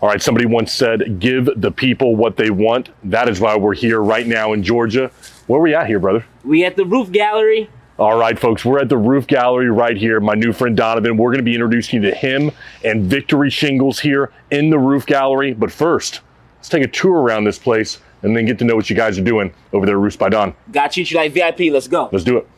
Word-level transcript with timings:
All 0.00 0.08
right, 0.08 0.22
somebody 0.22 0.46
once 0.46 0.72
said, 0.72 1.18
give 1.18 1.48
the 1.56 1.72
people 1.72 2.14
what 2.14 2.36
they 2.36 2.50
want. 2.50 2.90
That 3.02 3.28
is 3.28 3.40
why 3.40 3.56
we're 3.56 3.74
here 3.74 4.00
right 4.00 4.26
now 4.26 4.52
in 4.52 4.62
Georgia. 4.62 5.10
Where 5.48 5.58
are 5.58 5.62
we 5.62 5.74
at 5.74 5.88
here, 5.88 5.98
brother? 5.98 6.24
We 6.44 6.64
at 6.64 6.76
the 6.76 6.84
roof 6.84 7.10
gallery. 7.10 7.68
All 7.98 8.16
right, 8.16 8.38
folks, 8.38 8.64
we're 8.64 8.78
at 8.78 8.88
the 8.88 8.96
roof 8.96 9.26
gallery 9.26 9.72
right 9.72 9.96
here. 9.96 10.20
My 10.20 10.34
new 10.34 10.52
friend 10.52 10.76
Donovan, 10.76 11.16
we're 11.16 11.30
going 11.30 11.38
to 11.38 11.42
be 11.42 11.54
introducing 11.54 12.00
you 12.00 12.10
to 12.10 12.16
him 12.16 12.52
and 12.84 13.06
Victory 13.06 13.50
Shingles 13.50 13.98
here 13.98 14.30
in 14.52 14.70
the 14.70 14.78
roof 14.78 15.04
gallery. 15.04 15.52
But 15.52 15.72
first, 15.72 16.20
let's 16.58 16.68
take 16.68 16.84
a 16.84 16.88
tour 16.88 17.20
around 17.20 17.42
this 17.42 17.58
place 17.58 17.98
and 18.22 18.36
then 18.36 18.46
get 18.46 18.58
to 18.60 18.64
know 18.64 18.76
what 18.76 18.88
you 18.88 18.94
guys 18.94 19.18
are 19.18 19.24
doing 19.24 19.52
over 19.72 19.84
there 19.84 19.96
at 19.96 20.00
Roofs 20.00 20.16
by 20.16 20.28
Don. 20.28 20.54
Got 20.70 20.92
treat 20.92 21.10
you 21.10 21.16
like 21.16 21.32
VIP. 21.32 21.72
Let's 21.72 21.88
go. 21.88 22.08
Let's 22.12 22.24
do 22.24 22.38
it. 22.38 22.48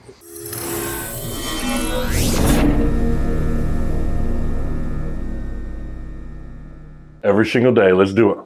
Every 7.22 7.46
single 7.46 7.74
day, 7.74 7.92
let's 7.92 8.12
do 8.12 8.30
it. 8.32 8.38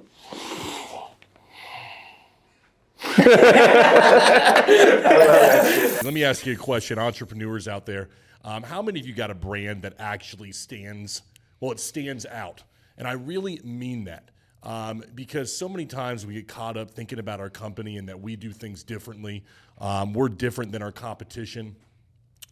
Let 6.02 6.12
me 6.12 6.24
ask 6.24 6.44
you 6.44 6.54
a 6.54 6.56
question, 6.56 6.98
entrepreneurs 6.98 7.68
out 7.68 7.86
there. 7.86 8.08
Um, 8.44 8.62
how 8.62 8.82
many 8.82 9.00
of 9.00 9.06
you 9.06 9.14
got 9.14 9.30
a 9.30 9.34
brand 9.34 9.82
that 9.82 9.94
actually 9.98 10.52
stands? 10.52 11.22
Well, 11.60 11.70
it 11.70 11.80
stands 11.80 12.26
out, 12.26 12.64
and 12.98 13.06
I 13.06 13.12
really 13.12 13.60
mean 13.64 14.04
that 14.04 14.30
um, 14.64 15.04
because 15.14 15.54
so 15.54 15.68
many 15.68 15.86
times 15.86 16.26
we 16.26 16.34
get 16.34 16.48
caught 16.48 16.76
up 16.76 16.90
thinking 16.90 17.18
about 17.18 17.38
our 17.38 17.50
company 17.50 17.98
and 17.98 18.08
that 18.08 18.20
we 18.20 18.34
do 18.34 18.50
things 18.50 18.82
differently. 18.82 19.44
Um, 19.78 20.12
we're 20.14 20.28
different 20.28 20.72
than 20.72 20.82
our 20.82 20.92
competition. 20.92 21.76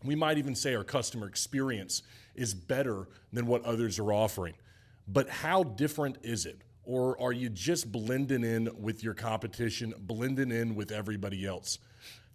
We 0.05 0.15
might 0.15 0.39
even 0.39 0.55
say 0.55 0.75
our 0.75 0.85
customer 0.85 1.27
experience 1.27 2.03
is 2.35 2.55
better 2.55 3.09
than 3.33 3.47
what 3.47 3.65
others 3.65 3.99
are 3.99 4.13
offering. 4.13 4.55
But 5.13 5.29
how 5.29 5.63
different 5.63 6.19
is 6.23 6.47
it? 6.47 6.63
Or 6.85 7.21
are 7.21 7.33
you 7.33 7.49
just 7.49 7.93
blending 7.93 8.45
in 8.45 8.71
with 8.81 9.05
your 9.05 9.15
competition, 9.15 9.95
blending 9.99 10.51
in 10.51 10.75
with 10.75 10.91
everybody 10.91 11.47
else? 11.47 11.79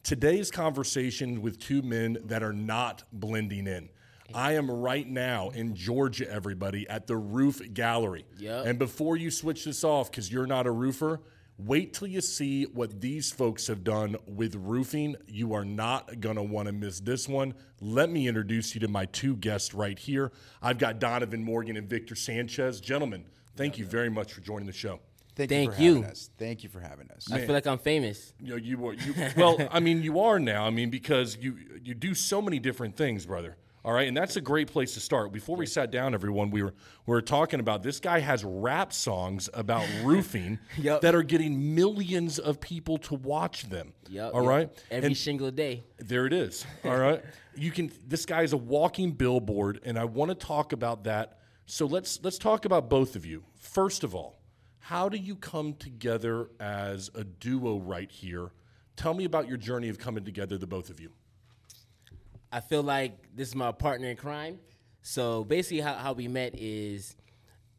Today's 0.03 0.51
conversation 0.51 1.41
with 1.41 1.59
two 1.59 1.81
men 1.81 2.17
that 2.25 2.43
are 2.43 2.53
not 2.53 3.03
blending 3.11 3.67
in. 3.67 3.89
I 4.33 4.53
am 4.53 4.69
right 4.69 5.07
now 5.07 5.49
in 5.49 5.75
Georgia, 5.75 6.29
everybody, 6.31 6.87
at 6.87 7.07
the 7.07 7.15
Roof 7.15 7.61
Gallery. 7.73 8.25
Yep. 8.37 8.65
And 8.65 8.79
before 8.79 9.17
you 9.17 9.31
switch 9.31 9.65
this 9.65 9.83
off, 9.83 10.11
because 10.11 10.31
you're 10.31 10.47
not 10.47 10.67
a 10.67 10.71
roofer, 10.71 11.21
wait 11.57 11.93
till 11.93 12.07
you 12.07 12.21
see 12.21 12.65
what 12.65 13.01
these 13.01 13.31
folks 13.31 13.67
have 13.67 13.83
done 13.83 14.15
with 14.27 14.55
roofing. 14.55 15.15
You 15.27 15.53
are 15.53 15.65
not 15.65 16.19
going 16.19 16.35
to 16.35 16.43
want 16.43 16.67
to 16.67 16.71
miss 16.71 16.99
this 16.99 17.27
one. 17.27 17.53
Let 17.81 18.09
me 18.09 18.27
introduce 18.27 18.75
you 18.75 18.81
to 18.81 18.87
my 18.87 19.05
two 19.05 19.35
guests 19.35 19.73
right 19.73 19.97
here. 19.97 20.31
I've 20.61 20.77
got 20.77 20.99
Donovan 20.99 21.43
Morgan 21.43 21.77
and 21.77 21.89
Victor 21.89 22.15
Sanchez. 22.15 22.79
Gentlemen, 22.79 23.25
thank 23.55 23.77
you 23.77 23.85
very 23.85 24.09
much 24.09 24.33
for 24.33 24.41
joining 24.41 24.67
the 24.67 24.73
show. 24.73 24.99
Thank, 25.35 25.51
Thank 25.51 25.69
you 25.69 25.75
for 25.75 25.81
you. 25.81 25.95
having 25.97 26.09
us. 26.09 26.29
Thank 26.39 26.63
you 26.63 26.69
for 26.69 26.79
having 26.79 27.11
us. 27.11 27.31
I 27.31 27.41
feel 27.41 27.53
like 27.53 27.67
I'm 27.67 27.77
famous. 27.77 28.33
You 28.39 28.49
know, 28.49 28.55
you 28.55 28.75
were 28.79 28.93
you 28.93 29.13
well. 29.37 29.55
I 29.69 29.79
mean, 29.79 30.01
you 30.01 30.19
are 30.19 30.39
now. 30.39 30.65
I 30.65 30.71
mean, 30.71 30.89
because 30.89 31.37
you 31.37 31.57
you 31.83 31.93
do 31.93 32.15
so 32.15 32.41
many 32.41 32.57
different 32.57 32.97
things, 32.97 33.27
brother. 33.27 33.55
All 33.87 33.93
right, 33.93 34.05
and 34.09 34.17
that's 34.17 34.35
a 34.35 34.41
great 34.41 34.67
place 34.67 34.95
to 34.95 34.99
start. 34.99 35.31
Before 35.31 35.55
we 35.55 35.65
sat 35.65 35.91
down, 35.91 36.13
everyone, 36.13 36.49
we 36.51 36.61
were 36.61 36.73
we 37.05 37.13
were 37.13 37.21
talking 37.21 37.61
about 37.61 37.83
this 37.83 38.01
guy 38.01 38.19
has 38.19 38.43
rap 38.43 38.91
songs 38.91 39.49
about 39.53 39.87
roofing 40.03 40.59
Yup. 40.77 40.99
that 41.03 41.15
are 41.15 41.23
getting 41.23 41.73
millions 41.73 42.37
of 42.37 42.59
people 42.59 42.97
to 42.97 43.15
watch 43.15 43.69
them. 43.69 43.93
Yep. 44.09 44.33
All 44.33 44.41
yep. 44.41 44.49
right, 44.49 44.83
Every 44.91 45.07
And- 45.07 45.17
single 45.17 45.51
day. 45.51 45.85
there 45.99 46.25
it 46.25 46.33
is. 46.33 46.65
All 46.83 46.97
right. 46.97 47.23
You 47.55 47.71
can 47.71 47.89
this 48.05 48.25
guy 48.25 48.41
is 48.41 48.51
a 48.51 48.57
walking 48.57 49.11
billboard 49.13 49.79
and 49.85 49.97
I 49.97 50.03
want 50.03 50.31
to 50.31 50.35
talk 50.35 50.73
about 50.73 51.05
that. 51.05 51.39
So 51.65 51.85
let's 51.85 52.19
let's 52.21 52.37
talk 52.37 52.65
about 52.65 52.89
both 52.89 53.15
of 53.15 53.25
you. 53.25 53.45
First 53.55 54.03
of 54.03 54.13
all, 54.13 54.37
how 54.79 55.07
do 55.07 55.17
you 55.17 55.37
come 55.37 55.73
together 55.75 56.49
as 56.59 57.09
a 57.15 57.23
duo 57.23 57.77
right 57.79 58.11
here? 58.11 58.49
Tell 58.97 59.13
me 59.13 59.23
about 59.23 59.47
your 59.47 59.55
journey 59.57 59.87
of 59.87 59.97
coming 59.97 60.25
together 60.25 60.57
the 60.57 60.67
both 60.67 60.89
of 60.89 60.99
you. 60.99 61.11
I 62.51 62.59
feel 62.61 62.83
like 62.83 63.35
this 63.35 63.49
is 63.49 63.55
my 63.55 63.71
partner 63.71 64.09
in 64.09 64.17
crime. 64.17 64.59
So 65.01 65.43
basically, 65.43 65.81
how, 65.81 65.93
how 65.93 66.13
we 66.13 66.27
met 66.27 66.53
is 66.55 67.15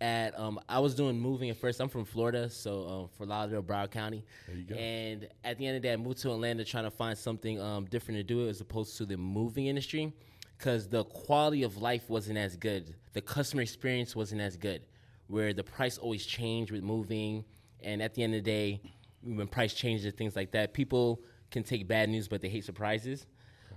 at 0.00 0.38
um, 0.38 0.60
I 0.68 0.78
was 0.78 0.94
doing 0.94 1.18
moving 1.18 1.50
at 1.50 1.56
first. 1.56 1.80
I'm 1.80 1.88
from 1.88 2.04
Florida, 2.04 2.48
so 2.48 2.86
um, 2.88 3.08
Fort 3.16 3.28
Lauderdale, 3.28 3.62
Broward 3.62 3.90
County. 3.90 4.24
There 4.46 4.56
you 4.56 4.64
go. 4.64 4.74
And 4.76 5.28
at 5.44 5.58
the 5.58 5.66
end 5.66 5.76
of 5.76 5.82
the 5.82 5.88
day, 5.88 5.92
I 5.92 5.96
moved 5.96 6.18
to 6.22 6.30
Atlanta 6.30 6.64
trying 6.64 6.84
to 6.84 6.90
find 6.90 7.16
something 7.16 7.60
um, 7.60 7.86
different 7.86 8.18
to 8.18 8.22
do 8.22 8.48
as 8.48 8.60
opposed 8.60 8.96
to 8.98 9.06
the 9.06 9.16
moving 9.16 9.66
industry, 9.66 10.12
because 10.56 10.88
the 10.88 11.04
quality 11.04 11.62
of 11.62 11.78
life 11.78 12.08
wasn't 12.08 12.38
as 12.38 12.56
good. 12.56 12.94
The 13.12 13.20
customer 13.20 13.62
experience 13.62 14.14
wasn't 14.14 14.40
as 14.40 14.56
good, 14.56 14.82
where 15.26 15.52
the 15.52 15.64
price 15.64 15.98
always 15.98 16.24
changed 16.24 16.70
with 16.70 16.82
moving. 16.82 17.44
And 17.80 18.02
at 18.02 18.14
the 18.14 18.22
end 18.22 18.34
of 18.34 18.44
the 18.44 18.50
day, 18.50 18.80
when 19.22 19.48
price 19.48 19.74
changes 19.74 20.04
and 20.06 20.16
things 20.16 20.36
like 20.36 20.52
that, 20.52 20.72
people 20.74 21.22
can 21.50 21.62
take 21.62 21.88
bad 21.88 22.08
news, 22.08 22.28
but 22.28 22.40
they 22.40 22.48
hate 22.48 22.64
surprises. 22.64 23.26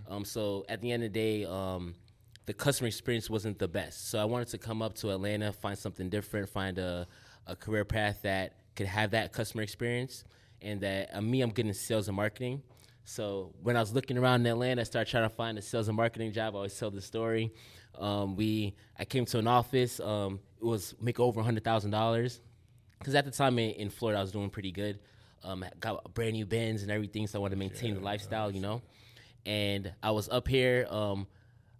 Um, 0.08 0.26
so 0.26 0.66
at 0.70 0.82
the 0.82 0.92
end 0.92 1.04
of 1.04 1.14
the 1.14 1.20
day, 1.20 1.46
um, 1.46 1.96
the 2.46 2.54
customer 2.54 2.88
experience 2.88 3.30
wasn't 3.30 3.60
the 3.60 3.68
best. 3.68 4.10
So 4.10 4.20
I 4.20 4.26
wanted 4.26 4.48
to 4.50 4.58
come 4.58 4.82
up 4.82 4.96
to 4.96 5.12
Atlanta, 5.12 5.54
find 5.54 5.78
something 5.78 6.10
different, 6.10 6.50
find 6.50 6.78
a, 6.78 7.08
a 7.48 7.56
career 7.56 7.86
path 7.86 8.22
that 8.24 8.58
could 8.76 8.88
have 8.88 9.12
that 9.12 9.32
customer 9.32 9.64
experience, 9.64 10.24
and 10.62 10.82
that 10.82 11.10
uh, 11.14 11.22
me, 11.22 11.42
I'm 11.42 11.50
getting 11.50 11.74
sales 11.74 12.08
and 12.08 12.18
marketing. 12.18 12.62
So 13.04 13.54
when 13.62 13.76
I 13.76 13.80
was 13.80 13.94
looking 13.94 14.18
around 14.18 14.42
in 14.42 14.48
Atlanta, 14.48 14.82
I 14.82 14.84
started 14.84 15.10
trying 15.10 15.30
to 15.30 15.36
find 15.36 15.58
a 15.58 15.62
sales 15.62 15.88
and 15.88 15.98
marketing 15.98 16.32
job. 16.32 16.54
I 16.54 16.58
always 16.58 16.78
tell 16.78 16.92
the 16.92 17.02
story. 17.02 17.52
Um, 17.98 18.36
we, 18.36 18.76
I 18.98 19.06
came 19.06 19.26
to 19.26 19.40
an 19.40 19.48
office. 19.48 20.00
Um, 20.00 20.40
it 20.62 20.66
was 20.66 20.96
make 21.02 21.20
over 21.20 21.42
hundred 21.42 21.64
thousand 21.64 21.92
dollars 21.92 22.42
because 23.00 23.16
at 23.16 23.26
the 23.26 23.32
time 23.32 23.58
in, 23.60 23.72
in 23.72 23.90
Florida, 23.90 24.20
I 24.20 24.22
was 24.22 24.32
doing 24.32 24.50
pretty 24.50 24.72
good. 24.72 25.00
Um, 25.44 25.66
got 25.80 26.14
brand 26.14 26.34
new 26.34 26.46
Benz 26.46 26.84
and 26.84 26.92
everything, 26.92 27.26
so 27.26 27.40
I 27.40 27.42
wanted 27.42 27.56
to 27.56 27.60
maintain 27.60 27.96
the 27.96 28.00
lifestyle, 28.00 28.52
you 28.52 28.62
know. 28.62 28.82
And 29.46 29.94
I 30.04 30.12
was 30.12 30.30
up 30.30 30.48
here. 30.48 30.88
Um, 30.90 31.28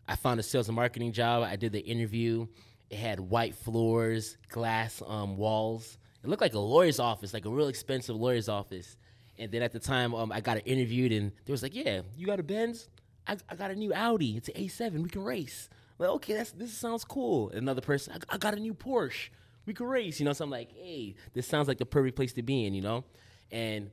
I 0.08 0.16
found 0.16 0.40
a 0.40 0.44
sales 0.44 0.68
and 0.68 0.76
marketing 0.76 1.12
job. 1.14 1.44
I 1.44 1.56
did 1.56 1.72
the 1.72 1.80
interview. 1.80 2.48
It 2.90 2.98
had 2.98 3.20
white 3.20 3.56
floors, 3.56 4.38
glass 4.50 5.02
um, 5.08 5.38
walls. 5.38 5.98
It 6.24 6.30
looked 6.30 6.42
like 6.42 6.54
a 6.54 6.60
lawyer's 6.60 7.00
office, 7.00 7.34
like 7.34 7.46
a 7.46 7.50
real 7.50 7.68
expensive 7.68 8.16
lawyer's 8.16 8.50
office. 8.50 8.98
And 9.40 9.52
then 9.52 9.62
at 9.62 9.72
the 9.72 9.80
time, 9.80 10.14
um, 10.14 10.32
I 10.32 10.42
got 10.42 10.62
interviewed, 10.68 11.12
and 11.12 11.32
they 11.46 11.52
was 11.52 11.64
like, 11.64 11.74
"Yeah, 11.74 12.02
you 12.16 12.28
got 12.28 12.40
a 12.40 12.44
Benz? 12.44 12.90
I, 13.26 13.38
I 13.50 13.56
got 13.56 13.72
a 13.72 13.76
new 13.76 13.94
Audi. 13.94 14.38
It's 14.38 14.50
an 14.50 14.56
A7. 14.56 15.02
We 15.02 15.10
can 15.10 15.24
race." 15.24 15.70
I'm 16.00 16.08
like, 16.08 16.16
okay, 16.16 16.34
that's 16.34 16.52
this 16.52 16.74
sounds 16.74 17.04
cool. 17.04 17.50
And 17.50 17.60
another 17.60 17.82
person, 17.82 18.14
I, 18.14 18.36
I 18.36 18.38
got 18.38 18.54
a 18.54 18.60
new 18.60 18.74
Porsche. 18.74 19.30
We 19.66 19.74
can 19.74 19.86
race, 19.86 20.20
you 20.20 20.26
know. 20.26 20.34
So 20.34 20.44
I'm 20.44 20.52
like, 20.52 20.72
hey, 20.76 21.16
this 21.34 21.48
sounds 21.48 21.68
like 21.68 21.78
the 21.78 21.86
perfect 21.86 22.16
place 22.16 22.34
to 22.34 22.44
be 22.44 22.66
in, 22.66 22.74
you 22.74 22.82
know. 22.82 23.04
And 23.52 23.92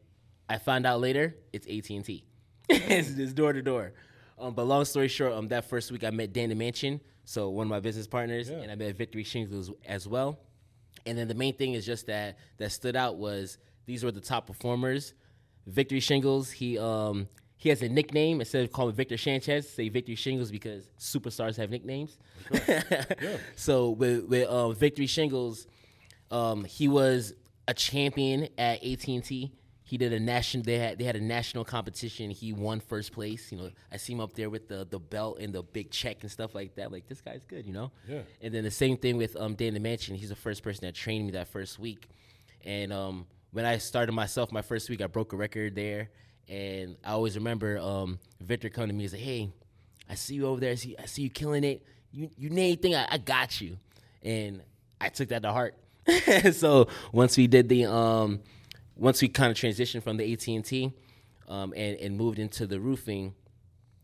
I 0.49 0.59
found 0.59 0.87
out 0.87 1.01
later 1.01 1.37
it's 1.53 1.67
AT 1.67 1.91
and 1.91 2.05
T. 2.05 2.25
It's 2.99 3.11
it's 3.11 3.33
door 3.33 3.53
to 3.53 3.63
door. 3.63 3.93
Um, 4.39 4.55
but 4.55 4.65
long 4.67 4.85
story 4.85 5.09
short, 5.09 5.33
um, 5.33 5.49
that 5.49 5.69
first 5.69 5.91
week 5.91 6.05
I 6.05 6.11
met 6.11 6.33
Dan 6.33 6.51
the 6.51 6.55
Mansion, 6.55 7.01
so 7.25 7.49
one 7.51 7.67
of 7.67 7.71
my 7.71 7.81
business 7.81 8.07
partners, 8.07 8.51
and 8.51 8.71
I 8.71 8.75
met 8.75 8.95
Victory 8.97 9.25
Shingles 9.25 9.71
as 9.87 10.07
well. 10.07 10.39
And 11.07 11.17
then 11.19 11.29
the 11.29 11.35
main 11.35 11.55
thing 11.55 11.75
is 11.75 11.85
just 11.87 12.07
that 12.07 12.39
that 12.59 12.71
stood 12.71 12.95
out 12.95 13.17
was 13.17 13.59
these 13.87 14.05
were 14.05 14.13
the 14.13 14.21
top 14.21 14.47
performers. 14.47 15.15
Victory 15.67 16.01
Shingles, 16.01 16.51
he 16.51 16.79
um 16.79 17.29
he 17.57 17.71
has 17.71 17.83
a 17.83 17.89
nickname 17.89 18.41
instead 18.41 18.63
of 18.65 18.71
calling 18.73 18.95
Victor 18.95 19.17
Sanchez, 19.17 19.69
say 19.69 19.89
Victory 19.89 20.15
Shingles 20.15 20.51
because 20.51 20.89
superstars 20.99 21.57
have 21.57 21.71
nicknames. 21.71 22.19
So 23.57 23.91
with 23.91 24.27
with 24.27 24.49
um, 24.49 24.75
Victory 24.75 25.07
Shingles, 25.07 25.67
um, 26.31 26.65
he 26.65 26.87
was 26.87 27.35
a 27.67 27.75
champion 27.75 28.49
at 28.57 28.85
AT 28.85 29.09
and 29.09 29.25
T. 29.25 29.53
He 29.89 29.97
did 29.97 30.13
a 30.13 30.21
national. 30.21 30.65
They 30.65 30.79
had 30.79 30.99
they 30.99 31.05
had 31.05 31.17
a 31.17 31.21
national 31.21 31.65
competition. 31.65 32.31
He 32.31 32.53
won 32.53 32.79
first 32.79 33.11
place. 33.11 33.51
You 33.51 33.57
know, 33.57 33.71
I 33.91 33.97
see 33.97 34.13
him 34.13 34.21
up 34.21 34.35
there 34.35 34.51
with 34.51 34.69
the 34.69 34.87
the 34.89 34.99
belt 34.99 35.39
and 35.41 35.51
the 35.55 35.63
big 35.63 35.91
check 35.91 36.19
and 36.21 36.31
stuff 36.31 36.55
like 36.55 36.75
that. 36.75 36.93
Like 36.93 37.09
this 37.09 37.23
guy's 37.23 37.43
good. 37.49 37.65
You 37.65 37.73
know. 37.73 37.91
Yeah. 38.07 38.21
And 38.43 38.53
then 38.53 38.65
the 38.65 38.71
same 38.71 38.99
thing 38.99 39.17
with 39.17 39.35
um, 39.35 39.55
Dan 39.55 39.73
the 39.73 39.81
Mansion. 39.81 40.15
He's 40.15 40.29
the 40.29 40.37
first 40.37 40.63
person 40.63 40.85
that 40.85 40.95
trained 40.95 41.25
me 41.25 41.33
that 41.33 41.49
first 41.49 41.79
week. 41.79 42.07
And 42.67 42.93
um, 42.93 43.25
when 43.53 43.65
I 43.65 43.79
started 43.79 44.13
myself 44.13 44.53
my 44.53 44.61
first 44.61 44.91
week, 44.91 45.01
I 45.01 45.07
broke 45.07 45.33
a 45.33 45.37
record 45.37 45.75
there. 45.75 46.11
And 46.51 46.97
I 47.03 47.13
always 47.13 47.37
remember 47.37 47.79
um, 47.79 48.19
Victor 48.43 48.69
coming 48.69 48.91
to 48.91 48.95
me 48.95 49.05
and 49.05 49.11
say, 49.11 49.19
"Hey, 49.19 49.51
I 50.07 50.17
see 50.17 50.35
you 50.35 50.49
over 50.49 50.61
there. 50.61 50.73
I 50.73 50.75
see, 50.75 50.97
I 50.99 51.07
see 51.07 51.23
you 51.23 51.31
killing 51.31 51.65
it. 51.65 51.83
You 52.13 52.29
you 52.37 52.51
need 52.51 52.65
anything? 52.65 52.95
I, 52.95 53.07
I 53.13 53.17
got 53.17 53.59
you." 53.59 53.79
And 54.23 54.61
I 55.01 55.09
took 55.09 55.31
that 55.31 55.41
to 55.45 55.51
heart. 55.51 55.77
so 56.53 56.89
once 57.11 57.39
we 57.39 57.47
did 57.47 57.71
the 57.71 57.87
um, 57.87 58.41
once 58.99 59.23
we 59.23 59.29
kind 59.29 59.51
of 59.51 59.57
transitioned 59.57 60.03
from 60.03 60.17
the 60.17 60.33
AT 60.33 60.47
and 60.49 60.65
T, 60.65 60.93
um, 61.49 61.73
and 61.77 61.97
and 61.99 62.17
moved 62.17 62.39
into 62.39 62.67
the 62.67 62.79
roofing, 62.79 63.35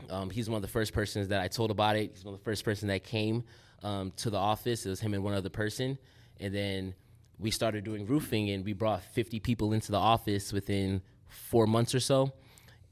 um, 0.08 0.30
he's 0.30 0.48
one 0.48 0.56
of 0.56 0.62
the 0.62 0.68
first 0.68 0.92
persons 0.92 1.28
that 1.28 1.40
I 1.40 1.48
told 1.48 1.70
about 1.70 1.96
it. 1.96 2.12
He's 2.14 2.24
one 2.24 2.34
of 2.34 2.40
the 2.40 2.44
first 2.44 2.64
person 2.64 2.88
that 2.88 3.04
came 3.04 3.44
um, 3.82 4.12
to 4.16 4.30
the 4.30 4.38
office. 4.38 4.86
It 4.86 4.90
was 4.90 5.00
him 5.00 5.12
and 5.12 5.22
one 5.22 5.34
other 5.34 5.50
person, 5.50 5.98
and 6.40 6.54
then 6.54 6.94
we 7.38 7.50
started 7.50 7.84
doing 7.84 8.06
roofing, 8.06 8.50
and 8.50 8.64
we 8.64 8.72
brought 8.72 9.02
50 9.02 9.40
people 9.40 9.72
into 9.72 9.90
the 9.90 9.98
office 9.98 10.52
within 10.52 11.02
four 11.28 11.66
months 11.66 11.94
or 11.94 12.00
so, 12.00 12.32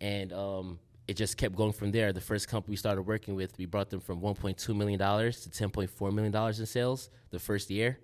and 0.01 0.33
um, 0.33 0.79
it 1.07 1.15
just 1.15 1.37
kept 1.37 1.55
going 1.55 1.73
from 1.73 1.93
there. 1.93 2.13
The 2.13 2.21
first 2.21 2.49
company 2.49 2.73
we 2.73 2.77
started 2.77 3.03
working 3.03 3.37
with, 3.37 3.57
we 3.57 3.67
brought 3.67 3.91
them 3.91 4.01
from 4.01 4.21
1.2 4.21 4.77
million 4.77 4.99
dollars 4.99 5.41
to 5.43 5.51
10.4 5.51 6.13
million 6.13 6.33
dollars 6.33 6.59
in 6.59 6.67
sales 6.67 7.11
the 7.31 7.39
first 7.39 7.71
year, 7.71 7.99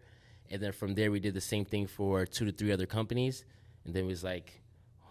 And 0.51 0.63
then 0.63 0.73
from 0.73 0.95
there, 0.95 1.11
we 1.11 1.21
did 1.21 1.35
the 1.35 1.41
same 1.41 1.65
thing 1.65 1.87
for 1.87 2.25
two 2.25 2.45
to 2.47 2.53
three 2.53 2.73
other 2.73 2.87
companies. 2.87 3.45
And 3.85 3.95
then 3.95 4.05
it 4.05 4.07
was 4.07 4.25
like, 4.25 4.61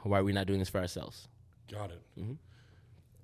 why 0.04 0.20
are 0.20 0.24
we 0.24 0.34
not 0.34 0.48
doing 0.48 0.60
this 0.60 0.70
for 0.70 0.80
ourselves? 0.80 1.28
Got 1.72 1.92
it. 1.92 2.02
Mm-hmm. 2.20 2.34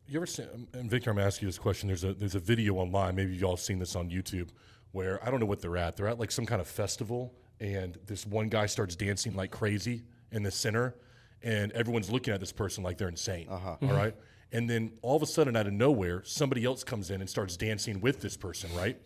You 0.08 0.20
ever 0.20 0.26
seen? 0.26 0.48
Um, 0.54 0.68
and 0.74 0.90
Victor, 0.90 1.10
I'm 1.10 1.16
gonna 1.16 1.28
ask 1.28 1.42
you 1.42 1.48
this 1.48 1.58
question. 1.58 1.88
There's 1.88 2.04
a 2.04 2.14
there's 2.14 2.36
a 2.36 2.40
video 2.40 2.76
online. 2.76 3.16
Maybe 3.16 3.36
y'all 3.36 3.58
seen 3.58 3.80
this 3.80 3.96
on 3.96 4.10
YouTube, 4.10 4.50
where 4.92 5.24
I 5.26 5.32
don't 5.32 5.40
know 5.40 5.46
what 5.46 5.62
they're 5.62 5.78
at. 5.78 5.96
They're 5.96 6.08
at 6.08 6.20
like 6.20 6.32
some 6.32 6.46
kind 6.46 6.60
of 6.60 6.68
festival, 6.68 7.34
and 7.60 7.98
this 8.06 8.26
one 8.26 8.50
guy 8.50 8.66
starts 8.66 8.96
dancing 8.96 9.36
like 9.36 9.52
crazy 9.52 10.04
in 10.32 10.44
the 10.44 10.52
center, 10.52 10.96
and 11.42 11.72
everyone's 11.72 12.12
looking 12.12 12.34
at 12.34 12.42
this 12.42 12.52
person 12.52 12.84
like 12.84 12.98
they're 12.98 13.08
insane. 13.08 13.48
Uh-huh. 13.50 13.70
all 13.70 13.78
mm-hmm. 13.78 13.96
right, 13.96 14.16
and 14.52 14.70
then 14.70 14.92
all 15.02 15.16
of 15.16 15.24
a 15.24 15.26
sudden, 15.26 15.56
out 15.56 15.68
of 15.68 15.74
nowhere, 15.74 16.22
somebody 16.26 16.66
else 16.66 16.84
comes 16.84 17.10
in 17.10 17.22
and 17.22 17.30
starts 17.30 17.56
dancing 17.56 18.02
with 18.02 18.20
this 18.20 18.36
person, 18.36 18.76
right? 18.76 19.00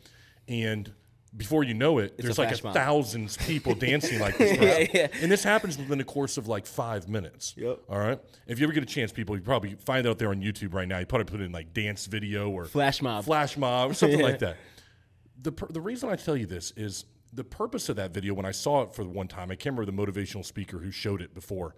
And 0.47 0.91
before 1.35 1.63
you 1.63 1.73
know 1.73 1.97
it, 1.99 2.17
there's 2.17 2.37
a 2.37 2.41
like 2.41 2.59
a 2.59 2.63
mob. 2.63 2.73
thousands 2.73 3.37
people 3.45 3.75
dancing 3.75 4.19
like 4.19 4.37
this. 4.37 4.57
person. 4.57 4.87
yeah. 4.93 5.07
And 5.21 5.31
this 5.31 5.43
happens 5.43 5.77
within 5.77 5.97
the 5.97 6.03
course 6.03 6.37
of 6.37 6.47
like 6.47 6.65
five 6.65 7.07
minutes. 7.09 7.53
Yep. 7.57 7.79
All 7.89 7.99
right. 7.99 8.19
If 8.47 8.59
you 8.59 8.65
ever 8.65 8.73
get 8.73 8.83
a 8.83 8.87
chance, 8.87 9.11
people, 9.11 9.35
you 9.35 9.41
probably 9.41 9.75
find 9.85 10.05
it 10.05 10.09
out 10.09 10.17
there 10.19 10.29
on 10.29 10.41
YouTube 10.41 10.73
right 10.73 10.87
now. 10.87 10.99
You 10.99 11.05
probably 11.05 11.25
put 11.25 11.41
it 11.41 11.43
in 11.43 11.51
like 11.51 11.73
dance 11.73 12.05
video 12.05 12.49
or 12.49 12.65
Flash 12.65 13.01
mob. 13.01 13.25
flash 13.25 13.57
mob 13.57 13.91
or 13.91 13.93
something 13.93 14.21
like 14.21 14.39
that. 14.39 14.57
The 15.41 15.51
the 15.69 15.81
reason 15.81 16.09
I 16.09 16.15
tell 16.15 16.35
you 16.37 16.45
this 16.45 16.71
is 16.75 17.05
the 17.33 17.43
purpose 17.43 17.89
of 17.89 17.97
that 17.97 18.11
video. 18.13 18.33
When 18.33 18.45
I 18.45 18.51
saw 18.51 18.81
it 18.83 18.95
for 18.95 19.03
the 19.03 19.09
one 19.09 19.27
time, 19.27 19.51
I 19.51 19.55
can't 19.55 19.77
remember 19.77 19.85
the 20.05 20.11
motivational 20.11 20.43
speaker 20.45 20.79
who 20.79 20.91
showed 20.91 21.21
it 21.21 21.33
before, 21.35 21.75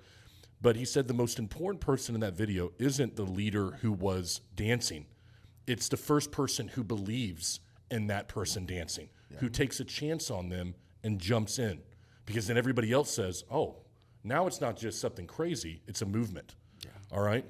but 0.62 0.75
he 0.78 0.86
said 0.86 1.07
the 1.07 1.13
most 1.13 1.40
important 1.40 1.81
person 1.81 2.13
in 2.16 2.22
that 2.22 2.36
video 2.36 2.72
isn't 2.78 3.16
the 3.16 3.24
leader 3.24 3.72
who 3.81 3.92
was 3.92 4.42
dancing. 4.56 5.07
It's 5.68 5.90
the 5.90 5.98
first 5.98 6.31
person 6.31 6.69
who 6.69 6.84
believes 6.84 7.60
in 7.92 8.07
that 8.07 8.28
person 8.28 8.66
dancing, 8.66 9.10
who 9.38 9.50
takes 9.50 9.80
a 9.80 9.86
chance 9.86 10.31
on 10.31 10.50
them 10.50 10.76
and 11.04 11.20
jumps 11.20 11.60
in, 11.60 11.80
because 12.26 12.48
then 12.48 12.58
everybody 12.58 12.92
else 12.92 13.12
says, 13.12 13.44
"Oh, 13.52 13.78
now 14.24 14.48
it's 14.48 14.62
not 14.62 14.78
just 14.78 15.00
something 15.00 15.28
crazy; 15.28 15.81
it's 15.88 16.02
a 16.02 16.06
movement." 16.06 16.56
All 17.12 17.22
right. 17.22 17.46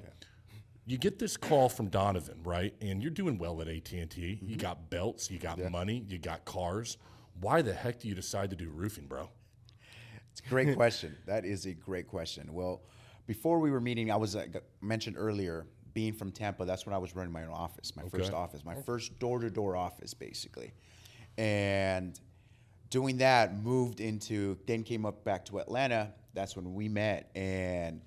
You 0.86 0.98
get 0.98 1.18
this 1.18 1.36
call 1.36 1.68
from 1.68 1.88
Donovan, 1.88 2.40
right? 2.42 2.74
And 2.80 3.00
you're 3.02 3.12
doing 3.12 3.38
well 3.38 3.60
at 3.60 3.68
AT 3.68 3.92
and 3.92 4.10
T. 4.10 4.38
You 4.42 4.56
got 4.56 4.90
belts, 4.90 5.30
you 5.30 5.38
got 5.38 5.58
money, 5.70 6.04
you 6.08 6.18
got 6.18 6.44
cars. 6.44 6.96
Why 7.40 7.62
the 7.62 7.72
heck 7.72 8.00
do 8.00 8.08
you 8.08 8.14
decide 8.14 8.50
to 8.50 8.56
do 8.56 8.70
roofing, 8.70 9.06
bro? 9.06 9.28
It's 10.32 10.40
a 10.44 10.48
great 10.48 10.74
question. 10.76 11.16
That 11.26 11.44
is 11.44 11.66
a 11.66 11.74
great 11.74 12.08
question. 12.08 12.52
Well, 12.52 12.82
before 13.26 13.60
we 13.60 13.70
were 13.70 13.80
meeting, 13.80 14.10
I 14.10 14.16
was 14.16 14.34
uh, 14.34 14.46
mentioned 14.80 15.16
earlier 15.18 15.66
being 15.94 16.12
from 16.12 16.32
Tampa. 16.32 16.64
That's 16.64 16.86
when 16.86 16.94
I 16.94 16.98
was 16.98 17.14
running 17.14 17.32
my 17.32 17.44
own 17.44 17.52
office, 17.52 17.94
my 17.94 18.02
first 18.08 18.32
office, 18.32 18.64
my 18.64 18.74
first 18.74 19.18
door-to-door 19.18 19.76
office, 19.76 20.14
basically, 20.14 20.72
and 21.38 22.18
doing 22.90 23.18
that 23.18 23.56
moved 23.62 24.00
into 24.00 24.58
then 24.66 24.82
came 24.82 25.06
up 25.06 25.24
back 25.24 25.44
to 25.46 25.58
Atlanta. 25.58 26.12
That's 26.34 26.56
when 26.56 26.74
we 26.74 26.88
met, 26.88 27.30
and 27.34 28.00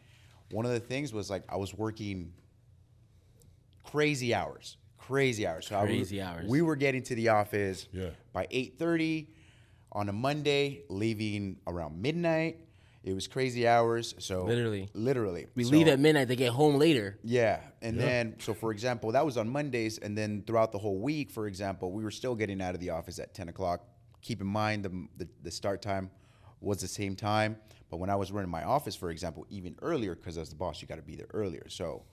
one 0.51 0.65
of 0.65 0.71
the 0.71 0.79
things 0.79 1.13
was 1.13 1.29
like 1.29 1.43
I 1.49 1.55
was 1.57 1.73
working 1.73 2.31
crazy 3.83 4.33
hours, 4.33 4.77
crazy 4.97 5.45
hours. 5.47 5.67
So 5.67 5.75
I 5.75 5.81
was- 5.83 5.89
Crazy 5.89 6.21
hours. 6.21 6.47
We 6.47 6.61
were 6.61 6.75
getting 6.75 7.03
to 7.03 7.15
the 7.15 7.29
office 7.29 7.87
Yeah. 7.91 8.09
by 8.31 8.47
8:30 8.51 9.27
on 9.91 10.09
a 10.09 10.13
Monday, 10.13 10.83
leaving 10.89 11.59
around 11.67 12.01
midnight. 12.01 12.59
It 13.03 13.13
was 13.13 13.27
crazy 13.27 13.67
hours. 13.67 14.15
So 14.19 14.45
Literally. 14.45 14.89
literally, 14.93 15.47
We 15.55 15.65
So- 15.65 15.71
leave 15.71 15.87
at 15.89 15.99
midnight 15.99 16.29
to 16.29 16.35
get 16.37 16.51
home 16.53 16.75
later. 16.77 17.19
yeah, 17.23 17.59
and 17.81 17.99
then 17.99 18.35
so 18.39 18.53
for 18.53 18.71
example, 18.71 19.11
that 19.11 19.25
was 19.25 19.37
on 19.37 19.49
Mondays, 19.49 19.97
and 19.97 20.17
then 20.17 20.43
throughout 20.47 20.71
the 20.71 20.77
whole 20.79 20.99
week, 20.99 21.29
for 21.29 21.45
example, 21.47 21.91
we 21.91 22.03
were 22.03 22.11
still 22.11 22.33
getting 22.35 22.61
out 22.61 22.73
of 22.75 22.79
the 22.79 22.91
office 22.91 23.19
at 23.19 23.33
ten 23.33 23.49
o'clock. 23.49 23.85
Keep 24.21 24.39
in 24.41 24.47
mind 24.47 24.85
the 24.85 25.07
the, 25.17 25.27
the 25.43 25.51
start 25.51 25.81
time 25.81 26.09
was 26.61 26.79
the 26.79 26.87
same 26.87 27.13
time, 27.13 27.57
but 27.89 27.97
when 27.97 28.09
I 28.09 28.15
was 28.15 28.31
running 28.31 28.49
my 28.49 28.63
office, 28.63 28.95
for 28.95 29.09
example, 29.11 29.45
even 29.49 29.75
earlier, 29.81 30.15
because 30.15 30.37
as 30.37 30.47
the 30.49 30.55
boss, 30.55 30.81
you 30.81 30.87
got 30.87 30.95
to 30.95 31.01
be 31.01 31.17
there 31.17 31.27
earlier. 31.33 31.67
So 31.67 32.03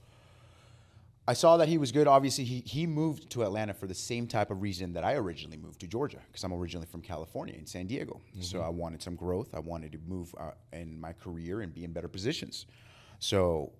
I 1.27 1.33
saw 1.33 1.57
that 1.57 1.67
he 1.67 1.77
was 1.77 1.91
good. 1.91 2.07
Obviously, 2.07 2.43
he, 2.43 2.61
he 2.65 2.87
moved 2.87 3.29
to 3.29 3.43
Atlanta 3.43 3.73
for 3.73 3.85
the 3.85 3.93
same 3.93 4.25
type 4.25 4.49
of 4.49 4.61
reason 4.61 4.91
that 4.93 5.03
I 5.03 5.13
originally 5.13 5.57
moved 5.57 5.79
to 5.81 5.87
Georgia, 5.87 6.17
because 6.27 6.43
I'm 6.43 6.51
originally 6.51 6.87
from 6.87 7.01
California 7.01 7.53
in 7.55 7.65
San 7.65 7.85
Diego. 7.85 8.19
So 8.39 8.61
I 8.61 8.69
wanted 8.69 9.03
some 9.03 9.15
growth. 9.15 9.53
I 9.53 9.59
wanted 9.59 9.91
to 9.91 9.99
move 10.07 10.33
uh, 10.39 10.51
in 10.73 10.99
my 10.99 11.13
career 11.13 11.61
and 11.61 11.73
be 11.73 11.83
in 11.83 11.93
better 11.93 12.07
positions. 12.07 12.65
So 13.19 13.71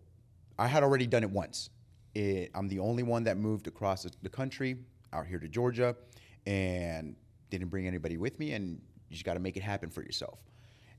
I 0.59 0.67
had 0.67 0.83
already 0.83 1.07
done 1.07 1.23
it 1.23 1.31
once. 1.31 1.71
It, 2.13 2.51
I'm 2.53 2.67
the 2.67 2.79
only 2.79 3.03
one 3.03 3.23
that 3.23 3.37
moved 3.37 3.67
across 3.67 4.03
the, 4.03 4.11
the 4.21 4.29
country 4.29 4.77
out 5.11 5.25
here 5.25 5.39
to 5.39 5.47
Georgia 5.47 5.95
and 6.45 7.15
didn't 7.49 7.69
bring 7.69 7.87
anybody 7.87 8.17
with 8.17 8.37
me. 8.37 8.51
And 8.53 8.79
you 9.09 9.15
just 9.15 9.25
got 9.25 9.33
to 9.33 9.39
make 9.39 9.57
it 9.57 9.63
happen 9.63 9.89
for 9.89 10.03
yourself. 10.03 10.39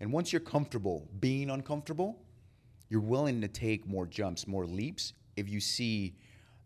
And 0.01 0.13
once 0.13 0.33
you're 0.33 0.41
comfortable 0.41 1.09
being 1.21 1.51
uncomfortable, 1.51 2.21
you're 2.89 3.01
willing 3.01 3.41
to 3.41 3.49
take 3.49 3.87
more 3.87 4.07
jumps, 4.07 4.49
more 4.49 4.67
leaps 4.67 5.13
if 5.37 5.49
you 5.49 5.61
see 5.61 6.17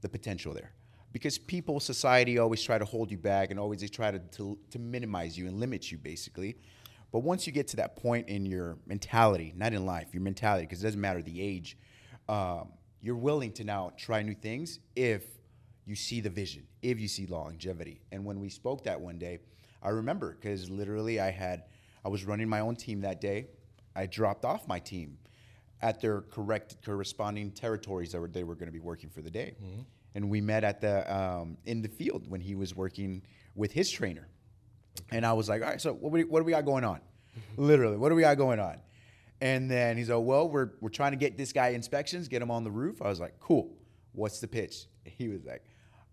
the 0.01 0.09
potential 0.09 0.53
there. 0.55 0.73
Because 1.13 1.39
people, 1.39 1.81
society 1.81 2.39
always 2.39 2.63
try 2.63 2.79
to 2.79 2.85
hold 2.85 3.11
you 3.11 3.19
back 3.19 3.51
and 3.51 3.59
always 3.59 3.81
they 3.81 3.89
try 3.89 4.11
to, 4.11 4.19
to, 4.19 4.59
to 4.71 4.79
minimize 4.79 5.39
you 5.39 5.47
and 5.47 5.59
limit 5.59 5.91
you 5.91 5.99
basically. 5.99 6.57
But 7.13 7.21
once 7.21 7.47
you 7.47 7.53
get 7.53 7.69
to 7.69 7.77
that 7.77 7.97
point 7.97 8.29
in 8.29 8.45
your 8.45 8.77
mentality, 8.87 9.55
not 9.57 9.73
in 9.73 9.87
life, 9.87 10.09
your 10.13 10.23
mentality, 10.23 10.67
because 10.67 10.83
it 10.83 10.87
doesn't 10.87 11.01
matter 11.01 11.23
the 11.23 11.41
age, 11.41 11.79
um, 12.29 12.73
you're 13.01 13.17
willing 13.17 13.53
to 13.53 13.65
now 13.65 13.93
try 13.97 14.23
new 14.23 14.35
things 14.35 14.81
if 14.95 15.25
you 15.87 15.95
see 15.95 16.21
the 16.21 16.29
vision, 16.29 16.67
if 16.83 16.99
you 17.01 17.09
see 17.09 17.27
longevity. 17.27 18.01
And 18.13 18.25
when 18.25 18.41
we 18.41 18.49
spoke 18.49 18.85
that 18.85 19.01
one 19.01 19.19
day, 19.19 19.39
I 19.83 19.91
remember 19.91 20.37
because 20.39 20.69
literally 20.69 21.21
I 21.21 21.31
had, 21.31 21.65
I 22.05 22.09
was 22.09 22.25
running 22.25 22.49
my 22.49 22.61
own 22.61 22.75
team 22.75 23.01
that 23.03 23.21
day. 23.21 23.47
I 23.95 24.07
dropped 24.07 24.45
off 24.45 24.67
my 24.67 24.81
team 24.81 25.17
at 25.83 26.01
their 26.01 26.23
correct 26.23 26.77
corresponding 26.85 27.51
territories 27.51 28.13
that 28.13 28.21
were, 28.21 28.29
they 28.29 28.45
were 28.45 28.55
going 28.55 28.67
to 28.69 28.73
be 28.73 28.81
working 28.81 29.11
for 29.11 29.23
the 29.23 29.31
day. 29.31 29.55
And 30.15 30.31
we 30.31 30.41
met 30.41 30.65
at 30.65 30.81
the 30.81 31.15
um, 31.15 31.59
in 31.67 31.83
the 31.83 31.89
field 31.89 32.29
when 32.29 32.41
he 32.41 32.55
was 32.55 32.75
working 32.75 33.23
with 33.55 33.73
his 33.73 33.91
trainer. 33.91 34.29
And 35.11 35.27
I 35.27 35.35
was 35.35 35.49
like, 35.49 35.61
all 35.63 35.69
right, 35.69 35.81
so 35.81 35.93
what, 35.93 36.11
we, 36.11 36.25
what 36.25 36.41
do 36.41 36.45
we 36.45 36.53
got 36.53 36.65
going 36.65 36.85
on? 36.85 37.01
Literally, 37.59 37.99
what 37.99 38.09
do 38.09 38.15
we 38.15 38.23
got 38.23 38.37
going 38.39 38.59
on? 38.59 38.79
And 39.43 39.71
then 39.71 39.99
he's 39.99 40.09
like, 40.09 40.25
well, 40.25 40.49
we're, 40.49 40.71
we're 40.81 40.89
trying 40.89 41.13
to 41.13 41.19
get 41.19 41.37
this 41.37 41.53
guy 41.53 41.69
inspections, 41.69 42.29
get 42.29 42.41
him 42.41 42.51
on 42.51 42.65
the 42.65 42.71
roof. 42.71 43.03
I 43.03 43.09
was 43.09 43.21
like, 43.21 43.39
cool. 43.39 43.77
What's 44.13 44.41
the 44.41 44.49
pitch? 44.49 44.87
He 45.05 45.29
was 45.29 45.45
like, 45.45 45.63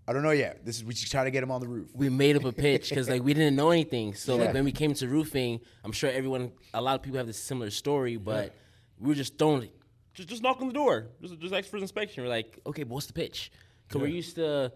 I 0.06 0.12
don't 0.12 0.24
know 0.24 0.32
yet. 0.32 0.66
This 0.66 0.76
is 0.76 0.84
we 0.84 0.94
just 0.94 1.10
try 1.10 1.24
to 1.24 1.32
get 1.32 1.42
him 1.42 1.50
on 1.50 1.62
the 1.62 1.68
roof. 1.70 1.88
we 1.94 2.10
made 2.10 2.36
up 2.36 2.44
a 2.44 2.52
pitch 2.52 2.90
because 2.90 3.08
like 3.10 3.24
we 3.24 3.34
didn't 3.34 3.56
know 3.56 3.72
anything. 3.72 4.14
So 4.16 4.36
Yeah. 4.36 4.44
like 4.46 4.54
when 4.54 4.66
we 4.66 4.74
came 4.74 4.94
to 4.96 5.08
roofing, 5.08 5.62
I'm 5.86 5.94
sure 5.94 6.12
everyone, 6.12 6.52
a 6.74 6.82
lot 6.82 6.96
of 6.96 7.02
people 7.04 7.18
have 7.20 7.28
this 7.28 7.40
similar 7.40 7.70
story, 7.70 8.18
but 8.18 8.54
we 9.00 9.10
were 9.10 9.16
just 9.16 9.38
thrown, 9.38 9.68
just 10.14 10.30
just 10.30 10.42
knock 10.42 10.62
on 10.62 10.68
the 10.68 10.74
door, 10.74 11.08
just 11.22 11.40
just 11.40 11.54
ask 11.54 11.70
for 11.70 11.78
inspection. 11.78 12.24
We're 12.24 12.30
like, 12.30 12.60
okay, 12.66 12.84
but 12.84 12.94
what's 12.94 13.08
the 13.08 13.14
pitch? 13.14 13.52
Because 13.88 14.02
we're 14.02 14.08
used 14.08 14.36
to 14.36 14.72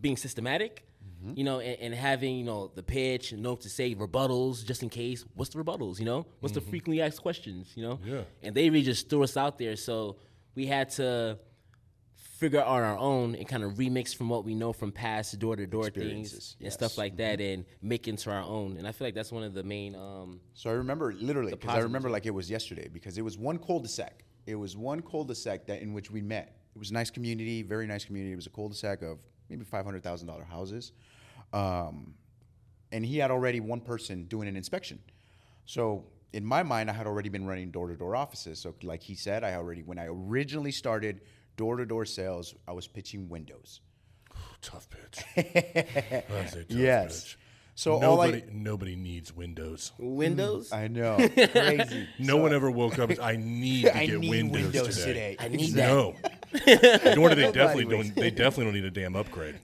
being 0.00 0.16
systematic, 0.16 0.86
mm-hmm. 1.04 1.32
you 1.36 1.44
know, 1.44 1.60
and, 1.60 1.80
and 1.80 1.94
having 1.94 2.36
you 2.36 2.44
know 2.44 2.70
the 2.74 2.82
pitch 2.82 3.32
and 3.32 3.42
know 3.42 3.56
to 3.56 3.68
say, 3.68 3.94
rebuttals 3.94 4.64
just 4.64 4.82
in 4.82 4.88
case. 4.88 5.24
What's 5.34 5.50
the 5.50 5.62
rebuttals? 5.62 5.98
You 5.98 6.04
know, 6.04 6.26
what's 6.40 6.54
the 6.54 6.60
mm-hmm. 6.60 6.70
frequently 6.70 7.02
asked 7.02 7.22
questions? 7.22 7.72
You 7.74 7.82
know, 7.82 8.00
Yeah. 8.04 8.22
and 8.42 8.54
they 8.54 8.70
really 8.70 8.84
just 8.84 9.08
threw 9.08 9.22
us 9.22 9.36
out 9.36 9.58
there. 9.58 9.76
So 9.76 10.16
we 10.54 10.66
had 10.66 10.90
to 10.90 11.38
figure 12.36 12.60
out 12.60 12.66
our 12.68 12.98
own 12.98 13.34
and 13.34 13.48
kind 13.48 13.64
of 13.64 13.74
remix 13.74 14.14
from 14.14 14.28
what 14.28 14.44
we 14.44 14.54
know 14.54 14.72
from 14.72 14.92
past 14.92 15.38
door 15.38 15.56
to 15.56 15.66
door 15.66 15.84
things 15.84 15.96
Experiences, 15.96 16.56
and 16.60 16.72
stuff 16.72 16.92
yes. 16.92 16.98
like 16.98 17.16
that 17.16 17.40
and 17.40 17.64
make 17.80 18.08
into 18.08 18.30
our 18.30 18.42
own. 18.42 18.76
And 18.76 18.86
I 18.86 18.92
feel 18.92 19.06
like 19.06 19.14
that's 19.14 19.32
one 19.32 19.42
of 19.42 19.54
the 19.54 19.62
main 19.62 19.94
um 19.94 20.40
So 20.52 20.68
I 20.68 20.74
remember 20.74 21.14
literally 21.14 21.52
because 21.52 21.70
I 21.70 21.78
remember 21.80 22.10
like 22.10 22.26
it 22.26 22.34
was 22.34 22.50
yesterday 22.50 22.88
because 22.92 23.16
it 23.16 23.22
was 23.22 23.38
one 23.38 23.58
cul-de-sac. 23.58 24.24
It 24.46 24.54
was 24.54 24.76
one 24.76 25.00
cul-de-sac 25.00 25.66
that 25.66 25.80
in 25.80 25.92
which 25.92 26.10
we 26.10 26.20
met. 26.20 26.56
It 26.74 26.78
was 26.78 26.90
a 26.90 26.94
nice 26.94 27.10
community, 27.10 27.62
very 27.62 27.86
nice 27.86 28.04
community. 28.04 28.32
It 28.32 28.36
was 28.36 28.46
a 28.46 28.50
cul-de-sac 28.50 29.02
of 29.02 29.18
maybe 29.48 29.64
five 29.64 29.84
hundred 29.84 30.02
thousand 30.02 30.28
dollar 30.28 30.44
houses, 30.44 30.92
um, 31.54 32.14
and 32.92 33.04
he 33.04 33.16
had 33.16 33.30
already 33.30 33.60
one 33.60 33.80
person 33.80 34.24
doing 34.24 34.46
an 34.46 34.56
inspection. 34.56 34.98
So 35.64 36.04
in 36.32 36.44
my 36.44 36.62
mind, 36.62 36.90
I 36.90 36.92
had 36.92 37.06
already 37.06 37.30
been 37.30 37.46
running 37.46 37.70
door-to-door 37.70 38.14
offices. 38.14 38.58
So 38.58 38.74
like 38.82 39.02
he 39.02 39.14
said, 39.14 39.42
I 39.42 39.54
already 39.54 39.82
when 39.82 39.98
I 39.98 40.06
originally 40.06 40.70
started 40.70 41.22
door-to-door 41.56 42.04
sales, 42.04 42.54
I 42.68 42.72
was 42.72 42.86
pitching 42.86 43.28
windows. 43.28 43.80
Tough 44.62 44.88
pitch. 44.90 45.24
That's 46.28 46.54
a 46.54 46.64
tough 46.64 46.70
Yes. 46.70 47.22
pitch. 47.24 47.38
So 47.78 47.92
all 48.02 48.22
I- 48.22 48.26
nobody, 48.30 48.42
nobody 48.52 48.96
needs 48.96 49.34
windows. 49.36 49.92
windows. 49.98 50.72
I 50.72 50.88
know, 50.88 51.16
crazy. 51.52 52.08
No 52.18 52.38
one 52.38 52.54
ever 52.54 52.70
woke 52.70 52.98
up. 52.98 53.10
I 53.20 53.36
need 53.36 53.82
to 53.84 53.94
I 53.98 54.06
get 54.06 54.20
need 54.20 54.30
windows, 54.30 54.62
windows 54.72 54.96
today. 54.96 55.36
today. 55.36 55.36
I 55.38 55.48
need 55.48 55.72
that. 55.74 55.86
No. 55.86 56.14
Nor 57.14 57.28
do 57.30 57.34
they 57.34 57.52
definitely 57.52 57.84
was. 57.84 58.06
don't. 58.08 58.16
They 58.16 58.30
definitely 58.30 58.64
don't 58.64 58.74
need 58.74 58.84
a 58.86 58.90
damn 58.90 59.14
upgrade. 59.14 59.56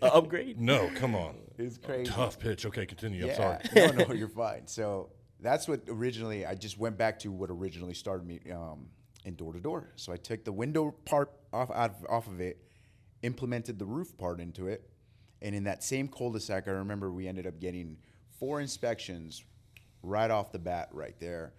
Upgrade. 0.00 0.58
No, 0.58 0.90
come 0.94 1.14
on. 1.14 1.34
It's 1.58 1.76
crazy. 1.76 2.10
Tough 2.10 2.38
pitch. 2.38 2.64
Okay, 2.64 2.86
continue. 2.86 3.28
I'm 3.28 3.34
sorry. 3.36 3.58
no, 3.74 4.04
no, 4.06 4.14
you're 4.14 4.28
fine. 4.28 4.66
So 4.66 5.10
that's 5.40 5.68
what 5.68 5.82
originally 5.88 6.46
I 6.46 6.54
just 6.54 6.78
went 6.78 6.96
back 6.96 7.18
to 7.20 7.30
what 7.30 7.50
originally 7.50 7.92
started 7.94 8.26
me 8.26 8.40
um, 8.50 8.86
in 9.26 9.34
door 9.34 9.52
to 9.52 9.60
door. 9.60 9.92
So 9.96 10.12
I 10.12 10.16
took 10.16 10.44
the 10.44 10.52
window 10.52 10.94
part 11.04 11.32
off 11.52 11.70
of, 11.70 11.92
off 12.08 12.26
of 12.28 12.40
it, 12.40 12.62
implemented 13.22 13.78
the 13.78 13.84
roof 13.84 14.16
part 14.16 14.40
into 14.40 14.68
it, 14.68 14.88
and 15.42 15.54
in 15.54 15.64
that 15.64 15.84
same 15.84 16.08
cul-de-sac, 16.08 16.66
I 16.68 16.70
remember 16.70 17.12
we 17.12 17.28
ended 17.28 17.46
up 17.46 17.60
getting 17.60 17.98
four 18.38 18.60
inspections 18.60 19.44
right 20.02 20.30
off 20.30 20.52
the 20.52 20.58
bat, 20.58 20.88
right 20.92 21.18
there. 21.20 21.52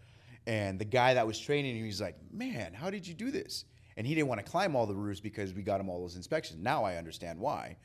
And 0.47 0.79
the 0.79 0.85
guy 0.85 1.13
that 1.13 1.27
was 1.27 1.37
training 1.37 1.75
him, 1.75 1.85
was 1.85 2.01
like, 2.01 2.15
"Man, 2.31 2.73
how 2.73 2.89
did 2.89 3.05
you 3.05 3.13
do 3.13 3.31
this?" 3.31 3.65
And 3.97 4.07
he 4.07 4.15
didn't 4.15 4.27
want 4.27 4.39
to 4.39 4.49
climb 4.49 4.75
all 4.75 4.85
the 4.85 4.95
roofs 4.95 5.19
because 5.19 5.53
we 5.53 5.63
got 5.63 5.81
him 5.81 5.89
all 5.89 5.99
those 5.99 6.15
inspections. 6.15 6.59
Now 6.61 6.83
I 6.83 6.97
understand 6.97 7.39
why. 7.39 7.77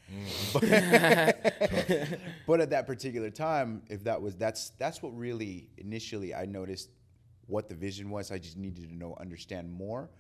But, 0.52 0.62
mm. 0.62 2.18
but 2.46 2.60
at 2.60 2.70
that 2.70 2.86
particular 2.86 3.30
time, 3.30 3.82
if 3.88 4.04
that 4.04 4.20
was 4.20 4.36
that's 4.36 4.70
that's 4.78 5.02
what 5.02 5.16
really 5.16 5.68
initially 5.78 6.34
I 6.34 6.46
noticed 6.46 6.90
what 7.52 7.68
the 7.68 7.74
vision 7.74 8.10
was. 8.10 8.32
I 8.32 8.38
just 8.38 8.56
needed 8.56 8.88
to 8.88 8.94
know 8.94 9.16
understand 9.20 9.70
more. 9.70 10.10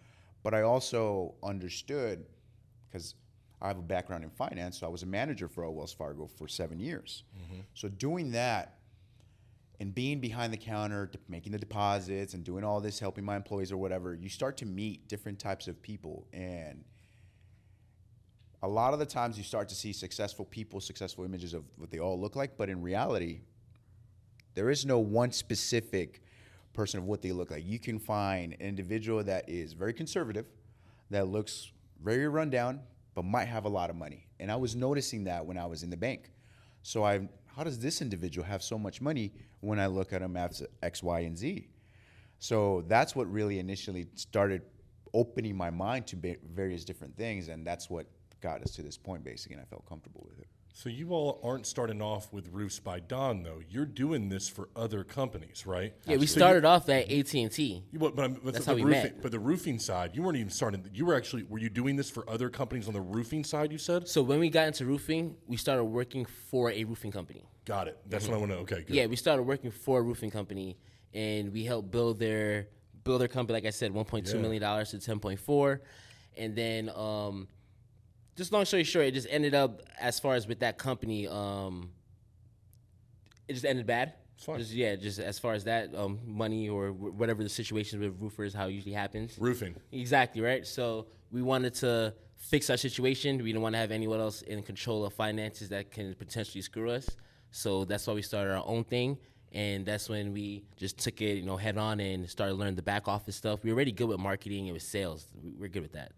But 0.42 0.54
I 0.54 0.62
also 0.62 1.34
understood 1.42 2.26
because 2.88 3.14
I 3.60 3.68
have 3.68 3.78
a 3.78 3.82
background 3.82 4.24
in 4.24 4.30
finance, 4.30 4.80
so 4.80 4.86
I 4.86 4.90
was 4.90 5.02
a 5.02 5.06
manager 5.06 5.48
for 5.48 5.68
Wells 5.70 5.92
Fargo 5.92 6.26
for 6.26 6.46
seven 6.46 6.78
years. 6.78 7.24
Mm-hmm. 7.36 7.60
So 7.74 7.88
doing 7.88 8.32
that 8.32 8.78
and 9.80 9.94
being 9.94 10.20
behind 10.20 10.52
the 10.52 10.58
counter, 10.58 11.10
making 11.28 11.52
the 11.52 11.58
deposits 11.58 12.34
and 12.34 12.44
doing 12.44 12.64
all 12.64 12.80
this, 12.80 12.98
helping 12.98 13.24
my 13.24 13.36
employees 13.36 13.72
or 13.72 13.78
whatever, 13.78 14.14
you 14.14 14.28
start 14.28 14.56
to 14.58 14.66
meet 14.66 15.08
different 15.08 15.38
types 15.38 15.68
of 15.68 15.80
people. 15.80 16.26
And 16.32 16.84
a 18.62 18.68
lot 18.68 18.92
of 18.92 18.98
the 18.98 19.06
times 19.06 19.38
you 19.38 19.44
start 19.44 19.68
to 19.70 19.74
see 19.74 19.92
successful 19.92 20.44
people, 20.44 20.80
successful 20.80 21.24
images 21.24 21.54
of 21.54 21.64
what 21.76 21.90
they 21.90 21.98
all 21.98 22.20
look 22.20 22.36
like. 22.36 22.56
But 22.56 22.68
in 22.68 22.82
reality, 22.82 23.40
there 24.54 24.70
is 24.70 24.84
no 24.84 24.98
one 24.98 25.32
specific 25.32 26.21
person 26.72 27.00
of 27.00 27.06
what 27.06 27.22
they 27.22 27.32
look 27.32 27.50
like. 27.50 27.64
You 27.66 27.78
can 27.78 27.98
find 27.98 28.52
an 28.54 28.60
individual 28.60 29.22
that 29.24 29.48
is 29.48 29.72
very 29.72 29.92
conservative, 29.92 30.46
that 31.10 31.28
looks 31.28 31.72
very 32.02 32.26
rundown, 32.28 32.80
but 33.14 33.24
might 33.24 33.46
have 33.46 33.64
a 33.64 33.68
lot 33.68 33.90
of 33.90 33.96
money. 33.96 34.26
And 34.40 34.50
I 34.50 34.56
was 34.56 34.74
noticing 34.74 35.24
that 35.24 35.44
when 35.44 35.58
I 35.58 35.66
was 35.66 35.82
in 35.82 35.90
the 35.90 35.96
bank. 35.96 36.30
So 36.82 37.04
I, 37.04 37.28
how 37.54 37.64
does 37.64 37.78
this 37.78 38.02
individual 38.02 38.46
have 38.46 38.62
so 38.62 38.78
much 38.78 39.00
money 39.00 39.32
when 39.60 39.78
I 39.78 39.86
look 39.86 40.12
at 40.12 40.22
him 40.22 40.36
as 40.36 40.62
X, 40.82 41.02
Y, 41.02 41.20
and 41.20 41.36
Z? 41.36 41.68
So 42.38 42.84
that's 42.88 43.14
what 43.14 43.30
really 43.30 43.58
initially 43.58 44.08
started 44.14 44.62
opening 45.14 45.56
my 45.56 45.70
mind 45.70 46.06
to 46.08 46.36
various 46.54 46.84
different 46.84 47.16
things, 47.16 47.48
and 47.48 47.66
that's 47.66 47.90
what 47.90 48.06
got 48.40 48.62
us 48.62 48.72
to 48.72 48.82
this 48.82 48.98
point, 48.98 49.22
basically. 49.22 49.54
And 49.54 49.62
I 49.62 49.66
felt 49.66 49.86
comfortable 49.86 50.26
with 50.28 50.40
it. 50.40 50.48
So 50.74 50.88
you 50.88 51.10
all 51.10 51.38
aren't 51.44 51.66
starting 51.66 52.00
off 52.00 52.32
with 52.32 52.48
Roofs 52.50 52.80
by 52.80 52.98
Don, 53.00 53.42
though. 53.42 53.60
You're 53.68 53.84
doing 53.84 54.30
this 54.30 54.48
for 54.48 54.70
other 54.74 55.04
companies, 55.04 55.66
right? 55.66 55.92
Yeah, 56.06 56.16
we 56.16 56.26
So 56.26 56.38
started 56.38 56.64
off 56.64 56.88
at 56.88 57.10
AT 57.10 57.34
and 57.34 57.52
T. 57.52 57.84
But, 57.92 58.16
but, 58.16 58.42
but 58.42 58.54
That's 58.54 58.64
the 58.64 58.70
how 58.70 58.76
we 58.76 58.82
roofing, 58.82 59.02
met. 59.02 59.22
But 59.22 59.32
the 59.32 59.38
roofing 59.38 59.78
side, 59.78 60.12
you 60.14 60.22
weren't 60.22 60.38
even 60.38 60.50
starting. 60.50 60.82
You 60.94 61.04
were 61.04 61.14
actually 61.14 61.42
were 61.44 61.58
you 61.58 61.68
doing 61.68 61.96
this 61.96 62.08
for 62.10 62.28
other 62.28 62.48
companies 62.48 62.88
on 62.88 62.94
the 62.94 63.02
roofing 63.02 63.44
side? 63.44 63.70
You 63.70 63.76
said. 63.76 64.08
So 64.08 64.22
when 64.22 64.40
we 64.40 64.48
got 64.48 64.66
into 64.66 64.86
roofing, 64.86 65.36
we 65.46 65.58
started 65.58 65.84
working 65.84 66.24
for 66.24 66.70
a 66.70 66.84
roofing 66.84 67.12
company. 67.12 67.44
Got 67.66 67.88
it. 67.88 67.98
That's 68.08 68.26
what 68.26 68.34
I 68.34 68.38
want 68.38 68.52
to. 68.52 68.56
Okay, 68.58 68.76
good. 68.76 68.84
Mm-hmm. 68.86 68.94
Yeah, 68.94 69.06
we 69.06 69.16
started 69.16 69.42
working 69.42 69.70
for 69.70 69.98
a 70.00 70.02
roofing 70.02 70.30
company, 70.30 70.78
and 71.12 71.52
we 71.52 71.64
helped 71.64 71.90
build 71.90 72.18
their 72.18 72.68
build 73.04 73.20
their 73.20 73.28
company. 73.28 73.58
Like 73.58 73.66
I 73.66 73.70
said, 73.70 73.92
one 73.92 74.06
point 74.06 74.26
two 74.26 74.36
Yeah. 74.36 74.42
million 74.42 74.62
dollars 74.62 74.90
to 74.92 74.98
ten 75.00 75.18
point 75.20 75.38
four, 75.38 75.82
and 76.38 76.56
then 76.56 76.88
um, 76.96 77.46
just 78.36 78.52
long 78.52 78.64
story 78.64 78.84
short, 78.84 79.06
it 79.06 79.14
just 79.14 79.26
ended 79.30 79.54
up 79.54 79.82
as 80.00 80.18
far 80.20 80.34
as 80.34 80.46
with 80.46 80.60
that 80.60 80.78
company, 80.78 81.26
um, 81.28 81.90
it 83.48 83.52
just 83.54 83.64
ended 83.64 83.86
bad. 83.86 84.14
Just, 84.56 84.72
yeah, 84.72 84.96
just 84.96 85.20
as 85.20 85.38
far 85.38 85.52
as 85.52 85.62
that 85.64 85.94
um, 85.94 86.18
money 86.26 86.68
or 86.68 86.88
wh- 86.88 87.16
whatever 87.16 87.44
the 87.44 87.48
situation 87.48 88.00
with 88.00 88.20
roofers, 88.20 88.52
how 88.52 88.66
it 88.66 88.72
usually 88.72 88.94
happens. 88.94 89.36
Roofing. 89.38 89.76
Exactly 89.92 90.40
right. 90.42 90.66
So 90.66 91.06
we 91.30 91.42
wanted 91.42 91.74
to 91.74 92.12
fix 92.38 92.68
our 92.68 92.76
situation. 92.76 93.38
We 93.38 93.44
didn't 93.52 93.62
want 93.62 93.74
to 93.74 93.78
have 93.78 93.92
anyone 93.92 94.18
else 94.18 94.42
in 94.42 94.62
control 94.64 95.04
of 95.04 95.12
finances 95.12 95.68
that 95.68 95.92
can 95.92 96.14
potentially 96.16 96.60
screw 96.62 96.90
us. 96.90 97.08
So 97.52 97.84
that's 97.84 98.04
why 98.06 98.14
we 98.14 98.22
started 98.22 98.52
our 98.52 98.64
own 98.66 98.82
thing, 98.82 99.16
and 99.52 99.86
that's 99.86 100.08
when 100.08 100.32
we 100.32 100.64
just 100.76 100.98
took 100.98 101.20
it, 101.20 101.36
you 101.36 101.44
know, 101.44 101.56
head 101.56 101.76
on 101.78 102.00
and 102.00 102.28
started 102.28 102.54
learning 102.54 102.74
the 102.74 102.82
back 102.82 103.06
office 103.06 103.36
stuff. 103.36 103.62
We 103.62 103.70
were 103.70 103.76
already 103.76 103.92
good 103.92 104.08
with 104.08 104.18
marketing 104.18 104.64
and 104.64 104.72
with 104.72 104.82
sales. 104.82 105.26
We- 105.40 105.52
We're 105.52 105.68
good 105.68 105.82
with 105.82 105.92
that. 105.92 106.12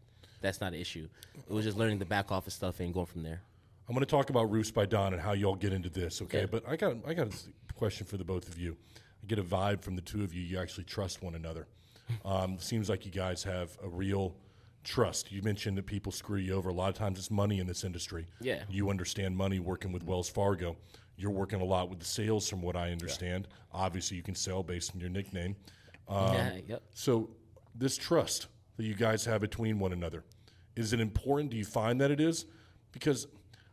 That's 0.45 0.61
not 0.61 0.75
an 0.75 0.79
issue. 0.81 1.09
It 1.35 1.51
was 1.51 1.65
just 1.65 1.79
learning 1.79 1.99
the 1.99 2.05
back 2.05 2.31
office 2.31 2.53
stuff 2.53 2.79
and 2.79 2.93
going 2.93 3.07
from 3.07 3.23
there. 3.23 3.41
I'm 3.89 3.95
going 3.95 4.05
to 4.05 4.11
talk 4.11 4.29
about 4.29 4.51
Roofs 4.51 4.71
by 4.71 4.85
Don 4.85 5.15
and 5.15 5.23
how 5.23 5.33
y'all 5.33 5.55
get 5.55 5.73
into 5.73 5.89
this, 5.89 6.21
okay? 6.21 6.41
Yeah. 6.41 6.47
But 6.47 6.69
I 6.69 6.77
got 6.77 6.97
I 7.07 7.15
got 7.15 7.29
a 7.29 7.73
question 7.75 8.07
for 8.07 8.19
the 8.19 8.25
both 8.25 8.47
of 8.49 8.59
you. 8.59 8.77
I 9.23 9.27
get 9.27 9.39
a 9.39 9.43
vibe 9.43 9.81
from 9.83 9.97
the 9.97 10.03
two 10.03 10.23
of 10.23 10.35
you. 10.35 10.43
You 10.43 10.59
actually 10.59 10.85
trust 10.85 11.23
one 11.23 11.35
another. 11.35 11.67
Um, 12.27 12.59
seems 12.59 12.91
like 12.91 13.07
you 13.07 13.11
guys 13.11 13.43
have 13.45 13.79
a 13.83 13.89
real 13.89 14.37
trust. 14.85 15.33
You 15.33 15.41
mentioned 15.41 15.79
that 15.79 15.87
people 15.87 16.13
screw 16.13 16.37
you 16.37 16.53
over. 16.53 16.69
A 16.69 16.73
lot 16.73 16.91
of 16.91 16.95
times 16.95 17.19
it's 17.19 17.31
money 17.31 17.61
in 17.61 17.67
this 17.67 17.83
industry. 17.83 18.27
Yeah. 18.43 18.65
You 18.69 18.91
understand 18.91 19.35
money 19.35 19.59
working 19.59 19.91
with 19.91 20.05
Wells 20.05 20.29
Fargo. 20.29 20.77
You're 21.17 21.31
working 21.31 21.63
a 21.63 21.65
lot 21.65 21.89
with 21.89 22.01
the 22.01 22.05
sales, 22.05 22.47
from 22.47 22.61
what 22.61 22.77
I 22.77 22.93
understand. 22.93 23.49
Obviously, 23.73 24.19
you 24.19 24.23
can 24.23 24.35
sell 24.35 24.63
based 24.63 24.95
on 24.95 25.01
your 25.01 25.09
nickname. 25.09 25.57
Um, 26.07 26.35
yeah. 26.35 26.57
Yep. 26.69 26.83
So, 26.93 27.31
this 27.75 27.97
trust 27.97 28.49
that 28.77 28.85
you 28.85 28.95
guys 28.95 29.25
have 29.25 29.41
between 29.41 29.79
one 29.79 29.93
another, 29.93 30.25
is 30.77 30.93
it 30.93 31.01
important? 31.01 31.51
Do 31.51 31.57
you 31.57 31.65
find 31.65 32.01
that 32.01 32.11
it 32.11 32.21
is? 32.21 32.47
Because 32.93 33.27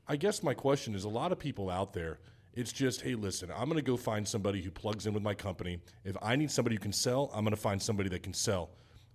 I 0.08 0.16
guess 0.16 0.44
my 0.44 0.54
question 0.54 0.96
is 0.96 1.04
a 1.04 1.10
lot 1.10 1.32
of 1.32 1.40
people 1.40 1.70
out 1.70 1.94
there, 1.94 2.20
it's 2.54 2.74
just, 2.74 3.02
hey, 3.02 3.16
listen, 3.16 3.50
I'm 3.52 3.66
going 3.66 3.78
to 3.78 3.82
go 3.82 3.96
find 3.96 4.28
somebody 4.28 4.62
who 4.62 4.72
plugs 4.72 5.08
in 5.08 5.14
with 5.14 5.24
my 5.24 5.34
company. 5.34 5.80
If 6.04 6.18
I 6.22 6.36
need 6.36 6.52
somebody 6.52 6.76
who 6.76 6.82
can 6.82 6.92
sell, 6.92 7.32
I'm 7.34 7.44
going 7.44 7.56
to 7.56 7.62
find 7.62 7.82
somebody 7.82 8.10
that 8.10 8.24
can 8.24 8.34
sell. 8.34 8.72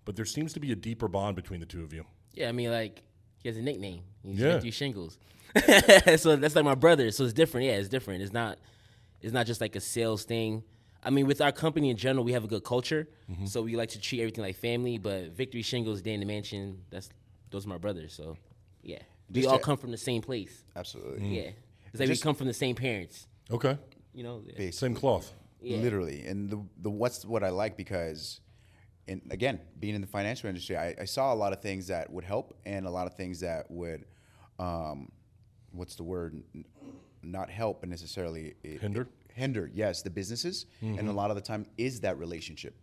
But 0.06 0.16
there 0.16 0.24
seems 0.24 0.52
to 0.54 0.60
be 0.60 0.72
a 0.72 0.76
deeper 0.76 1.08
bond 1.08 1.36
between 1.36 1.60
the 1.60 1.66
two 1.66 1.82
of 1.82 1.92
you. 1.92 2.04
Yeah, 2.32 2.48
I 2.48 2.52
mean, 2.52 2.70
like 2.70 3.02
he 3.42 3.48
has 3.48 3.58
a 3.58 3.62
nickname. 3.62 4.02
He's 4.22 4.38
Yeah. 4.40 4.54
Matthew 4.54 4.70
Shingles. 4.72 5.18
so 6.16 6.36
that's 6.36 6.54
like 6.56 6.64
my 6.64 6.74
brother. 6.74 7.10
So 7.10 7.24
it's 7.24 7.32
different. 7.32 7.66
Yeah, 7.66 7.74
it's 7.74 7.88
different. 7.88 8.22
It's 8.22 8.32
not. 8.32 8.58
It's 9.20 9.32
not 9.32 9.46
just 9.46 9.60
like 9.60 9.74
a 9.76 9.80
sales 9.80 10.24
thing. 10.24 10.62
I 11.06 11.10
mean, 11.10 11.26
with 11.28 11.40
our 11.40 11.52
company 11.52 11.88
in 11.90 11.96
general, 11.96 12.24
we 12.24 12.32
have 12.32 12.42
a 12.42 12.48
good 12.48 12.64
culture. 12.64 13.08
Mm-hmm. 13.30 13.46
So 13.46 13.62
we 13.62 13.76
like 13.76 13.90
to 13.90 14.00
treat 14.00 14.20
everything 14.20 14.42
like 14.42 14.56
family. 14.56 14.98
But 14.98 15.30
Victory 15.30 15.62
Shingles, 15.62 16.02
Day 16.02 16.14
in 16.14 16.20
the 16.20 16.26
Mansion, 16.26 16.82
that's 16.90 17.08
those 17.50 17.64
are 17.64 17.68
my 17.68 17.78
brothers. 17.78 18.12
So 18.12 18.36
yeah, 18.82 18.98
we 19.30 19.42
Just 19.42 19.48
all 19.52 19.58
to- 19.58 19.64
come 19.64 19.76
from 19.76 19.92
the 19.92 19.96
same 19.98 20.20
place. 20.20 20.64
Absolutely. 20.74 21.28
Yeah, 21.28 21.50
it's 21.92 22.00
like 22.00 22.08
we 22.08 22.16
come 22.16 22.34
from 22.34 22.48
the 22.48 22.54
same 22.54 22.74
parents. 22.74 23.28
Okay. 23.50 23.78
You 24.12 24.24
know. 24.24 24.42
Yeah. 24.58 24.70
Same 24.72 24.94
cloth. 24.94 25.32
Yeah. 25.60 25.78
Literally, 25.78 26.26
and 26.26 26.50
the 26.50 26.60
the 26.82 26.90
what's 26.90 27.24
what 27.24 27.42
I 27.44 27.50
like 27.50 27.76
because, 27.76 28.40
and 29.08 29.22
again, 29.30 29.60
being 29.78 29.94
in 29.94 30.00
the 30.00 30.06
financial 30.06 30.48
industry, 30.48 30.76
I, 30.76 30.94
I 31.00 31.04
saw 31.06 31.32
a 31.32 31.38
lot 31.44 31.52
of 31.52 31.62
things 31.62 31.86
that 31.86 32.10
would 32.10 32.24
help 32.24 32.56
and 32.66 32.84
a 32.86 32.90
lot 32.90 33.06
of 33.06 33.14
things 33.14 33.40
that 33.40 33.70
would, 33.70 34.04
um, 34.58 35.10
what's 35.72 35.94
the 35.96 36.02
word, 36.04 36.42
N- 36.54 36.64
not 37.22 37.48
help, 37.48 37.80
but 37.80 37.88
necessarily 37.88 38.54
it, 38.62 38.80
Hinder? 38.80 39.08
Hinder. 39.36 39.70
Yes, 39.72 40.02
the 40.02 40.10
businesses, 40.10 40.66
and 40.80 41.08
a 41.08 41.12
lot 41.12 41.30
of 41.30 41.36
the 41.36 41.42
time 41.42 41.66
is 41.76 42.00
that 42.00 42.18
relationship, 42.18 42.74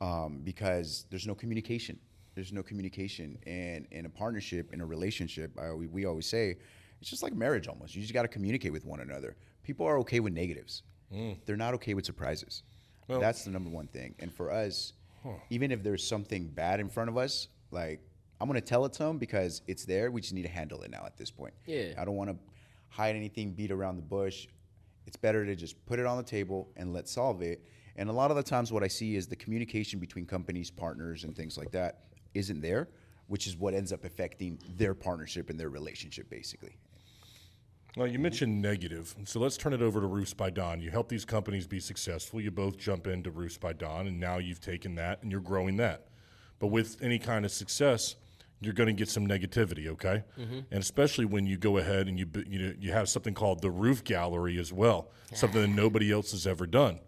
um, 0.00 0.40
because 0.44 1.06
there's 1.10 1.26
no 1.26 1.34
communication. 1.34 1.98
There's 2.34 2.52
no 2.52 2.62
communication, 2.62 3.36
and 3.46 3.86
in 3.90 4.06
a 4.06 4.08
partnership, 4.08 4.72
in 4.72 4.80
a 4.80 4.86
relationship, 4.86 5.50
I, 5.58 5.72
we, 5.72 5.86
we 5.88 6.04
always 6.06 6.26
say, 6.26 6.56
it's 7.00 7.10
just 7.10 7.22
like 7.22 7.34
marriage 7.34 7.66
almost. 7.68 7.94
You 7.96 8.00
just 8.02 8.14
got 8.14 8.22
to 8.22 8.28
communicate 8.28 8.72
with 8.72 8.84
one 8.84 9.00
another. 9.00 9.36
People 9.64 9.86
are 9.86 9.98
okay 9.98 10.20
with 10.20 10.32
negatives. 10.32 10.82
They're 11.46 11.56
not 11.56 11.74
okay 11.74 11.94
with 11.94 12.04
surprises. 12.06 12.62
Well- 13.08 13.20
That's 13.20 13.44
the 13.44 13.50
number 13.50 13.70
one 13.70 13.86
thing. 13.88 14.14
And 14.18 14.32
for 14.32 14.50
us, 14.52 14.92
even 15.50 15.70
if 15.72 15.82
there's 15.82 16.06
something 16.06 16.46
bad 16.48 16.80
in 16.80 16.88
front 16.88 17.10
of 17.10 17.16
us, 17.16 17.48
like 17.70 18.00
I'm 18.40 18.46
gonna 18.48 18.60
tell 18.60 18.84
it 18.86 18.92
to 18.94 19.02
them 19.04 19.18
because 19.18 19.62
it's 19.66 19.84
there. 19.84 20.10
We 20.12 20.20
just 20.20 20.32
need 20.32 20.42
to 20.42 20.48
handle 20.48 20.82
it 20.82 20.90
now 20.90 21.02
at 21.04 21.16
this 21.16 21.30
point. 21.30 21.54
Yeah. 21.66 21.94
I 21.98 22.04
don't 22.04 22.14
want 22.16 22.30
to 22.30 22.36
hide 22.88 23.16
anything, 23.16 23.52
beat 23.52 23.70
around 23.72 23.96
the 23.96 24.02
bush. 24.02 24.46
It's 25.08 25.16
better 25.16 25.46
to 25.46 25.56
just 25.56 25.84
put 25.86 25.98
it 25.98 26.04
on 26.04 26.18
the 26.18 26.22
table 26.22 26.68
and 26.76 26.92
let's 26.92 27.10
solve 27.10 27.40
it. 27.40 27.64
And 27.96 28.10
a 28.10 28.12
lot 28.12 28.30
of 28.30 28.36
the 28.36 28.42
times, 28.42 28.70
what 28.70 28.84
I 28.84 28.88
see 28.88 29.16
is 29.16 29.26
the 29.26 29.36
communication 29.36 29.98
between 29.98 30.26
companies, 30.26 30.70
partners, 30.70 31.24
and 31.24 31.34
things 31.34 31.56
like 31.56 31.70
that 31.70 32.04
isn't 32.34 32.60
there, 32.60 32.88
which 33.26 33.46
is 33.46 33.56
what 33.56 33.72
ends 33.72 33.90
up 33.90 34.04
affecting 34.04 34.60
their 34.76 34.94
partnership 34.94 35.48
and 35.48 35.58
their 35.58 35.70
relationship, 35.70 36.28
basically. 36.28 36.76
Well, 37.96 38.06
you 38.06 38.18
mentioned 38.18 38.60
negative, 38.60 39.16
so 39.24 39.40
let's 39.40 39.56
turn 39.56 39.72
it 39.72 39.80
over 39.80 39.98
to 39.98 40.06
Roofs 40.06 40.34
by 40.34 40.50
Don. 40.50 40.82
You 40.82 40.90
help 40.90 41.08
these 41.08 41.24
companies 41.24 41.66
be 41.66 41.80
successful. 41.80 42.38
You 42.38 42.50
both 42.50 42.76
jump 42.76 43.06
into 43.06 43.30
Roofs 43.30 43.56
by 43.56 43.72
Don, 43.72 44.08
and 44.08 44.20
now 44.20 44.36
you've 44.36 44.60
taken 44.60 44.94
that 44.96 45.22
and 45.22 45.32
you're 45.32 45.40
growing 45.40 45.78
that. 45.78 46.08
But 46.58 46.66
with 46.66 46.98
any 47.00 47.18
kind 47.18 47.46
of 47.46 47.50
success, 47.50 48.16
you're 48.60 48.72
going 48.74 48.88
to 48.88 48.92
get 48.92 49.08
some 49.08 49.26
negativity, 49.26 49.86
okay? 49.88 50.24
And 50.36 50.66
especially 50.72 51.24
when 51.24 51.46
you 51.46 51.56
go 51.56 51.76
ahead 51.78 52.08
and 52.08 52.18
you 52.18 52.26
you 52.48 52.58
know, 52.58 52.72
you 52.78 52.92
have 52.92 53.08
something 53.08 53.34
called 53.34 53.62
the 53.62 53.70
roof 53.70 54.02
gallery 54.04 54.58
as 54.58 54.72
well, 54.72 55.10
something 55.32 55.60
that 55.60 55.68
nobody 55.68 56.10
else 56.12 56.32
has 56.32 56.46
ever 56.46 56.66
done. 56.66 56.98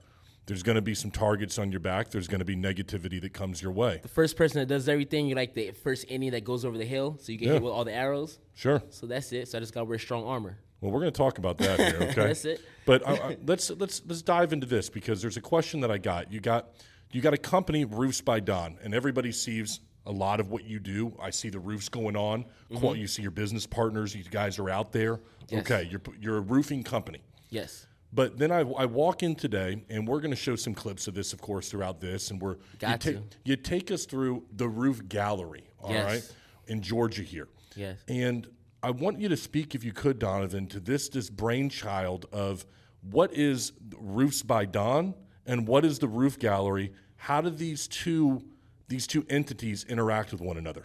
There's 0.47 0.63
going 0.65 0.77
to 0.77 0.83
be 0.83 0.95
some 0.95 1.11
targets 1.13 1.59
on 1.59 1.71
your 1.71 1.79
back. 1.81 2.11
There's 2.11 2.27
going 2.27 2.41
to 2.41 2.45
be 2.45 2.57
negativity 2.57 3.21
that 3.21 3.33
comes 3.33 3.63
your 3.63 3.71
way. 3.71 4.01
The 4.03 4.09
first 4.09 4.37
person 4.37 4.59
that 4.59 4.67
does 4.67 4.89
everything, 4.89 5.27
you're 5.29 5.37
like 5.37 5.55
the 5.55 5.71
first 5.71 6.09
innie 6.09 6.31
that 6.33 6.43
goes 6.45 6.65
over 6.65 6.77
the 6.77 6.85
hill, 6.85 7.19
so 7.21 7.31
you 7.31 7.39
get 7.39 7.47
Yeah. 7.47 7.53
hit 7.55 7.63
with 7.63 7.73
all 7.73 7.85
the 7.85 7.93
arrows. 7.95 8.39
Sure. 8.55 8.83
So 8.91 9.07
that's 9.07 9.33
it. 9.33 9.49
So 9.49 9.59
I 9.59 9.61
just 9.61 9.73
gotta 9.75 9.85
wear 9.87 9.99
strong 9.99 10.25
armor. 10.25 10.59
Well, 10.81 10.91
we're 10.93 11.01
going 11.01 11.13
to 11.13 11.17
talk 11.19 11.37
about 11.39 11.59
that 11.59 11.79
here, 11.79 11.99
okay? 12.11 12.15
That's 12.29 12.45
it. 12.47 12.63
But 12.87 13.03
uh, 13.07 13.13
uh, 13.13 13.35
let's 13.47 13.71
let's 13.71 14.01
let's 14.07 14.23
dive 14.23 14.53
into 14.53 14.67
this 14.67 14.89
because 14.89 15.21
there's 15.21 15.37
a 15.37 15.41
question 15.43 15.81
that 15.81 15.91
I 15.91 15.99
got. 15.99 16.33
You 16.33 16.41
got 16.41 16.71
you 17.13 17.21
got 17.21 17.35
a 17.35 17.39
company, 17.39 17.85
Roofs 17.85 18.21
by 18.23 18.41
Don, 18.41 18.79
and 18.83 18.95
everybody 18.95 19.31
sees 19.33 19.81
a 20.07 20.13
lot 20.13 20.41
of 20.41 20.51
what 20.51 20.65
you 20.65 20.79
do. 20.79 21.13
I 21.21 21.31
see 21.31 21.51
the 21.51 21.59
roofs 21.61 21.89
going 21.89 22.17
on. 22.17 22.45
Qual- 22.77 22.97
You 22.97 23.07
see 23.07 23.23
your 23.23 23.31
business 23.31 23.67
partners. 23.67 24.15
You 24.15 24.25
guys 24.25 24.59
are 24.59 24.71
out 24.71 24.93
there. 24.93 25.17
Mm-hmm. 25.17 25.55
Yes. 25.57 25.61
Okay, 25.71 25.89
you're 25.91 26.01
you're 26.21 26.37
a 26.39 26.41
roofing 26.43 26.83
company. 26.83 27.23
Yes. 27.51 27.87
But 28.13 28.39
then 28.39 28.51
I, 28.51 28.61
I 28.61 28.87
walk 28.87 29.23
in 29.23 29.37
today, 29.37 29.85
and 29.89 30.07
we're 30.09 30.19
going 30.21 30.33
to 30.33 30.37
show 30.37 30.57
some 30.57 30.75
clips 30.75 31.07
of 31.07 31.15
this, 31.15 31.33
of 31.33 31.41
course, 31.41 31.69
throughout 31.69 32.01
this. 32.01 32.31
And 32.33 32.41
we're 32.43 32.57
Got 32.81 33.05
you, 33.05 33.13
to. 33.13 33.23
you 33.45 33.55
take 33.57 33.93
us 33.93 34.05
through 34.05 34.45
the 34.57 34.69
roof 34.69 35.09
gallery, 35.09 35.63
all 35.81 35.91
right, 35.95 36.15
Yes. 36.15 36.33
in 36.67 36.83
Georgia 36.83 37.23
here. 37.23 37.47
Yes. 37.77 37.99
And 38.09 38.49
I 38.83 38.91
want 38.91 39.21
you 39.21 39.29
to 39.29 39.37
speak, 39.37 39.77
if 39.77 39.85
you 39.85 39.93
could, 39.93 40.19
Donovan, 40.19 40.67
to 40.69 40.81
this 40.81 41.09
this 41.09 41.31
brainchild 41.31 42.27
of 42.33 42.65
what 43.03 43.33
is 43.33 43.73
Roofs 43.97 44.43
by 44.43 44.65
Don 44.65 45.15
and 45.47 45.69
what 45.69 45.85
is 45.85 45.99
the 46.01 46.09
Roof 46.09 46.37
Gallery. 46.39 46.93
How 47.17 47.41
do 47.41 47.51
these 47.51 47.87
two 47.87 48.43
these 48.91 49.07
two 49.07 49.25
entities 49.31 49.85
interact 49.89 50.33
with 50.33 50.43
one 50.43 50.59
another? 50.59 50.85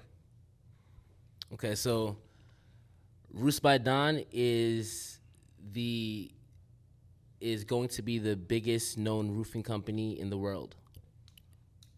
Okay, 1.51 1.75
so 1.75 2.15
Roofs 3.33 3.59
by 3.59 3.77
Don 3.77 4.23
is 4.31 5.19
the 5.73 6.31
is 7.41 7.63
going 7.63 7.89
to 7.89 8.01
be 8.01 8.17
the 8.17 8.35
biggest 8.35 8.97
known 8.97 9.29
roofing 9.29 9.63
company 9.63 10.19
in 10.19 10.29
the 10.29 10.37
world. 10.37 10.75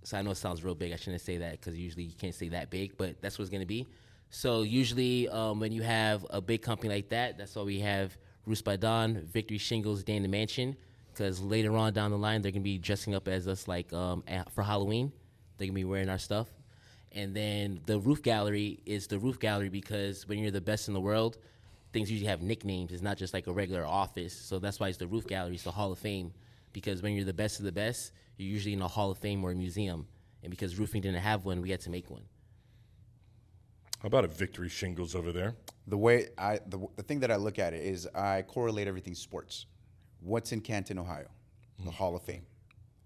So 0.03 0.17
I 0.17 0.21
know 0.21 0.31
it 0.31 0.37
sounds 0.37 0.63
real 0.63 0.75
big. 0.75 0.93
I 0.93 0.95
shouldn't 0.95 1.21
say 1.21 1.37
that 1.37 1.51
because 1.51 1.77
usually 1.77 2.03
you 2.03 2.15
can't 2.15 2.33
say 2.33 2.49
that 2.49 2.69
big, 2.69 2.97
but 2.97 3.21
that's 3.21 3.37
what 3.37 3.43
it's 3.43 3.51
going 3.51 3.61
to 3.61 3.67
be. 3.67 3.85
So 4.29 4.63
usually 4.63 5.29
um, 5.29 5.59
when 5.59 5.71
you 5.71 5.83
have 5.83 6.25
a 6.29 6.41
big 6.41 6.61
company 6.61 6.93
like 6.93 7.09
that, 7.09 7.37
that's 7.37 7.55
why 7.55 7.63
we 7.63 7.79
have 7.81 8.17
Roofs 8.45 8.61
by 8.61 8.77
Don, 8.77 9.25
Victory 9.25 9.57
Shingles, 9.57 10.03
Dan 10.03 10.23
the 10.23 10.29
Mansion, 10.29 10.75
because 11.13 11.41
later 11.41 11.75
on 11.75 11.93
down 11.93 12.11
the 12.11 12.17
line 12.17 12.41
they're 12.41 12.51
going 12.51 12.61
to 12.61 12.63
be 12.63 12.77
dressing 12.77 13.13
up 13.13 13.27
as 13.27 13.47
us 13.47 13.67
like 13.67 13.91
um, 13.93 14.23
for 14.53 14.63
Halloween. 14.63 15.11
They're 15.57 15.67
going 15.67 15.75
to 15.75 15.81
be 15.81 15.85
wearing 15.85 16.09
our 16.09 16.17
stuff. 16.17 16.47
And 17.11 17.35
then 17.35 17.81
the 17.85 17.99
roof 17.99 18.21
gallery 18.21 18.79
is 18.85 19.07
the 19.07 19.17
roof 19.17 19.39
gallery 19.39 19.69
because 19.69 20.27
when 20.27 20.39
you're 20.39 20.51
the 20.51 20.61
best 20.61 20.87
in 20.87 20.93
the 20.93 21.01
world, 21.01 21.37
things 21.93 22.11
usually 22.11 22.29
have 22.29 22.41
nicknames. 22.41 22.91
It's 22.91 23.01
not 23.01 23.17
just 23.17 23.33
like 23.33 23.47
a 23.47 23.51
regular 23.51 23.85
office. 23.85 24.33
So 24.33 24.59
that's 24.59 24.79
why 24.79 24.89
it's 24.89 24.97
the 24.97 25.07
roof 25.07 25.25
gallery. 25.25 25.55
It's 25.55 25.63
the 25.63 25.71
Hall 25.71 25.91
of 25.91 25.99
Fame 25.99 26.33
because 26.73 27.01
when 27.01 27.13
you're 27.13 27.25
the 27.25 27.33
best 27.33 27.59
of 27.59 27.65
the 27.65 27.71
best, 27.71 28.11
you're 28.37 28.49
usually 28.49 28.73
in 28.73 28.81
a 28.81 28.87
Hall 28.87 29.09
of 29.09 29.17
Fame 29.17 29.43
or 29.43 29.51
a 29.51 29.55
museum. 29.55 30.07
And 30.43 30.51
because 30.51 30.77
roofing 30.77 31.01
didn't 31.01 31.21
have 31.21 31.45
one, 31.45 31.61
we 31.61 31.71
had 31.71 31.81
to 31.81 31.89
make 31.89 32.09
one. 32.09 32.23
How 34.01 34.07
about 34.07 34.25
a 34.25 34.27
Victory 34.27 34.69
Shingles 34.69 35.15
over 35.15 35.31
there? 35.31 35.55
The 35.87 35.97
way 35.97 36.27
I 36.37 36.59
the, 36.67 36.85
the 36.97 37.03
thing 37.03 37.21
that 37.21 37.31
I 37.31 37.37
look 37.37 37.57
at 37.57 37.73
it 37.73 37.83
is 37.83 38.07
I 38.13 38.43
correlate 38.43 38.87
everything 38.87 39.15
sports. 39.15 39.65
What's 40.21 40.51
in 40.51 40.61
Canton, 40.61 40.99
Ohio? 40.99 41.29
The 41.79 41.85
hmm. 41.85 41.89
Hall 41.89 42.15
of 42.15 42.21
Fame. 42.21 42.45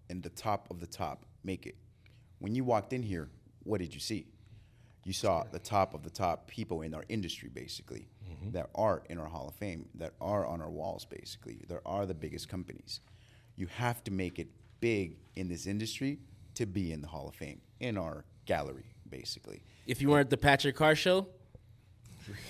And 0.09 0.21
the 0.21 0.29
top 0.29 0.69
of 0.69 0.81
the 0.81 0.87
top 0.87 1.25
make 1.43 1.65
it. 1.65 1.75
When 2.41 2.55
you 2.55 2.63
walked 2.63 2.91
in 2.91 3.03
here, 3.03 3.29
what 3.63 3.79
did 3.79 3.93
you 3.93 3.99
see? 3.99 4.25
You 5.05 5.13
saw 5.13 5.43
the 5.43 5.59
top 5.59 5.93
of 5.93 6.01
the 6.01 6.09
top 6.09 6.47
people 6.47 6.81
in 6.81 6.95
our 6.95 7.05
industry 7.07 7.49
basically 7.53 8.07
mm-hmm. 8.27 8.51
that 8.51 8.69
are 8.73 9.03
in 9.09 9.19
our 9.19 9.27
Hall 9.27 9.47
of 9.47 9.53
Fame, 9.53 9.87
that 9.95 10.13
are 10.19 10.45
on 10.47 10.59
our 10.59 10.69
walls 10.69 11.05
basically. 11.05 11.61
There 11.67 11.81
are 11.85 12.07
the 12.07 12.15
biggest 12.15 12.49
companies. 12.49 12.99
You 13.55 13.67
have 13.67 14.03
to 14.05 14.11
make 14.11 14.39
it 14.39 14.47
big 14.79 15.17
in 15.35 15.47
this 15.49 15.67
industry 15.67 16.17
to 16.55 16.65
be 16.65 16.91
in 16.91 17.01
the 17.01 17.07
Hall 17.07 17.27
of 17.29 17.35
Fame, 17.35 17.61
in 17.79 17.95
our 17.95 18.25
gallery, 18.45 18.95
basically. 19.07 19.61
If 19.85 20.01
you 20.01 20.09
weren't 20.09 20.25
at 20.25 20.29
the 20.31 20.37
Patrick 20.37 20.75
Carr 20.75 20.95
show, 20.95 21.27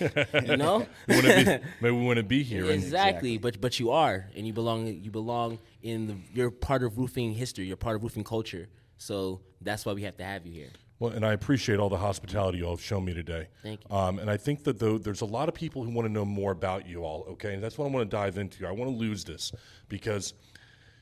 you 0.00 0.56
know? 0.56 0.86
We 1.08 1.16
wouldn't 1.16 1.46
be, 1.46 1.68
maybe 1.82 1.96
we 1.96 2.06
wouldn't 2.06 2.28
be 2.28 2.42
here. 2.42 2.64
And 2.64 2.72
exactly, 2.72 3.36
but 3.36 3.60
but 3.60 3.78
you 3.78 3.90
are, 3.90 4.26
and 4.34 4.46
you 4.46 4.52
belong. 4.52 4.86
You 4.86 5.10
belong 5.10 5.58
in 5.82 6.06
the. 6.06 6.16
You're 6.34 6.50
part 6.50 6.82
of 6.82 6.98
roofing 6.98 7.32
history. 7.32 7.66
You're 7.66 7.76
part 7.76 7.96
of 7.96 8.02
roofing 8.02 8.24
culture. 8.24 8.68
So 9.02 9.40
that's 9.60 9.84
why 9.84 9.94
we 9.94 10.02
have 10.02 10.16
to 10.18 10.24
have 10.24 10.46
you 10.46 10.52
here. 10.52 10.70
Well, 11.00 11.10
and 11.10 11.26
I 11.26 11.32
appreciate 11.32 11.80
all 11.80 11.88
the 11.88 11.96
hospitality 11.96 12.58
you 12.58 12.64
all 12.64 12.76
have 12.76 12.84
shown 12.84 13.04
me 13.04 13.12
today. 13.12 13.48
Thank 13.64 13.80
you. 13.82 13.96
Um, 13.96 14.20
and 14.20 14.30
I 14.30 14.36
think 14.36 14.62
that 14.62 14.78
though 14.78 14.96
there's 14.96 15.22
a 15.22 15.26
lot 15.26 15.48
of 15.48 15.54
people 15.54 15.82
who 15.82 15.90
want 15.90 16.06
to 16.06 16.12
know 16.12 16.24
more 16.24 16.52
about 16.52 16.86
you 16.86 17.02
all. 17.02 17.26
Okay, 17.30 17.54
and 17.54 17.62
that's 17.62 17.76
what 17.76 17.86
I 17.86 17.90
want 17.90 18.08
to 18.08 18.16
dive 18.16 18.38
into. 18.38 18.64
I 18.64 18.70
want 18.70 18.92
to 18.92 18.96
lose 18.96 19.24
this 19.24 19.50
because, 19.88 20.34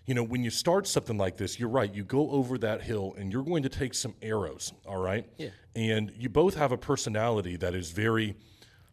you 0.07 0.15
know, 0.15 0.23
when 0.23 0.43
you 0.43 0.49
start 0.49 0.87
something 0.87 1.19
like 1.19 1.37
this, 1.37 1.61
you're 1.61 1.69
right. 1.69 1.95
You 1.95 2.03
go 2.03 2.31
over 2.31 2.57
that 2.59 2.81
hill 2.81 3.15
and 3.19 3.31
you're 3.31 3.45
going 3.45 3.65
to 3.65 3.69
take 3.69 3.93
some 3.93 4.15
arrows. 4.23 4.73
All 4.87 5.03
right. 5.03 5.27
Yeah. 5.37 5.51
And 5.77 6.11
you 6.17 6.31
both 6.31 6.55
have 6.55 6.73
a 6.73 6.79
personality 6.79 7.57
that 7.57 7.75
is 7.75 7.91
very. 7.91 8.35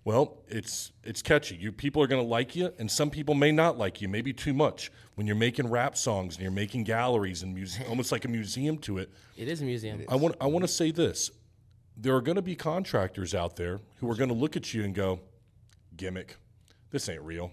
Well, 0.08 0.38
it's 0.48 0.94
it's 1.04 1.22
catchy. 1.22 1.58
You 1.58 1.74
people 1.74 2.02
are 2.02 2.08
going 2.08 2.24
to 2.24 2.28
like 2.30 2.56
you, 2.56 2.72
and 2.80 2.90
some 2.90 3.10
people 3.10 3.36
may 3.36 3.52
not 3.52 3.78
like 3.78 4.00
you, 4.00 4.08
maybe 4.08 4.32
too 4.32 4.54
much. 4.54 4.90
When 5.16 5.28
you're 5.28 5.36
making 5.36 5.70
rap 5.70 5.98
songs 5.98 6.36
and 6.36 6.44
you're 6.44 6.50
making 6.50 6.86
galleries 6.86 7.44
and 7.44 7.54
muse- 7.54 7.78
almost 7.90 8.14
like 8.14 8.24
a 8.24 8.30
museum 8.30 8.78
to 8.78 9.00
it, 9.00 9.12
It 9.36 9.50
is 9.50 9.60
a 9.60 9.66
museum. 9.66 10.06
I 10.08 10.16
want 10.16 10.38
I 10.40 10.46
want 10.46 10.64
to 10.64 10.70
say 10.70 10.92
this: 10.92 11.30
there 11.98 12.16
are 12.16 12.22
going 12.22 12.38
to 12.38 12.42
be 12.42 12.56
contractors 12.56 13.36
out 13.36 13.58
there 13.58 13.82
who 13.98 14.10
are 14.10 14.16
going 14.16 14.30
to 14.30 14.34
look 14.34 14.56
at 14.56 14.74
you 14.74 14.86
and 14.86 14.96
go, 14.96 15.20
"Gimmick, 15.98 16.38
this 16.90 17.10
ain't 17.10 17.24
real." 17.24 17.52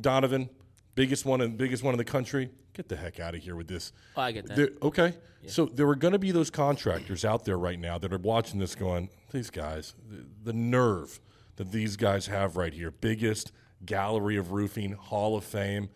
Donovan, 0.00 0.50
biggest 0.96 1.24
one 1.24 1.40
and 1.40 1.56
biggest 1.56 1.84
one 1.84 1.94
in 1.94 1.98
the 1.98 2.04
country, 2.04 2.50
get 2.74 2.88
the 2.88 2.96
heck 2.96 3.20
out 3.20 3.36
of 3.36 3.42
here 3.44 3.54
with 3.54 3.68
this. 3.68 3.92
Oh, 4.16 4.22
I 4.22 4.32
get 4.32 4.48
that. 4.48 4.56
There- 4.56 4.72
okay, 4.82 5.14
so 5.46 5.66
there 5.66 5.86
are 5.86 5.94
going 5.94 6.10
to 6.10 6.18
be 6.18 6.32
those 6.32 6.50
contractors 6.50 7.24
out 7.24 7.44
there 7.44 7.56
right 7.56 7.78
now 7.78 7.98
that 7.98 8.12
are 8.12 8.18
watching 8.18 8.58
this, 8.58 8.74
going, 8.74 9.10
"These 9.30 9.50
guys, 9.50 9.94
the, 10.10 10.24
the 10.42 10.52
nerve 10.52 11.20
that 11.58 11.70
these 11.70 11.96
guys 11.96 12.26
have 12.26 12.56
right 12.56 12.72
here, 12.72 12.90
biggest 12.90 13.52
gallery 13.84 14.36
of 14.36 14.52
roofing, 14.52 14.92
Hall 14.92 15.36
of 15.36 15.44
Fame. 15.44 15.90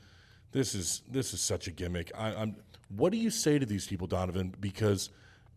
This 0.52 0.74
is 0.74 1.02
this 1.10 1.32
is 1.32 1.40
such 1.40 1.66
a 1.66 1.70
gimmick." 1.70 2.12
I, 2.14 2.34
I'm. 2.34 2.56
What 2.94 3.10
do 3.10 3.16
you 3.18 3.30
say 3.30 3.58
to 3.58 3.64
these 3.64 3.86
people, 3.86 4.06
Donovan? 4.06 4.54
Because 4.60 5.08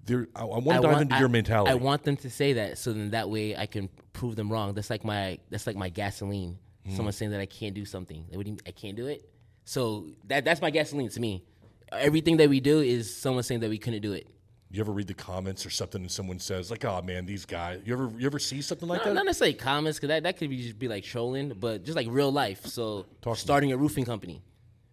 they're, 0.06 0.28
I, 0.36 0.44
I 0.44 0.46
want 0.46 0.64
to 0.66 0.72
dive 0.74 0.84
want- 0.84 1.02
into 1.02 1.16
I- 1.16 1.20
your 1.20 1.28
mentality. 1.30 1.72
I 1.72 1.76
want 1.76 2.04
them 2.04 2.16
to 2.18 2.30
say 2.30 2.54
that, 2.54 2.78
so 2.78 2.94
then 2.94 3.12
that 3.12 3.30
way 3.30 3.58
I 3.58 3.66
can 3.66 3.90
prove 4.14 4.36
them 4.38 4.50
wrong. 4.52 4.74
That's 4.74 4.90
like 4.90 5.04
my 5.04 5.40
that's 5.50 5.68
like 5.68 5.76
my 5.76 5.90
gasoline. 5.90 6.58
Hmm. 6.86 6.96
Someone 6.96 7.12
saying 7.14 7.32
that 7.32 7.42
I 7.42 7.46
can't 7.48 7.74
do 7.74 7.84
something. 7.84 8.26
Like, 8.30 8.38
what 8.38 8.46
do 8.46 8.52
you 8.52 8.58
I 8.66 8.72
can't 8.72 8.96
do 8.96 9.08
it? 9.08 9.28
So 9.66 10.06
that 10.28 10.46
that's 10.46 10.62
my 10.62 10.70
gasoline 10.70 11.10
to 11.10 11.20
me. 11.20 11.44
Everything 11.92 12.38
that 12.38 12.50
we 12.50 12.60
do 12.60 12.80
is 12.80 13.14
someone 13.14 13.44
saying 13.44 13.60
that 13.62 13.70
we 13.70 13.78
couldn't 13.80 14.02
do 14.02 14.14
it. 14.14 14.28
You 14.76 14.82
ever 14.82 14.92
read 14.92 15.08
the 15.08 15.14
comments 15.14 15.66
or 15.66 15.70
something 15.70 16.02
and 16.02 16.12
someone 16.12 16.38
says 16.38 16.70
like, 16.70 16.84
"Oh 16.84 17.02
man, 17.02 17.26
these 17.26 17.46
guys." 17.46 17.82
You 17.86 17.94
ever 17.94 18.12
you 18.18 18.26
ever 18.26 18.40
see 18.40 18.62
something 18.62 18.90
like 18.90 19.00
Not, 19.00 19.06
that? 19.06 19.14
not 19.14 19.26
necessarily 19.26 19.54
comments, 19.54 19.98
because 19.98 20.10
that, 20.10 20.24
that 20.24 20.38
could 20.38 20.50
be 20.50 20.64
just 20.64 20.78
be 20.78 20.90
like 20.90 21.06
trolling, 21.06 21.54
but 21.58 21.86
just 21.86 21.96
like 21.96 22.08
real 22.10 22.30
life. 22.30 22.66
So 22.66 23.06
Talk 23.22 23.38
starting 23.38 23.72
a 23.72 23.78
roofing 23.78 24.04
company, 24.04 24.42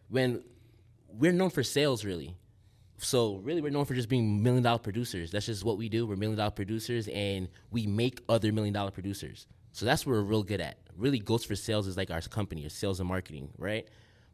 when 0.09 0.45
we're 1.13 1.33
known 1.33 1.51
for 1.51 1.65
sales, 1.65 2.05
really. 2.05 2.37
So 2.99 3.39
really, 3.39 3.61
we're 3.61 3.71
known 3.71 3.85
for 3.85 3.95
just 3.95 4.09
being 4.09 4.41
million 4.41 4.63
dollar 4.63 4.79
producers. 4.79 5.33
That's 5.33 5.47
just 5.47 5.65
what 5.65 5.79
we 5.79 5.89
do. 5.89 6.07
We're 6.07 6.15
million 6.15 6.39
dollar 6.39 6.53
producers, 6.53 7.09
and 7.09 7.49
we 7.73 7.89
make 7.89 8.21
other 8.29 8.53
million 8.53 8.73
dollar 8.73 8.93
producers. 8.93 9.49
So 9.73 9.85
that's 9.85 10.07
what 10.07 10.13
we're 10.13 10.23
real 10.23 10.45
good 10.45 10.61
at. 10.61 10.79
Really, 10.97 11.19
Ghost 11.19 11.49
for 11.49 11.57
Sales 11.57 11.89
is 11.89 11.97
like 11.97 12.13
our 12.13 12.21
company, 12.21 12.65
or 12.65 12.69
sales 12.69 13.01
and 13.01 13.09
marketing, 13.09 13.49
right? 13.59 13.89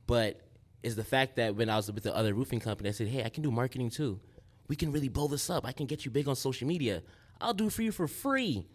But 0.07 0.43
it's 0.83 0.95
the 0.95 1.05
fact 1.05 1.37
that 1.37 1.57
when 1.57 1.71
I 1.71 1.77
was 1.77 1.91
with 1.91 2.05
the 2.05 2.15
other 2.15 2.35
roofing 2.35 2.61
company, 2.61 2.91
I 2.91 2.93
said, 2.93 3.09
"Hey, 3.09 3.25
I 3.25 3.31
can 3.31 3.43
do 3.43 3.51
marketing 3.51 3.89
too. 3.89 4.21
We 4.69 4.77
can 4.77 4.93
really 4.93 5.09
blow 5.09 5.27
this 5.29 5.51
up. 5.51 5.67
I 5.67 5.73
can 5.73 5.87
get 5.87 6.05
you 6.05 6.11
big 6.11 6.29
on 6.29 6.37
social 6.37 6.69
media. 6.69 7.03
I'll 7.41 7.55
do 7.55 7.67
it 7.67 7.73
for 7.73 7.83
you 7.83 7.93
for 7.93 8.07
free." 8.07 8.67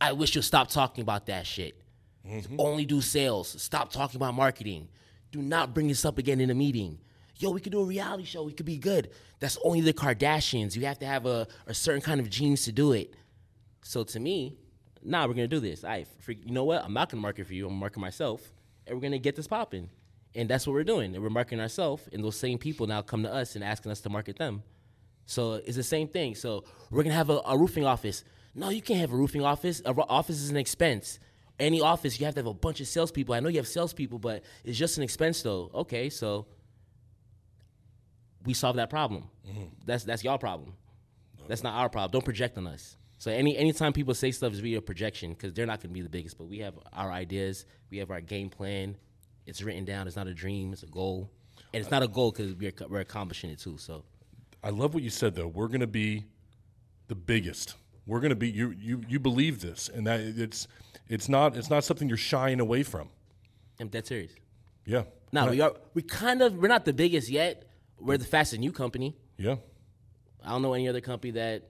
I 0.00 0.12
wish 0.12 0.34
you'll 0.34 0.42
stop 0.42 0.68
talking 0.68 1.02
about 1.02 1.26
that 1.26 1.46
shit. 1.46 1.80
Mm-hmm. 2.26 2.60
Only 2.60 2.84
do 2.84 3.00
sales. 3.00 3.60
Stop 3.60 3.92
talking 3.92 4.16
about 4.16 4.34
marketing. 4.34 4.88
Do 5.32 5.42
not 5.42 5.74
bring 5.74 5.88
this 5.88 6.04
up 6.04 6.18
again 6.18 6.40
in 6.40 6.50
a 6.50 6.54
meeting. 6.54 6.98
Yo, 7.36 7.50
we 7.50 7.60
could 7.60 7.72
do 7.72 7.80
a 7.80 7.84
reality 7.84 8.24
show. 8.24 8.42
We 8.42 8.52
could 8.52 8.66
be 8.66 8.78
good. 8.78 9.10
That's 9.40 9.58
only 9.64 9.80
the 9.80 9.92
Kardashians. 9.92 10.74
You 10.74 10.86
have 10.86 10.98
to 11.00 11.06
have 11.06 11.26
a, 11.26 11.46
a 11.66 11.74
certain 11.74 12.00
kind 12.00 12.20
of 12.20 12.28
genes 12.28 12.64
to 12.64 12.72
do 12.72 12.92
it. 12.92 13.14
So 13.82 14.04
to 14.04 14.20
me, 14.20 14.56
nah, 15.02 15.26
we're 15.26 15.34
gonna 15.34 15.48
do 15.48 15.60
this. 15.60 15.84
I, 15.84 16.06
you 16.26 16.52
know 16.52 16.64
what? 16.64 16.84
I'm 16.84 16.92
not 16.92 17.10
gonna 17.10 17.20
market 17.20 17.46
for 17.46 17.54
you. 17.54 17.68
I'm 17.68 17.78
gonna 17.78 17.98
myself, 17.98 18.42
and 18.86 18.96
we're 18.96 19.02
gonna 19.02 19.18
get 19.18 19.36
this 19.36 19.46
popping. 19.46 19.88
And 20.34 20.48
that's 20.48 20.66
what 20.66 20.74
we're 20.74 20.84
doing. 20.84 21.14
And 21.14 21.22
we're 21.22 21.30
marketing 21.30 21.60
ourselves, 21.60 22.08
and 22.12 22.22
those 22.22 22.36
same 22.36 22.58
people 22.58 22.86
now 22.86 23.02
come 23.02 23.22
to 23.22 23.32
us 23.32 23.54
and 23.54 23.64
asking 23.64 23.92
us 23.92 24.00
to 24.02 24.10
market 24.10 24.36
them. 24.36 24.62
So 25.28 25.54
it's 25.54 25.76
the 25.76 25.82
same 25.82 26.08
thing. 26.08 26.34
So 26.34 26.64
we're 26.90 27.02
gonna 27.02 27.14
have 27.14 27.28
a, 27.28 27.42
a 27.44 27.56
roofing 27.56 27.84
office. 27.84 28.24
No, 28.54 28.70
you 28.70 28.80
can't 28.80 28.98
have 28.98 29.12
a 29.12 29.16
roofing 29.16 29.44
office. 29.44 29.82
A 29.84 29.92
ro- 29.92 30.06
office 30.08 30.40
is 30.40 30.48
an 30.48 30.56
expense. 30.56 31.20
Any 31.60 31.82
office, 31.82 32.18
you 32.18 32.24
have 32.24 32.34
to 32.34 32.40
have 32.40 32.46
a 32.46 32.54
bunch 32.54 32.80
of 32.80 32.88
salespeople. 32.88 33.34
I 33.34 33.40
know 33.40 33.50
you 33.50 33.58
have 33.58 33.68
salespeople, 33.68 34.20
but 34.20 34.42
it's 34.64 34.78
just 34.78 34.96
an 34.96 35.02
expense, 35.04 35.42
though. 35.42 35.70
Okay, 35.74 36.08
so 36.08 36.46
we 38.46 38.54
solve 38.54 38.76
that 38.76 38.88
problem. 38.88 39.24
Mm-hmm. 39.46 39.64
That's 39.84 40.04
that's 40.04 40.24
y'all 40.24 40.38
problem. 40.38 40.72
That's 41.46 41.62
not 41.62 41.74
our 41.74 41.90
problem. 41.90 42.10
Don't 42.12 42.24
project 42.24 42.56
on 42.56 42.66
us. 42.66 42.96
So 43.18 43.30
any 43.30 43.54
anytime 43.54 43.92
people 43.92 44.14
say 44.14 44.30
stuff 44.30 44.54
is 44.54 44.62
really 44.62 44.76
a 44.76 44.80
projection 44.82 45.34
because 45.34 45.52
they're 45.52 45.66
not 45.66 45.82
gonna 45.82 45.92
be 45.92 46.00
the 46.00 46.08
biggest. 46.08 46.38
But 46.38 46.46
we 46.46 46.60
have 46.60 46.78
our 46.94 47.12
ideas. 47.12 47.66
We 47.90 47.98
have 47.98 48.10
our 48.10 48.22
game 48.22 48.48
plan. 48.48 48.96
It's 49.44 49.60
written 49.60 49.84
down. 49.84 50.06
It's 50.06 50.16
not 50.16 50.26
a 50.26 50.34
dream. 50.34 50.72
It's 50.72 50.84
a 50.84 50.86
goal, 50.86 51.30
and 51.74 51.82
it's 51.82 51.90
not 51.90 52.02
a 52.02 52.08
goal 52.08 52.32
because 52.32 52.54
we're 52.54 52.72
we're 52.88 53.00
accomplishing 53.00 53.50
it 53.50 53.58
too. 53.58 53.76
So. 53.76 54.04
I 54.62 54.70
love 54.70 54.94
what 54.94 55.02
you 55.02 55.10
said 55.10 55.34
though. 55.34 55.48
We're 55.48 55.68
going 55.68 55.80
to 55.80 55.86
be 55.86 56.26
the 57.08 57.14
biggest. 57.14 57.74
We're 58.06 58.20
going 58.20 58.30
to 58.30 58.36
be 58.36 58.48
you 58.48 58.70
you 58.70 59.02
you 59.08 59.18
believe 59.18 59.60
this 59.60 59.88
and 59.88 60.06
that 60.06 60.20
it's 60.20 60.66
it's 61.08 61.28
not 61.28 61.56
it's 61.56 61.70
not 61.70 61.84
something 61.84 62.08
you're 62.08 62.16
shying 62.16 62.60
away 62.60 62.82
from. 62.82 63.08
I'm 63.80 63.88
dead 63.88 64.06
serious. 64.06 64.32
Yeah. 64.84 65.04
No, 65.32 65.50
we 65.50 65.60
are. 65.60 65.74
We 65.94 66.02
kind 66.02 66.42
of. 66.42 66.56
We're 66.56 66.68
not 66.68 66.84
the 66.84 66.92
biggest 66.92 67.28
yet. 67.28 67.64
We're 68.00 68.16
the 68.16 68.24
fastest 68.24 68.60
new 68.60 68.72
company. 68.72 69.16
Yeah. 69.36 69.56
I 70.42 70.50
don't 70.50 70.62
know 70.62 70.72
any 70.72 70.88
other 70.88 71.00
company 71.00 71.32
that 71.32 71.64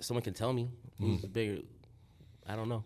someone 0.00 0.22
can 0.22 0.34
tell 0.34 0.52
me 0.52 0.68
who's 0.98 1.20
hmm. 1.20 1.26
bigger. 1.28 1.62
I 2.46 2.56
don't 2.56 2.68
know. 2.68 2.84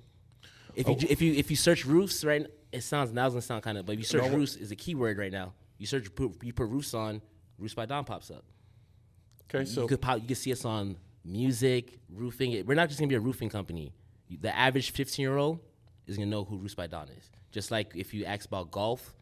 If 0.74 0.88
you 0.88 0.94
oh. 0.94 1.06
if 1.08 1.22
you 1.22 1.32
if 1.34 1.50
you 1.50 1.56
search 1.56 1.84
roofs 1.84 2.24
right, 2.24 2.46
it 2.70 2.82
sounds 2.82 3.12
now 3.12 3.26
it's 3.26 3.34
gonna 3.34 3.42
sound 3.42 3.62
kind 3.62 3.78
of. 3.78 3.86
But 3.86 3.92
if 3.92 3.98
you 4.00 4.04
search 4.04 4.30
No. 4.30 4.36
roofs 4.36 4.56
is 4.56 4.70
a 4.70 4.76
keyword 4.76 5.18
right 5.18 5.32
now. 5.32 5.54
You 5.78 5.86
search, 5.86 6.04
you 6.04 6.10
put, 6.10 6.44
you 6.44 6.52
put 6.52 6.68
roofs 6.68 6.94
on, 6.94 7.20
roofs 7.58 7.74
by 7.74 7.86
Don 7.86 8.04
pops 8.04 8.30
up. 8.30 8.44
Okay, 9.54 9.64
so 9.64 9.82
you 9.82 9.88
could 9.88 10.00
pop, 10.00 10.20
you 10.20 10.26
could 10.26 10.36
see 10.36 10.52
us 10.52 10.64
on 10.64 10.96
music, 11.24 11.98
roofing. 12.10 12.64
We're 12.66 12.74
not 12.74 12.88
just 12.88 13.00
gonna 13.00 13.08
be 13.08 13.14
a 13.14 13.20
roofing 13.20 13.48
company. 13.48 13.92
The 14.40 14.56
average 14.56 14.92
15 14.92 15.22
year 15.22 15.36
old 15.36 15.60
is 16.06 16.16
gonna 16.16 16.30
know 16.30 16.44
who 16.44 16.58
Roofs 16.58 16.74
by 16.74 16.86
Don 16.86 17.08
is. 17.08 17.30
Just 17.50 17.70
like 17.70 17.92
if 17.94 18.14
you 18.14 18.24
ask 18.24 18.46
about 18.46 18.70
golf, 18.70 19.14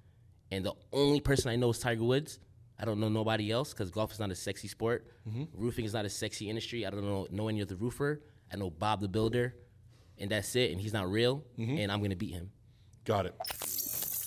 and 0.51 0.65
the 0.65 0.75
only 0.93 1.21
person 1.21 1.51
I 1.51 1.57
know 1.57 1.71
is 1.71 1.79
Tiger 1.79 2.05
Woods. 2.05 2.39
I 2.79 2.85
don't 2.87 2.99
know 2.99 3.09
nobody 3.09 3.51
else 3.51 3.73
because 3.73 3.91
golf 3.91 4.13
is 4.13 4.19
not 4.19 4.31
a 4.31 4.35
sexy 4.35 4.67
sport. 4.67 5.07
Mm-hmm. 5.29 5.45
Roofing 5.53 5.85
is 5.85 5.93
not 5.93 6.07
a 6.07 6.09
sexy 6.09 6.49
industry. 6.49 6.87
I 6.87 6.91
don't 6.91 7.05
know 7.05 7.27
know 7.31 7.49
any 7.49 7.61
other 7.61 7.77
roofer. 7.77 8.23
I 8.53 8.57
know 8.57 8.71
Bob 8.71 9.01
the 9.01 9.09
Builder, 9.09 9.55
and 10.19 10.31
that's 10.31 10.57
it. 10.57 10.73
And 10.73 10.81
he's 10.81 10.93
not 10.93 11.11
real, 11.11 11.45
mm-hmm. 11.59 11.79
and 11.79 11.93
I'm 11.93 12.01
gonna 12.03 12.17
beat 12.17 12.33
him. 12.33 12.51
got 13.05 13.27
it. 13.27 13.35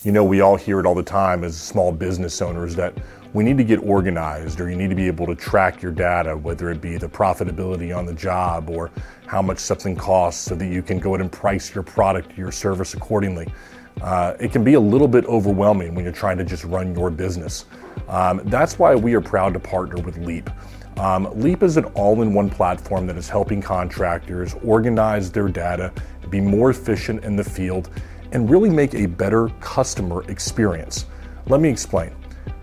You 0.04 0.12
know, 0.12 0.26
we 0.26 0.42
all 0.42 0.58
hear 0.58 0.82
it 0.82 0.86
all 0.86 0.96
the 0.96 1.02
time 1.02 1.46
as 1.46 1.56
small 1.56 1.90
business 1.94 2.42
owners 2.42 2.76
that 2.76 2.94
we 3.32 3.42
need 3.42 3.58
to 3.58 3.64
get 3.64 3.78
organized 3.78 4.60
or 4.60 4.70
you 4.70 4.76
need 4.76 4.90
to 4.90 4.96
be 4.96 5.08
able 5.08 5.26
to 5.28 5.34
track 5.34 5.82
your 5.82 5.94
data, 5.94 6.36
whether 6.36 6.70
it 6.72 6.82
be 6.82 6.98
the 6.98 7.08
profitability 7.08 7.96
on 7.96 8.06
the 8.06 8.14
job 8.14 8.70
or 8.70 8.92
how 9.28 9.42
much 9.42 9.60
something 9.60 9.96
costs 9.96 10.44
so 10.44 10.56
that 10.56 10.66
you 10.66 10.82
can 10.82 11.00
go 11.00 11.12
ahead 11.16 11.22
and 11.22 11.32
price 11.32 11.74
your 11.74 11.86
product, 11.86 12.38
your 12.38 12.52
service 12.52 12.96
accordingly. 12.96 13.48
Uh, 14.02 14.34
it 14.42 14.52
can 14.52 14.62
be 14.62 14.74
a 14.74 14.80
little 14.80 15.08
bit 15.08 15.24
overwhelming 15.26 15.96
when 15.96 16.04
you're 16.04 16.14
trying 16.14 16.38
to 16.38 16.44
just 16.44 16.66
run 16.66 16.94
your 16.94 17.10
business. 17.10 17.64
Um, 18.10 18.42
that's 18.44 18.78
why 18.78 18.96
we 18.96 19.14
are 19.14 19.22
proud 19.22 19.54
to 19.54 19.60
partner 19.60 20.04
with 20.04 20.18
Leap. 20.18 20.50
Um, 20.98 21.30
Leap 21.34 21.64
is 21.64 21.78
an 21.78 21.86
all 21.96 22.22
in 22.22 22.34
one 22.34 22.50
platform 22.50 23.08
that 23.08 23.16
is 23.16 23.30
helping 23.30 23.62
contractors 23.62 24.54
organize 24.66 25.32
their 25.32 25.48
data, 25.48 25.94
be 26.30 26.42
more 26.42 26.72
efficient 26.72 27.24
in 27.24 27.38
the 27.38 27.44
field, 27.44 27.90
and 28.34 28.50
really 28.50 28.70
make 28.70 28.94
a 28.96 29.06
better 29.06 29.48
customer 29.62 30.30
experience. 30.30 31.06
Let 31.48 31.62
me 31.62 31.70
explain. 31.70 32.12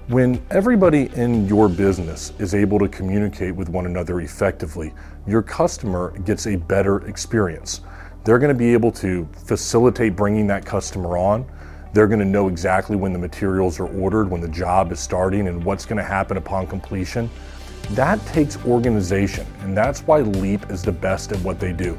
When 0.08 0.44
everybody 0.50 1.08
in 1.14 1.46
your 1.46 1.68
business 1.68 2.32
is 2.40 2.54
able 2.54 2.80
to 2.80 2.88
communicate 2.88 3.54
with 3.54 3.68
one 3.68 3.86
another 3.86 4.20
effectively, 4.20 4.92
your 5.26 5.40
customer 5.40 6.10
gets 6.24 6.48
a 6.48 6.56
better 6.56 7.06
experience. 7.06 7.82
They're 8.24 8.40
going 8.40 8.52
to 8.52 8.58
be 8.58 8.72
able 8.72 8.90
to 8.92 9.28
facilitate 9.46 10.16
bringing 10.16 10.48
that 10.48 10.66
customer 10.66 11.16
on. 11.16 11.46
They're 11.92 12.08
going 12.08 12.20
to 12.20 12.26
know 12.26 12.48
exactly 12.48 12.96
when 12.96 13.12
the 13.12 13.18
materials 13.18 13.78
are 13.78 13.86
ordered, 13.86 14.28
when 14.28 14.40
the 14.40 14.48
job 14.48 14.90
is 14.90 14.98
starting, 14.98 15.46
and 15.46 15.64
what's 15.64 15.86
going 15.86 15.96
to 15.98 16.04
happen 16.04 16.36
upon 16.36 16.66
completion. 16.66 17.30
That 17.90 18.24
takes 18.26 18.58
organization, 18.66 19.46
and 19.60 19.76
that's 19.76 20.00
why 20.02 20.20
Leap 20.20 20.70
is 20.70 20.82
the 20.82 20.92
best 20.92 21.32
at 21.32 21.38
what 21.42 21.60
they 21.60 21.72
do. 21.72 21.96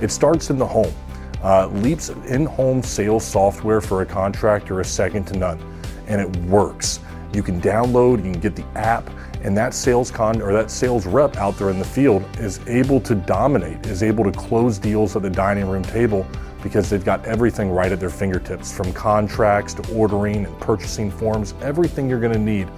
It 0.00 0.10
starts 0.10 0.48
in 0.48 0.58
the 0.58 0.66
home. 0.66 0.94
Uh, 1.42 1.68
Leap's 1.68 2.10
in 2.26 2.44
home 2.44 2.82
sales 2.82 3.24
software 3.24 3.80
for 3.80 4.02
a 4.02 4.06
contractor 4.06 4.80
is 4.80 4.88
second 4.88 5.26
to 5.26 5.38
none, 5.38 5.58
and 6.06 6.20
it 6.20 6.36
works. 6.44 7.00
You 7.32 7.42
can 7.42 7.60
download, 7.60 8.18
you 8.24 8.32
can 8.32 8.40
get 8.40 8.56
the 8.56 8.64
app, 8.74 9.08
and 9.42 9.56
that 9.56 9.72
sales 9.72 10.10
con 10.10 10.42
or 10.42 10.52
that 10.52 10.70
sales 10.70 11.06
rep 11.06 11.36
out 11.36 11.56
there 11.56 11.70
in 11.70 11.78
the 11.78 11.84
field 11.84 12.24
is 12.38 12.60
able 12.66 13.00
to 13.00 13.14
dominate, 13.14 13.86
is 13.86 14.02
able 14.02 14.24
to 14.24 14.32
close 14.32 14.78
deals 14.78 15.16
at 15.16 15.22
the 15.22 15.30
dining 15.30 15.66
room 15.68 15.82
table 15.82 16.26
because 16.62 16.90
they've 16.90 17.04
got 17.04 17.24
everything 17.24 17.70
right 17.70 17.90
at 17.90 18.00
their 18.00 18.10
fingertips 18.10 18.70
from 18.70 18.92
contracts 18.92 19.72
to 19.72 19.94
ordering 19.94 20.44
and 20.44 20.60
purchasing 20.60 21.10
forms, 21.10 21.54
everything 21.62 22.08
you're 22.08 22.20
going 22.20 22.32
to 22.32 22.38
need 22.38 22.68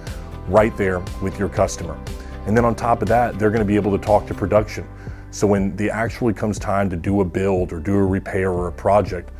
right 0.47 0.75
there 0.77 1.01
with 1.21 1.37
your 1.37 1.49
customer. 1.49 1.97
And 2.45 2.55
then 2.55 2.63
on 2.63 2.75
top 2.75 3.01
of 3.01 3.09
that, 3.09 3.37
they're 3.37 3.49
going 3.49 3.59
to 3.59 3.65
be 3.65 3.75
able 3.75 3.91
to 3.97 4.03
talk 4.03 4.25
to 4.27 4.33
production. 4.33 4.87
So 5.33 5.47
when 5.47 5.75
the 5.77 5.89
actually 5.89 6.35
comes 6.35 6.59
time 6.59 6.91
to 6.91 6.95
do 6.95 7.21
a 7.21 7.25
build 7.25 7.73
or 7.73 7.79
do 7.79 7.95
a 7.95 8.05
repair 8.05 8.51
or 8.51 8.67
a 8.67 8.71
project, 8.71 9.31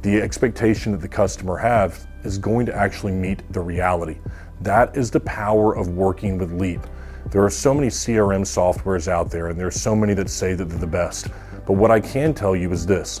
the 0.00 0.16
expectation 0.16 0.92
that 0.92 1.02
the 1.02 1.08
customer 1.08 1.58
have 1.58 2.06
is 2.24 2.38
going 2.38 2.64
to 2.64 2.74
actually 2.74 3.12
meet 3.12 3.42
the 3.52 3.60
reality. 3.60 4.16
That 4.62 4.96
is 4.96 5.10
the 5.10 5.20
power 5.20 5.76
of 5.76 5.88
working 5.88 6.38
with 6.38 6.58
Leap. 6.58 6.80
There 7.26 7.44
are 7.44 7.50
so 7.50 7.74
many 7.74 7.88
CRM 7.88 8.46
softwares 8.46 9.08
out 9.08 9.30
there, 9.30 9.48
and 9.48 9.60
there's 9.60 9.78
so 9.78 9.94
many 9.94 10.14
that 10.14 10.30
say 10.30 10.54
that 10.54 10.70
they're 10.70 10.78
the 10.78 10.86
best. 10.86 11.28
But 11.66 11.74
what 11.74 11.90
I 11.90 12.00
can 12.00 12.32
tell 12.32 12.56
you 12.56 12.72
is 12.72 12.86
this 12.86 13.20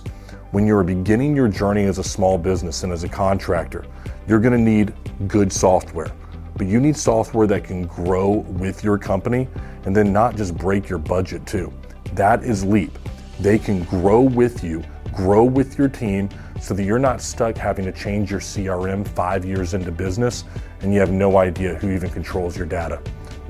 when 0.52 0.66
you're 0.66 0.84
beginning 0.84 1.36
your 1.36 1.48
journey 1.48 1.84
as 1.84 1.98
a 1.98 2.04
small 2.04 2.38
business 2.38 2.82
and 2.82 2.94
as 2.94 3.04
a 3.04 3.10
contractor, 3.10 3.84
you're 4.26 4.40
going 4.40 4.56
to 4.56 4.58
need 4.58 4.94
good 5.28 5.52
software. 5.52 6.10
But 6.56 6.66
you 6.66 6.80
need 6.80 6.96
software 6.96 7.46
that 7.48 7.64
can 7.64 7.84
grow 7.86 8.38
with 8.48 8.82
your 8.82 8.96
company 8.96 9.48
and 9.84 9.94
then 9.94 10.14
not 10.14 10.34
just 10.34 10.56
break 10.56 10.88
your 10.88 10.98
budget 10.98 11.46
too. 11.46 11.70
That 12.14 12.44
is 12.44 12.64
Leap. 12.64 12.98
They 13.40 13.58
can 13.58 13.84
grow 13.84 14.20
with 14.20 14.62
you, 14.62 14.84
grow 15.14 15.44
with 15.44 15.78
your 15.78 15.88
team 15.88 16.28
so 16.60 16.74
that 16.74 16.84
you're 16.84 16.98
not 16.98 17.22
stuck 17.22 17.56
having 17.56 17.84
to 17.86 17.92
change 17.92 18.30
your 18.30 18.40
CRM 18.40 19.06
five 19.08 19.44
years 19.44 19.74
into 19.74 19.90
business 19.90 20.44
and 20.80 20.92
you 20.92 21.00
have 21.00 21.10
no 21.10 21.38
idea 21.38 21.74
who 21.76 21.90
even 21.90 22.10
controls 22.10 22.56
your 22.56 22.66
data. 22.66 23.00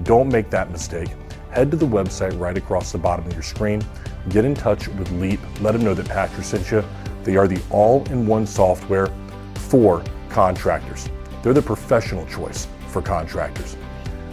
Don't 0.05 0.29
make 0.29 0.49
that 0.51 0.71
mistake. 0.71 1.09
Head 1.51 1.71
to 1.73 1.77
the 1.77 1.87
website 1.87 2.39
right 2.39 2.57
across 2.57 2.93
the 2.93 2.99
bottom 2.99 3.27
of 3.27 3.33
your 3.33 3.43
screen. 3.43 3.85
Get 4.29 4.45
in 4.45 4.55
touch 4.55 4.89
with 4.89 5.11
Leap. 5.13 5.41
Let 5.61 5.73
them 5.73 5.83
know 5.83 5.95
that 5.95 6.09
Patrick 6.09 6.45
sent 6.45 6.71
you. 6.71 6.85
They 7.25 7.37
are 7.37 7.49
the 7.49 7.61
all 7.71 8.05
in 8.11 8.27
one 8.27 8.47
software 8.47 9.09
for 9.55 10.03
contractors. 10.31 11.09
They're 11.43 11.53
the 11.53 11.63
professional 11.63 12.25
choice 12.27 12.69
for 12.89 13.03
contractors. 13.03 13.77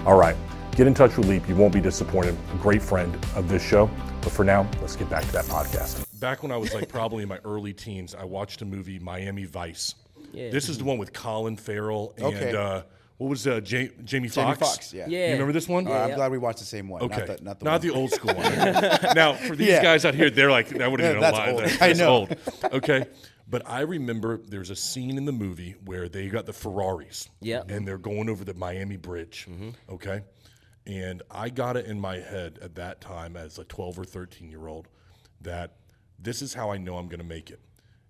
All 0.06 0.18
right, 0.18 0.36
get 0.76 0.88
in 0.88 0.94
touch 0.94 1.18
with 1.18 1.28
Leap. 1.28 1.48
You 1.50 1.56
won't 1.56 1.74
be 1.74 1.82
disappointed. 1.82 2.36
A 2.54 2.58
great 2.58 2.82
friend 2.82 3.14
of 3.36 3.50
this 3.50 3.64
show. 3.64 3.90
But 4.22 4.32
for 4.32 4.44
now, 4.44 4.68
let's 4.82 4.96
get 4.96 5.10
back 5.10 5.24
to 5.26 5.32
that 5.34 5.46
podcast. 5.46 6.06
Back 6.20 6.44
when 6.44 6.52
I 6.52 6.58
was 6.58 6.74
like 6.74 6.90
probably 6.90 7.24
in 7.24 7.30
my 7.30 7.40
early 7.46 7.74
teens, 7.74 8.14
I 8.16 8.26
watched 8.26 8.62
a 8.62 8.66
movie, 8.66 9.00
Miami 9.00 9.46
Vice. 9.46 9.96
Yeah. 10.34 10.50
This 10.50 10.68
is 10.70 10.78
the 10.78 10.84
one 10.84 10.98
with 10.98 11.14
Colin 11.14 11.56
Farrell 11.58 12.14
and 12.18 12.26
Okay. 12.26 12.56
uh, 12.56 12.82
what 13.18 13.30
was 13.30 13.48
uh, 13.48 13.56
Ja- 13.56 13.60
Jamie 13.62 13.90
Jamie 14.04 14.28
Foxx? 14.30 14.60
Foxx, 14.60 14.94
yeah. 14.94 15.06
Yeah. 15.08 15.28
You 15.28 15.32
remember 15.34 15.54
this 15.54 15.68
one? 15.68 15.88
Uh, 15.88 15.92
I'm 15.92 16.10
yeah. 16.10 16.16
glad 16.16 16.32
we 16.32 16.38
watched 16.38 16.60
the 16.60 16.66
same 16.66 16.88
one. 16.88 17.02
Okay, 17.02 17.26
Not 17.42 17.60
the, 17.60 17.66
not 17.66 17.82
the, 17.82 17.90
one. 17.92 18.00
old 18.00 18.12
school 18.12 18.34
one. 18.34 18.54
now, 19.16 19.34
for 19.34 19.56
these 19.56 19.68
Yeah. 19.70 19.82
guys 19.84 20.06
out 20.06 20.14
here, 20.16 20.30
they're 20.30 20.52
like, 20.52 20.70
that 20.70 20.90
would 20.92 21.00
have 21.02 21.16
been 21.16 21.24
a 21.24 21.32
lie. 21.32 21.52
old. 21.52 21.62
That's 21.64 21.82
I 21.82 21.94
know. 21.94 22.10
old. 22.10 22.36
Okay. 22.72 23.06
But 23.50 23.68
I 23.68 23.82
remember 23.82 24.38
there's 24.38 24.70
a 24.70 24.76
scene 24.76 25.18
in 25.18 25.26
the 25.26 25.32
movie 25.32 25.76
where 25.84 26.08
they 26.08 26.28
got 26.28 26.46
the 26.46 26.54
Ferraris. 26.54 27.28
Yep. 27.42 27.64
Mm-hmm. 27.68 27.76
And 27.76 27.88
they're 27.88 27.98
going 27.98 28.30
over 28.30 28.46
the 28.46 28.54
Miami 28.54 28.96
Bridge. 28.98 29.48
Okay. 29.90 30.22
And 30.90 31.22
I 31.30 31.50
got 31.50 31.78
it 31.78 31.86
in 31.86 32.00
my 32.00 32.16
head 32.18 32.58
at 32.64 32.74
that 32.76 33.00
time 33.00 33.38
as 33.38 33.60
a 33.60 33.64
12 33.64 34.00
or 34.00 34.04
13 34.06 34.50
year 34.50 34.68
old 34.68 34.88
that 35.42 35.76
this 36.18 36.42
is 36.42 36.56
how 36.56 36.72
I 36.72 36.78
know 36.78 36.98
I'm 36.98 37.08
going 37.08 37.20
to 37.20 37.26
make 37.26 37.52
it. 37.52 37.60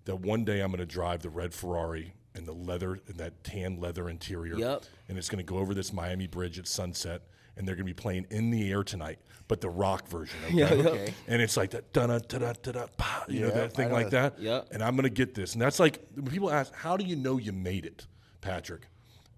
That 0.06 0.16
one 0.16 0.44
day 0.44 0.60
I'm 0.62 0.70
going 0.70 0.78
to 0.80 0.86
drive 0.86 1.20
the 1.20 1.28
red 1.28 1.52
Ferrari 1.52 2.14
and 2.34 2.46
the 2.46 2.52
leather 2.52 2.98
and 3.06 3.16
that 3.18 3.44
tan 3.44 3.78
leather 3.80 4.08
interior 4.08 4.56
Yep. 4.56 4.84
and 5.08 5.18
it's 5.18 5.28
going 5.28 5.44
to 5.44 5.52
go 5.52 5.58
over 5.58 5.74
this 5.74 5.92
Miami 5.92 6.26
Bridge 6.26 6.58
at 6.58 6.66
sunset, 6.66 7.22
and 7.56 7.68
they're 7.68 7.74
going 7.74 7.86
to 7.86 7.92
be 7.92 8.02
playing 8.02 8.26
"In 8.30 8.50
the 8.50 8.70
Air 8.70 8.82
Tonight," 8.82 9.18
but 9.46 9.60
the 9.60 9.68
rock 9.68 10.08
version. 10.08 10.38
Okay, 10.48 10.64
Okay. 10.88 11.14
and 11.28 11.42
it's 11.42 11.56
like 11.58 11.70
that 11.70 11.92
da 11.92 12.06
da 12.06 12.18
da 12.18 12.38
da 12.62 12.72
da 12.72 12.86
pa, 12.96 13.24
you 13.28 13.40
know 13.40 13.48
Yeah, 13.48 13.54
that 13.54 13.74
thing 13.74 13.92
like 13.92 14.10
that. 14.10 14.36
that. 14.36 14.42
Yep. 14.42 14.68
And 14.70 14.82
I'm 14.82 14.94
going 14.96 15.04
to 15.04 15.10
get 15.10 15.34
this, 15.34 15.52
and 15.52 15.60
that's 15.60 15.78
like 15.80 16.00
when 16.14 16.26
people 16.26 16.50
ask, 16.50 16.72
"How 16.72 16.96
do 16.96 17.04
you 17.04 17.16
know 17.16 17.36
you 17.36 17.52
made 17.52 17.84
it, 17.84 18.06
Patrick?" 18.40 18.86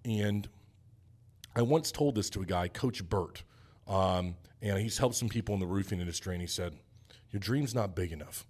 And 0.04 0.48
I 1.54 1.62
once 1.62 1.92
told 1.92 2.14
this 2.14 2.30
to 2.30 2.42
a 2.42 2.46
guy, 2.46 2.68
Coach 2.68 3.08
Burt, 3.08 3.42
um, 3.86 4.36
and 4.60 4.78
he's 4.78 4.98
helped 4.98 5.16
some 5.16 5.28
people 5.28 5.54
in 5.54 5.60
the 5.60 5.66
roofing 5.66 6.00
industry, 6.00 6.34
and 6.34 6.40
he 6.40 6.46
said, 6.46 6.76
"Your 7.30 7.40
dream's 7.40 7.74
not 7.74 7.94
big 7.94 8.12
enough." 8.12 8.46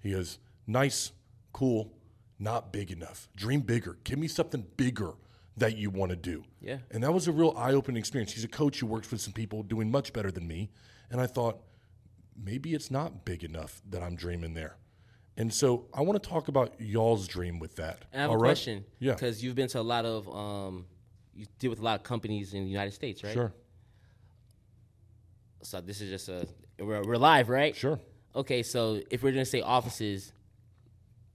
He 0.00 0.12
goes, 0.12 0.38
"Nice, 0.66 1.12
cool, 1.52 1.92
not 2.38 2.72
big 2.72 2.90
enough. 2.90 3.28
Dream 3.34 3.60
bigger. 3.60 3.98
Give 4.04 4.18
me 4.18 4.28
something 4.28 4.66
bigger 4.76 5.14
that 5.56 5.76
you 5.76 5.90
want 5.90 6.10
to 6.10 6.16
do." 6.16 6.44
Yeah. 6.60 6.78
And 6.90 7.02
that 7.02 7.12
was 7.12 7.26
a 7.26 7.32
real 7.32 7.54
eye-opening 7.56 7.98
experience. 7.98 8.32
He's 8.32 8.44
a 8.44 8.48
coach 8.48 8.80
who 8.80 8.86
works 8.86 9.10
with 9.10 9.20
some 9.20 9.32
people 9.32 9.62
doing 9.62 9.90
much 9.90 10.12
better 10.12 10.30
than 10.30 10.46
me, 10.46 10.70
and 11.10 11.20
I 11.20 11.26
thought 11.26 11.60
maybe 12.36 12.74
it's 12.74 12.90
not 12.90 13.24
big 13.24 13.44
enough 13.44 13.80
that 13.88 14.02
I'm 14.02 14.16
dreaming 14.16 14.54
there. 14.54 14.76
And 15.36 15.52
so 15.52 15.88
I 15.92 16.02
want 16.02 16.22
to 16.22 16.28
talk 16.28 16.48
about 16.48 16.80
y'all's 16.80 17.26
dream 17.26 17.58
with 17.58 17.76
that. 17.76 18.04
I 18.12 18.18
have 18.18 18.30
All 18.30 18.36
a 18.36 18.38
right? 18.38 18.48
question. 18.48 18.84
Yeah. 18.98 19.14
Because 19.14 19.42
you've 19.42 19.56
been 19.56 19.68
to 19.68 19.80
a 19.80 19.82
lot 19.82 20.04
of, 20.04 20.28
um, 20.28 20.86
you 21.36 21.46
deal 21.58 21.70
with 21.70 21.80
a 21.80 21.82
lot 21.82 21.98
of 21.98 22.02
companies 22.02 22.54
in 22.54 22.64
the 22.64 22.70
United 22.70 22.92
States, 22.92 23.22
right? 23.24 23.32
Sure. 23.32 23.52
So 25.62 25.80
this 25.80 26.00
is 26.00 26.10
just 26.10 26.28
a, 26.28 26.46
we're, 26.78 27.02
we're 27.02 27.16
live, 27.16 27.48
right? 27.48 27.74
Sure. 27.74 27.98
Okay, 28.36 28.62
so 28.62 29.00
if 29.10 29.22
we're 29.22 29.32
gonna 29.32 29.44
say 29.44 29.60
offices, 29.60 30.32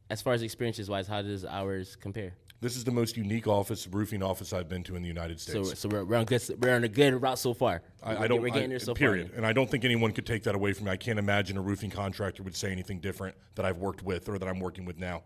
as 0.09 0.21
far 0.21 0.33
as 0.33 0.41
experiences 0.41 0.89
wise, 0.89 1.07
how 1.07 1.21
does 1.21 1.45
ours 1.45 1.95
compare? 1.95 2.33
This 2.62 2.75
is 2.75 2.83
the 2.83 2.91
most 2.91 3.15
unique 3.15 3.47
office, 3.47 3.88
roofing 3.88 4.21
office 4.21 4.51
I've 4.51 4.67
been 4.67 4.83
to 4.83 4.97
in 4.97 5.01
the 5.01 5.07
United 5.07 5.39
States. 5.39 5.79
so 5.79 5.88
we're, 5.88 6.03
we're 6.03 6.17
on 6.17 6.25
good, 6.25 6.43
we're 6.62 6.75
on 6.75 6.83
a 6.83 6.89
good 6.89 7.21
route 7.21 7.39
so 7.39 7.53
far. 7.53 7.81
I, 8.03 8.17
I 8.17 8.27
don't. 8.27 8.41
We're 8.41 8.49
getting 8.49 8.65
I- 8.65 8.67
there 8.67 8.79
so 8.79 8.93
period. 8.93 9.29
far. 9.29 9.38
And 9.38 9.45
I 9.45 9.53
don't 9.53 9.69
think 9.71 9.85
anyone 9.85 10.12
could 10.12 10.25
take 10.25 10.43
that 10.43 10.55
away 10.55 10.73
from 10.73 10.85
me. 10.85 10.91
I 10.91 10.97
can't 10.97 11.17
imagine 11.19 11.57
a 11.57 11.62
roofing 11.62 11.89
contractor 11.89 12.43
would 12.43 12.55
say 12.57 12.71
anything 12.71 12.99
different 12.99 13.35
that 13.55 13.65
I've 13.65 13.77
worked 13.77 14.03
with 14.03 14.27
or 14.27 14.38
that 14.38 14.47
I'm 14.47 14.59
working 14.59 14.83
with 14.83 14.97
now. 14.97 15.23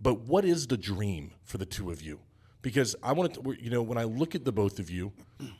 But 0.00 0.22
what 0.22 0.44
is 0.44 0.66
the 0.66 0.76
dream 0.76 1.30
for 1.44 1.58
the 1.58 1.66
two 1.66 1.92
of 1.92 2.02
you? 2.02 2.18
Because 2.64 2.96
I 3.02 3.12
want 3.12 3.34
to, 3.34 3.56
you 3.60 3.68
know, 3.68 3.82
when 3.82 3.98
I 3.98 4.04
look 4.04 4.34
at 4.34 4.46
the 4.46 4.50
both 4.50 4.78
of 4.78 4.88
you, 4.88 5.12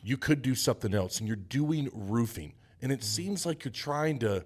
you 0.03 0.17
could 0.17 0.41
do 0.41 0.55
something 0.55 0.91
else, 0.91 1.19
and 1.19 1.27
you're 1.27 1.35
doing 1.35 1.87
roofing, 1.93 2.53
and 2.81 2.91
it 2.91 3.01
mm-hmm. 3.01 3.05
seems 3.05 3.45
like 3.45 3.63
you're 3.63 3.71
trying 3.71 4.17
to, 4.19 4.43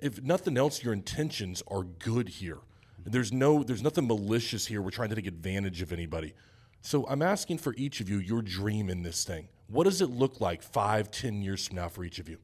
if 0.00 0.22
nothing 0.22 0.56
else, 0.56 0.82
your 0.82 0.94
intentions 0.94 1.62
are 1.68 1.82
good 1.82 2.30
here. 2.30 2.60
There's 3.04 3.30
no, 3.30 3.62
there's 3.62 3.82
nothing 3.82 4.06
malicious 4.06 4.66
here. 4.66 4.80
We're 4.80 4.88
trying 4.88 5.10
to 5.10 5.16
take 5.16 5.26
advantage 5.26 5.82
of 5.82 5.92
anybody. 5.92 6.32
So 6.80 7.06
I'm 7.08 7.20
asking 7.20 7.58
for 7.58 7.74
each 7.76 8.00
of 8.00 8.08
you 8.08 8.16
your 8.20 8.40
dream 8.40 8.88
in 8.88 9.02
this 9.02 9.24
thing. 9.24 9.48
What 9.66 9.84
does 9.84 10.00
it 10.00 10.08
look 10.08 10.40
like 10.40 10.62
five, 10.62 11.10
ten 11.10 11.42
years 11.42 11.66
from 11.66 11.76
now 11.76 11.90
for 11.90 12.04
each 12.04 12.18
of 12.18 12.26
you? 12.26 12.38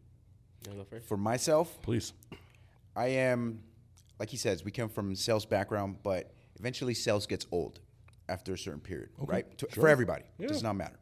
You 0.68 0.77
go 0.77 0.85
first? 0.85 1.07
For 1.07 1.16
myself, 1.16 1.81
Please. 1.81 2.12
I 2.94 3.07
am, 3.07 3.61
like 4.18 4.29
he 4.29 4.37
says, 4.37 4.62
we 4.62 4.70
come 4.70 4.90
from 4.90 5.14
sales 5.14 5.46
background, 5.46 5.96
but 6.03 6.35
eventually 6.61 6.92
sales 6.92 7.27
gets 7.27 7.46
old 7.50 7.81
after 8.28 8.54
a 8.54 8.58
certain 8.58 8.80
period, 8.80 9.10
right? 9.18 9.58
To, 9.58 9.66
For 9.66 9.88
everybody, 9.88 10.24
it 10.38 10.48
does 10.48 10.62
not 10.62 10.76
matter. 10.76 10.98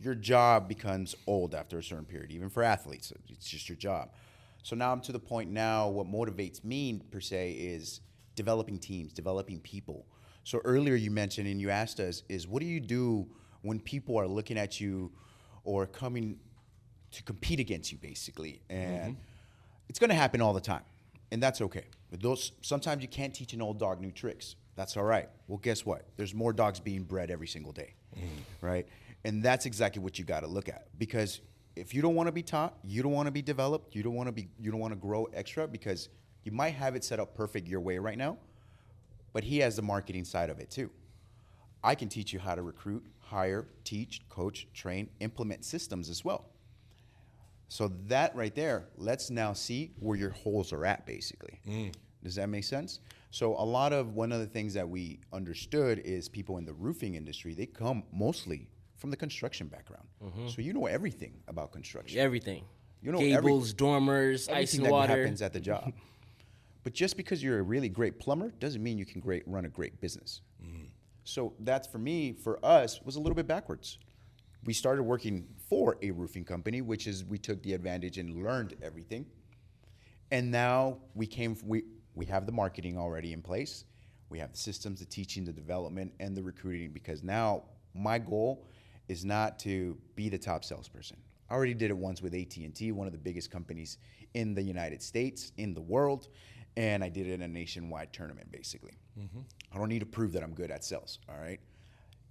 Your 0.00 0.14
job 0.14 0.68
becomes 0.68 1.14
old 1.26 1.54
after 1.54 1.78
a 1.78 1.82
certain 1.82 2.04
period, 2.04 2.32
even 2.32 2.50
for 2.50 2.62
athletes. 2.62 3.12
It's 3.28 3.48
just 3.48 3.68
your 3.68 3.76
job. 3.76 4.10
So 4.62 4.76
now 4.76 4.92
I'm 4.92 5.00
to 5.02 5.12
the 5.12 5.20
point 5.20 5.50
now. 5.50 5.88
What 5.88 6.06
motivates 6.06 6.64
me 6.64 7.00
per 7.10 7.20
se 7.20 7.52
is 7.52 8.00
developing 8.34 8.78
teams, 8.78 9.12
developing 9.12 9.60
people. 9.60 10.06
So 10.44 10.60
earlier 10.64 10.94
you 10.94 11.10
mentioned 11.10 11.46
and 11.46 11.60
you 11.60 11.70
asked 11.70 12.00
us 12.00 12.22
is 12.28 12.48
what 12.48 12.60
do 12.60 12.66
you 12.66 12.80
do 12.80 13.28
when 13.62 13.78
people 13.78 14.18
are 14.18 14.26
looking 14.26 14.58
at 14.58 14.80
you 14.80 15.12
or 15.64 15.86
coming 15.86 16.38
to 17.12 17.22
compete 17.22 17.60
against 17.60 17.92
you, 17.92 17.98
basically, 17.98 18.60
and 18.68 19.14
mm-hmm. 19.14 19.22
it's 19.88 19.98
going 19.98 20.10
to 20.10 20.16
happen 20.16 20.40
all 20.40 20.52
the 20.52 20.60
time, 20.60 20.82
and 21.30 21.42
that's 21.42 21.60
okay. 21.60 21.84
But 22.10 22.22
those 22.22 22.52
sometimes 22.62 23.02
you 23.02 23.08
can't 23.08 23.34
teach 23.34 23.52
an 23.52 23.62
old 23.62 23.78
dog 23.78 24.00
new 24.00 24.10
tricks. 24.10 24.56
That's 24.82 24.96
all 24.96 25.04
right. 25.04 25.28
Well, 25.46 25.58
guess 25.58 25.86
what? 25.86 26.08
There's 26.16 26.34
more 26.34 26.52
dogs 26.52 26.80
being 26.80 27.04
bred 27.04 27.30
every 27.30 27.46
single 27.46 27.70
day, 27.70 27.94
mm. 28.18 28.26
right? 28.60 28.84
And 29.24 29.40
that's 29.40 29.64
exactly 29.64 30.02
what 30.02 30.18
you 30.18 30.24
got 30.24 30.40
to 30.40 30.48
look 30.48 30.68
at 30.68 30.88
because 30.98 31.40
if 31.76 31.94
you 31.94 32.02
don't 32.02 32.16
want 32.16 32.26
to 32.26 32.32
be 32.32 32.42
taught, 32.42 32.76
you 32.82 33.00
don't 33.00 33.12
want 33.12 33.28
to 33.28 33.30
be 33.30 33.42
developed, 33.42 33.94
you 33.94 34.02
don't 34.02 34.16
want 34.16 34.26
to 34.26 34.32
be, 34.32 34.48
you 34.58 34.72
don't 34.72 34.80
want 34.80 34.92
to 34.92 34.98
grow 34.98 35.28
extra 35.34 35.68
because 35.68 36.08
you 36.42 36.50
might 36.50 36.70
have 36.70 36.96
it 36.96 37.04
set 37.04 37.20
up 37.20 37.32
perfect 37.36 37.68
your 37.68 37.78
way 37.78 37.96
right 37.98 38.18
now, 38.18 38.38
but 39.32 39.44
he 39.44 39.58
has 39.58 39.76
the 39.76 39.82
marketing 39.82 40.24
side 40.24 40.50
of 40.50 40.58
it 40.58 40.68
too. 40.68 40.90
I 41.84 41.94
can 41.94 42.08
teach 42.08 42.32
you 42.32 42.40
how 42.40 42.56
to 42.56 42.62
recruit, 42.62 43.04
hire, 43.20 43.68
teach, 43.84 44.28
coach, 44.30 44.66
train, 44.74 45.08
implement 45.20 45.64
systems 45.64 46.10
as 46.10 46.24
well. 46.24 46.46
So 47.68 47.92
that 48.08 48.34
right 48.34 48.52
there, 48.56 48.88
let's 48.96 49.30
now 49.30 49.52
see 49.52 49.92
where 50.00 50.18
your 50.18 50.30
holes 50.30 50.72
are 50.72 50.84
at 50.84 51.06
basically. 51.06 51.60
Mm. 51.68 51.94
Does 52.24 52.34
that 52.34 52.48
make 52.48 52.64
sense? 52.64 52.98
So 53.32 53.56
a 53.56 53.64
lot 53.64 53.94
of 53.94 54.14
one 54.14 54.30
of 54.30 54.40
the 54.40 54.46
things 54.46 54.74
that 54.74 54.86
we 54.86 55.18
understood 55.32 56.00
is 56.00 56.28
people 56.28 56.58
in 56.58 56.66
the 56.66 56.74
roofing 56.74 57.14
industry, 57.14 57.54
they 57.54 57.64
come 57.64 58.02
mostly 58.12 58.68
from 58.98 59.08
the 59.10 59.16
construction 59.16 59.68
background. 59.68 60.06
Mm-hmm. 60.22 60.48
So 60.48 60.60
you 60.60 60.74
know 60.74 60.84
everything 60.84 61.32
about 61.48 61.72
construction. 61.72 62.18
Everything. 62.18 62.62
You 63.00 63.10
know 63.10 63.18
every- 63.18 63.30
Gables, 63.30 63.72
dormers, 63.72 64.50
ice 64.50 64.74
and 64.74 64.84
that 64.84 64.92
water. 64.92 65.16
happens 65.16 65.40
at 65.40 65.54
the 65.54 65.60
job. 65.60 65.94
but 66.84 66.92
just 66.92 67.16
because 67.16 67.42
you're 67.42 67.58
a 67.58 67.62
really 67.62 67.88
great 67.88 68.20
plumber 68.20 68.52
doesn't 68.60 68.82
mean 68.82 68.98
you 68.98 69.06
can 69.06 69.18
great 69.18 69.44
run 69.46 69.64
a 69.64 69.70
great 69.70 69.98
business. 70.02 70.42
Mm-hmm. 70.62 70.84
So 71.24 71.54
that's 71.60 71.88
for 71.88 71.98
me, 71.98 72.34
for 72.34 72.62
us, 72.62 73.00
was 73.02 73.16
a 73.16 73.18
little 73.18 73.34
bit 73.34 73.46
backwards. 73.46 73.98
We 74.64 74.74
started 74.74 75.04
working 75.04 75.46
for 75.70 75.96
a 76.02 76.10
roofing 76.10 76.44
company, 76.44 76.82
which 76.82 77.06
is 77.06 77.24
we 77.24 77.38
took 77.38 77.62
the 77.62 77.72
advantage 77.72 78.18
and 78.18 78.44
learned 78.44 78.74
everything. 78.82 79.24
And 80.30 80.50
now 80.50 80.98
we 81.14 81.26
came, 81.26 81.56
we, 81.64 81.84
we 82.14 82.26
have 82.26 82.46
the 82.46 82.52
marketing 82.52 82.98
already 82.98 83.32
in 83.32 83.42
place. 83.42 83.84
We 84.28 84.38
have 84.38 84.52
the 84.52 84.58
systems, 84.58 85.00
the 85.00 85.06
teaching, 85.06 85.44
the 85.44 85.52
development, 85.52 86.12
and 86.20 86.36
the 86.36 86.42
recruiting 86.42 86.90
because 86.92 87.22
now 87.22 87.64
my 87.94 88.18
goal 88.18 88.66
is 89.08 89.24
not 89.24 89.58
to 89.60 89.96
be 90.14 90.28
the 90.28 90.38
top 90.38 90.64
salesperson. 90.64 91.16
I 91.50 91.54
already 91.54 91.74
did 91.74 91.90
it 91.90 91.96
once 91.96 92.22
with 92.22 92.34
AT&T, 92.34 92.92
one 92.92 93.06
of 93.06 93.12
the 93.12 93.18
biggest 93.18 93.50
companies 93.50 93.98
in 94.32 94.54
the 94.54 94.62
United 94.62 95.02
States, 95.02 95.52
in 95.58 95.74
the 95.74 95.82
world, 95.82 96.28
and 96.76 97.04
I 97.04 97.10
did 97.10 97.26
it 97.26 97.34
in 97.34 97.42
a 97.42 97.48
nationwide 97.48 98.12
tournament 98.12 98.50
basically. 98.50 98.98
Mm-hmm. 99.18 99.40
I 99.72 99.78
don't 99.78 99.88
need 99.88 100.00
to 100.00 100.06
prove 100.06 100.32
that 100.32 100.42
I'm 100.42 100.54
good 100.54 100.70
at 100.70 100.84
sales, 100.84 101.18
all 101.28 101.38
right? 101.38 101.60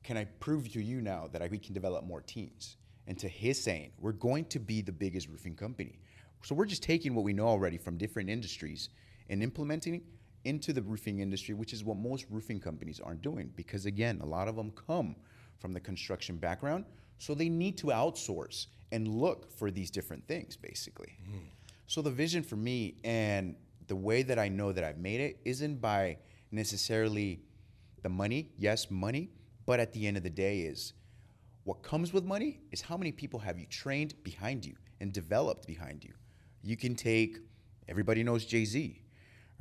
Can 0.03 0.17
I 0.17 0.25
prove 0.25 0.71
to 0.73 0.81
you 0.81 1.01
now 1.01 1.29
that 1.31 1.43
I, 1.43 1.47
we 1.47 1.59
can 1.59 1.73
develop 1.73 2.03
more 2.03 2.21
teams? 2.21 2.77
And 3.05 3.17
to 3.19 3.27
his 3.27 3.61
saying, 3.61 3.91
we're 3.99 4.13
going 4.13 4.45
to 4.45 4.59
be 4.59 4.81
the 4.81 4.91
biggest 4.91 5.27
roofing 5.27 5.55
company. 5.55 5.99
So 6.43 6.55
we're 6.55 6.65
just 6.65 6.81
taking 6.81 7.13
what 7.13 7.23
we 7.23 7.33
know 7.33 7.47
already 7.47 7.77
from 7.77 7.97
different 7.97 8.29
industries 8.29 8.89
and 9.31 9.41
implementing 9.41 9.95
it 9.95 10.03
into 10.43 10.73
the 10.73 10.81
roofing 10.81 11.19
industry, 11.19 11.55
which 11.55 11.73
is 11.73 11.83
what 11.83 11.97
most 11.97 12.25
roofing 12.29 12.59
companies 12.59 12.99
aren't 12.99 13.21
doing. 13.21 13.51
Because 13.55 13.85
again, 13.85 14.19
a 14.21 14.25
lot 14.25 14.47
of 14.47 14.55
them 14.55 14.71
come 14.71 15.15
from 15.57 15.73
the 15.73 15.79
construction 15.79 16.35
background, 16.35 16.85
so 17.17 17.33
they 17.33 17.49
need 17.49 17.77
to 17.77 17.87
outsource 17.87 18.67
and 18.91 19.07
look 19.07 19.51
for 19.51 19.71
these 19.71 19.89
different 19.89 20.27
things, 20.27 20.57
basically. 20.57 21.17
Hmm. 21.25 21.37
So 21.87 22.01
the 22.01 22.11
vision 22.11 22.43
for 22.43 22.55
me 22.55 22.95
and 23.03 23.55
the 23.87 23.95
way 23.95 24.23
that 24.23 24.37
I 24.37 24.49
know 24.49 24.71
that 24.71 24.83
I've 24.83 24.97
made 24.97 25.21
it 25.21 25.39
isn't 25.45 25.81
by 25.81 26.17
necessarily 26.51 27.41
the 28.01 28.09
money. 28.09 28.49
Yes, 28.57 28.89
money, 28.89 29.29
but 29.65 29.79
at 29.79 29.93
the 29.93 30.07
end 30.07 30.17
of 30.17 30.23
the 30.23 30.29
day 30.29 30.61
is 30.61 30.93
what 31.63 31.83
comes 31.83 32.11
with 32.11 32.25
money 32.25 32.61
is 32.71 32.81
how 32.81 32.97
many 32.97 33.11
people 33.11 33.39
have 33.39 33.59
you 33.59 33.65
trained 33.67 34.15
behind 34.23 34.65
you 34.65 34.75
and 34.99 35.13
developed 35.13 35.67
behind 35.67 36.03
you. 36.03 36.13
You 36.63 36.75
can 36.75 36.95
take 36.95 37.37
everybody 37.87 38.23
knows 38.23 38.45
Jay-Z, 38.45 39.01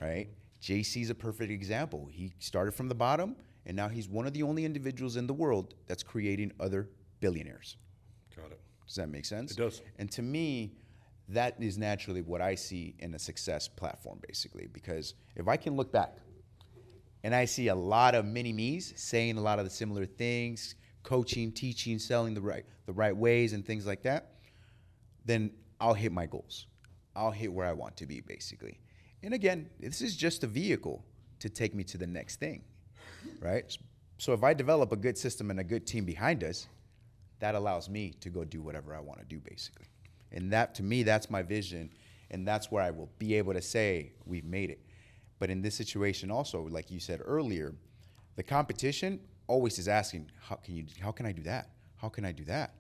right? 0.01 0.29
Jay-Z 0.61 1.01
is 1.01 1.11
a 1.11 1.15
perfect 1.15 1.51
example. 1.51 2.09
He 2.11 2.33
started 2.39 2.73
from 2.73 2.89
the 2.89 2.95
bottom 2.95 3.37
and 3.67 3.77
now 3.77 3.89
he's 3.89 4.09
one 4.09 4.27
of 4.27 4.33
the 4.33 4.43
only 4.43 4.65
individuals 4.65 5.17
in 5.17 5.27
the 5.27 5.35
world 5.35 5.75
that's 5.87 6.03
creating 6.03 6.53
other 6.61 6.89
billionaires. 7.21 7.77
Got 8.35 8.53
it. 8.53 8.61
Does 8.87 8.97
that 8.97 9.09
make 9.09 9.25
sense? 9.25 9.53
It 9.53 9.59
does. 9.59 9.83
And 9.99 10.11
to 10.13 10.23
me, 10.23 10.73
that 11.29 11.55
is 11.61 11.79
naturally 11.79 12.23
what 12.23 12.41
I 12.41 12.55
see 12.55 12.95
in 12.99 13.15
a 13.15 13.19
success 13.19 13.69
platform, 13.69 14.21
basically. 14.27 14.67
Because 14.73 15.15
if 15.37 15.47
I 15.47 15.57
can 15.57 15.77
look 15.77 15.93
back 15.93 16.17
and 17.23 17.35
I 17.35 17.45
see 17.45 17.69
a 17.69 17.75
lot 17.75 18.15
of 18.15 18.25
mini 18.25 18.53
me's 18.53 18.93
saying 18.97 19.37
a 19.37 19.41
lot 19.41 19.59
of 19.59 19.65
the 19.65 19.71
similar 19.71 20.07
things, 20.07 20.75
coaching, 21.03 21.53
teaching, 21.53 21.99
selling 21.99 22.35
the 22.35 22.41
right 22.41 22.65
the 22.87 22.93
right 22.93 23.17
ways 23.17 23.53
and 23.53 23.65
things 23.65 23.87
like 23.87 24.03
that, 24.03 24.33
then 25.25 25.53
I'll 25.81 25.95
hit 25.95 26.11
my 26.11 26.27
goals. 26.27 26.67
I'll 27.15 27.31
hit 27.31 27.53
where 27.53 27.67
I 27.67 27.73
want 27.73 27.97
to 27.99 28.07
be, 28.07 28.21
basically. 28.21 28.81
And 29.23 29.35
again, 29.35 29.69
this 29.79 30.01
is 30.01 30.17
just 30.17 30.45
a 30.45 30.47
vehicle 30.47 31.05
to 31.41 31.49
take 31.49 31.75
me 31.75 31.85
to 31.85 31.99
the 31.99 32.07
next 32.07 32.37
thing, 32.41 32.63
right? 33.41 33.77
So 34.19 34.33
if 34.33 34.43
I 34.43 34.55
develop 34.55 34.93
a 34.93 34.97
good 34.97 35.17
system 35.17 35.51
and 35.51 35.61
a 35.61 35.65
good 35.65 35.87
team 35.87 36.05
behind 36.05 36.45
us, 36.45 36.69
that 37.41 37.55
allows 37.55 37.89
me 37.89 38.13
to 38.21 38.31
go 38.31 38.45
do 38.45 38.61
whatever 38.61 38.95
I 38.95 39.01
want 39.01 39.19
to 39.19 39.25
do, 39.25 39.41
basically. 39.41 39.87
And 40.33 40.53
that, 40.53 40.75
to 40.77 40.83
me, 40.83 41.03
that's 41.03 41.31
my 41.31 41.43
vision, 41.43 41.91
and 42.31 42.47
that's 42.47 42.71
where 42.71 42.83
I 42.83 42.91
will 42.91 43.11
be 43.19 43.35
able 43.35 43.55
to 43.55 43.63
say 43.63 44.13
we've 44.27 44.45
made 44.45 44.71
it. 44.71 44.81
But 45.39 45.51
in 45.51 45.63
this 45.63 45.75
situation, 45.75 46.31
also, 46.31 46.69
like 46.69 46.91
you 46.91 47.01
said 47.01 47.21
earlier, 47.25 47.75
the 48.37 48.43
competition 48.43 49.21
always 49.47 49.79
is 49.79 49.89
asking, 49.89 50.31
"How 50.39 50.57
can 50.57 50.77
you? 50.77 50.85
How 51.01 51.11
can 51.13 51.27
I 51.27 51.33
do 51.33 51.43
that? 51.43 51.71
How 51.97 52.09
can 52.11 52.25
I 52.25 52.33
do 52.33 52.45
that?" 52.45 52.75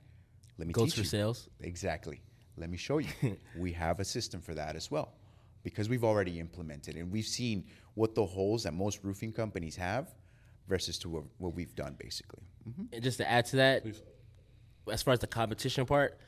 Let 0.58 0.68
me 0.68 0.72
Goes 0.74 0.88
teach 0.88 0.94
for 0.94 1.00
you. 1.00 1.06
sales. 1.06 1.48
Exactly. 1.60 2.20
Let 2.58 2.68
me 2.68 2.76
show 2.76 2.98
you. 2.98 3.08
we 3.56 3.72
have 3.72 3.98
a 3.98 4.04
system 4.04 4.42
for 4.42 4.54
that 4.54 4.76
as 4.76 4.90
well, 4.90 5.14
because 5.62 5.88
we've 5.88 6.04
already 6.04 6.38
implemented 6.40 6.96
and 6.96 7.10
we've 7.10 7.26
seen 7.26 7.64
what 7.94 8.14
the 8.14 8.24
holes 8.24 8.62
that 8.64 8.72
most 8.74 9.00
roofing 9.02 9.32
companies 9.32 9.76
have, 9.76 10.14
versus 10.68 10.98
to 10.98 11.08
what, 11.08 11.24
what 11.38 11.54
we've 11.54 11.74
done, 11.74 11.96
basically. 11.98 12.42
Mhm. 12.68 12.88
And 12.92 13.02
just 13.02 13.18
to 13.18 13.28
add 13.28 13.46
to 13.46 13.56
that, 13.56 13.84
as 14.90 15.02
far 15.02 15.12
as 15.14 15.18
the 15.20 15.26
competition 15.26 15.84
part, 15.86 16.18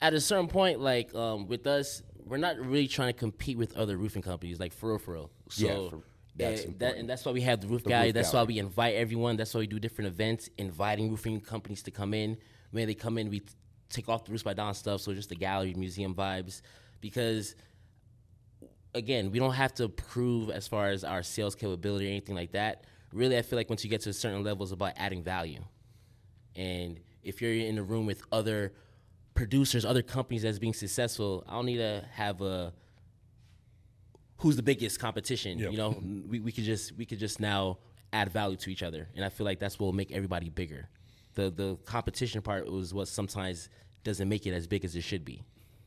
at 0.00 0.14
a 0.14 0.20
certain 0.20 0.48
point, 0.48 0.80
like 0.80 1.12
um, 1.14 1.46
with 1.48 1.66
us, 1.66 2.02
we're 2.24 2.36
not 2.36 2.56
really 2.58 2.86
trying 2.88 3.12
to 3.12 3.18
compete 3.18 3.58
with 3.58 3.76
other 3.76 3.96
roofing 3.96 4.22
companies, 4.22 4.60
like 4.60 4.72
for 4.72 4.90
real, 4.90 4.98
for 4.98 5.14
real. 5.14 5.30
So 5.48 5.66
Yeah, 5.66 5.90
for- 5.90 6.02
that's 6.36 6.60
eh, 6.60 6.64
that, 6.64 6.68
important. 6.68 6.98
and 7.00 7.10
that's 7.10 7.24
why 7.24 7.32
we 7.32 7.40
have 7.42 7.60
the 7.60 7.66
roof 7.66 7.82
The 7.82 7.90
gallery. 7.90 8.08
roof 8.08 8.14
That's 8.14 8.32
why 8.32 8.42
we 8.44 8.58
invite 8.58 8.94
everyone. 8.94 9.36
That's 9.36 9.52
why 9.52 9.60
we 9.60 9.66
do 9.66 9.78
different 9.80 10.08
events, 10.08 10.48
inviting 10.58 11.10
roofing 11.10 11.40
companies 11.40 11.82
to 11.82 11.90
come 11.90 12.14
in. 12.14 12.38
When 12.70 12.86
they 12.86 12.94
come 12.94 13.18
in, 13.18 13.28
we 13.30 13.40
t- 13.40 13.52
take 13.90 14.08
off 14.08 14.24
the 14.24 14.30
roofs 14.30 14.42
by 14.44 14.54
Don 14.54 14.72
stuff, 14.74 15.00
so 15.02 15.12
just 15.12 15.28
the 15.28 15.34
gallery, 15.36 15.74
museum 15.74 16.14
vibes, 16.14 16.62
because 17.00 17.54
again, 18.94 19.30
we 19.30 19.38
don't 19.38 19.54
have 19.54 19.74
to 19.74 19.88
prove 19.88 20.50
as 20.50 20.68
far 20.68 20.88
as 20.88 21.04
our 21.04 21.22
sales 21.22 21.54
capability 21.54 22.06
or 22.06 22.10
anything 22.10 22.34
like 22.34 22.52
that. 22.52 22.84
Really, 23.12 23.36
I 23.36 23.42
feel 23.42 23.58
like 23.58 23.68
once 23.68 23.84
you 23.84 23.90
get 23.90 24.00
to 24.02 24.10
a 24.10 24.12
certain 24.12 24.42
level, 24.42 24.62
it's 24.62 24.72
about 24.72 24.92
adding 24.96 25.22
value. 25.22 25.62
And 26.56 27.00
if 27.22 27.40
you're 27.40 27.52
in 27.52 27.78
a 27.78 27.82
room 27.82 28.06
with 28.06 28.22
other 28.32 28.72
producers, 29.34 29.84
other 29.84 30.02
companies 30.02 30.42
that's 30.42 30.58
being 30.58 30.74
successful, 30.74 31.44
I 31.48 31.52
don't 31.52 31.66
need 31.66 31.78
to 31.78 32.04
have 32.12 32.40
a 32.40 32.72
who's 34.38 34.56
the 34.56 34.62
biggest 34.62 34.98
competition. 34.98 35.58
Yep. 35.58 35.72
You 35.72 35.76
know, 35.76 36.02
we, 36.28 36.40
we 36.40 36.52
could 36.52 36.64
just 36.64 36.92
we 36.96 37.06
could 37.06 37.18
just 37.18 37.40
now 37.40 37.78
add 38.12 38.30
value 38.30 38.56
to 38.56 38.70
each 38.70 38.82
other, 38.82 39.08
and 39.14 39.24
I 39.24 39.28
feel 39.28 39.44
like 39.44 39.58
that's 39.58 39.78
what 39.78 39.86
will 39.86 39.92
make 39.92 40.12
everybody 40.12 40.50
bigger. 40.50 40.88
The 41.34 41.50
the 41.50 41.76
competition 41.84 42.42
part 42.42 42.70
was 42.70 42.92
what 42.92 43.08
sometimes 43.08 43.68
doesn't 44.04 44.28
make 44.28 44.46
it 44.46 44.52
as 44.52 44.66
big 44.66 44.84
as 44.84 44.96
it 44.96 45.02
should 45.02 45.24
be. 45.24 45.42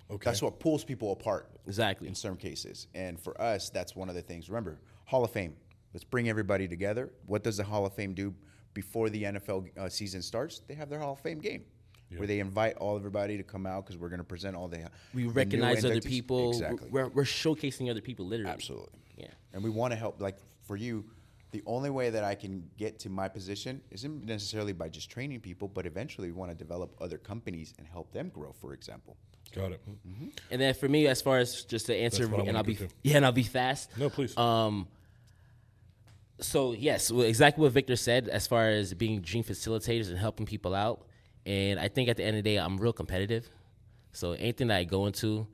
Okay. 0.09 0.25
That's 0.25 0.41
what 0.41 0.59
pulls 0.59 0.83
people 0.83 1.11
apart. 1.11 1.49
Exactly. 1.65 2.07
In 2.07 2.15
some 2.15 2.37
cases. 2.37 2.87
And 2.93 3.19
for 3.19 3.39
us, 3.41 3.69
that's 3.69 3.95
one 3.95 4.09
of 4.09 4.15
the 4.15 4.21
things. 4.21 4.49
Remember, 4.49 4.79
Hall 5.05 5.23
of 5.23 5.31
Fame. 5.31 5.55
Let's 5.93 6.03
bring 6.03 6.29
everybody 6.29 6.67
together. 6.67 7.11
What 7.25 7.43
does 7.43 7.57
the 7.57 7.63
Hall 7.63 7.85
of 7.85 7.93
Fame 7.93 8.13
do 8.13 8.33
before 8.73 9.09
the 9.09 9.23
NFL 9.23 9.77
uh, 9.77 9.89
season 9.89 10.21
starts? 10.21 10.61
They 10.67 10.75
have 10.75 10.89
their 10.89 10.99
Hall 10.99 11.13
of 11.13 11.19
Fame 11.19 11.39
game 11.39 11.63
where 12.17 12.27
they 12.27 12.39
invite 12.39 12.77
all 12.77 12.95
everybody 12.95 13.37
to 13.37 13.43
come 13.43 13.65
out 13.65 13.85
because 13.85 13.97
we're 13.97 14.09
going 14.09 14.19
to 14.19 14.25
present 14.25 14.55
all 14.55 14.67
the. 14.67 14.89
We 15.13 15.23
the 15.23 15.29
recognize 15.29 15.83
other 15.83 16.01
people. 16.01 16.49
Exactly. 16.49 16.89
We're, 16.91 17.07
we're 17.09 17.23
showcasing 17.23 17.89
other 17.89 18.01
people, 18.01 18.25
literally. 18.25 18.51
Absolutely. 18.51 18.99
Yeah. 19.17 19.27
And 19.53 19.63
we 19.63 19.69
want 19.69 19.91
to 19.91 19.97
help, 19.97 20.21
like 20.21 20.37
for 20.61 20.75
you, 20.75 21.05
the 21.51 21.63
only 21.65 21.89
way 21.89 22.09
that 22.09 22.23
I 22.23 22.35
can 22.35 22.69
get 22.77 22.99
to 22.99 23.09
my 23.09 23.27
position 23.27 23.81
isn't 23.91 24.25
necessarily 24.25 24.73
by 24.73 24.89
just 24.89 25.09
training 25.09 25.39
people, 25.39 25.67
but 25.67 25.85
eventually 25.85 26.27
we 26.27 26.33
want 26.33 26.51
to 26.51 26.57
develop 26.57 26.95
other 26.99 27.17
companies 27.17 27.73
and 27.77 27.87
help 27.87 28.11
them 28.11 28.29
grow. 28.29 28.51
For 28.51 28.73
example, 28.73 29.17
Got 29.55 29.71
it. 29.71 29.81
And 30.51 30.59
then 30.61 30.73
for 30.73 30.89
me, 30.89 31.07
as 31.07 31.21
far 31.21 31.37
as 31.39 31.63
just 31.63 31.85
to 31.85 31.95
answer, 31.95 32.23
That's 32.23 32.31
what 32.37 32.45
I 32.45 32.47
and 32.49 32.57
I'll 32.57 32.63
be 32.63 32.75
too. 32.75 32.89
yeah, 33.03 33.15
and 33.17 33.25
I'll 33.25 33.31
be 33.31 33.43
fast. 33.43 33.97
No, 33.97 34.09
please. 34.09 34.37
Um, 34.37 34.87
so 36.41 36.73
yes, 36.73 37.09
well, 37.11 37.25
exactly 37.25 37.61
what 37.61 37.71
Victor 37.71 37.95
said 37.95 38.27
as 38.27 38.47
far 38.47 38.67
as 38.69 38.93
being 38.93 39.21
dream 39.21 39.43
facilitators 39.43 40.09
and 40.09 40.17
helping 40.17 40.45
people 40.45 40.75
out. 40.75 41.07
And 41.45 41.79
I 41.79 41.87
think 41.87 42.09
at 42.09 42.17
the 42.17 42.23
end 42.23 42.37
of 42.37 42.43
the 42.43 42.49
day, 42.49 42.57
I'm 42.57 42.77
real 42.77 42.91
competitive. 42.93 43.49
So 44.11 44.33
anything 44.33 44.67
that 44.67 44.77
I 44.77 44.83
go 44.83 45.05
into, 45.05 45.47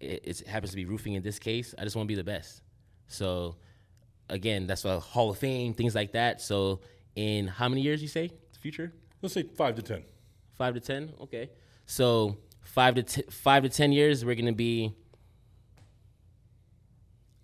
it, 0.00 0.22
it 0.24 0.46
happens 0.46 0.70
to 0.70 0.76
be 0.76 0.84
roofing 0.84 1.14
in 1.14 1.22
this 1.22 1.38
case. 1.38 1.74
I 1.78 1.84
just 1.84 1.96
want 1.96 2.06
to 2.06 2.08
be 2.08 2.14
the 2.14 2.24
best. 2.24 2.62
So 3.08 3.56
again, 4.30 4.66
that's 4.66 4.84
why 4.84 4.96
Hall 4.96 5.30
of 5.30 5.38
Fame, 5.38 5.74
things 5.74 5.94
like 5.94 6.12
that. 6.12 6.40
So 6.40 6.80
in 7.16 7.46
how 7.46 7.68
many 7.68 7.82
years 7.82 8.00
you 8.00 8.08
say 8.08 8.28
the 8.52 8.58
future? 8.58 8.92
Let's 9.20 9.34
say 9.34 9.42
five 9.42 9.74
to 9.76 9.82
ten. 9.82 10.04
Five 10.54 10.74
to 10.74 10.80
ten. 10.80 11.12
Okay. 11.22 11.50
So 11.86 12.36
five 12.64 12.94
to 12.96 13.02
t- 13.02 13.22
five 13.30 13.62
to 13.62 13.68
ten 13.68 13.92
years, 13.92 14.24
we're 14.24 14.34
gonna 14.34 14.52
be 14.52 14.92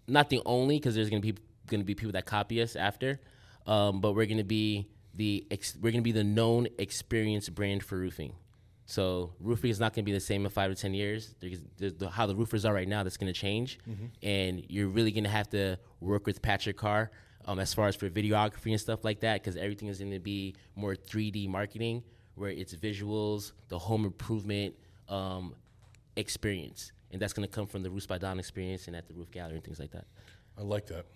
not 0.09 0.29
the 0.31 0.43
only 0.45 0.77
because 0.77 0.95
there's 0.95 1.11
gonna 1.11 1.21
be 1.21 1.35
gonna 1.69 1.85
be 1.85 1.95
people 1.95 2.13
that 2.13 2.27
copy 2.27 2.61
us 2.61 2.75
after, 2.77 3.21
um, 3.67 4.01
but 4.01 4.13
we're 4.15 4.27
gonna 4.27 4.43
be 4.45 4.89
the 5.15 5.47
ex- 5.51 5.77
we're 5.81 5.93
gonna 5.93 6.03
be 6.03 6.13
the 6.13 6.25
known 6.25 6.67
experienced 6.79 7.55
brand 7.55 7.83
for 7.85 7.97
roofing. 7.99 8.35
So 8.87 9.35
roofing 9.39 9.71
is 9.71 9.79
not 9.79 9.95
gonna 9.95 10.05
be 10.05 10.13
the 10.13 10.19
same 10.21 10.45
in 10.45 10.51
five 10.51 10.71
to 10.71 10.75
ten 10.81 10.95
years. 10.95 11.35
There's, 11.41 11.61
there's 11.79 11.95
the, 11.95 12.11
how 12.11 12.27
the 12.27 12.35
roofers 12.35 12.65
are 12.65 12.75
right 12.75 12.89
now, 12.89 13.05
that's 13.05 13.17
gonna 13.17 13.33
change, 13.33 13.79
and 14.23 14.65
you're 14.69 14.89
really 14.89 15.13
gonna 15.13 15.29
have 15.29 15.49
to 15.51 15.79
work 16.01 16.27
with 16.27 16.43
Patrick 16.43 16.77
Carr. 16.77 17.11
Um, 17.47 17.59
as 17.59 17.73
far 17.73 17.89
as 17.89 17.97
for 17.97 18.11
videography 18.11 18.71
and 18.73 18.79
stuff 18.79 19.03
like 19.03 19.21
that, 19.21 19.41
because 19.43 19.57
everything 19.57 19.89
is 19.89 19.99
going 19.99 20.11
to 20.13 20.21
be 20.21 20.55
more 20.77 20.95
3D 20.95 21.49
marketing, 21.49 22.03
where 22.35 22.51
it's 22.51 22.75
visuals, 22.75 23.53
the 23.69 23.79
home 23.79 24.05
improvement 24.05 24.75
um, 25.11 25.55
experience, 26.17 26.93
and 27.11 27.21
that's 27.21 27.33
going 27.33 27.47
to 27.47 27.53
come 27.55 27.67
from 27.67 27.83
the 27.83 27.91
Roofs 27.91 28.07
by 28.07 28.19
Don 28.19 28.39
experience 28.39 28.87
and 28.87 28.97
at 28.97 29.07
the 29.07 29.15
Roof 29.15 29.31
Gallery 29.31 29.57
and 29.57 29.65
things 29.65 29.79
like 29.79 29.91
that. 29.93 30.07
I 30.59 30.63
like 30.63 30.87
that. 30.87 31.07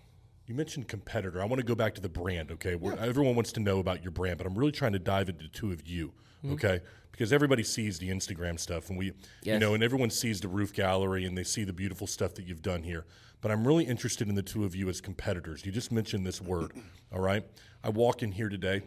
You 0.46 0.54
mentioned 0.54 0.88
competitor. 0.88 1.40
I 1.40 1.46
want 1.46 1.61
to 1.61 1.64
go 1.66 1.74
back 1.74 1.94
to 1.94 2.02
the 2.02 2.09
brand, 2.09 2.50
okay? 2.52 2.74
Where 2.74 2.98
Everyone 2.98 3.35
wants 3.35 3.52
to 3.52 3.61
know 3.61 3.78
about 3.78 4.02
your 4.02 4.11
brand, 4.11 4.37
but 4.37 4.46
I'm 4.46 4.54
really 4.54 4.72
trying 4.72 4.92
to 4.92 4.98
dive 4.98 5.28
into 5.30 5.44
the 5.44 5.48
two 5.48 5.72
of 5.72 5.87
you, 5.87 6.12
okay? 6.52 6.80
Because 7.12 7.33
everybody 7.33 7.62
sees 7.62 7.98
the 7.98 8.11
Instagram 8.11 8.61
stuff, 8.61 8.90
and 8.90 8.98
we, 8.98 9.12
you 9.54 9.59
know, 9.59 9.72
and 9.74 9.83
everyone 9.83 10.11
sees 10.11 10.40
the 10.40 10.48
roof 10.48 10.72
gallery 10.74 11.24
and 11.24 11.38
they 11.38 11.44
see 11.44 11.64
the 11.64 11.72
beautiful 11.72 12.07
stuff 12.07 12.35
that 12.35 12.46
you've 12.46 12.61
done 12.61 12.83
here. 12.83 13.07
But 13.40 13.50
I'm 13.52 13.66
really 13.66 13.85
interested 13.85 14.28
in 14.28 14.35
the 14.35 14.42
two 14.42 14.64
of 14.64 14.74
you 14.74 14.88
as 14.88 15.00
competitors. 15.00 15.64
You 15.64 15.72
just 15.72 15.92
mentioned 15.92 16.26
this 16.26 16.40
word, 16.42 16.72
all 17.12 17.20
right? 17.20 17.44
I 17.83 17.90
walk 17.90 18.22
in 18.22 18.33
here 18.33 18.48
today, 18.48 18.83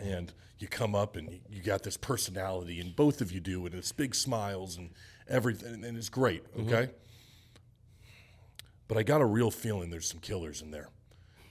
and 0.00 0.32
you 0.58 0.68
come 0.68 0.94
up 0.94 1.16
and 1.16 1.32
you, 1.32 1.40
you 1.50 1.62
got 1.62 1.82
this 1.82 1.96
personality, 1.96 2.80
and 2.80 2.94
both 2.94 3.20
of 3.20 3.32
you 3.32 3.40
do, 3.40 3.64
and 3.66 3.74
it's 3.74 3.92
big 3.92 4.14
smiles 4.14 4.76
and 4.76 4.90
everything, 5.28 5.84
and 5.84 5.96
it's 5.96 6.08
great, 6.08 6.44
mm-hmm. 6.56 6.72
okay? 6.72 6.92
But 8.88 8.96
I 8.96 9.02
got 9.02 9.20
a 9.20 9.26
real 9.26 9.50
feeling 9.50 9.90
there's 9.90 10.08
some 10.08 10.20
killers 10.20 10.62
in 10.62 10.70
there 10.70 10.88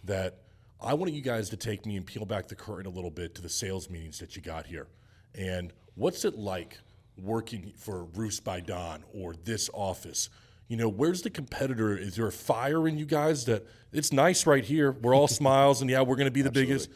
that 0.04 0.40
I 0.82 0.94
want 0.94 1.14
you 1.14 1.22
guys 1.22 1.50
to 1.50 1.58
take 1.58 1.86
me 1.86 1.96
and 1.96 2.06
peel 2.06 2.26
back 2.26 2.48
the 2.48 2.56
curtain 2.56 2.86
a 2.86 2.94
little 2.94 3.12
bit 3.12 3.36
to 3.36 3.42
the 3.42 3.50
sales 3.50 3.90
meetings 3.90 4.20
that 4.20 4.36
you 4.36 4.42
got 4.42 4.66
here. 4.66 4.88
And 5.36 5.72
what's 5.96 6.26
it 6.26 6.36
like 6.36 6.80
working 7.18 7.74
for 7.76 8.06
Roofs 8.06 8.40
by 8.40 8.60
Don 8.60 9.04
or 9.14 9.36
this 9.44 9.70
office? 9.74 10.30
You 10.68 10.78
know, 10.78 10.90
where's 10.90 11.22
the 11.22 11.30
competitor? 11.30 11.96
Is 11.98 12.16
there 12.16 12.28
a 12.28 12.32
fire 12.32 12.88
in 12.88 12.98
you 12.98 13.06
guys 13.06 13.46
that 13.46 13.66
it's 13.92 14.12
nice 14.12 14.46
right 14.46 14.64
here? 14.64 14.92
We're 14.92 15.16
all 15.16 15.28
smiles 15.28 15.82
and 15.82 15.90
yeah, 15.90 16.02
we're 16.02 16.16
going 16.16 16.26
to 16.26 16.32
be 16.32 16.42
the 16.42 16.52
biggest. 16.52 16.90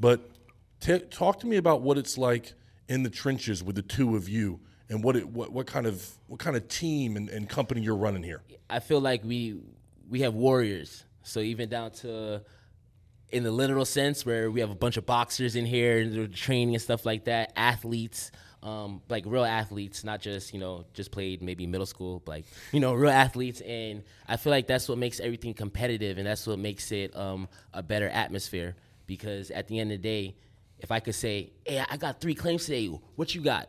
But 0.00 0.30
t- 0.80 0.98
talk 0.98 1.40
to 1.40 1.46
me 1.46 1.56
about 1.56 1.82
what 1.82 1.98
it's 1.98 2.18
like 2.18 2.54
in 2.88 3.02
the 3.02 3.10
trenches 3.10 3.62
with 3.62 3.76
the 3.76 3.82
two 3.82 4.16
of 4.16 4.28
you 4.28 4.60
and 4.88 5.02
what 5.02 5.16
it 5.16 5.28
what, 5.28 5.52
what 5.52 5.66
kind 5.66 5.86
of 5.86 6.06
what 6.26 6.40
kind 6.40 6.56
of 6.56 6.68
team 6.68 7.16
and, 7.16 7.28
and 7.28 7.48
company 7.48 7.80
you're 7.80 7.96
running 7.96 8.22
here. 8.22 8.42
I 8.70 8.80
feel 8.80 9.00
like 9.00 9.22
we 9.24 9.60
we 10.08 10.20
have 10.20 10.34
warriors. 10.34 11.04
So 11.22 11.40
even 11.40 11.68
down 11.68 11.90
to 11.92 12.42
in 13.30 13.42
the 13.42 13.50
literal 13.50 13.84
sense, 13.84 14.24
where 14.24 14.50
we 14.50 14.60
have 14.60 14.70
a 14.70 14.74
bunch 14.74 14.96
of 14.96 15.04
boxers 15.04 15.54
in 15.56 15.66
here 15.66 15.98
and 15.98 16.14
they're 16.14 16.26
training 16.26 16.74
and 16.74 16.82
stuff 16.82 17.04
like 17.04 17.24
that, 17.24 17.52
athletes, 17.56 18.30
um, 18.62 19.02
like 19.10 19.24
real 19.26 19.44
athletes, 19.44 20.04
not 20.04 20.20
just 20.20 20.54
you 20.54 20.60
know 20.60 20.86
just 20.94 21.10
played 21.10 21.42
maybe 21.42 21.66
middle 21.66 21.86
school, 21.86 22.22
like 22.26 22.46
you 22.72 22.80
know 22.80 22.94
real 22.94 23.10
athletes. 23.10 23.60
And 23.60 24.02
I 24.26 24.36
feel 24.36 24.50
like 24.50 24.66
that's 24.66 24.88
what 24.88 24.98
makes 24.98 25.20
everything 25.20 25.54
competitive, 25.54 26.18
and 26.18 26.26
that's 26.26 26.46
what 26.46 26.58
makes 26.58 26.90
it 26.92 27.14
um, 27.16 27.48
a 27.74 27.82
better 27.82 28.08
atmosphere. 28.08 28.76
Because 29.06 29.50
at 29.50 29.68
the 29.68 29.78
end 29.78 29.90
of 29.90 30.02
the 30.02 30.08
day, 30.08 30.36
if 30.78 30.90
I 30.90 31.00
could 31.00 31.14
say, 31.14 31.52
"Hey, 31.64 31.84
I 31.88 31.96
got 31.96 32.20
three 32.20 32.34
claims 32.34 32.66
today. 32.66 32.86
What 33.16 33.34
you 33.34 33.40
got?" 33.40 33.68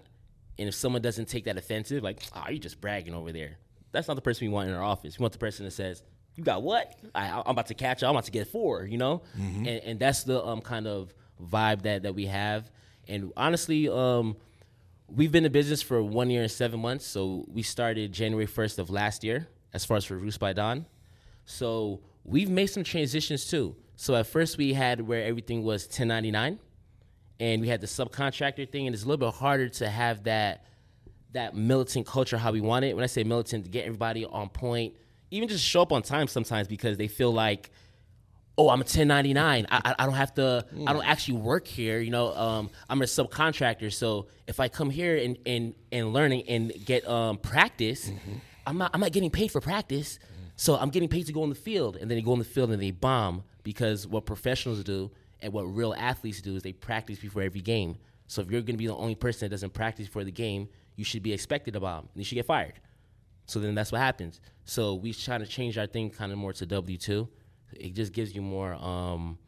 And 0.58 0.68
if 0.68 0.76
someone 0.76 1.02
doesn't 1.02 1.28
take 1.28 1.46
that 1.46 1.58
offensive, 1.58 2.04
like, 2.04 2.22
"Oh, 2.36 2.50
you 2.50 2.60
just 2.60 2.80
bragging 2.82 3.14
over 3.14 3.32
there," 3.32 3.58
that's 3.92 4.08
not 4.08 4.16
the 4.16 4.22
person 4.22 4.48
we 4.48 4.54
want 4.54 4.70
in 4.70 4.76
our 4.76 4.84
office. 4.84 5.18
We 5.18 5.24
want 5.24 5.34
the 5.34 5.40
person 5.40 5.66
that 5.66 5.72
says, 5.72 6.04
"You 6.36 6.44
got 6.44 6.62
what? 6.64 6.94
I, 7.16 7.30
I'm 7.30 7.52
about 7.52 7.68
to 7.68 7.74
catch. 7.74 8.02
you. 8.02 8.08
I'm 8.08 8.16
about 8.16 8.26
to 8.26 8.32
get 8.32 8.48
four. 8.48 8.86
You 8.86 8.98
know, 8.98 9.24
and, 9.36 9.68
and 9.68 10.00
that's 10.00 10.24
the 10.24 10.44
um, 10.46 10.62
kind 10.62 10.88
of 10.88 11.14
vibe 11.42 11.84
that 11.84 12.04
that 12.04 12.16
we 12.16 12.26
have. 12.28 12.70
And 13.08 13.32
honestly, 13.36 13.90
um, 13.90 14.36
we've 15.08 15.32
been 15.32 15.46
in 15.46 15.52
business 15.52 15.82
for 15.82 16.04
one 16.04 16.30
year 16.30 16.44
and 16.44 16.52
seven 16.52 16.80
months. 16.80 17.06
So 17.06 17.46
we 17.48 17.64
started 17.64 18.12
January 18.12 18.46
1st 18.46 18.78
of 18.78 18.90
last 18.92 19.24
year, 19.24 19.48
as 19.74 19.84
far 19.84 19.98
as 19.98 20.06
for 20.06 20.16
Roofs 20.16 20.38
by 20.38 20.54
Don. 20.54 20.86
So 21.46 22.02
we've 22.24 22.50
made 22.50 22.68
some 22.68 22.84
transitions 22.84 23.48
too. 23.48 23.76
So 23.96 24.14
at 24.16 24.28
first 24.28 24.58
we 24.58 24.74
had 24.74 25.02
where 25.02 25.24
everything 25.24 25.64
was 25.64 25.86
1099 25.86 26.60
and 27.40 27.62
we 27.62 27.68
had 27.68 27.82
the 27.82 27.88
subcontractor 27.88 28.70
thing 28.70 28.88
and 28.88 28.94
it's 28.94 29.04
a 29.04 29.08
little 29.08 29.26
bit 29.26 29.34
harder 29.36 29.70
to 29.70 29.90
have 29.90 30.24
that 30.24 30.66
that 31.32 31.56
militant 31.56 32.08
culture 32.08 32.38
how 32.38 32.52
we 32.52 32.62
want 32.62 32.86
it. 32.86 32.96
When 32.96 33.04
I 33.04 33.08
say 33.08 33.24
militant, 33.24 33.66
to 33.66 33.70
get 33.70 33.86
everybody 33.86 34.26
on 34.26 34.50
point, 34.50 34.96
even 35.32 35.48
just 35.48 35.64
show 35.64 35.82
up 35.82 35.92
on 35.92 36.02
time 36.02 36.28
sometimes 36.28 36.68
because 36.68 36.98
they 36.98 37.08
feel 37.08 37.32
like, 37.32 37.70
oh, 38.58 38.70
I'm 38.70 38.80
a 38.80 38.84
1099. 38.84 39.68
I, 39.70 39.96
I, 40.00 40.06
don't 40.06 40.16
have 40.16 40.34
to. 40.36 40.66
I 40.88 40.94
don't 40.94 41.06
actually 41.06 41.38
work 41.38 41.68
here. 41.68 42.00
You 42.00 42.10
know, 42.10 42.34
um, 42.36 42.70
I'm 42.90 43.02
a 43.02 43.06
subcontractor. 43.06 43.94
So 43.94 44.28
if 44.48 44.60
I 44.60 44.68
come 44.70 44.90
here 44.90 45.18
and 45.18 45.38
and 45.46 45.76
and 45.92 46.14
learning 46.14 46.44
and 46.48 46.74
get 46.84 47.08
um, 47.08 47.38
practice, 47.38 48.12
I'm 48.66 48.78
not 48.78 48.92
I'm 48.94 49.00
not 49.00 49.12
getting 49.12 49.32
paid 49.32 49.52
for 49.52 49.62
practice. 49.62 50.20
So 50.56 50.76
I'm 50.76 50.90
getting 50.90 51.08
paid 51.08 51.26
to 51.28 51.32
go 51.32 51.44
in 51.44 51.50
the 51.50 51.56
field, 51.56 51.96
and 51.96 52.12
then 52.12 52.18
they 52.18 52.22
go 52.22 52.34
in 52.34 52.40
the 52.40 52.46
field 52.46 52.72
and 52.72 52.82
they 52.82 52.92
bomb 52.92 53.44
because 53.64 54.06
what 54.08 54.26
professionals 54.26 54.84
do 54.84 55.12
and 55.42 55.54
what 55.54 55.64
real 55.64 55.94
athletes 55.98 56.42
do 56.42 56.56
is 56.56 56.64
they 56.64 56.74
practice 56.74 57.20
before 57.20 57.42
every 57.42 57.62
game. 57.62 57.98
So 58.28 58.42
if 58.42 58.52
you're 58.52 58.62
going 58.62 58.76
to 58.76 58.78
be 58.78 58.88
the 58.88 58.96
only 58.96 59.16
person 59.16 59.46
that 59.48 59.50
doesn't 59.52 59.74
practice 59.74 60.08
for 60.08 60.24
the 60.24 60.32
game, 60.32 60.70
you 60.96 61.04
should 61.04 61.24
be 61.24 61.34
expected 61.34 61.74
to 61.74 61.80
bomb. 61.80 62.10
And 62.14 62.16
you 62.16 62.24
should 62.24 62.36
get 62.36 62.46
fired. 62.46 62.74
So 63.46 63.60
then 63.60 63.74
that's 63.74 63.92
what 63.92 64.02
happens. 64.02 64.42
So 64.66 64.94
we 64.94 65.14
try 65.14 65.38
to 65.38 65.48
change 65.48 65.78
our 65.78 65.88
thing 65.88 66.12
kind 66.12 66.32
of 66.32 66.38
more 66.38 66.54
to 66.54 66.66
W 66.66 66.98
two. 66.98 67.28
It 67.74 67.94
just 67.94 68.14
gives 68.14 68.36
you 68.36 68.42
more 68.42 68.74
um, 68.74 69.40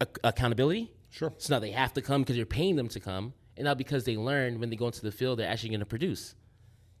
ac- 0.00 0.10
accountability. 0.22 0.92
Sure. 1.10 1.32
So 1.38 1.54
now 1.54 1.60
they 1.60 1.70
have 1.70 1.92
to 1.94 2.02
come 2.02 2.22
because 2.22 2.36
you're 2.36 2.46
paying 2.46 2.76
them 2.76 2.88
to 2.88 3.00
come, 3.00 3.32
and 3.56 3.64
now 3.64 3.74
because 3.74 4.04
they 4.04 4.16
learn 4.16 4.60
when 4.60 4.70
they 4.70 4.76
go 4.76 4.86
into 4.86 5.02
the 5.02 5.12
field, 5.12 5.38
they're 5.38 5.48
actually 5.48 5.70
going 5.70 5.80
to 5.80 5.86
produce. 5.86 6.34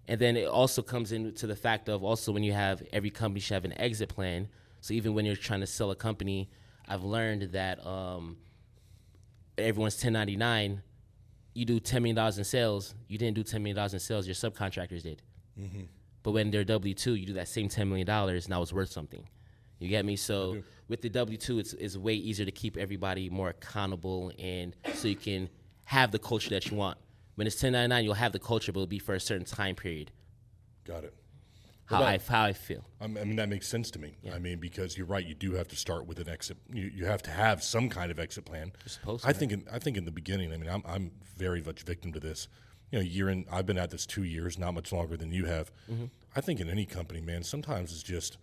And 0.08 0.18
then 0.18 0.36
it 0.36 0.48
also 0.48 0.82
comes 0.82 1.12
into 1.12 1.46
the 1.46 1.54
fact 1.54 1.88
of 1.88 2.02
also 2.02 2.32
when 2.32 2.42
you 2.42 2.52
have 2.52 2.82
every 2.92 3.10
company 3.10 3.40
should 3.40 3.54
have 3.54 3.64
an 3.64 3.78
exit 3.78 4.08
plan. 4.08 4.48
So 4.80 4.94
even 4.94 5.14
when 5.14 5.26
you're 5.26 5.36
trying 5.36 5.60
to 5.60 5.66
sell 5.66 5.90
a 5.90 5.94
company, 5.96 6.50
I've 6.90 7.04
learned 7.04 7.52
that 7.52 7.86
um, 7.86 8.36
everyone's 9.56 9.94
1099. 9.94 10.82
You 11.54 11.64
do 11.64 11.80
$10 11.80 12.02
million 12.02 12.18
in 12.18 12.44
sales. 12.44 12.94
You 13.08 13.16
didn't 13.16 13.36
do 13.36 13.44
$10 13.44 13.62
million 13.62 13.78
in 13.78 13.98
sales. 13.98 14.26
Your 14.26 14.34
subcontractors 14.34 15.02
did. 15.02 15.22
But 16.22 16.32
when 16.32 16.50
they're 16.50 16.64
W 16.64 16.94
two, 16.94 17.14
you 17.14 17.26
do 17.26 17.32
that 17.34 17.48
same 17.48 17.68
ten 17.68 17.88
million 17.88 18.06
dollars, 18.06 18.44
and 18.44 18.50
now 18.50 18.62
it's 18.62 18.72
worth 18.72 18.90
something. 18.90 19.26
You 19.78 19.88
get 19.88 20.04
me? 20.04 20.16
So 20.16 20.62
with 20.88 21.00
the 21.00 21.08
W 21.08 21.38
two, 21.38 21.58
it's 21.58 21.72
it's 21.74 21.96
way 21.96 22.14
easier 22.14 22.44
to 22.44 22.52
keep 22.52 22.76
everybody 22.76 23.30
more 23.30 23.48
accountable, 23.48 24.30
and 24.38 24.76
so 24.92 25.08
you 25.08 25.16
can 25.16 25.48
have 25.84 26.12
the 26.12 26.18
culture 26.18 26.50
that 26.50 26.70
you 26.70 26.76
want. 26.76 26.98
When 27.36 27.46
it's 27.46 27.56
ten 27.56 27.72
ninety 27.72 27.88
nine, 27.88 28.04
you'll 28.04 28.14
have 28.14 28.32
the 28.32 28.38
culture, 28.38 28.70
but 28.72 28.80
it'll 28.80 28.86
be 28.86 28.98
for 28.98 29.14
a 29.14 29.20
certain 29.20 29.46
time 29.46 29.74
period. 29.74 30.10
Got 30.84 31.04
it. 31.04 31.14
How 31.90 32.02
I 32.04 32.18
how 32.18 32.44
I 32.44 32.52
feel. 32.52 32.84
I 33.00 33.06
mean, 33.08 33.36
that 33.36 33.48
makes 33.48 33.66
sense 33.66 33.90
to 33.92 33.98
me. 33.98 34.16
I 34.32 34.38
mean, 34.38 34.58
because 34.58 34.96
you're 34.96 35.06
right, 35.06 35.24
you 35.26 35.34
do 35.34 35.52
have 35.54 35.68
to 35.68 35.76
start 35.76 36.06
with 36.06 36.18
an 36.20 36.28
exit. 36.28 36.56
You, 36.72 36.90
you 36.94 37.04
have 37.06 37.22
to 37.22 37.30
have 37.30 37.62
some 37.62 37.88
kind 37.88 38.10
of 38.10 38.18
exit 38.18 38.44
plan. 38.44 38.72
supposed 38.86 39.26
I 39.26 39.32
think. 39.32 39.52
In, 39.52 39.66
I 39.72 39.78
think 39.78 39.96
in 39.96 40.04
the 40.04 40.12
beginning. 40.12 40.52
I 40.52 40.56
mean, 40.56 40.70
I'm, 40.70 40.82
I'm 40.86 41.10
very 41.36 41.62
much 41.62 41.82
victim 41.82 42.12
to 42.12 42.20
this. 42.20 42.48
You 42.92 42.98
know, 43.00 43.04
year 43.04 43.28
in. 43.28 43.44
I've 43.50 43.66
been 43.66 43.78
at 43.78 43.90
this 43.90 44.06
two 44.06 44.24
years, 44.24 44.58
not 44.58 44.72
much 44.74 44.92
longer 44.92 45.16
than 45.16 45.32
you 45.32 45.46
have. 45.46 45.72
Mm-hmm. 45.90 46.06
I 46.36 46.40
think 46.40 46.60
in 46.60 46.70
any 46.70 46.86
company, 46.86 47.20
man, 47.20 47.42
sometimes 47.42 47.92
it's 47.92 48.02
just 48.04 48.38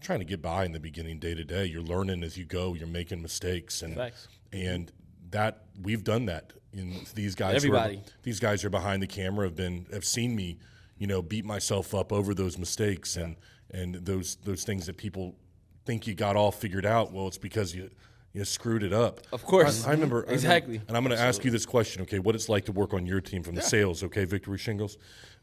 trying 0.00 0.20
to 0.20 0.24
get 0.24 0.40
by 0.40 0.64
in 0.64 0.72
the 0.72 0.80
beginning, 0.80 1.18
day 1.18 1.34
to 1.34 1.44
day. 1.44 1.64
You're 1.64 1.82
learning 1.82 2.22
as 2.22 2.36
you 2.36 2.44
go. 2.44 2.74
You're 2.74 2.86
making 2.86 3.20
mistakes, 3.22 3.82
and 3.82 3.96
Facts. 3.96 4.28
and 4.52 4.92
that 5.30 5.64
we've 5.82 6.04
done 6.04 6.26
that. 6.26 6.52
In 6.72 7.00
these 7.14 7.34
guys, 7.34 7.62
who 7.64 7.72
are- 7.72 7.76
Everybody. 7.76 8.02
these 8.22 8.40
guys 8.40 8.64
are 8.64 8.70
behind 8.70 9.02
the 9.02 9.06
camera 9.06 9.46
have 9.46 9.56
been 9.56 9.86
have 9.92 10.04
seen 10.06 10.34
me, 10.34 10.58
you 11.02 11.08
know, 11.08 11.20
beat 11.20 11.44
myself 11.44 11.96
up 11.96 12.12
over 12.12 12.32
those 12.32 12.56
mistakes 12.56 13.16
and 13.16 13.34
and 13.72 13.96
those 13.96 14.36
those 14.44 14.62
things 14.62 14.86
that 14.86 14.96
people 14.96 15.34
think 15.84 16.06
you 16.06 16.14
got 16.14 16.36
all 16.36 16.52
figured 16.52 16.86
out. 16.86 17.12
Well, 17.12 17.26
it's 17.26 17.38
because 17.38 17.74
you 17.74 17.90
you 18.32 18.44
screwed 18.44 18.84
it 18.84 18.92
up. 18.92 19.20
Of 19.32 19.44
course. 19.44 19.84
I, 19.84 19.88
I 19.88 19.92
remember 19.94 20.18
I 20.18 20.20
remember- 20.20 20.32
Exactly. 20.34 20.80
and 20.86 20.96
I'm 20.96 21.02
going 21.04 21.14
to 21.16 21.20
ask 21.22 21.44
you 21.44 21.50
this 21.50 21.66
question, 21.66 22.02
okay? 22.02 22.20
What 22.20 22.36
it's 22.36 22.48
like 22.48 22.66
to 22.66 22.72
work 22.72 22.94
on 22.94 23.04
your 23.04 23.20
team 23.20 23.42
from 23.42 23.56
the 23.56 23.62
sales, 23.62 24.04
okay? 24.04 24.24
Victory 24.24 24.56
Shingles, 24.58 24.96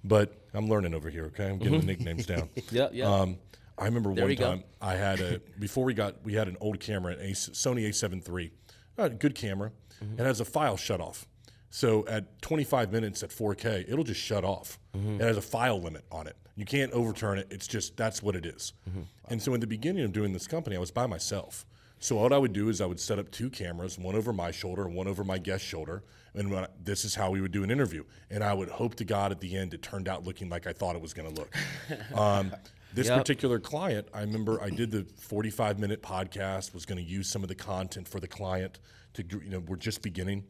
but 0.04 0.34
I'm 0.54 0.70
learning 0.70 0.94
over 0.96 1.10
here, 1.10 1.26
okay? 1.26 1.50
I'm 1.50 1.60
getting 1.60 1.82
the 1.82 1.86
nicknames 1.86 2.26
down. 2.26 2.48
Yep, 2.72 2.92
yep. 2.94 3.06
Um, 3.08 3.38
I 3.78 3.84
remember 3.86 4.14
There 4.16 4.24
one 4.24 4.30
we 4.30 4.36
go. 4.38 4.46
time 4.46 4.64
I 4.82 4.96
had 4.96 5.20
a 5.20 5.40
before 5.60 5.84
we 5.84 5.94
got 5.94 6.24
we 6.24 6.34
had 6.36 6.48
an 6.48 6.56
old 6.62 6.80
camera, 6.80 7.14
an 7.14 7.20
A, 7.20 7.32
Sony 7.34 7.86
A7 7.90 8.28
III, 8.28 8.52
uh, 8.98 9.08
good 9.10 9.36
camera. 9.36 9.72
Mm-hmm. 10.02 10.22
It 10.22 10.26
has 10.26 10.40
a 10.40 10.46
file 10.46 10.78
shut 10.78 11.02
off. 11.02 11.28
So 11.70 12.06
at 12.08 12.42
25 12.42 12.92
minutes 12.92 13.22
at 13.24 13.30
4K, 13.30 13.86
it'll 13.92 14.04
just 14.04 14.20
shut 14.20 14.44
off. 14.44 14.80
Mm-hmm. 14.98 15.16
It 15.16 15.22
has 15.22 15.38
a 15.38 15.42
file 15.42 15.80
limit 15.82 16.04
on 16.12 16.28
it. 16.28 16.36
You 16.56 16.66
can't 16.66 16.92
overturn 16.92 17.38
it. 17.38 17.48
It's 17.52 17.68
just 17.68 17.96
that's 17.96 18.22
what 18.24 18.36
it 18.36 18.46
is. 18.46 18.74
Mm-hmm. 18.90 19.02
And 19.30 19.42
so 19.42 19.54
in 19.54 19.60
the 19.62 19.68
beginning 19.68 20.04
of 20.04 20.12
doing 20.12 20.34
this 20.34 20.48
company, 20.48 20.76
I 20.76 20.80
was 20.80 20.92
by 20.92 21.06
myself. 21.06 21.66
So 22.00 22.16
what 22.16 22.32
I 22.34 22.38
would 22.38 22.54
do 22.54 22.70
is 22.70 22.80
I 22.82 22.86
would 22.86 23.00
set 23.00 23.20
up 23.20 23.30
two 23.30 23.50
cameras, 23.50 23.98
one 24.00 24.16
over 24.16 24.32
my 24.34 24.52
shoulder 24.52 24.86
and 24.86 24.96
one 24.96 25.08
over 25.08 25.24
my 25.24 25.38
guest 25.38 25.64
shoulder, 25.66 26.04
and 26.34 26.50
when 26.50 26.64
I- 26.64 26.70
this 26.82 27.04
is 27.06 27.16
how 27.16 27.30
we 27.30 27.42
would 27.42 27.52
do 27.52 27.62
an 27.64 27.70
interview. 27.72 28.04
And 28.30 28.44
I 28.44 28.54
would 28.54 28.70
hope 28.70 28.96
to 28.96 29.06
God 29.06 29.32
at 29.32 29.40
the 29.42 29.56
end 29.58 29.74
it 29.74 29.82
turned 29.82 30.08
out 30.08 30.24
looking 30.26 30.50
like 30.50 30.66
I 30.66 30.74
thought 30.74 30.96
it 30.96 31.02
was 31.02 31.14
going 31.14 31.34
to 31.34 31.40
look. 31.42 31.54
Um, 32.16 32.54
this 32.94 33.08
Yep. 33.08 33.18
particular 33.20 33.60
client, 33.60 34.08
I 34.14 34.22
remember 34.22 34.60
I 34.62 34.70
did 34.72 34.90
the 34.92 35.06
45 35.20 35.78
minute 35.78 36.02
podcast, 36.02 36.74
was 36.74 36.86
going 36.86 36.98
to 37.04 37.08
use 37.08 37.30
some 37.30 37.44
of 37.44 37.48
the 37.50 37.56
content 37.56 38.08
for 38.08 38.20
the 38.20 38.28
client 38.28 38.80
to, 39.14 39.24
you 39.24 39.50
know, 39.50 39.60
we're 39.60 39.76
just 39.76 40.02
beginning. 40.02 40.44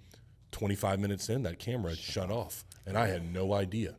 25 0.51 0.99
minutes 0.99 1.29
in, 1.29 1.43
that 1.43 1.59
camera 1.59 1.91
had 1.91 1.99
shut 1.99 2.31
off, 2.31 2.65
and 2.85 2.97
I 2.97 3.07
had 3.07 3.33
no 3.33 3.53
idea. 3.53 3.95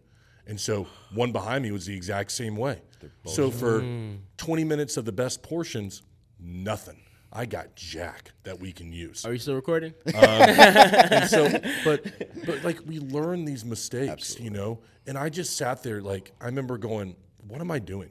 And 0.47 0.61
so 0.61 0.87
one 1.15 1.33
behind 1.33 1.63
me 1.63 1.71
was 1.71 1.87
the 1.87 1.95
exact 1.95 2.33
same 2.33 2.57
way. 2.57 2.83
So 3.25 3.51
for 3.51 3.81
mm. 3.81 4.19
20 4.37 4.65
minutes 4.65 4.97
of 4.97 5.05
the 5.05 5.13
best 5.13 5.43
portions, 5.43 6.03
nothing. 6.39 7.01
I 7.33 7.47
got 7.47 7.77
jack 7.77 8.33
that 8.43 8.59
we 8.59 8.73
can 8.73 8.93
use. 8.93 9.25
Are 9.25 9.33
you 9.33 9.39
still 9.39 9.55
recording? 9.55 9.95
Um, 10.07 10.25
and 10.25 11.31
so, 11.31 11.49
but 11.85 12.05
but 12.45 12.65
like 12.65 12.81
we 12.85 12.99
learn 12.99 13.45
these 13.45 13.65
mistakes, 13.65 14.39
you 14.41 14.51
know. 14.51 14.81
And 15.07 15.17
I 15.17 15.29
just 15.29 15.57
sat 15.57 15.85
there, 15.85 16.03
like 16.03 16.33
I 16.41 16.47
remember 16.47 16.77
going, 16.77 17.15
"What 17.47 17.61
am 17.61 17.71
I 17.71 17.79
doing? 17.79 18.11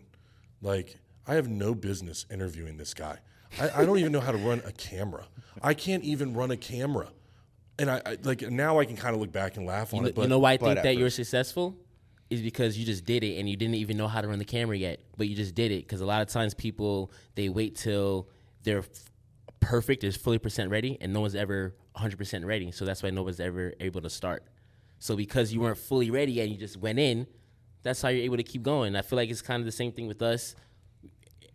Like 0.61 0.95
I 1.27 1.35
have 1.35 1.49
no 1.49 1.75
business 1.75 2.25
interviewing 2.31 2.77
this 2.77 2.93
guy. 2.93 3.17
I, 3.59 3.81
I 3.81 3.85
don't 3.85 3.97
even 3.99 4.13
know 4.13 4.21
how 4.21 4.31
to 4.31 4.37
run 4.37 4.61
a 4.65 4.71
camera. 4.71 5.27
I 5.61 5.73
can't 5.73 6.03
even 6.05 6.33
run 6.33 6.51
a 6.51 6.57
camera." 6.57 7.09
And 7.79 7.89
I, 7.89 8.01
I 8.05 8.17
like 8.23 8.41
now 8.41 8.79
I 8.79 8.85
can 8.85 8.95
kind 8.95 9.15
of 9.15 9.21
look 9.21 9.31
back 9.31 9.57
and 9.57 9.65
laugh 9.65 9.93
on 9.93 10.01
You, 10.01 10.07
it. 10.07 10.15
But 10.15 10.23
you 10.23 10.27
know 10.27 10.39
why 10.39 10.53
I 10.53 10.57
think 10.57 10.77
at 10.77 10.83
that 10.83 10.97
you're 10.97 11.09
successful 11.09 11.75
is 12.29 12.41
because 12.41 12.77
you 12.77 12.85
just 12.85 13.05
did 13.05 13.23
it 13.23 13.39
and 13.39 13.49
you 13.49 13.55
didn't 13.55 13.75
even 13.75 13.97
know 13.97 14.07
how 14.07 14.21
to 14.21 14.27
run 14.27 14.37
the 14.37 14.45
camera 14.45 14.77
yet, 14.77 14.99
but 15.17 15.27
you 15.27 15.35
just 15.35 15.55
did 15.55 15.71
it. 15.71 15.81
Because 15.81 16.01
a 16.01 16.05
lot 16.05 16.21
of 16.21 16.27
times 16.27 16.53
people 16.53 17.11
they 17.35 17.49
wait 17.49 17.75
till 17.75 18.27
they're 18.63 18.79
f- 18.79 18.87
perfect, 19.59 20.03
is 20.03 20.15
fully 20.15 20.37
percent 20.37 20.69
ready, 20.69 20.97
and 21.01 21.13
no 21.13 21.21
one's 21.21 21.35
ever 21.35 21.75
100 21.93 22.17
percent 22.17 22.45
ready. 22.45 22.71
So 22.71 22.85
that's 22.85 23.01
why 23.01 23.09
no 23.09 23.23
one's 23.23 23.39
ever 23.39 23.73
able 23.79 24.01
to 24.01 24.09
start. 24.09 24.43
So 24.99 25.15
because 25.15 25.53
you 25.53 25.61
weren't 25.61 25.77
fully 25.77 26.11
ready 26.11 26.41
and 26.41 26.51
you 26.51 26.57
just 26.57 26.77
went 26.77 26.99
in, 26.99 27.25
that's 27.83 28.01
how 28.01 28.09
you're 28.09 28.25
able 28.25 28.37
to 28.37 28.43
keep 28.43 28.63
going. 28.63 28.95
I 28.95 29.01
feel 29.01 29.17
like 29.17 29.29
it's 29.29 29.41
kind 29.41 29.61
of 29.61 29.65
the 29.65 29.71
same 29.71 29.91
thing 29.91 30.07
with 30.07 30.21
us. 30.21 30.55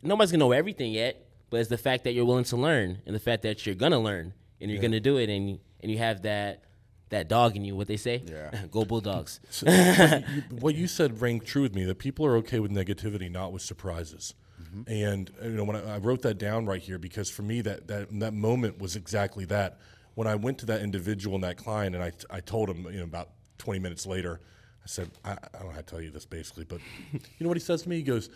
Nobody's 0.02 0.32
gonna 0.32 0.44
know 0.44 0.52
everything 0.52 0.92
yet, 0.92 1.28
but 1.50 1.60
it's 1.60 1.68
the 1.68 1.78
fact 1.78 2.04
that 2.04 2.12
you're 2.12 2.24
willing 2.24 2.44
to 2.44 2.56
learn 2.56 3.02
and 3.06 3.14
the 3.14 3.20
fact 3.20 3.42
that 3.42 3.64
you're 3.66 3.74
gonna 3.74 4.00
learn 4.00 4.32
and 4.60 4.70
you're 4.70 4.80
gonna 4.80 5.00
do 5.00 5.18
it 5.18 5.28
and 5.28 5.58
and 5.84 5.92
you 5.92 5.98
have 5.98 6.22
that 6.22 6.64
that 7.10 7.28
dog 7.28 7.54
in 7.54 7.64
you. 7.64 7.76
What 7.76 7.86
they 7.86 7.98
say? 7.98 8.22
Yeah. 8.26 8.64
Go 8.70 8.84
Bulldogs. 8.84 9.38
So, 9.50 9.66
what, 9.66 10.28
you, 10.28 10.42
what 10.60 10.74
you 10.74 10.86
said 10.88 11.20
rang 11.20 11.40
true 11.40 11.62
with 11.62 11.74
me 11.74 11.84
that 11.84 11.98
people 11.98 12.26
are 12.26 12.36
okay 12.38 12.58
with 12.58 12.72
negativity, 12.72 13.30
not 13.30 13.52
with 13.52 13.62
surprises. 13.62 14.34
Mm-hmm. 14.60 14.82
And 14.90 15.30
uh, 15.40 15.48
you 15.48 15.56
know, 15.56 15.64
when 15.64 15.76
I, 15.76 15.96
I 15.96 15.98
wrote 15.98 16.22
that 16.22 16.38
down 16.38 16.66
right 16.66 16.80
here, 16.82 16.98
because 16.98 17.30
for 17.30 17.42
me, 17.42 17.60
that 17.60 17.86
that 17.88 18.08
that 18.18 18.32
moment 18.32 18.78
was 18.78 18.96
exactly 18.96 19.44
that. 19.46 19.78
When 20.14 20.26
I 20.26 20.36
went 20.36 20.58
to 20.58 20.66
that 20.66 20.80
individual 20.80 21.34
and 21.34 21.44
that 21.44 21.58
client, 21.58 21.94
and 21.94 22.02
I 22.02 22.12
I 22.30 22.40
told 22.40 22.70
him, 22.70 22.86
you 22.86 22.98
know, 22.98 23.04
about 23.04 23.28
20 23.58 23.78
minutes 23.80 24.06
later, 24.06 24.40
I 24.82 24.86
said, 24.86 25.10
I, 25.24 25.32
I 25.32 25.36
don't 25.58 25.66
know 25.66 25.70
how 25.70 25.76
to 25.76 25.82
tell 25.82 26.00
you 26.00 26.10
this 26.10 26.24
basically, 26.24 26.64
but 26.64 26.80
you 27.12 27.20
know 27.40 27.48
what 27.48 27.58
he 27.58 27.62
says 27.62 27.82
to 27.82 27.88
me? 27.88 27.96
He 27.96 28.02
goes. 28.02 28.30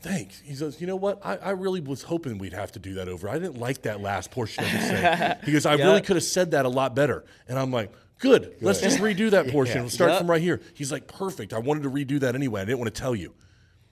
Thanks. 0.00 0.40
He 0.40 0.54
says, 0.54 0.80
you 0.80 0.86
know 0.86 0.96
what? 0.96 1.24
I, 1.24 1.36
I 1.38 1.50
really 1.50 1.80
was 1.80 2.02
hoping 2.02 2.38
we'd 2.38 2.52
have 2.52 2.70
to 2.72 2.78
do 2.78 2.94
that 2.94 3.08
over. 3.08 3.28
I 3.28 3.38
didn't 3.38 3.58
like 3.58 3.82
that 3.82 4.00
last 4.00 4.30
portion 4.30 4.64
of 4.64 4.70
the 4.72 4.78
thing. 4.78 5.36
He 5.44 5.52
goes, 5.52 5.66
I 5.66 5.74
really 5.74 6.02
could 6.02 6.16
have 6.16 6.24
said 6.24 6.50
that 6.52 6.64
a 6.64 6.68
lot 6.68 6.94
better. 6.94 7.24
And 7.48 7.58
I'm 7.58 7.70
like, 7.72 7.92
good. 8.18 8.54
Let's 8.60 8.80
just 8.80 8.98
redo 8.98 9.30
that 9.30 9.48
portion. 9.52 9.80
We'll 9.82 9.90
start 9.90 10.10
Yep. 10.12 10.18
from 10.20 10.30
right 10.30 10.42
here. 10.42 10.60
He's 10.74 10.92
like, 10.92 11.06
perfect. 11.08 11.52
I 11.52 11.58
wanted 11.58 11.82
to 11.84 11.90
redo 11.90 12.20
that 12.20 12.34
anyway. 12.34 12.60
I 12.60 12.64
didn't 12.66 12.78
want 12.78 12.94
to 12.94 13.00
tell 13.00 13.14
you. 13.16 13.34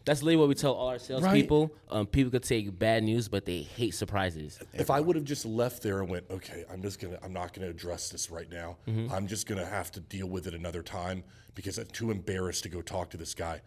That's 0.04 0.22
literally 0.22 0.36
what 0.40 0.48
we 0.50 0.54
tell 0.54 0.74
all 0.74 0.88
our 0.88 0.98
salespeople. 0.98 1.74
Um, 1.88 2.06
people 2.06 2.30
could 2.30 2.42
take 2.42 2.78
bad 2.78 3.02
news, 3.02 3.26
but 3.28 3.46
they 3.46 3.62
hate 3.62 3.94
surprises. 3.94 4.58
If 4.74 4.90
I 4.90 5.00
would 5.00 5.16
have 5.16 5.24
just 5.24 5.46
left 5.46 5.82
there 5.82 6.00
and 6.00 6.10
went, 6.10 6.26
okay, 6.30 6.66
I'm 6.70 6.82
just 6.82 7.00
gonna, 7.00 7.18
I'm 7.22 7.32
not 7.32 7.54
gonna 7.54 7.70
address 7.70 8.10
this 8.10 8.30
right 8.30 8.50
now. 8.50 8.76
I'm 8.86 9.26
just 9.26 9.46
gonna 9.46 9.64
have 9.64 9.90
to 9.92 10.00
deal 10.00 10.26
with 10.26 10.46
it 10.46 10.52
another 10.52 10.82
time 10.82 11.24
because 11.54 11.78
I'm 11.78 11.86
too 11.86 12.10
embarrassed 12.10 12.64
to 12.64 12.68
go 12.68 12.82
talk 12.82 13.08
to 13.10 13.16
this 13.16 13.32
guy. 13.32 13.62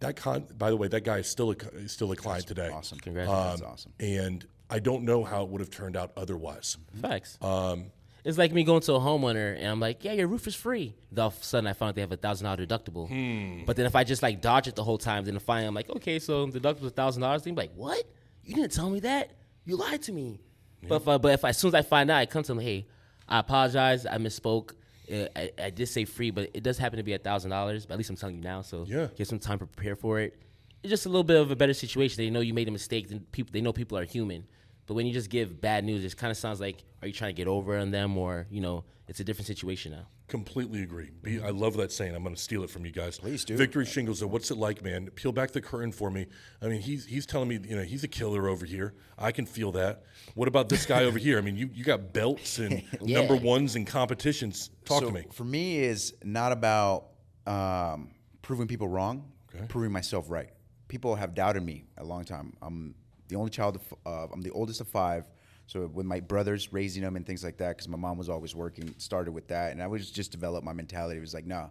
That 0.00 0.16
con, 0.16 0.46
by 0.56 0.70
the 0.70 0.76
way, 0.76 0.88
that 0.88 1.02
guy 1.02 1.18
is 1.18 1.28
still 1.28 1.50
a, 1.50 1.88
still 1.88 2.12
a 2.12 2.16
client 2.16 2.46
today. 2.46 2.70
Awesome. 2.72 2.98
Congrats. 2.98 3.30
That's 3.30 3.62
awesome. 3.62 3.92
And 3.98 4.46
I 4.70 4.78
don't 4.78 5.04
know 5.04 5.24
how 5.24 5.42
it 5.42 5.48
would 5.48 5.60
have 5.60 5.70
turned 5.70 5.96
out 5.96 6.12
otherwise. 6.16 6.76
Facts. 7.00 7.38
Um, 7.42 7.86
it's 8.24 8.36
like 8.36 8.52
me 8.52 8.62
going 8.62 8.82
to 8.82 8.94
a 8.94 9.00
homeowner 9.00 9.56
and 9.56 9.66
I'm 9.66 9.80
like, 9.80 10.04
yeah, 10.04 10.12
your 10.12 10.26
roof 10.26 10.46
is 10.46 10.54
free. 10.54 10.94
Then 11.10 11.22
all 11.22 11.28
of 11.28 11.40
a 11.40 11.44
sudden 11.44 11.66
I 11.66 11.72
found 11.72 11.90
out 11.90 11.94
they 11.94 12.00
have 12.02 12.12
a 12.12 12.16
thousand 12.16 12.44
dollar 12.44 12.66
deductible. 12.66 13.08
Hmm. 13.08 13.64
But 13.64 13.76
then 13.76 13.86
if 13.86 13.96
I 13.96 14.04
just 14.04 14.22
like 14.22 14.40
dodge 14.40 14.68
it 14.68 14.76
the 14.76 14.84
whole 14.84 14.98
time, 14.98 15.24
then 15.24 15.38
finally 15.38 15.66
I'm 15.66 15.74
like, 15.74 15.88
okay, 15.88 16.18
so 16.18 16.46
the 16.46 16.60
deductible 16.60 16.86
a 16.86 16.90
thousand 16.90 17.22
dollars. 17.22 17.42
Then 17.42 17.54
like, 17.54 17.72
what? 17.74 18.04
You 18.44 18.54
didn't 18.54 18.72
tell 18.72 18.90
me 18.90 19.00
that. 19.00 19.32
You 19.64 19.76
lied 19.76 20.02
to 20.02 20.12
me. 20.12 20.40
But 20.86 20.96
if 20.96 21.08
I, 21.08 21.18
but 21.18 21.32
if 21.32 21.44
I, 21.44 21.48
as 21.50 21.58
soon 21.58 21.68
as 21.68 21.74
I 21.74 21.82
find 21.82 22.10
out, 22.10 22.18
I 22.18 22.26
come 22.26 22.42
to 22.42 22.54
them, 22.54 22.60
hey, 22.60 22.86
I 23.28 23.40
apologize. 23.40 24.06
I 24.06 24.18
misspoke. 24.18 24.72
Uh, 25.10 25.26
I, 25.36 25.50
I 25.66 25.70
did 25.70 25.86
say 25.88 26.04
free, 26.04 26.30
but 26.30 26.50
it 26.54 26.62
does 26.62 26.78
happen 26.78 26.96
to 26.98 27.02
be 27.02 27.14
a 27.14 27.18
thousand 27.18 27.50
dollars. 27.50 27.86
But 27.86 27.94
at 27.94 27.98
least 27.98 28.10
I'm 28.10 28.16
telling 28.16 28.36
you 28.36 28.42
now, 28.42 28.62
so 28.62 28.84
Yeah. 28.86 29.08
get 29.16 29.26
some 29.28 29.38
time 29.38 29.58
to 29.60 29.66
prepare 29.66 29.96
for 29.96 30.20
it. 30.20 30.34
It's 30.82 30.90
just 30.90 31.06
a 31.06 31.08
little 31.08 31.24
bit 31.24 31.36
of 31.40 31.50
a 31.50 31.56
better 31.56 31.74
situation. 31.74 32.22
They 32.22 32.30
know 32.30 32.40
you 32.40 32.54
made 32.54 32.68
a 32.68 32.70
mistake. 32.70 33.08
Then 33.08 33.20
people 33.32 33.52
they 33.52 33.60
know 33.60 33.72
people 33.72 33.98
are 33.98 34.04
human. 34.04 34.46
But 34.86 34.94
when 34.94 35.06
you 35.06 35.12
just 35.12 35.28
give 35.28 35.60
bad 35.60 35.84
news, 35.84 36.04
it 36.04 36.16
kind 36.16 36.30
of 36.30 36.36
sounds 36.36 36.60
like 36.60 36.84
are 37.02 37.08
you 37.08 37.14
trying 37.14 37.30
to 37.34 37.36
get 37.36 37.48
over 37.48 37.76
on 37.78 37.90
them, 37.90 38.16
or 38.16 38.46
you 38.50 38.60
know, 38.60 38.84
it's 39.08 39.20
a 39.20 39.24
different 39.24 39.46
situation 39.46 39.92
now. 39.92 40.06
Completely 40.28 40.82
agree. 40.82 41.10
Be, 41.22 41.40
I 41.40 41.48
love 41.48 41.76
that 41.78 41.90
saying. 41.90 42.14
I'm 42.14 42.22
going 42.22 42.34
to 42.34 42.40
steal 42.40 42.62
it 42.62 42.68
from 42.70 42.84
you 42.84 42.92
guys. 42.92 43.18
Please 43.18 43.44
do. 43.44 43.56
Victory 43.56 43.86
Shingles. 43.86 44.22
What's 44.22 44.50
it 44.50 44.58
like, 44.58 44.84
man? 44.84 45.08
Peel 45.10 45.32
back 45.32 45.52
the 45.52 45.62
curtain 45.62 45.92
for 45.92 46.10
me. 46.10 46.26
I 46.60 46.66
mean, 46.68 46.82
he's 46.82 47.06
he's 47.06 47.24
telling 47.24 47.48
me, 47.48 47.58
you 47.66 47.74
know, 47.76 47.82
he's 47.82 48.04
a 48.04 48.08
killer 48.08 48.48
over 48.48 48.66
here. 48.66 48.94
I 49.18 49.32
can 49.32 49.46
feel 49.46 49.72
that. 49.72 50.02
What 50.34 50.46
about 50.46 50.68
this 50.68 50.84
guy 50.84 51.04
over 51.04 51.18
here? 51.26 51.38
I 51.38 51.40
mean, 51.40 51.56
you 51.56 51.70
you 51.72 51.84
got 51.84 52.12
belts 52.12 52.58
and 52.58 52.82
Yeah. 53.00 53.18
number 53.18 53.36
ones 53.36 53.76
and 53.76 53.86
competitions. 53.86 54.70
Talk 54.84 55.00
so 55.00 55.06
to 55.08 55.12
me. 55.14 55.24
For 55.32 55.44
me, 55.44 55.78
is 55.78 56.14
not 56.22 56.52
about 56.52 57.06
um, 57.46 58.10
proving 58.42 58.66
people 58.68 58.88
wrong, 58.88 59.32
proving 59.68 59.90
myself 59.92 60.26
right. 60.28 60.50
People 60.88 61.16
have 61.16 61.34
doubted 61.34 61.62
me 61.62 61.84
a 61.96 62.04
long 62.04 62.24
time. 62.24 62.52
I'm 62.60 62.94
the 63.28 63.36
only 63.36 63.50
child. 63.50 63.76
Of, 63.76 63.94
uh, 64.06 64.26
I'm 64.32 64.42
the 64.42 64.50
oldest 64.50 64.80
of 64.82 64.88
five. 64.88 65.26
So 65.68 65.86
with 65.86 66.06
my 66.06 66.20
brothers 66.20 66.72
raising 66.72 67.02
them 67.02 67.14
and 67.14 67.26
things 67.26 67.44
like 67.44 67.58
that, 67.58 67.76
because 67.76 67.88
my 67.88 67.98
mom 67.98 68.16
was 68.16 68.30
always 68.30 68.54
working, 68.54 68.94
started 68.96 69.32
with 69.32 69.48
that, 69.48 69.72
and 69.72 69.82
I 69.82 69.86
was 69.86 70.10
just 70.10 70.32
developed 70.32 70.64
my 70.64 70.72
mentality. 70.72 71.18
It 71.18 71.20
was 71.20 71.34
like, 71.34 71.44
no, 71.44 71.70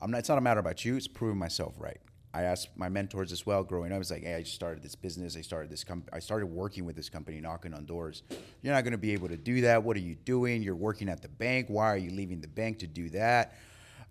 I'm 0.00 0.10
not. 0.10 0.18
It's 0.18 0.30
not 0.30 0.38
a 0.38 0.40
matter 0.40 0.60
about 0.60 0.82
you. 0.82 0.96
It's 0.96 1.06
proving 1.06 1.38
myself 1.38 1.74
right. 1.78 2.00
I 2.32 2.42
asked 2.42 2.70
my 2.74 2.88
mentors 2.88 3.30
as 3.30 3.44
well 3.44 3.62
growing 3.62 3.92
up. 3.92 3.96
I 3.96 3.98
was 3.98 4.10
like, 4.10 4.22
hey, 4.22 4.36
I 4.36 4.42
just 4.42 4.54
started 4.54 4.82
this 4.82 4.94
business. 4.94 5.36
I 5.36 5.42
started 5.42 5.70
this 5.70 5.84
company. 5.84 6.10
I 6.10 6.20
started 6.20 6.46
working 6.46 6.86
with 6.86 6.96
this 6.96 7.10
company, 7.10 7.38
knocking 7.38 7.74
on 7.74 7.84
doors. 7.84 8.22
You're 8.62 8.72
not 8.72 8.84
going 8.84 8.92
to 8.92 8.98
be 8.98 9.12
able 9.12 9.28
to 9.28 9.36
do 9.36 9.60
that. 9.60 9.82
What 9.82 9.96
are 9.98 10.00
you 10.00 10.14
doing? 10.14 10.62
You're 10.62 10.74
working 10.74 11.10
at 11.10 11.20
the 11.20 11.28
bank. 11.28 11.66
Why 11.68 11.86
are 11.86 11.98
you 11.98 12.10
leaving 12.10 12.40
the 12.40 12.48
bank 12.48 12.78
to 12.78 12.86
do 12.86 13.10
that? 13.10 13.58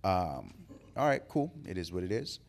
Um, 0.03 0.53
all 0.95 1.07
right, 1.07 1.21
cool. 1.27 1.51
It 1.67 1.79
is 1.79 1.91
what 1.91 2.03
it 2.03 2.11
is. 2.11 2.39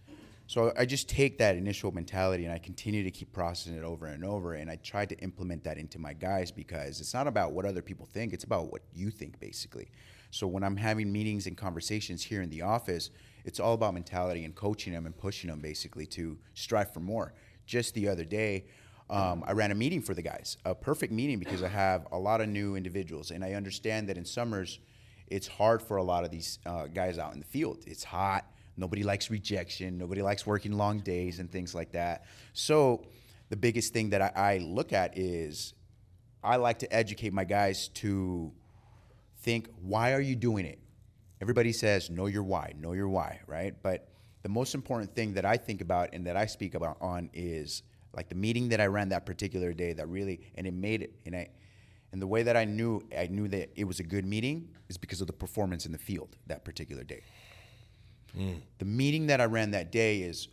So 0.48 0.72
I 0.78 0.86
just 0.86 1.10
take 1.10 1.36
that 1.38 1.56
initial 1.56 1.92
mentality 1.92 2.46
and 2.46 2.54
I 2.54 2.58
continue 2.58 3.04
to 3.04 3.10
keep 3.10 3.34
processing 3.34 3.76
it 3.76 3.84
over 3.84 4.06
and 4.06 4.24
over. 4.24 4.54
And 4.54 4.70
I 4.70 4.76
try 4.76 5.04
to 5.04 5.14
implement 5.18 5.62
that 5.64 5.76
into 5.76 5.98
my 5.98 6.14
guys 6.14 6.50
because 6.50 7.02
it's 7.02 7.12
not 7.12 7.26
about 7.26 7.52
what 7.52 7.66
other 7.66 7.82
people 7.82 8.06
think, 8.06 8.32
it's 8.32 8.44
about 8.44 8.72
what 8.72 8.80
you 8.94 9.10
think, 9.10 9.38
basically. 9.40 9.90
So 10.30 10.46
when 10.46 10.64
I'm 10.64 10.78
having 10.78 11.12
meetings 11.12 11.46
and 11.46 11.54
conversations 11.54 12.22
here 12.22 12.40
in 12.40 12.48
the 12.48 12.62
office, 12.62 13.10
it's 13.44 13.60
all 13.60 13.74
about 13.74 13.92
mentality 13.92 14.46
and 14.46 14.54
coaching 14.54 14.94
them 14.94 15.04
and 15.04 15.14
pushing 15.14 15.50
them 15.50 15.60
basically 15.60 16.06
to 16.06 16.38
strive 16.54 16.94
for 16.94 17.00
more. 17.00 17.34
Just 17.66 17.92
the 17.92 18.08
other 18.08 18.24
day, 18.24 18.64
um, 19.10 19.44
I 19.46 19.52
ran 19.52 19.70
a 19.70 19.74
meeting 19.74 20.00
for 20.00 20.14
the 20.14 20.22
guys, 20.22 20.56
a 20.64 20.74
perfect 20.74 21.12
meeting 21.12 21.38
because 21.38 21.62
I 21.62 21.68
have 21.68 22.06
a 22.10 22.18
lot 22.18 22.40
of 22.40 22.48
new 22.48 22.74
individuals. 22.74 23.32
And 23.32 23.44
I 23.44 23.52
understand 23.52 24.08
that 24.08 24.16
in 24.16 24.24
summers, 24.24 24.78
it's 25.26 25.46
hard 25.46 25.82
for 25.82 25.98
a 25.98 26.02
lot 26.02 26.24
of 26.24 26.30
these 26.30 26.58
uh, 26.64 26.86
guys 26.86 27.18
out 27.18 27.34
in 27.34 27.38
the 27.38 27.44
field. 27.44 27.84
It's 27.86 28.04
hot. 28.04 28.46
Nobody 28.78 29.02
likes 29.02 29.30
rejection. 29.30 29.98
Nobody 29.98 30.22
likes 30.22 30.46
working 30.46 30.72
long 30.72 31.00
days 31.00 31.40
and 31.40 31.50
things 31.50 31.74
like 31.74 31.92
that. 31.92 32.24
So, 32.54 33.04
the 33.50 33.56
biggest 33.56 33.92
thing 33.92 34.10
that 34.10 34.22
I, 34.22 34.32
I 34.34 34.58
look 34.58 34.92
at 34.92 35.18
is 35.18 35.74
I 36.44 36.56
like 36.56 36.78
to 36.80 36.92
educate 36.94 37.32
my 37.32 37.44
guys 37.44 37.88
to 37.94 38.52
think, 39.40 39.68
why 39.82 40.12
are 40.12 40.20
you 40.20 40.36
doing 40.36 40.64
it? 40.64 40.78
Everybody 41.40 41.72
says, 41.72 42.10
know 42.10 42.26
your 42.26 42.42
why, 42.42 42.74
know 42.78 42.92
your 42.92 43.08
why, 43.08 43.40
right? 43.46 43.74
But 43.82 44.08
the 44.42 44.48
most 44.48 44.74
important 44.74 45.14
thing 45.14 45.34
that 45.34 45.44
I 45.44 45.56
think 45.56 45.80
about 45.80 46.10
and 46.12 46.26
that 46.26 46.36
I 46.36 46.46
speak 46.46 46.74
about 46.74 46.98
on 47.00 47.30
is 47.32 47.82
like 48.14 48.28
the 48.28 48.34
meeting 48.34 48.68
that 48.70 48.80
I 48.80 48.86
ran 48.86 49.08
that 49.10 49.26
particular 49.26 49.72
day 49.72 49.92
that 49.92 50.08
really 50.08 50.40
and 50.54 50.66
it 50.66 50.74
made 50.74 51.02
it 51.02 51.12
and 51.26 51.36
I 51.36 51.48
and 52.12 52.22
the 52.22 52.26
way 52.26 52.42
that 52.42 52.56
I 52.56 52.64
knew 52.64 53.02
I 53.16 53.26
knew 53.26 53.48
that 53.48 53.70
it 53.76 53.84
was 53.84 54.00
a 54.00 54.02
good 54.02 54.24
meeting 54.24 54.68
is 54.88 54.96
because 54.96 55.20
of 55.20 55.26
the 55.26 55.32
performance 55.32 55.86
in 55.86 55.92
the 55.92 55.98
field 55.98 56.36
that 56.46 56.64
particular 56.64 57.04
day. 57.04 57.22
The 58.78 58.84
meeting 58.84 59.26
that 59.28 59.40
I 59.40 59.44
ran 59.44 59.72
that 59.72 59.90
day 59.92 60.20
is 60.20 60.48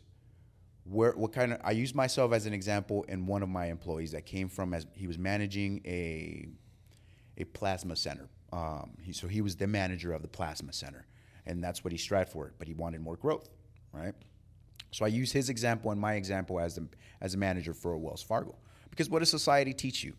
where 0.86 1.12
what 1.14 1.34
kind 1.34 1.54
of 1.54 1.60
I 1.64 1.72
use 1.72 1.96
myself 1.96 2.32
as 2.34 2.46
an 2.46 2.54
example 2.54 3.04
in 3.08 3.26
one 3.26 3.44
of 3.44 3.50
my 3.50 3.68
employees 3.68 4.12
that 4.12 4.26
came 4.26 4.50
from 4.50 4.74
as 4.74 4.86
he 4.94 5.08
was 5.08 5.18
managing 5.18 5.82
a 5.86 6.48
a 7.38 7.44
plasma 7.46 7.96
center. 7.96 8.30
Um, 8.54 8.92
he, 9.02 9.12
so 9.12 9.28
he 9.28 9.42
was 9.42 9.56
the 9.56 9.68
manager 9.68 10.14
of 10.14 10.22
the 10.22 10.28
plasma 10.28 10.72
center, 10.72 11.06
and 11.46 11.64
that's 11.64 11.84
what 11.84 11.92
he 11.92 11.98
strived 11.98 12.32
for. 12.32 12.54
But 12.58 12.68
he 12.68 12.74
wanted 12.74 13.02
more 13.02 13.18
growth, 13.18 13.50
right? 13.92 14.14
So 14.92 15.04
I 15.04 15.10
use 15.10 15.32
his 15.32 15.50
example 15.50 15.92
and 15.92 16.00
my 16.00 16.14
example 16.14 16.60
as 16.60 16.76
the, 16.76 16.88
as 17.20 17.34
a 17.34 17.38
manager 17.38 17.74
for 17.74 17.98
Wells 17.98 18.24
Fargo. 18.24 18.56
Because 18.90 19.10
what 19.10 19.20
does 19.20 19.30
society 19.30 19.74
teach 19.74 20.04
you? 20.06 20.14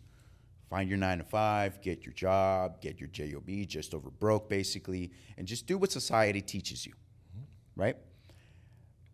Find 0.69 0.89
your 0.89 0.99
nine 0.99 1.19
to 1.19 1.25
five, 1.25 1.81
get 1.81 2.05
your 2.05 2.13
job, 2.13 2.81
get 2.83 3.01
your 3.01 3.09
job, 3.09 3.49
just 3.67 3.95
over 3.95 4.11
broke 4.11 4.51
basically, 4.51 5.13
and 5.39 5.47
just 5.47 5.67
do 5.67 5.79
what 5.79 5.93
society 5.93 6.43
teaches 6.43 6.85
you, 6.85 6.93
right? 7.77 7.97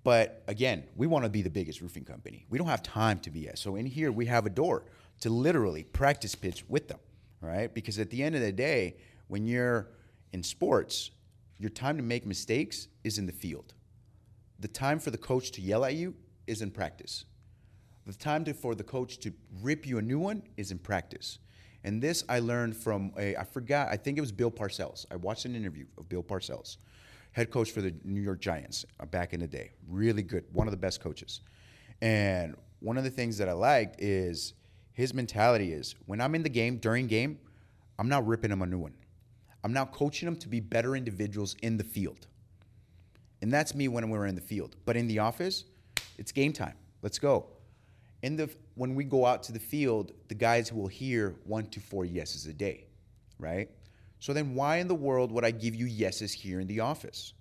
But 0.05 0.43
again, 0.49 0.85
we 0.97 1.07
want 1.07 1.25
to 1.25 1.31
be 1.31 1.43
the 1.43 1.51
biggest 1.51 1.81
roofing 1.81 2.05
company. 2.05 2.47
We 2.49 2.59
don't 2.59 2.69
have 2.69 2.83
time 2.83 3.19
to 3.21 3.31
be 3.31 3.49
at. 3.49 3.59
So 3.59 3.77
in 3.77 3.87
here, 3.87 4.11
we 4.11 4.27
have 4.27 4.47
a 4.47 4.51
door 4.51 4.85
to 5.21 5.31
literally 5.31 5.85
practice 5.85 6.35
pitch 6.35 6.65
with 6.69 6.89
them, 6.89 6.99
right? 7.41 7.73
Because 7.73 7.99
at 7.99 8.11
the 8.11 8.23
end 8.23 8.35
of 8.35 8.41
the 8.41 8.53
day, 8.53 8.97
when 9.29 9.47
you're 9.47 9.89
in 10.33 10.43
sports, 10.43 11.11
your 11.59 11.71
time 11.71 11.97
to 11.97 12.03
make 12.03 12.27
mistakes 12.27 12.89
is 13.05 13.19
in 13.19 13.27
the 13.27 13.33
field. 13.33 13.75
The 14.59 14.69
time 14.69 14.99
for 14.99 15.11
the 15.11 15.19
coach 15.19 15.53
to 15.53 15.61
yell 15.61 15.85
at 15.85 15.95
you 15.95 16.15
is 16.47 16.63
in 16.63 16.71
practice. 16.71 17.25
The 18.07 18.15
time 18.15 18.45
to, 18.47 18.55
for 18.55 18.75
the 18.75 18.83
coach 18.83 19.19
to 19.21 19.33
rip 19.61 19.87
you 19.87 19.99
a 19.99 20.03
new 20.03 20.19
one 20.19 20.43
is 20.57 20.73
in 20.73 20.79
practice. 20.79 21.39
And 21.85 22.03
this 22.03 22.25
I 22.29 22.41
learned 22.41 22.77
from 22.77 23.13
a, 23.17 23.37
I 23.37 23.45
forgot, 23.45 23.89
I 23.91 23.97
think 23.97 24.19
it 24.19 24.21
was 24.21 24.33
Bill 24.33 24.51
Parcells. 24.51 25.07
I 25.11 25.17
watched 25.17 25.45
an 25.45 25.55
interview 25.55 25.87
of 25.99 26.09
Bill 26.09 26.23
Parcells, 26.23 26.79
head 27.33 27.51
coach 27.51 27.71
for 27.71 27.81
the 27.81 27.95
New 28.05 28.21
York 28.21 28.41
Giants 28.41 28.85
uh, 29.01 29.07
back 29.07 29.33
in 29.33 29.41
the 29.41 29.47
day. 29.47 29.71
Really 29.89 30.23
good, 30.23 30.45
one 30.53 30.67
of 30.67 30.71
the 30.71 30.79
best 30.79 31.01
coaches. 31.01 31.41
And 32.01 32.57
one 32.81 32.99
of 32.99 33.05
the 33.05 33.11
things 33.11 33.39
that 33.39 33.49
I 33.49 33.53
liked 33.53 34.01
is 34.01 34.55
his 34.93 35.15
mentality 35.15 35.73
is 35.73 35.95
when 36.07 36.21
I'm 36.21 36.35
in 36.35 36.43
the 36.43 36.49
game, 36.49 36.77
during 36.77 37.07
game, 37.07 37.39
I'm 37.99 38.09
not 38.09 38.27
ripping 38.27 38.51
him 38.51 38.63
a 38.63 38.67
new 38.67 38.79
one. 38.79 38.95
I'm 39.65 39.73
now 39.73 39.85
coaching 39.85 40.27
them 40.27 40.37
to 40.37 40.49
be 40.49 40.61
better 40.61 40.97
individuals 40.97 41.57
in 41.63 41.77
the 41.77 41.85
field. 41.85 42.27
And 43.41 43.53
that's 43.53 43.75
me 43.75 43.89
when 43.89 44.09
we're 44.11 44.27
in 44.27 44.35
the 44.35 44.41
field. 44.41 44.77
But 44.85 44.97
in 44.97 45.07
the 45.07 45.21
office, 45.21 45.65
it's 46.19 46.33
game 46.33 46.53
time. 46.53 46.75
Let's 47.03 47.19
go. 47.19 47.47
In 48.23 48.37
the 48.37 48.51
when 48.75 48.95
we 48.95 49.05
go 49.05 49.27
out 49.27 49.43
to 49.45 49.53
the 49.53 49.59
field, 49.59 50.13
the 50.29 50.35
guys 50.35 50.73
will 50.73 50.87
hear 50.87 51.37
one 51.45 51.67
to 51.67 51.81
four 51.81 52.05
yeses 52.05 52.47
a 52.47 52.53
day, 52.53 52.87
right? 53.39 53.69
So 54.23 54.33
then 54.33 54.55
why 54.55 54.77
in 54.77 54.87
the 54.87 54.95
world 54.95 55.33
would 55.33 55.45
I 55.45 55.51
give 55.51 55.75
you 55.75 55.85
yeses 55.85 56.33
here 56.33 56.61
in 56.61 56.69
the 56.69 56.79
office? 56.79 57.35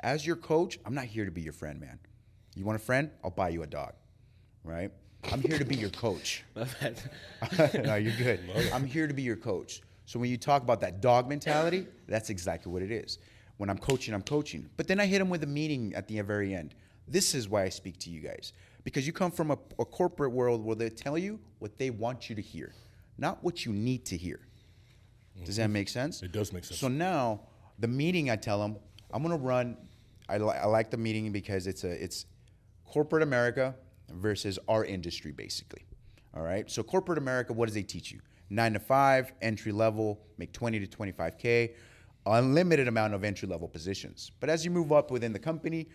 As 0.00 0.26
your 0.26 0.36
coach, 0.36 0.78
I'm 0.84 0.92
not 0.92 1.06
here 1.06 1.24
to 1.24 1.30
be 1.30 1.40
your 1.40 1.54
friend, 1.54 1.80
man. 1.80 1.98
You 2.54 2.66
want 2.66 2.76
a 2.76 2.84
friend? 2.84 3.10
I'll 3.24 3.30
buy 3.30 3.48
you 3.48 3.62
a 3.62 3.66
dog, 3.66 3.94
right? 4.62 4.90
I'm 5.32 5.40
here 5.40 5.56
to 5.56 5.64
be 5.64 5.74
your 5.74 5.88
coach. 5.88 6.44
No, 6.54 7.94
you're 7.94 8.12
good. 8.18 8.40
I'm 8.74 8.84
here 8.84 9.06
to 9.06 9.14
be 9.14 9.22
your 9.22 9.36
coach. 9.36 9.80
So 10.04 10.18
when 10.18 10.28
you 10.28 10.36
talk 10.36 10.62
about 10.62 10.82
that 10.82 11.00
dog 11.00 11.30
mentality, 11.30 11.86
that's 12.06 12.28
exactly 12.28 12.70
what 12.70 12.82
it 12.82 12.90
is. 12.90 13.16
When 13.56 13.70
I'm 13.70 13.78
coaching, 13.78 14.12
I'm 14.12 14.20
coaching. 14.20 14.68
But 14.76 14.86
then 14.86 15.00
I 15.00 15.06
hit 15.06 15.20
them 15.20 15.30
with 15.30 15.42
a 15.44 15.46
meaning 15.46 15.94
at 15.94 16.08
the 16.08 16.20
very 16.20 16.54
end. 16.54 16.74
This 17.06 17.34
is 17.34 17.48
why 17.48 17.62
I 17.62 17.70
speak 17.70 17.96
to 18.00 18.10
you 18.10 18.20
guys. 18.20 18.52
Because 18.84 19.06
you 19.06 19.14
come 19.14 19.30
from 19.30 19.50
a, 19.50 19.58
a 19.78 19.86
corporate 19.86 20.32
world 20.32 20.62
where 20.62 20.76
they 20.76 20.90
tell 20.90 21.16
you 21.16 21.40
what 21.58 21.78
they 21.78 21.88
want 21.88 22.28
you 22.28 22.36
to 22.36 22.42
hear, 22.42 22.74
not 23.16 23.42
what 23.42 23.64
you 23.64 23.72
need 23.72 24.04
to 24.04 24.18
hear. 24.18 24.40
Does 25.44 25.56
that 25.56 25.64
mm-hmm. 25.64 25.72
make 25.72 25.88
sense? 25.88 26.22
It 26.22 26.32
does 26.32 26.52
make 26.52 26.64
sense. 26.64 26.80
So 26.80 26.88
now 26.88 27.40
the 27.78 27.88
meeting, 27.88 28.30
I 28.30 28.36
tell 28.36 28.60
them, 28.60 28.76
I'm 29.12 29.22
gonna 29.22 29.36
run. 29.36 29.76
I, 30.28 30.38
li- 30.38 30.56
I 30.60 30.66
like 30.66 30.90
the 30.90 30.96
meeting 30.96 31.32
because 31.32 31.66
it's 31.66 31.84
a 31.84 31.90
it's 31.90 32.26
corporate 32.84 33.22
America 33.22 33.74
versus 34.10 34.58
our 34.68 34.84
industry, 34.84 35.32
basically. 35.32 35.84
All 36.34 36.42
right. 36.42 36.70
So 36.70 36.82
corporate 36.82 37.18
America, 37.18 37.52
what 37.52 37.66
does 37.66 37.74
they 37.74 37.82
teach 37.82 38.12
you? 38.12 38.20
Nine 38.50 38.72
to 38.74 38.78
five, 38.78 39.32
entry 39.42 39.72
level, 39.72 40.20
make 40.38 40.52
20 40.52 40.80
to 40.80 40.86
25k, 40.86 41.74
unlimited 42.26 42.88
amount 42.88 43.14
of 43.14 43.24
entry 43.24 43.48
level 43.48 43.68
positions. 43.68 44.30
But 44.40 44.50
as 44.50 44.64
you 44.64 44.70
move 44.70 44.92
up 44.92 45.10
within 45.10 45.32
the 45.32 45.38
company, 45.38 45.88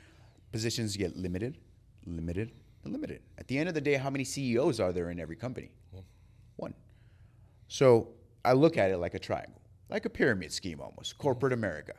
positions 0.51 0.95
get 0.97 1.15
limited, 1.15 1.57
limited, 2.05 2.51
and 2.83 2.93
limited. 2.93 3.21
At 3.37 3.47
the 3.47 3.57
end 3.57 3.69
of 3.69 3.75
the 3.75 3.81
day, 3.81 3.95
how 3.95 4.09
many 4.09 4.23
CEOs 4.23 4.79
are 4.79 4.91
there 4.91 5.09
in 5.09 5.19
every 5.19 5.35
company? 5.35 5.71
One. 6.57 6.73
So 7.67 8.09
I 8.45 8.53
look 8.53 8.77
at 8.77 8.91
it 8.91 8.97
like 8.97 9.13
a 9.13 9.19
triangle, 9.19 9.61
like 9.89 10.05
a 10.05 10.09
pyramid 10.09 10.51
scheme 10.51 10.81
almost, 10.81 11.17
corporate 11.17 11.53
America. 11.53 11.93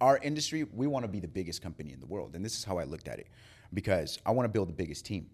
Our 0.00 0.18
industry, 0.18 0.64
we 0.64 0.88
want 0.88 1.04
to 1.04 1.08
be 1.08 1.20
the 1.20 1.28
biggest 1.28 1.62
company 1.62 1.92
in 1.92 2.00
the 2.00 2.06
world. 2.06 2.34
And 2.34 2.44
this 2.44 2.58
is 2.58 2.64
how 2.64 2.78
I 2.78 2.84
looked 2.84 3.06
at 3.06 3.20
it 3.20 3.28
because 3.72 4.18
I 4.26 4.32
want 4.32 4.46
to 4.46 4.52
build 4.52 4.68
the 4.68 4.74
biggest 4.74 5.06
team. 5.06 5.30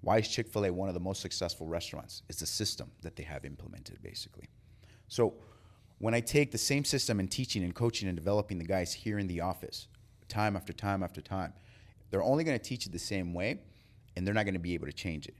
Why 0.00 0.18
is 0.18 0.28
Chick 0.28 0.48
fil 0.48 0.66
A 0.66 0.72
one 0.72 0.88
of 0.88 0.94
the 0.94 1.00
most 1.00 1.20
successful 1.20 1.66
restaurants? 1.66 2.22
It's 2.28 2.40
the 2.40 2.46
system 2.46 2.90
that 3.02 3.16
they 3.16 3.22
have 3.22 3.44
implemented, 3.44 4.02
basically. 4.02 4.48
So 5.06 5.34
when 5.98 6.14
I 6.14 6.20
take 6.20 6.50
the 6.50 6.58
same 6.58 6.84
system 6.84 7.20
and 7.20 7.30
teaching 7.30 7.64
and 7.64 7.74
coaching 7.74 8.08
and 8.08 8.16
developing 8.16 8.58
the 8.58 8.64
guys 8.64 8.92
here 8.92 9.18
in 9.18 9.26
the 9.26 9.40
office, 9.40 9.88
time 10.28 10.56
after 10.56 10.72
time 10.72 11.02
after 11.02 11.20
time, 11.20 11.52
they're 12.10 12.22
only 12.22 12.44
going 12.44 12.58
to 12.58 12.64
teach 12.64 12.86
it 12.86 12.92
the 12.92 12.98
same 12.98 13.34
way 13.34 13.60
and 14.16 14.26
they're 14.26 14.34
not 14.34 14.44
going 14.44 14.54
to 14.54 14.60
be 14.60 14.74
able 14.74 14.86
to 14.86 14.92
change 14.92 15.26
it. 15.26 15.34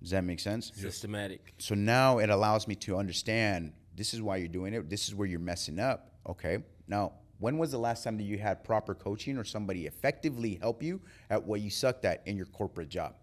Does 0.00 0.10
that 0.10 0.24
make 0.24 0.40
sense? 0.40 0.72
Systematic. 0.74 1.54
So 1.58 1.74
now 1.74 2.18
it 2.18 2.30
allows 2.30 2.66
me 2.66 2.74
to 2.76 2.96
understand 2.96 3.72
this 3.94 4.14
is 4.14 4.22
why 4.22 4.36
you're 4.36 4.48
doing 4.48 4.72
it. 4.72 4.88
This 4.88 5.08
is 5.08 5.14
where 5.14 5.28
you're 5.28 5.40
messing 5.40 5.78
up. 5.78 6.12
Okay. 6.26 6.58
Now, 6.88 7.12
when 7.38 7.58
was 7.58 7.70
the 7.70 7.78
last 7.78 8.04
time 8.04 8.16
that 8.18 8.24
you 8.24 8.38
had 8.38 8.64
proper 8.64 8.94
coaching 8.94 9.36
or 9.36 9.44
somebody 9.44 9.86
effectively 9.86 10.58
help 10.60 10.82
you 10.82 11.00
at 11.28 11.42
what 11.42 11.60
you 11.60 11.70
sucked 11.70 12.04
at 12.04 12.22
in 12.26 12.36
your 12.36 12.46
corporate 12.46 12.88
job? 12.88 13.14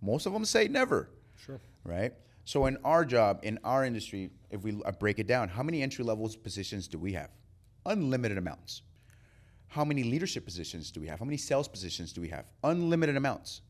Most 0.00 0.26
of 0.26 0.32
them 0.32 0.44
say 0.44 0.68
never. 0.68 1.10
Sure. 1.36 1.60
Right. 1.84 2.12
So 2.44 2.66
in 2.66 2.78
our 2.84 3.04
job, 3.04 3.40
in 3.42 3.58
our 3.64 3.84
industry, 3.84 4.30
if 4.50 4.62
we 4.62 4.80
uh, 4.84 4.92
break 4.92 5.18
it 5.18 5.26
down, 5.26 5.48
how 5.48 5.62
many 5.62 5.82
entry 5.82 6.04
level 6.04 6.28
positions 6.42 6.88
do 6.88 6.98
we 6.98 7.12
have? 7.12 7.30
Unlimited 7.86 8.38
amounts. 8.38 8.82
How 9.68 9.84
many 9.84 10.02
leadership 10.02 10.44
positions 10.44 10.90
do 10.90 11.00
we 11.00 11.06
have? 11.06 11.20
How 11.20 11.24
many 11.24 11.36
sales 11.36 11.68
positions 11.68 12.12
do 12.12 12.20
we 12.20 12.28
have? 12.28 12.46
Unlimited 12.64 13.16
amounts. 13.16 13.62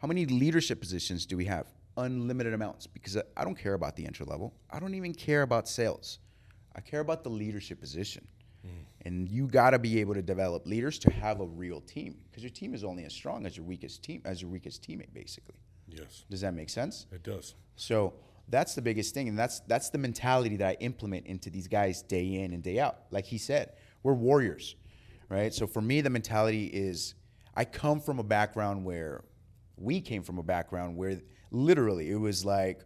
How 0.00 0.08
many 0.08 0.24
leadership 0.26 0.80
positions 0.80 1.26
do 1.26 1.36
we 1.36 1.44
have? 1.44 1.66
Unlimited 1.96 2.54
amounts. 2.54 2.86
Because 2.86 3.16
I- 3.36 3.44
don't 3.44 3.54
care 3.58 3.74
about 3.74 3.96
the 3.96 4.06
entry 4.06 4.24
level. 4.26 4.54
I 4.70 4.80
don't 4.80 4.94
even 4.94 5.12
care 5.14 5.42
about 5.42 5.68
sales. 5.68 6.18
I 6.74 6.80
care 6.80 7.00
about 7.00 7.22
the 7.22 7.30
leadership 7.30 7.80
position. 7.80 8.26
Mm. 8.66 8.70
And 9.02 9.28
you 9.28 9.46
got 9.46 9.70
to 9.70 9.78
be 9.78 10.00
able 10.00 10.14
to 10.14 10.22
develop 10.22 10.66
leaders 10.66 10.98
to 11.00 11.10
have 11.10 11.40
a 11.40 11.46
real 11.46 11.80
team 11.80 12.16
because 12.30 12.42
your 12.42 12.50
team 12.50 12.74
is 12.74 12.84
only 12.84 13.04
as 13.04 13.12
strong 13.12 13.44
as 13.46 13.56
your 13.56 13.64
weakest 13.66 14.02
team 14.02 14.22
as 14.24 14.40
your 14.42 14.50
weakest 14.50 14.82
teammate 14.86 15.12
basically. 15.12 15.56
Yes, 15.88 16.24
Does 16.30 16.42
that 16.42 16.54
make 16.54 16.68
sense? 16.70 17.06
it 17.10 17.22
does. 17.22 17.54
So 17.76 18.14
that's 18.48 18.74
the 18.74 18.82
biggest 18.82 19.14
thing, 19.14 19.28
and 19.28 19.38
that's 19.38 19.60
that's 19.60 19.90
the 19.90 19.98
mentality 19.98 20.56
that 20.56 20.68
I 20.68 20.76
implement 20.80 21.26
into 21.26 21.50
these 21.50 21.68
guys 21.68 22.02
day 22.02 22.36
in 22.42 22.52
and 22.52 22.62
day 22.62 22.78
out. 22.78 22.98
Like 23.10 23.24
he 23.24 23.38
said, 23.38 23.72
we're 24.02 24.14
warriors, 24.14 24.76
right? 25.28 25.52
So 25.54 25.66
for 25.66 25.80
me, 25.80 26.00
the 26.00 26.10
mentality 26.10 26.66
is 26.66 27.14
I 27.56 27.64
come 27.64 28.00
from 28.00 28.18
a 28.18 28.22
background 28.24 28.84
where 28.84 29.24
we 29.80 30.00
came 30.00 30.22
from 30.22 30.38
a 30.38 30.42
background 30.42 30.96
where 30.96 31.20
literally 31.50 32.10
it 32.10 32.20
was 32.20 32.44
like 32.44 32.82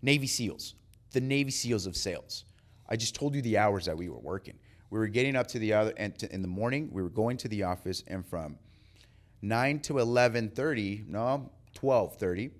Navy 0.00 0.26
SEALs, 0.26 0.74
the 1.12 1.20
Navy 1.20 1.50
SEALs 1.50 1.86
of 1.86 1.96
sales. 1.96 2.44
I 2.88 2.96
just 2.96 3.14
told 3.14 3.34
you 3.34 3.42
the 3.42 3.58
hours 3.58 3.84
that 3.86 3.96
we 3.96 4.08
were 4.08 4.20
working. 4.20 4.58
We 4.90 4.98
were 4.98 5.08
getting 5.08 5.36
up 5.36 5.48
to 5.48 5.58
the 5.58 5.74
other 5.74 5.92
and 5.96 6.18
to, 6.20 6.32
in 6.32 6.40
the 6.40 6.48
morning. 6.48 6.88
We 6.92 7.02
were 7.02 7.10
going 7.10 7.36
to 7.38 7.48
the 7.48 7.64
office, 7.64 8.02
and 8.06 8.26
from 8.26 8.56
nine 9.42 9.80
to 9.80 9.98
eleven 9.98 10.48
thirty, 10.48 11.04
no, 11.06 11.50
twelve 11.74 12.16
thirty, 12.16 12.50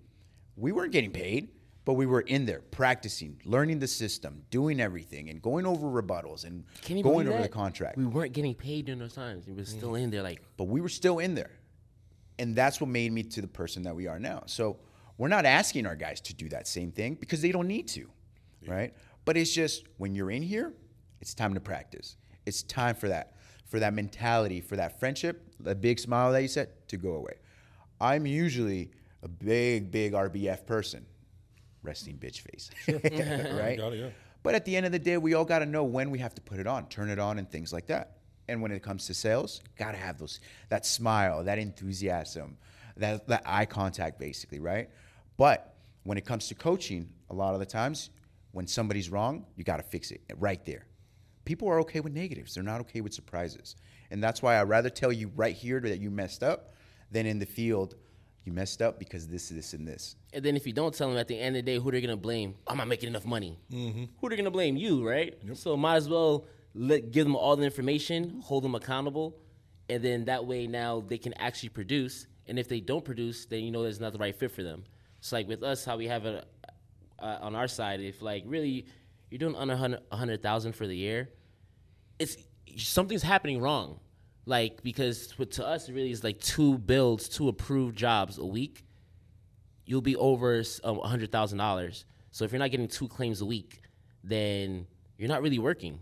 we 0.57 0.73
weren't 0.73 0.93
getting 0.93 1.11
paid, 1.11 1.49
but 1.87 1.95
we 1.95 2.05
were 2.05 2.21
in 2.21 2.45
there 2.45 2.61
practicing, 2.71 3.41
learning 3.47 3.79
the 3.79 3.87
system, 3.87 4.43
doing 4.51 4.79
everything, 4.79 5.31
and 5.31 5.41
going 5.41 5.65
over 5.65 5.87
rebuttals 5.87 6.45
and 6.45 6.65
going 7.03 7.29
over 7.29 7.41
the 7.41 7.49
contract. 7.49 7.97
We 7.97 8.05
weren't 8.05 8.35
getting 8.35 8.55
paid 8.55 8.87
during 8.87 8.99
those 8.99 9.15
times. 9.15 9.47
We 9.47 9.55
were 9.55 9.65
still 9.65 9.93
mm. 9.93 10.03
in 10.03 10.11
there 10.11 10.23
like 10.23 10.43
but 10.59 10.65
we 10.65 10.83
were 10.83 10.91
still 10.91 11.21
in 11.21 11.35
there. 11.35 11.58
And 12.39 12.55
that's 12.55 12.81
what 12.81 12.89
made 12.89 13.13
me 13.13 13.23
to 13.25 13.41
the 13.41 13.49
person 13.49 13.83
that 13.83 13.95
we 13.95 14.07
are 14.07 14.19
now. 14.19 14.45
So 14.47 14.79
we're 15.17 15.29
not 15.29 15.45
asking 15.45 15.87
our 15.87 15.97
guys 15.97 16.21
to 16.23 16.35
do 16.35 16.49
that 16.51 16.69
same 16.69 16.93
thing 16.93 17.15
because 17.15 17.43
they 17.43 17.51
don't 17.53 17.67
need 17.67 17.89
to, 17.89 18.09
right? 18.67 18.95
But 19.25 19.37
it's 19.37 19.53
just 19.53 19.85
when 19.99 20.15
you're 20.15 20.31
in 20.31 20.43
here, 20.43 20.73
it's 21.21 21.35
time 21.35 21.55
to 21.55 21.61
practice. 21.61 22.17
It's 22.47 22.63
time 22.63 22.95
for 22.95 23.09
that, 23.09 23.35
for 23.67 23.81
that 23.81 23.93
mentality, 23.93 24.61
for 24.61 24.77
that 24.77 24.99
friendship, 25.01 25.43
that 25.61 25.81
big 25.81 25.99
smile 25.99 26.33
that 26.33 26.43
you 26.43 26.49
said 26.49 26.69
to 26.89 26.97
go 26.97 27.15
away. 27.15 27.35
I'm 28.01 28.27
usually 28.27 28.93
a 29.23 29.29
big, 29.29 29.91
big 29.91 30.13
RBF 30.13 30.65
person, 30.67 31.05
resting 31.83 32.17
bitch 32.17 32.41
face, 32.41 32.71
right? 32.89 33.79
It, 33.79 33.99
yeah. 33.99 34.09
But 34.45 34.55
at 34.55 34.65
the 34.65 34.77
end 34.77 34.87
of 34.87 34.93
the 34.93 34.99
day, 35.01 35.19
we 35.19 35.35
all 35.35 35.45
got 35.45 35.59
to 35.59 35.67
know 35.67 35.83
when 35.83 36.11
we 36.11 36.21
have 36.21 36.35
to 36.37 36.41
put 36.41 36.61
it 36.61 36.67
on, 36.67 36.87
turn 36.87 37.11
it 37.11 37.19
on, 37.19 37.39
and 37.39 37.51
things 37.51 37.73
like 37.73 37.87
that. 37.89 38.18
And 38.49 38.63
when 38.63 38.73
it 38.73 38.83
comes 38.83 39.07
to 39.07 39.15
sales, 39.15 39.61
got 39.77 39.93
to 39.93 39.99
have 39.99 40.19
those 40.19 40.41
that 40.69 40.87
smile, 40.87 41.45
that 41.45 41.59
enthusiasm, 41.59 42.57
that 42.97 43.27
that 43.29 43.43
eye 43.45 43.67
contact 43.67 44.19
basically, 44.19 44.61
right? 44.61 44.89
But 45.37 45.75
when 46.05 46.19
it 46.19 46.25
comes 46.25 46.49
to 46.49 46.55
coaching, 46.55 47.09
a 47.31 47.35
lot 47.35 47.55
of 47.55 47.61
the 47.61 47.67
times 47.67 48.11
when 48.53 48.67
somebody's 48.67 49.11
wrong, 49.11 49.45
you 49.57 49.65
got 49.65 49.77
to 49.77 49.83
fix 49.83 50.11
it 50.11 50.23
right 50.39 50.65
there. 50.65 50.87
People 51.45 51.69
are 51.69 51.81
okay 51.81 52.01
with 52.01 52.13
negatives. 52.13 52.55
They're 52.55 52.63
not 52.63 52.81
okay 52.81 53.01
with 53.01 53.13
surprises. 53.13 53.77
And 54.11 54.23
that's 54.23 54.43
why 54.43 54.59
I'd 54.59 54.69
rather 54.69 54.91
tell 54.91 55.13
you 55.13 55.31
right 55.37 55.55
here 55.55 55.81
that 55.81 56.01
you 56.01 56.11
messed 56.11 56.43
up 56.43 56.75
than 57.11 57.27
in 57.27 57.39
the 57.39 57.47
field 57.47 57.95
you 58.49 58.55
messed 58.55 58.81
up 58.81 58.99
because 58.99 59.29
this, 59.29 59.51
this, 59.51 59.75
and 59.75 59.87
this. 59.87 60.17
And 60.33 60.43
then 60.43 60.57
if 60.57 60.67
you 60.67 60.73
don't 60.73 60.95
tell 60.95 61.11
them 61.11 61.19
at 61.19 61.29
the 61.29 61.39
end 61.39 61.55
of 61.57 61.65
the 61.65 61.71
day, 61.71 61.79
who 61.79 61.91
they're 61.91 62.01
gonna 62.01 62.17
blame? 62.17 62.55
Oh, 62.67 62.71
I'm 62.71 62.79
not 62.79 62.89
making 62.89 63.11
enough 63.11 63.27
money. 63.27 63.59
Mm-hmm. 63.71 64.05
Who 64.19 64.29
they're 64.29 64.39
gonna 64.39 64.51
blame? 64.51 64.77
You, 64.79 65.07
right? 65.07 65.37
So 65.53 65.77
might 65.77 65.97
as 65.97 66.09
well 66.09 66.47
let, 66.75 67.11
give 67.11 67.25
them 67.25 67.37
all 67.37 67.57
the 67.57 67.65
information, 67.65 68.41
hold 68.45 68.65
them 68.65 68.75
accountable, 68.75 69.37
and 69.89 70.03
then 70.03 70.27
that 70.27 70.47
way 70.47 70.67
now 70.67 71.01
they 71.07 71.19
can 71.19 71.35
actually 71.35 71.71
produce. 71.71 72.27
And 72.47 72.59
if 72.59 72.69
they 72.69 72.81
don't 72.81 73.05
produce, 73.05 73.47
then 73.47 73.63
you 73.63 73.71
know 73.71 73.83
there's 73.83 74.01
not 74.01 74.13
the 74.13 74.19
right 74.19 74.35
fit 74.35 74.53
for 74.53 74.63
them. 74.63 74.85
It's 75.19 75.33
like 75.33 75.49
with 75.49 75.63
us, 75.63 75.85
how 75.85 75.97
we 75.97 76.07
have 76.07 76.27
it 76.27 76.45
uh, 77.19 77.39
on 77.41 77.55
our 77.55 77.69
side. 77.69 78.01
If 78.01 78.23
like 78.23 78.45
really 78.47 78.87
you're 79.31 79.39
doing 79.39 79.57
under 79.57 79.77
hundred 80.13 80.43
thousand 80.43 80.75
for 80.75 80.87
the 80.87 80.97
year, 80.97 81.29
it's 82.19 82.37
something's 82.77 83.23
happening 83.23 83.61
wrong. 83.61 84.01
Like 84.47 84.83
because 84.83 85.37
with, 85.39 85.51
to 85.53 85.67
us, 85.67 85.89
it 85.89 85.95
really 85.95 86.11
is 86.11 86.25
like 86.25 86.41
two 86.41 86.79
builds, 86.79 87.29
two 87.29 87.49
approved 87.49 87.97
jobs 87.97 88.39
a 88.39 88.47
week 88.47 88.85
you'll 89.89 90.03
be 90.03 90.17
over 90.17 90.63
um, 90.85 91.01
a 91.03 91.09
hundred 91.09 91.33
thousand 91.33 91.59
dollars. 91.59 92.05
So 92.31 92.45
if 92.45 92.53
you're 92.53 92.59
not 92.59 92.71
getting 92.71 92.89
two 92.89 93.09
claims 93.09 93.41
a 93.41 93.47
week, 93.47 93.81
then 94.23 94.87
you're 95.17 95.31
not 95.31 95.43
really 95.43 95.59
working. 95.59 96.01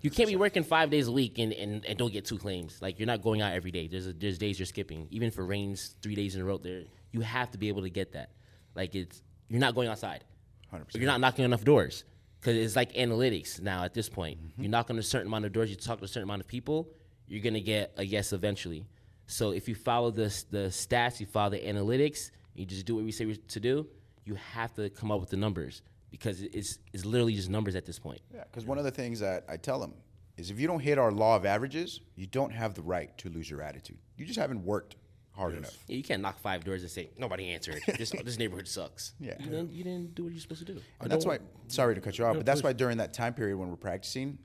You 0.00 0.10
can't 0.10 0.28
be 0.28 0.36
working 0.36 0.62
five 0.62 0.90
days 0.90 1.08
a 1.08 1.12
week 1.12 1.38
and, 1.38 1.52
and, 1.52 1.84
and 1.84 1.98
don't 1.98 2.12
get 2.12 2.24
two 2.24 2.38
claims. 2.38 2.80
Like 2.80 2.98
you're 2.98 3.06
not 3.06 3.20
going 3.20 3.42
out 3.42 3.52
every 3.52 3.72
day. 3.72 3.88
There's 3.88 4.06
a, 4.06 4.12
there's 4.12 4.38
days 4.38 4.58
you're 4.58 4.66
skipping. 4.66 5.08
Even 5.10 5.30
for 5.30 5.44
rains, 5.44 5.96
three 6.02 6.14
days 6.14 6.36
in 6.36 6.40
a 6.40 6.44
row, 6.44 6.58
there 6.58 6.82
you 7.10 7.20
have 7.20 7.50
to 7.50 7.58
be 7.58 7.68
able 7.68 7.82
to 7.82 7.90
get 7.90 8.12
that. 8.12 8.30
Like 8.74 8.94
it's 8.94 9.22
you're 9.48 9.60
not 9.60 9.74
going 9.74 9.88
outside. 9.88 10.24
100%. 10.72 10.94
You're 10.94 11.06
not 11.06 11.20
knocking 11.20 11.44
enough 11.44 11.64
doors 11.64 12.04
because 12.40 12.56
it's 12.56 12.76
like 12.76 12.92
analytics 12.92 13.60
now. 13.60 13.82
At 13.82 13.94
this 13.94 14.08
point, 14.08 14.38
you 14.56 14.68
knock 14.68 14.90
on 14.90 14.98
a 14.98 15.02
certain 15.02 15.26
amount 15.26 15.46
of 15.46 15.52
doors, 15.52 15.70
you 15.70 15.76
talk 15.76 15.98
to 15.98 16.04
a 16.04 16.08
certain 16.08 16.28
amount 16.28 16.42
of 16.42 16.46
people, 16.46 16.88
you're 17.26 17.42
gonna 17.42 17.60
get 17.60 17.92
a 17.96 18.04
yes 18.04 18.32
eventually. 18.32 18.86
So 19.26 19.50
if 19.50 19.68
you 19.68 19.74
follow 19.74 20.10
the 20.10 20.28
the 20.50 20.68
stats, 20.68 21.18
you 21.18 21.26
follow 21.26 21.50
the 21.50 21.60
analytics, 21.60 22.30
you 22.54 22.66
just 22.66 22.86
do 22.86 22.94
what 22.94 23.04
we 23.04 23.10
say 23.10 23.34
to 23.34 23.60
do. 23.60 23.86
You 24.24 24.36
have 24.52 24.74
to 24.74 24.90
come 24.90 25.10
up 25.10 25.20
with 25.20 25.30
the 25.30 25.36
numbers 25.38 25.82
because 26.10 26.42
it's 26.42 26.78
it's 26.92 27.04
literally 27.04 27.34
just 27.34 27.50
numbers 27.50 27.74
at 27.74 27.86
this 27.86 27.98
point. 27.98 28.20
Yeah, 28.32 28.44
because 28.50 28.64
one 28.64 28.78
of 28.78 28.84
the 28.84 28.90
things 28.90 29.20
that 29.20 29.44
I 29.48 29.56
tell 29.56 29.78
them 29.80 29.94
is 30.36 30.50
if 30.50 30.60
you 30.60 30.66
don't 30.66 30.80
hit 30.80 30.98
our 30.98 31.10
law 31.10 31.36
of 31.36 31.44
averages, 31.44 32.00
you 32.16 32.26
don't 32.26 32.52
have 32.52 32.74
the 32.74 32.82
right 32.82 33.16
to 33.18 33.28
lose 33.28 33.50
your 33.50 33.60
attitude. 33.62 33.98
You 34.16 34.24
just 34.24 34.38
haven't 34.38 34.64
worked 34.64 34.96
hard 35.32 35.54
enough. 35.54 35.76
Yeah, 35.86 35.96
you 35.96 36.02
can't 36.02 36.22
knock 36.22 36.38
five 36.40 36.64
doors 36.64 36.82
and 36.82 36.90
say 36.90 37.10
nobody 37.16 37.50
answered. 37.50 37.80
this 37.98 38.10
this 38.10 38.38
neighborhood 38.38 38.68
sucks. 38.68 39.14
Yeah. 39.20 39.34
you 39.38 39.46
didn't, 39.46 39.72
you 39.72 39.84
didn't 39.84 40.14
do 40.14 40.24
what 40.24 40.32
you're 40.32 40.40
supposed 40.40 40.66
to 40.66 40.72
do. 40.72 40.80
And 41.00 41.10
that's 41.10 41.26
why. 41.26 41.38
Sorry 41.68 41.94
to 41.94 42.00
cut 42.00 42.18
you 42.18 42.24
off, 42.24 42.36
but 42.36 42.46
that's 42.46 42.62
why 42.62 42.72
during 42.72 42.98
that 42.98 43.12
time 43.12 43.34
period 43.34 43.56
when 43.56 43.68
we're 43.68 43.76
practicing, 43.76 44.38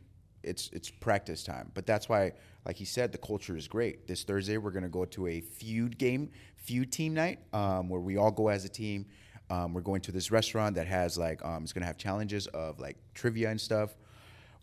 it's 0.43 0.69
it's 0.73 0.89
practice 0.89 1.43
time. 1.43 1.71
But 1.73 1.85
that's 1.85 2.09
why, 2.09 2.33
like 2.65 2.75
he 2.75 2.85
said, 2.85 3.11
the 3.11 3.17
culture 3.17 3.57
is 3.57 3.67
great. 3.67 4.07
This 4.07 4.23
Thursday 4.23 4.57
we're 4.57 4.71
gonna 4.71 4.89
go 4.89 5.05
to 5.05 5.27
a 5.27 5.41
feud 5.41 5.97
game, 5.97 6.31
feud 6.55 6.91
team 6.91 7.13
night, 7.13 7.39
um, 7.53 7.89
where 7.89 8.01
we 8.01 8.17
all 8.17 8.31
go 8.31 8.49
as 8.49 8.65
a 8.65 8.69
team. 8.69 9.05
Um, 9.49 9.73
we're 9.73 9.81
going 9.81 10.01
to 10.01 10.11
this 10.11 10.31
restaurant 10.31 10.75
that 10.75 10.87
has 10.87 11.17
like 11.17 11.43
um, 11.45 11.63
it's 11.63 11.73
gonna 11.73 11.85
have 11.85 11.97
challenges 11.97 12.47
of 12.47 12.79
like 12.79 12.97
trivia 13.13 13.49
and 13.49 13.59
stuff. 13.59 13.95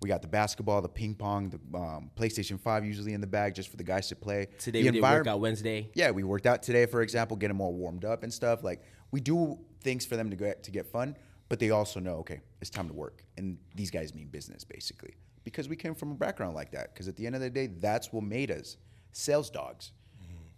We 0.00 0.08
got 0.08 0.22
the 0.22 0.28
basketball, 0.28 0.80
the 0.80 0.88
ping 0.88 1.14
pong, 1.14 1.50
the 1.50 1.78
um, 1.78 2.10
PlayStation 2.16 2.58
Five 2.58 2.84
usually 2.84 3.12
in 3.12 3.20
the 3.20 3.26
bag 3.26 3.54
just 3.54 3.68
for 3.68 3.76
the 3.76 3.84
guys 3.84 4.08
to 4.08 4.16
play. 4.16 4.48
Today 4.58 4.82
the 4.82 4.88
we 4.88 4.92
did 4.92 5.02
workout 5.02 5.40
Wednesday. 5.40 5.90
yeah, 5.94 6.10
we 6.10 6.24
worked 6.24 6.46
out 6.46 6.62
today, 6.62 6.86
for 6.86 7.02
example, 7.02 7.36
get 7.36 7.48
them 7.48 7.60
all 7.60 7.74
warmed 7.74 8.04
up 8.04 8.22
and 8.22 8.32
stuff. 8.32 8.64
Like 8.64 8.82
we 9.10 9.20
do 9.20 9.58
things 9.82 10.06
for 10.06 10.16
them 10.16 10.30
to 10.30 10.36
get 10.36 10.62
to 10.62 10.70
get 10.70 10.86
fun, 10.86 11.16
but 11.50 11.58
they 11.58 11.70
also 11.70 12.00
know, 12.00 12.16
okay, 12.16 12.40
it's 12.62 12.70
time 12.70 12.88
to 12.88 12.94
work. 12.94 13.24
And 13.36 13.58
these 13.74 13.90
guys 13.90 14.14
mean 14.14 14.28
business, 14.28 14.64
basically, 14.64 15.14
because 15.44 15.68
we 15.68 15.76
came 15.76 15.94
from 15.94 16.12
a 16.12 16.14
background 16.14 16.54
like 16.54 16.70
that. 16.72 16.94
Because 16.94 17.06
at 17.06 17.16
the 17.16 17.26
end 17.26 17.34
of 17.34 17.42
the 17.42 17.50
day, 17.50 17.66
that's 17.66 18.10
what 18.12 18.24
made 18.24 18.50
us 18.50 18.78
sales 19.12 19.50
dogs. 19.50 19.92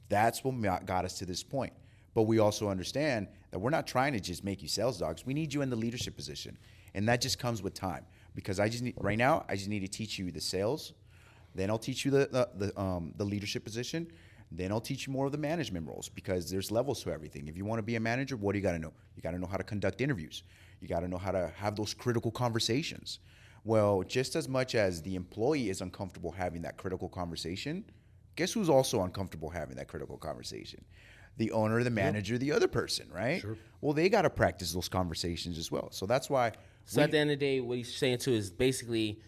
That's 0.09 0.45
what 0.45 0.85
got 0.85 1.07
us 1.07 1.19
to 1.19 1.27
this 1.27 1.43
point. 1.43 1.73
But 2.15 2.25
we 2.25 2.39
also 2.39 2.69
understand 2.69 3.29
that 3.53 3.59
we're 3.59 3.71
not 3.71 3.87
trying 3.87 4.13
to 4.15 4.21
just 4.21 4.43
make 4.43 4.61
you 4.63 4.69
sales 4.69 4.99
dogs. 4.99 5.25
We 5.25 5.35
need 5.35 5.55
you 5.55 5.63
in 5.63 5.71
the 5.71 5.77
leadership 5.77 6.17
position, 6.17 6.59
and 6.95 7.09
that 7.09 7.21
just 7.21 7.39
comes 7.39 7.63
with 7.63 7.75
time. 7.75 8.05
Because 8.35 8.59
I 8.59 8.69
just 8.69 8.83
need 8.83 8.95
right 8.99 9.19
now, 9.19 9.45
I 9.49 9.55
just 9.55 9.69
need 9.69 9.81
to 9.81 9.89
teach 9.89 10.19
you 10.19 10.33
the 10.33 10.41
sales, 10.41 10.95
then 11.55 11.71
I'll 11.71 11.79
teach 11.79 12.05
you 12.05 12.11
the 12.11 12.29
the, 12.33 12.67
the, 12.67 12.81
um, 12.81 13.13
the 13.17 13.25
leadership 13.25 13.63
position. 13.63 14.11
Then 14.55 14.71
I'll 14.71 14.83
teach 14.83 15.07
you 15.07 15.13
more 15.15 15.25
of 15.25 15.33
the 15.33 15.39
management 15.39 15.87
roles 15.87 16.11
because 16.11 16.51
there's 16.51 16.71
levels 16.71 17.03
to 17.05 17.11
everything. 17.11 17.49
If 17.49 17.57
you 17.57 17.65
want 17.65 17.79
to 17.79 17.83
be 17.83 17.97
a 17.97 18.01
manager, 18.01 18.37
what 18.37 18.53
do 18.53 18.59
you 18.59 18.63
got 18.63 18.73
to 18.73 18.79
know? 18.79 18.93
You 19.17 19.23
got 19.23 19.31
to 19.31 19.39
know 19.39 19.47
how 19.47 19.57
to 19.57 19.63
conduct 19.63 20.03
interviews. 20.03 20.43
You 20.81 20.89
got 20.89 21.01
to 21.01 21.09
know 21.09 21.17
how 21.17 21.31
to 21.31 21.51
have 21.57 21.75
those 21.75 21.95
critical 21.95 22.31
conversations. 22.31 23.21
Well, 23.65 24.03
just 24.03 24.37
as 24.37 24.49
much 24.49 24.75
as 24.75 25.01
the 25.01 25.15
employee 25.15 25.71
is 25.71 25.81
uncomfortable 25.81 26.33
having 26.33 26.61
that 26.63 26.77
critical 26.77 27.09
conversation, 27.09 27.85
guess 28.37 28.53
who's 28.53 28.69
also 28.69 29.03
uncomfortable 29.05 29.49
having 29.49 29.77
that 29.77 29.89
critical 29.89 30.19
conversation? 30.19 30.85
The 31.39 31.51
owner, 31.53 31.83
the 31.83 31.91
manager, 31.91 32.37
the 32.39 32.53
other 32.53 32.69
person, 32.69 33.09
right? 33.11 33.41
Sure. 33.41 33.57
Well, 33.81 33.95
they 33.95 34.09
got 34.09 34.23
to 34.23 34.31
practice 34.31 34.73
those 34.73 34.89
conversations 34.89 35.59
as 35.59 35.71
well. 35.71 35.89
So 35.91 36.07
that's 36.07 36.29
why. 36.29 36.53
So 36.85 37.01
at 37.01 37.11
the 37.11 37.19
end 37.19 37.31
of 37.31 37.39
the 37.39 37.45
day, 37.47 37.61
what 37.61 37.79
he's 37.79 37.95
saying 37.95 38.19
too 38.19 38.33
is 38.33 38.51
basically, 38.51 39.21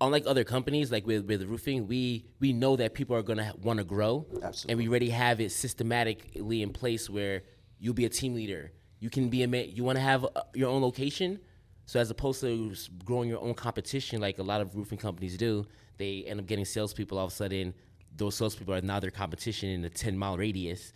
unlike 0.00 0.24
other 0.26 0.44
companies, 0.44 0.92
like 0.92 1.06
with 1.06 1.24
with 1.26 1.42
roofing, 1.44 1.86
we 1.86 2.26
we 2.40 2.52
know 2.52 2.76
that 2.76 2.94
people 2.94 3.16
are 3.16 3.22
gonna 3.22 3.54
want 3.62 3.78
to 3.78 3.84
grow, 3.84 4.26
and 4.68 4.78
we 4.78 4.88
already 4.88 5.10
have 5.10 5.40
it 5.40 5.50
systematically 5.50 6.62
in 6.62 6.72
place 6.72 7.08
where 7.08 7.42
you'll 7.78 7.94
be 7.94 8.04
a 8.04 8.10
team 8.10 8.34
leader. 8.34 8.72
You 9.00 9.10
can 9.10 9.28
be 9.28 9.42
a 9.42 9.48
ma- 9.48 9.58
you 9.58 9.82
want 9.84 9.96
to 9.96 10.02
have 10.02 10.24
uh, 10.24 10.42
your 10.54 10.70
own 10.70 10.82
location, 10.82 11.40
so 11.86 12.00
as 12.00 12.10
opposed 12.10 12.40
to 12.42 12.74
growing 13.04 13.28
your 13.28 13.40
own 13.40 13.54
competition 13.54 14.20
like 14.20 14.38
a 14.38 14.42
lot 14.42 14.60
of 14.60 14.74
roofing 14.76 14.98
companies 14.98 15.36
do, 15.36 15.66
they 15.96 16.24
end 16.26 16.38
up 16.40 16.46
getting 16.46 16.64
salespeople. 16.64 17.18
All 17.18 17.26
of 17.26 17.32
a 17.32 17.34
sudden, 17.34 17.74
those 18.16 18.34
salespeople 18.36 18.74
are 18.74 18.80
now 18.80 19.00
their 19.00 19.10
competition 19.10 19.68
in 19.70 19.84
a 19.84 19.90
ten 19.90 20.16
mile 20.18 20.36
radius. 20.36 20.92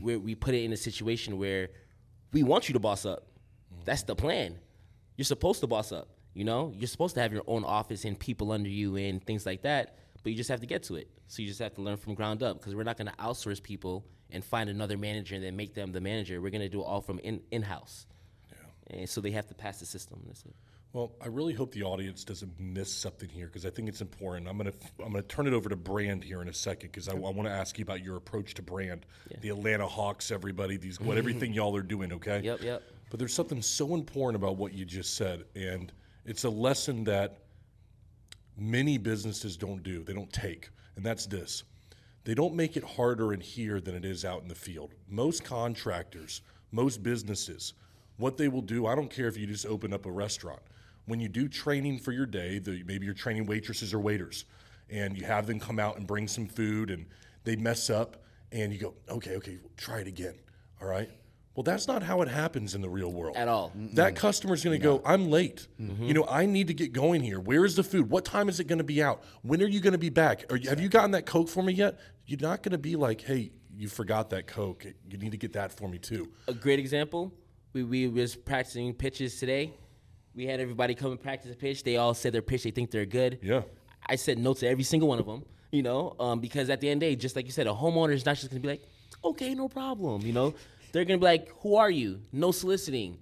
Where 0.00 0.18
we 0.18 0.34
put 0.34 0.54
it 0.54 0.62
in 0.64 0.72
a 0.72 0.76
situation 0.76 1.38
where 1.38 1.68
we 2.32 2.42
want 2.42 2.68
you 2.68 2.72
to 2.72 2.80
boss 2.80 3.04
up. 3.04 3.26
That's 3.84 4.02
the 4.02 4.14
plan. 4.14 4.58
You're 5.16 5.24
supposed 5.24 5.60
to 5.60 5.66
boss 5.66 5.92
up. 5.92 6.08
You 6.34 6.44
know, 6.44 6.72
you're 6.76 6.88
supposed 6.88 7.14
to 7.16 7.20
have 7.20 7.32
your 7.32 7.42
own 7.46 7.64
office 7.64 8.04
and 8.04 8.18
people 8.18 8.52
under 8.52 8.68
you 8.68 8.96
and 8.96 9.22
things 9.22 9.44
like 9.44 9.62
that. 9.62 9.98
But 10.22 10.30
you 10.30 10.36
just 10.36 10.48
have 10.48 10.60
to 10.60 10.66
get 10.66 10.82
to 10.84 10.96
it. 10.96 11.08
So 11.26 11.42
you 11.42 11.48
just 11.48 11.60
have 11.60 11.74
to 11.74 11.82
learn 11.82 11.96
from 11.96 12.14
ground 12.14 12.42
up 12.42 12.58
because 12.58 12.74
we're 12.74 12.84
not 12.84 12.96
going 12.96 13.08
to 13.08 13.16
outsource 13.16 13.62
people 13.62 14.06
and 14.30 14.42
find 14.42 14.70
another 14.70 14.96
manager 14.96 15.34
and 15.34 15.44
then 15.44 15.56
make 15.56 15.74
them 15.74 15.92
the 15.92 16.00
manager. 16.00 16.40
We're 16.40 16.50
going 16.50 16.62
to 16.62 16.68
do 16.68 16.80
it 16.80 16.84
all 16.84 17.00
from 17.02 17.18
in 17.18 17.42
in 17.50 17.62
house. 17.62 18.06
Yeah. 18.50 18.98
And 19.00 19.08
so 19.08 19.20
they 19.20 19.32
have 19.32 19.46
to 19.48 19.54
pass 19.54 19.80
the 19.80 19.86
system. 19.86 20.22
That's 20.26 20.44
it. 20.44 20.54
Well, 20.92 21.12
I 21.22 21.28
really 21.28 21.54
hope 21.54 21.72
the 21.72 21.84
audience 21.84 22.22
doesn't 22.22 22.60
miss 22.60 22.92
something 22.92 23.28
here 23.30 23.46
because 23.46 23.64
I 23.64 23.70
think 23.70 23.88
it's 23.88 24.02
important. 24.02 24.46
I'm 24.46 24.58
gonna 24.58 24.74
I'm 24.98 25.12
gonna 25.12 25.22
turn 25.22 25.46
it 25.46 25.54
over 25.54 25.70
to 25.70 25.76
Brand 25.76 26.22
here 26.22 26.42
in 26.42 26.48
a 26.48 26.52
second 26.52 26.90
because 26.92 27.08
I, 27.08 27.14
want 27.14 27.44
to 27.44 27.50
ask 27.50 27.78
you 27.78 27.82
about 27.82 28.04
your 28.04 28.16
approach 28.16 28.52
to 28.54 28.62
Brand, 28.62 29.06
the 29.40 29.48
Atlanta 29.48 29.86
Hawks, 29.86 30.30
everybody, 30.30 30.76
these 30.76 31.00
what 31.00 31.16
everything 31.22 31.54
y'all 31.54 31.74
are 31.76 31.82
doing. 31.82 32.12
Okay. 32.12 32.42
Yep, 32.42 32.62
yep. 32.62 32.82
But 33.08 33.18
there's 33.18 33.32
something 33.32 33.62
so 33.62 33.94
important 33.94 34.42
about 34.42 34.56
what 34.56 34.74
you 34.74 34.84
just 34.84 35.14
said, 35.14 35.44
and 35.54 35.90
it's 36.26 36.44
a 36.44 36.50
lesson 36.50 37.04
that 37.04 37.38
many 38.58 38.98
businesses 38.98 39.56
don't 39.56 39.82
do. 39.82 40.04
They 40.04 40.12
don't 40.12 40.32
take, 40.32 40.68
and 40.96 41.04
that's 41.04 41.24
this. 41.24 41.62
They 42.24 42.34
don't 42.34 42.54
make 42.54 42.76
it 42.76 42.84
harder 42.84 43.32
in 43.32 43.40
here 43.40 43.80
than 43.80 43.94
it 43.94 44.04
is 44.04 44.26
out 44.26 44.42
in 44.42 44.48
the 44.48 44.54
field. 44.54 44.92
Most 45.08 45.42
contractors, 45.42 46.42
most 46.70 47.02
businesses, 47.02 47.72
what 48.18 48.36
they 48.36 48.48
will 48.48 48.62
do, 48.62 48.86
I 48.86 48.94
don't 48.94 49.10
care 49.10 49.26
if 49.26 49.36
you 49.36 49.46
just 49.46 49.66
open 49.66 49.92
up 49.92 50.06
a 50.06 50.10
restaurant. 50.10 50.60
When 51.06 51.20
you 51.20 51.28
do 51.28 51.48
training 51.48 51.98
for 51.98 52.12
your 52.12 52.26
day, 52.26 52.58
the, 52.58 52.82
maybe 52.86 53.06
you're 53.06 53.14
training 53.14 53.46
waitresses 53.46 53.92
or 53.92 53.98
waiters, 53.98 54.44
and 54.88 55.16
you 55.16 55.24
have 55.24 55.46
them 55.46 55.58
come 55.58 55.78
out 55.78 55.96
and 55.96 56.06
bring 56.06 56.28
some 56.28 56.46
food, 56.46 56.90
and 56.90 57.06
they 57.44 57.56
mess 57.56 57.90
up, 57.90 58.22
and 58.52 58.72
you 58.72 58.78
go, 58.78 58.94
okay, 59.08 59.36
okay, 59.36 59.58
try 59.76 60.00
it 60.00 60.06
again. 60.06 60.34
All 60.80 60.88
right. 60.88 61.10
Well, 61.54 61.64
that's 61.64 61.86
not 61.86 62.02
how 62.02 62.22
it 62.22 62.28
happens 62.28 62.74
in 62.74 62.80
the 62.80 62.88
real 62.88 63.12
world 63.12 63.36
At 63.36 63.46
all. 63.46 63.72
That 63.92 64.16
customer's 64.16 64.64
going 64.64 64.78
to 64.78 64.82
go, 64.82 65.02
I'm 65.04 65.30
late. 65.30 65.66
Mm-hmm. 65.78 66.04
You 66.04 66.14
know, 66.14 66.26
I 66.26 66.46
need 66.46 66.68
to 66.68 66.74
get 66.74 66.94
going 66.94 67.20
here. 67.20 67.40
Where 67.40 67.66
is 67.66 67.76
the 67.76 67.82
food? 67.82 68.08
What 68.08 68.24
time 68.24 68.48
is 68.48 68.58
it 68.58 68.64
going 68.64 68.78
to 68.78 68.84
be 68.84 69.02
out? 69.02 69.22
When 69.42 69.60
are 69.62 69.66
you 69.66 69.80
going 69.80 69.92
to 69.92 69.98
be 69.98 70.08
back? 70.08 70.50
Are 70.50 70.58
have 70.68 70.80
you 70.80 70.88
gotten 70.88 71.10
that 71.10 71.26
Coke 71.26 71.50
for 71.50 71.62
me 71.62 71.74
yet? 71.74 72.00
You're 72.24 72.40
not 72.40 72.62
going 72.62 72.72
to 72.72 72.78
be 72.78 72.96
like, 72.96 73.20
hey, 73.20 73.52
you 73.76 73.88
forgot 73.88 74.30
that 74.30 74.46
Coke. 74.46 74.86
You 75.10 75.18
need 75.18 75.32
to 75.32 75.36
get 75.36 75.52
that 75.52 75.72
for 75.72 75.88
me 75.88 75.98
too. 75.98 76.32
a 76.48 76.54
great 76.54 76.78
example. 76.78 77.32
We 77.74 77.82
we 77.82 78.08
was 78.08 78.34
practicing 78.34 78.94
pitches 78.94 79.38
today. 79.38 79.74
We 80.34 80.46
had 80.46 80.60
everybody 80.60 80.94
come 80.94 81.10
and 81.10 81.20
practice 81.20 81.50
a 81.52 81.54
pitch. 81.54 81.82
They 81.84 81.96
all 81.96 82.14
said 82.14 82.32
their 82.32 82.42
pitch. 82.42 82.62
They 82.64 82.70
think 82.70 82.90
they're 82.90 83.06
good. 83.06 83.38
Yeah. 83.42 83.62
I 84.06 84.16
said 84.16 84.38
no 84.38 84.54
to 84.54 84.66
every 84.66 84.84
single 84.84 85.08
one 85.08 85.18
of 85.18 85.26
them. 85.26 85.44
You 85.70 85.82
know, 85.82 86.14
um, 86.20 86.40
because 86.40 86.68
at 86.68 86.80
the 86.80 86.88
end 86.90 87.02
of 87.02 87.08
the 87.08 87.14
day, 87.14 87.20
just 87.20 87.34
like 87.34 87.46
you 87.46 87.52
said, 87.52 87.66
a 87.66 87.70
homeowner 87.70 88.12
is 88.12 88.26
not 88.26 88.36
just 88.36 88.50
gonna 88.50 88.60
be 88.60 88.68
like, 88.68 88.82
okay, 89.24 89.54
no 89.54 89.68
problem. 89.68 90.20
You 90.22 90.32
know, 90.34 90.54
they're 90.92 91.04
gonna 91.06 91.18
be 91.18 91.24
like, 91.24 91.48
who 91.60 91.76
are 91.76 91.90
you? 91.90 92.20
No 92.30 92.50
soliciting. 92.52 93.16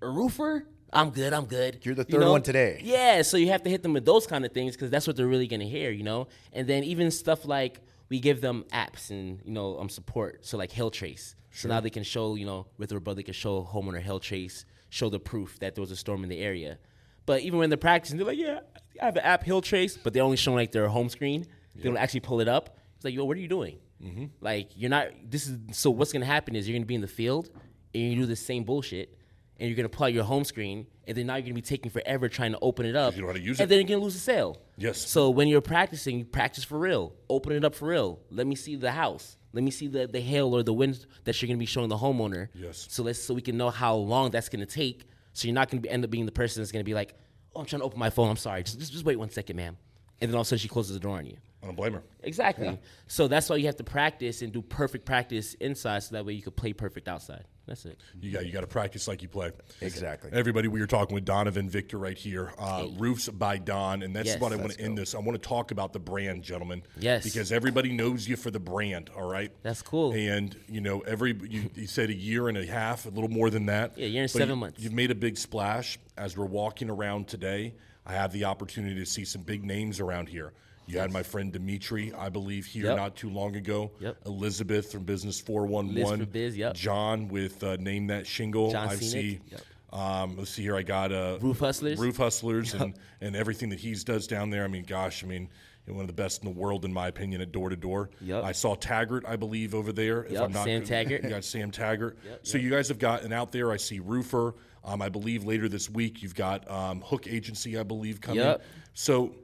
A 0.00 0.08
roofer? 0.08 0.66
I'm 0.92 1.10
good. 1.10 1.32
I'm 1.32 1.46
good. 1.46 1.80
You're 1.84 1.96
the 1.96 2.02
You 2.08 2.12
third 2.12 2.20
know? 2.20 2.32
one 2.32 2.42
today. 2.42 2.80
Yeah, 2.82 3.22
so 3.22 3.36
you 3.36 3.48
have 3.48 3.62
to 3.64 3.70
hit 3.70 3.82
them 3.82 3.92
with 3.92 4.04
those 4.04 4.26
kind 4.26 4.44
of 4.44 4.52
things 4.52 4.74
because 4.76 4.90
that's 4.90 5.06
what 5.06 5.16
they're 5.16 5.26
really 5.26 5.48
gonna 5.48 5.64
hear. 5.64 5.90
You 5.90 6.04
know, 6.04 6.28
and 6.52 6.68
then 6.68 6.84
even 6.84 7.10
stuff 7.10 7.44
like 7.44 7.80
we 8.08 8.20
give 8.20 8.40
them 8.40 8.64
apps 8.72 9.10
and 9.10 9.40
you 9.44 9.52
know 9.52 9.78
um 9.80 9.88
support. 9.88 10.44
So 10.46 10.56
like 10.58 10.70
Hail 10.72 10.90
Trace. 10.90 11.34
So 11.52 11.68
now 11.68 11.80
they 11.80 11.90
can 11.90 12.04
show 12.04 12.36
you 12.36 12.46
know 12.46 12.66
with 12.78 12.90
their 12.90 13.00
brother 13.00 13.16
they 13.16 13.22
can 13.24 13.34
show 13.34 13.64
homeowner 13.64 14.00
Hail 14.00 14.20
Trace, 14.20 14.64
show 14.90 15.08
the 15.08 15.18
proof 15.18 15.58
that 15.60 15.74
there 15.74 15.80
was 15.82 15.90
a 15.90 15.96
storm 15.96 16.22
in 16.22 16.28
the 16.28 16.38
area. 16.38 16.78
But 17.26 17.40
even 17.42 17.58
when 17.58 17.70
they're 17.70 17.76
practicing, 17.76 18.18
they're 18.18 18.26
like, 18.26 18.38
yeah, 18.38 18.60
I 19.00 19.06
have 19.06 19.16
an 19.16 19.22
app 19.24 19.44
Hail 19.44 19.62
Trace, 19.62 19.96
but 19.96 20.12
they 20.12 20.20
only 20.20 20.36
show 20.36 20.52
like 20.52 20.72
their 20.72 20.88
home 20.88 21.08
screen. 21.08 21.46
They 21.74 21.84
don't 21.84 21.96
actually 21.96 22.20
pull 22.20 22.40
it 22.40 22.48
up. 22.48 22.76
It's 22.96 23.04
like, 23.04 23.14
yo, 23.14 23.24
what 23.24 23.36
are 23.36 23.40
you 23.40 23.48
doing? 23.48 23.78
Mm-hmm. 24.02 24.26
Like 24.40 24.70
you're 24.74 24.90
not. 24.90 25.08
This 25.28 25.46
is 25.46 25.56
so. 25.72 25.90
What's 25.90 26.12
gonna 26.12 26.24
happen 26.26 26.56
is 26.56 26.68
you're 26.68 26.76
gonna 26.76 26.86
be 26.86 26.94
in 26.94 27.00
the 27.00 27.06
field 27.06 27.50
and 27.94 28.02
you 28.02 28.16
do 28.16 28.26
the 28.26 28.36
same 28.36 28.64
bullshit, 28.64 29.16
and 29.58 29.68
you're 29.68 29.76
gonna 29.76 29.88
pull 29.88 30.04
out 30.04 30.12
your 30.12 30.24
home 30.24 30.44
screen, 30.44 30.86
and 31.06 31.16
then 31.16 31.26
now 31.26 31.36
you're 31.36 31.42
gonna 31.42 31.54
be 31.54 31.62
taking 31.62 31.90
forever 31.90 32.28
trying 32.28 32.52
to 32.52 32.58
open 32.60 32.86
it 32.86 32.96
up. 32.96 33.14
you 33.14 33.20
know 33.22 33.28
how 33.28 33.34
to 33.34 33.40
use 33.40 33.60
and 33.60 33.60
it. 33.60 33.62
And 33.64 33.70
then 33.70 33.78
you're 33.80 33.96
gonna 33.96 34.04
lose 34.04 34.14
the 34.14 34.20
sale. 34.20 34.58
Yes. 34.76 34.98
So 35.08 35.30
when 35.30 35.48
you're 35.48 35.60
practicing, 35.60 36.18
you 36.18 36.24
practice 36.24 36.64
for 36.64 36.78
real. 36.78 37.12
Open 37.28 37.52
it 37.52 37.64
up 37.64 37.74
for 37.74 37.88
real. 37.88 38.20
Let 38.30 38.46
me 38.46 38.54
see 38.54 38.76
the 38.76 38.92
house. 38.92 39.36
Let 39.52 39.64
me 39.64 39.70
see 39.70 39.88
the, 39.88 40.06
the 40.06 40.20
hail 40.20 40.54
or 40.54 40.62
the 40.62 40.72
wind 40.72 41.06
that 41.24 41.40
you're 41.40 41.48
gonna 41.48 41.58
be 41.58 41.66
showing 41.66 41.88
the 41.88 41.96
homeowner. 41.96 42.48
Yes. 42.54 42.86
So 42.90 43.02
let's 43.02 43.20
so 43.20 43.34
we 43.34 43.42
can 43.42 43.56
know 43.56 43.70
how 43.70 43.94
long 43.94 44.30
that's 44.30 44.48
gonna 44.48 44.66
take. 44.66 45.04
So 45.32 45.48
you're 45.48 45.54
not 45.54 45.70
gonna 45.70 45.80
be, 45.80 45.90
end 45.90 46.04
up 46.04 46.10
being 46.10 46.26
the 46.26 46.32
person 46.32 46.62
that's 46.62 46.72
gonna 46.72 46.84
be 46.84 46.94
like, 46.94 47.14
oh, 47.54 47.60
I'm 47.60 47.66
trying 47.66 47.80
to 47.80 47.86
open 47.86 47.98
my 47.98 48.10
phone. 48.10 48.28
I'm 48.28 48.36
sorry. 48.36 48.62
Just, 48.62 48.78
just, 48.78 48.92
just 48.92 49.04
wait 49.04 49.16
one 49.18 49.30
second, 49.30 49.56
ma'am. 49.56 49.76
And 50.20 50.30
then 50.30 50.34
all 50.36 50.42
of 50.42 50.46
a 50.46 50.48
sudden 50.48 50.58
she 50.60 50.68
closes 50.68 50.94
the 50.94 51.00
door 51.00 51.16
on 51.16 51.26
you. 51.26 51.36
I 51.62 51.66
don't 51.66 51.76
blame 51.76 51.92
her. 51.92 52.02
Exactly. 52.22 52.78
So 53.06 53.28
that's 53.28 53.50
why 53.50 53.56
you 53.56 53.66
have 53.66 53.76
to 53.76 53.84
practice 53.84 54.40
and 54.40 54.50
do 54.52 54.62
perfect 54.62 55.04
practice 55.04 55.54
inside, 55.54 56.02
so 56.02 56.14
that 56.14 56.24
way 56.24 56.32
you 56.32 56.42
could 56.42 56.56
play 56.56 56.72
perfect 56.72 57.06
outside. 57.06 57.44
That's 57.66 57.84
it. 57.84 58.00
You 58.20 58.32
got 58.32 58.46
you 58.46 58.52
got 58.52 58.62
to 58.62 58.66
practice 58.66 59.06
like 59.06 59.20
you 59.22 59.28
play. 59.28 59.52
Exactly. 59.80 60.30
Everybody, 60.32 60.68
we 60.68 60.80
are 60.80 60.86
talking 60.86 61.14
with 61.14 61.24
Donovan 61.26 61.68
Victor 61.68 61.98
right 61.98 62.16
here. 62.16 62.52
Uh, 62.58 62.86
Roofs 62.98 63.28
by 63.28 63.58
Don, 63.58 64.02
and 64.02 64.16
that's 64.16 64.28
Yes. 64.28 64.40
what 64.40 64.52
I 64.52 64.56
want 64.56 64.68
Let's 64.68 64.76
to 64.78 64.82
end 64.84 64.98
this. 64.98 65.14
I 65.14 65.18
want 65.18 65.40
to 65.40 65.48
talk 65.48 65.70
about 65.70 65.92
the 65.92 66.00
brand, 66.00 66.42
gentlemen. 66.42 66.82
Yes. 66.98 67.22
Because 67.24 67.52
everybody 67.52 67.92
knows 67.92 68.26
you 68.26 68.36
for 68.36 68.50
the 68.50 68.58
brand. 68.58 69.10
All 69.14 69.30
right. 69.30 69.52
That's 69.62 69.82
cool. 69.82 70.12
And 70.14 70.56
you 70.66 70.80
know, 70.80 71.00
every 71.00 71.36
you, 71.48 71.70
you 71.74 71.86
said 71.86 72.08
a 72.10 72.14
year 72.14 72.48
and 72.48 72.56
a 72.56 72.66
half, 72.66 73.04
a 73.06 73.10
little 73.10 73.30
more 73.30 73.50
than 73.50 73.66
that. 73.66 73.96
Yeah, 73.98 74.06
a 74.06 74.08
year 74.08 74.22
and 74.22 74.30
seven 74.30 74.48
you- 74.48 74.56
months. 74.56 74.80
You've 74.82 74.94
made 74.94 75.10
a 75.10 75.14
big 75.14 75.36
splash. 75.36 75.98
As 76.16 76.36
we're 76.36 76.46
walking 76.46 76.90
around 76.90 77.28
today, 77.28 77.74
I 78.06 78.14
have 78.14 78.32
the 78.32 78.44
opportunity 78.46 78.96
to 78.96 79.06
see 79.06 79.24
some 79.24 79.42
big 79.42 79.62
names 79.62 80.00
around 80.00 80.28
here. 80.28 80.54
You 80.90 80.98
had 80.98 81.12
my 81.12 81.22
friend 81.22 81.52
Dimitri, 81.52 82.12
I 82.12 82.28
believe, 82.28 82.66
here 82.66 82.86
Yep. 82.86 82.96
not 82.96 83.16
too 83.16 83.30
long 83.30 83.56
ago. 83.56 83.92
Yep. 84.00 84.16
Elizabeth 84.26 84.90
from 84.92 85.04
Business 85.04 85.40
411. 85.40 85.94
Liz 86.18 86.26
for 86.26 86.32
Biz, 86.32 86.56
yep. 86.56 86.74
John 86.74 87.28
with 87.28 87.62
uh, 87.62 87.76
Name 87.76 88.08
That 88.08 88.26
Shingle. 88.26 88.72
John 88.72 88.88
I 88.88 88.96
Scenic, 88.96 89.10
see. 89.10 89.40
yep. 89.50 89.60
Um, 89.92 90.36
let's 90.36 90.50
see 90.50 90.62
here. 90.62 90.76
I 90.76 90.82
got 90.82 91.12
uh, 91.12 91.38
Roof 91.40 91.58
Hustlers. 91.60 91.98
Roof 91.98 92.16
Hustlers, 92.16 92.74
and, 92.74 92.94
and 93.20 93.34
everything 93.34 93.70
that 93.70 93.80
he's 93.80 94.04
does 94.04 94.26
down 94.26 94.50
there. 94.50 94.64
I 94.64 94.68
mean, 94.68 94.84
gosh, 94.84 95.24
I 95.24 95.26
mean, 95.26 95.48
one 95.86 96.00
of 96.02 96.06
the 96.06 96.12
best 96.12 96.44
in 96.44 96.52
the 96.52 96.56
world, 96.56 96.84
in 96.84 96.92
my 96.92 97.08
opinion, 97.08 97.40
at 97.40 97.50
door 97.50 97.70
to 97.70 97.76
door. 97.76 98.10
Yep. 98.20 98.44
I 98.44 98.52
saw 98.52 98.76
Taggart, 98.76 99.24
I 99.26 99.34
believe, 99.36 99.74
over 99.74 99.92
there. 99.92 100.24
If 100.24 100.32
Yep, 100.32 100.42
I'm 100.42 100.52
not 100.52 100.64
Sam 100.64 100.84
Taggart. 100.84 101.24
You 101.24 101.30
got 101.30 101.44
Sam 101.44 101.70
Taggart. 101.72 102.18
Yep, 102.24 102.46
so 102.46 102.58
you 102.58 102.70
guys 102.70 102.88
have 102.88 102.98
got, 103.00 103.22
and 103.24 103.32
out 103.32 103.50
there, 103.52 103.72
I 103.72 103.76
see 103.76 103.98
Roofer. 103.98 104.54
Um, 104.84 105.02
I 105.02 105.08
believe 105.08 105.44
later 105.44 105.68
this 105.68 105.90
week 105.90 106.22
you've 106.22 106.34
got 106.34 106.70
um, 106.70 107.00
Hook 107.02 107.26
Agency, 107.26 107.76
I 107.78 107.82
believe, 107.82 108.20
coming. 108.20 108.44
Yep. 108.44 108.62
So 108.94 109.34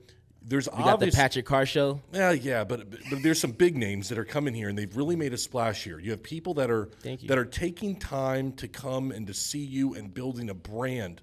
there's 0.47 0.69
We 0.71 0.85
got 0.85 1.01
the. 1.01 1.11
Patrick 1.11 1.45
Carr 1.45 1.67
show. 1.67 2.01
Yeah, 2.13 2.31
yeah, 2.31 2.65
but, 2.65 2.89
but 2.91 3.01
but 3.11 3.23
there's 3.23 3.41
some 3.41 3.51
big 3.51 3.77
names 3.77 4.09
that 4.09 4.19
are 4.19 4.25
coming 4.25 4.55
here, 4.55 4.69
and 4.69 4.79
they've 4.79 4.97
really 4.97 5.17
made 5.17 5.33
a 5.33 5.39
splash 5.39 5.83
here. 5.83 5.99
You 5.99 6.13
have 6.13 6.23
people 6.23 6.55
that 6.55 6.71
are 6.71 6.89
that 7.27 7.37
are 7.37 7.45
taking 7.45 7.97
time 7.97 8.53
to 8.53 8.69
come 8.69 9.11
and 9.11 9.27
to 9.27 9.35
see 9.35 9.65
you 9.65 9.95
and 9.95 10.13
building 10.15 10.49
a 10.51 10.55
brand. 10.55 11.21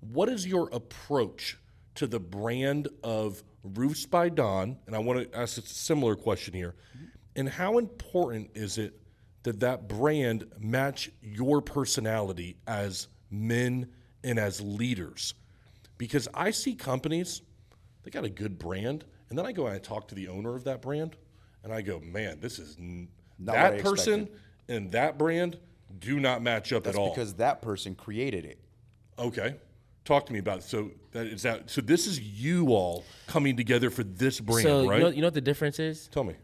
What 0.00 0.28
is 0.28 0.46
your 0.46 0.68
approach 0.72 1.58
to 1.96 2.06
the 2.06 2.20
brand 2.20 2.88
of 3.02 3.42
Roofs 3.64 4.06
by 4.06 4.28
Don? 4.28 4.78
And 4.86 4.94
I 4.94 5.00
want 5.00 5.30
to 5.30 5.38
ask 5.38 5.58
a 5.58 5.62
similar 5.62 6.14
question 6.14 6.54
here. 6.54 6.74
And 7.36 7.48
how 7.48 7.78
important 7.78 8.50
is 8.54 8.78
it 8.78 8.98
that 9.42 9.60
that 9.60 9.88
brand 9.88 10.46
match 10.58 11.10
your 11.22 11.60
personality 11.60 12.56
as 12.66 13.08
men 13.30 13.88
and 14.22 14.38
as 14.38 14.60
leaders? 14.60 15.34
Because 15.98 16.28
I 16.32 16.50
see 16.50 16.74
companies, 16.74 17.42
they 18.02 18.10
got 18.10 18.24
a 18.24 18.30
good 18.30 18.58
brand, 18.58 19.04
and 19.28 19.38
then 19.38 19.46
I 19.46 19.52
go 19.52 19.66
and 19.66 19.74
I 19.74 19.78
talk 19.78 20.08
to 20.08 20.14
the 20.14 20.28
owner 20.28 20.54
of 20.56 20.64
that 20.64 20.80
brand, 20.82 21.16
and 21.62 21.72
I 21.72 21.82
go, 21.82 22.00
man, 22.00 22.40
this 22.40 22.58
is 22.58 22.76
n- 22.78 23.08
Not 23.38 23.54
that 23.54 23.82
person 23.82 24.28
and 24.68 24.90
that 24.92 25.18
brand 25.18 25.58
do 25.98 26.20
not 26.20 26.42
match 26.42 26.72
up 26.72 26.84
That's 26.84 26.96
at 26.96 27.00
all. 27.00 27.10
because 27.10 27.34
that 27.34 27.60
person 27.62 27.94
created 27.94 28.44
it. 28.44 28.58
okay, 29.18 29.56
talk 30.04 30.24
to 30.26 30.32
me 30.32 30.38
about 30.38 30.58
it. 30.58 30.62
So 30.64 30.90
that 31.12 31.26
is 31.26 31.42
that. 31.42 31.68
So 31.68 31.80
this 31.80 32.06
is 32.06 32.20
you 32.20 32.68
all 32.68 33.04
coming 33.26 33.56
together 33.56 33.90
for 33.90 34.04
this 34.04 34.40
brand, 34.40 34.62
so 34.62 34.88
right? 34.88 34.98
you 34.98 35.04
know, 35.04 35.10
you 35.10 35.20
know 35.20 35.26
what 35.26 35.34
the 35.34 35.40
difference 35.40 35.78
is? 35.78 36.08
Tell 36.08 36.24
me. 36.24 36.34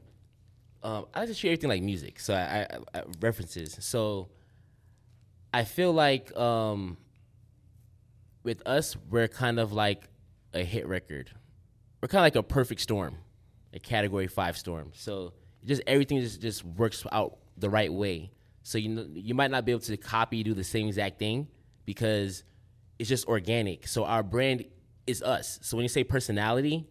um, 0.83 1.07
I 1.15 1.25
just 1.27 1.41
treat 1.41 1.51
everything 1.51 1.71
like 1.71 1.83
music. 1.83 2.19
So 2.21 2.35
I, 2.35 2.67
I, 2.95 2.99
I 2.99 3.03
references. 3.21 3.77
So 3.81 4.29
I 5.55 5.65
feel 5.65 5.93
like 5.93 6.37
um, 6.37 6.97
with 8.43 8.63
us, 8.67 8.97
we're 9.09 9.29
kind 9.29 9.59
of 9.61 9.73
like 9.73 10.09
a 10.53 10.65
hit 10.65 10.87
record. 10.87 11.31
We're 12.01 12.09
kind 12.09 12.21
of 12.21 12.25
like 12.25 12.37
a 12.37 12.43
perfect 12.43 12.81
storm, 12.81 13.17
a 13.73 13.79
category 13.79 14.27
five 14.27 14.57
storm. 14.57 14.93
So 14.95 15.33
just 15.65 15.83
everything 15.87 16.21
just, 16.21 16.41
just 16.41 16.65
works 16.65 17.05
out 17.11 17.39
the 17.57 17.71
right 17.71 17.93
way. 17.93 18.31
So 18.63 18.79
you 18.79 18.89
know, 18.89 19.07
you 19.15 19.35
might 19.35 19.51
not 19.51 19.65
be 19.65 19.73
able 19.73 19.83
to 19.83 19.97
copy 19.97 20.43
do 20.43 20.55
the 20.55 20.65
same 20.65 20.89
exact 20.89 21.19
thing 21.19 21.49
because 21.85 22.45
it's 22.99 23.09
just 23.09 23.27
organic. 23.27 23.87
So 23.87 24.05
our 24.05 24.23
brand 24.23 24.65
is 25.07 25.23
us. 25.23 25.59
So 25.63 25.77
when 25.77 25.85
you 25.85 25.89
say 25.89 26.05
personality, 26.05 26.87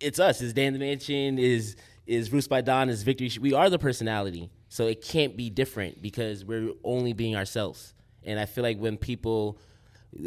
it's 0.00 0.18
us. 0.18 0.40
Is 0.40 0.52
Dan 0.52 0.72
the 0.72 0.78
Mansion? 0.78 1.38
Is 1.38 1.76
is 2.06 2.32
Roofs 2.32 2.48
by 2.48 2.60
Don? 2.60 2.88
Is 2.88 3.02
Victory? 3.02 3.30
We 3.40 3.52
are 3.54 3.70
the 3.70 3.78
personality, 3.78 4.50
so 4.68 4.86
it 4.86 5.02
can't 5.02 5.36
be 5.36 5.50
different 5.50 6.02
because 6.02 6.44
we're 6.44 6.72
only 6.82 7.12
being 7.12 7.36
ourselves. 7.36 7.94
And 8.24 8.38
I 8.38 8.46
feel 8.46 8.64
like 8.64 8.78
when 8.78 8.96
people, 8.96 9.60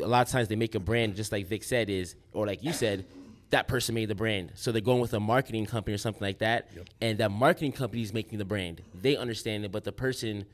a 0.02 0.08
lot 0.08 0.26
of 0.26 0.32
times 0.32 0.48
they 0.48 0.56
make 0.56 0.76
a 0.76 0.80
brand, 0.80 1.16
just 1.16 1.32
like 1.32 1.48
Vic 1.48 1.64
said, 1.64 1.90
is 1.90 2.16
or 2.32 2.46
like 2.48 2.64
you 2.64 2.74
said, 2.74 3.06
that 3.50 3.68
person 3.68 3.94
made 3.96 4.06
the 4.10 4.16
brand. 4.16 4.52
So 4.56 4.72
they're 4.72 4.82
going 4.82 5.00
with 5.02 5.14
a 5.14 5.20
marketing 5.20 5.66
company 5.66 5.94
or 5.94 5.98
something 5.98 6.22
like 6.22 6.40
that, 6.40 6.70
and 7.02 7.18
that 7.20 7.32
marketing 7.32 7.72
company 7.74 8.02
is 8.02 8.14
making 8.14 8.40
the 8.40 8.46
brand. 8.46 8.82
They 9.00 9.16
understand 9.16 9.66
it, 9.66 9.72
but 9.72 9.84
the 9.84 9.92
person, 9.92 10.46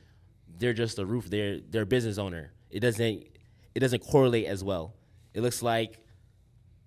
they're 0.57 0.73
just 0.73 0.99
a 0.99 1.05
roof. 1.05 1.29
They're 1.29 1.59
they're 1.59 1.83
a 1.83 1.85
business 1.85 2.17
owner. 2.17 2.51
It 2.69 2.81
doesn't 2.81 3.23
it 3.75 3.79
doesn't 3.79 3.99
correlate 4.03 4.47
as 4.47 4.63
well. 4.63 4.93
It 5.33 5.41
looks 5.41 5.61
like 5.61 5.99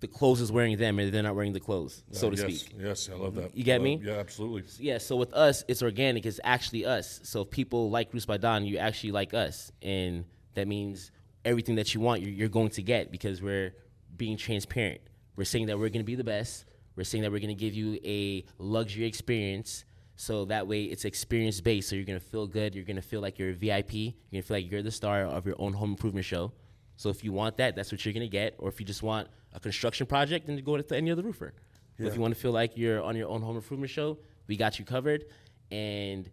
the 0.01 0.07
clothes 0.07 0.41
is 0.41 0.51
wearing 0.51 0.75
them 0.75 0.99
and 0.99 1.13
they're 1.13 1.23
not 1.23 1.33
wearing 1.33 1.53
the 1.53 1.61
clothes, 1.61 2.03
so 2.11 2.29
to 2.29 2.35
Uh, 2.43 2.47
yes, 2.49 2.59
speak. 2.59 2.75
Yes, 2.77 3.09
I 3.09 3.15
love 3.15 3.35
that. 3.35 3.55
You 3.55 3.63
get 3.63 3.79
Uh, 3.79 3.83
me? 3.85 4.01
Yeah, 4.03 4.15
absolutely. 4.19 4.63
Yeah, 4.77 4.97
so 4.97 5.15
with 5.15 5.33
us, 5.33 5.63
it's 5.69 5.81
organic. 5.81 6.25
It's 6.25 6.41
actually 6.43 6.85
us. 6.85 7.21
So 7.23 7.43
if 7.43 7.49
people 7.49 7.89
like 7.89 8.13
Roofs 8.13 8.25
by 8.25 8.35
Don, 8.35 8.65
you 8.65 8.77
actually 8.79 9.11
like 9.13 9.33
us, 9.33 9.71
and 9.81 10.25
that 10.55 10.67
means 10.67 11.09
everything 11.45 11.75
that 11.75 11.93
you 11.93 12.01
want, 12.01 12.21
you're, 12.21 12.31
you're 12.31 12.49
going 12.49 12.69
to 12.69 12.81
get 12.83 13.11
because 13.11 13.41
we're 13.41 13.73
being 14.15 14.37
transparent. 14.37 15.01
We're 15.35 15.45
saying 15.45 15.67
that 15.67 15.77
we're 15.77 15.89
going 15.89 16.01
to 16.01 16.05
be 16.05 16.15
the 16.15 16.23
best. 16.23 16.65
We're 16.95 17.03
saying 17.03 17.23
that 17.23 17.31
we're 17.31 17.39
going 17.39 17.55
to 17.55 17.59
give 17.59 17.73
you 17.73 17.99
a 18.03 18.45
luxury 18.57 19.05
experience. 19.05 19.85
So 20.15 20.45
that 20.45 20.67
way, 20.67 20.83
it's 20.83 21.05
experience 21.05 21.59
based. 21.59 21.89
So 21.89 21.95
you're 21.95 22.05
going 22.05 22.19
to 22.19 22.25
feel 22.25 22.45
good. 22.45 22.75
You're 22.75 22.85
going 22.85 22.97
to 22.97 23.01
feel 23.01 23.19
like 23.19 23.39
you're 23.39 23.49
a 23.49 23.53
VIP. 23.53 23.93
You're 23.93 24.13
going 24.31 24.41
to 24.41 24.47
feel 24.47 24.57
like 24.57 24.71
you're 24.71 24.83
the 24.83 24.91
star 24.91 25.25
of 25.25 25.45
your 25.45 25.55
own 25.57 25.73
home 25.73 25.91
improvement 25.91 26.25
show. 26.25 26.51
So 26.97 27.09
if 27.09 27.23
you 27.23 27.33
want 27.33 27.57
that, 27.57 27.75
that's 27.75 27.91
what 27.91 28.05
you're 28.05 28.13
going 28.13 28.25
to 28.25 28.31
get. 28.31 28.55
Or 28.59 28.69
if 28.69 28.79
you 28.79 28.85
just 28.85 29.01
want 29.01 29.27
a 29.53 29.59
construction 29.59 30.05
project, 30.05 30.45
then 30.45 30.55
you 30.55 30.61
go 30.61 30.77
to 30.77 30.95
any 30.95 31.11
other 31.11 31.23
roofer. 31.23 31.53
But 31.97 32.07
If 32.07 32.15
you 32.15 32.21
want 32.21 32.33
to 32.35 32.39
feel 32.39 32.51
like 32.51 32.77
you're 32.77 33.01
on 33.01 33.15
your 33.15 33.29
own 33.29 33.41
home 33.41 33.55
improvement 33.55 33.89
show, 33.89 34.19
we 34.47 34.55
got 34.55 34.77
you 34.77 34.85
covered. 34.85 35.25
And 35.71 36.29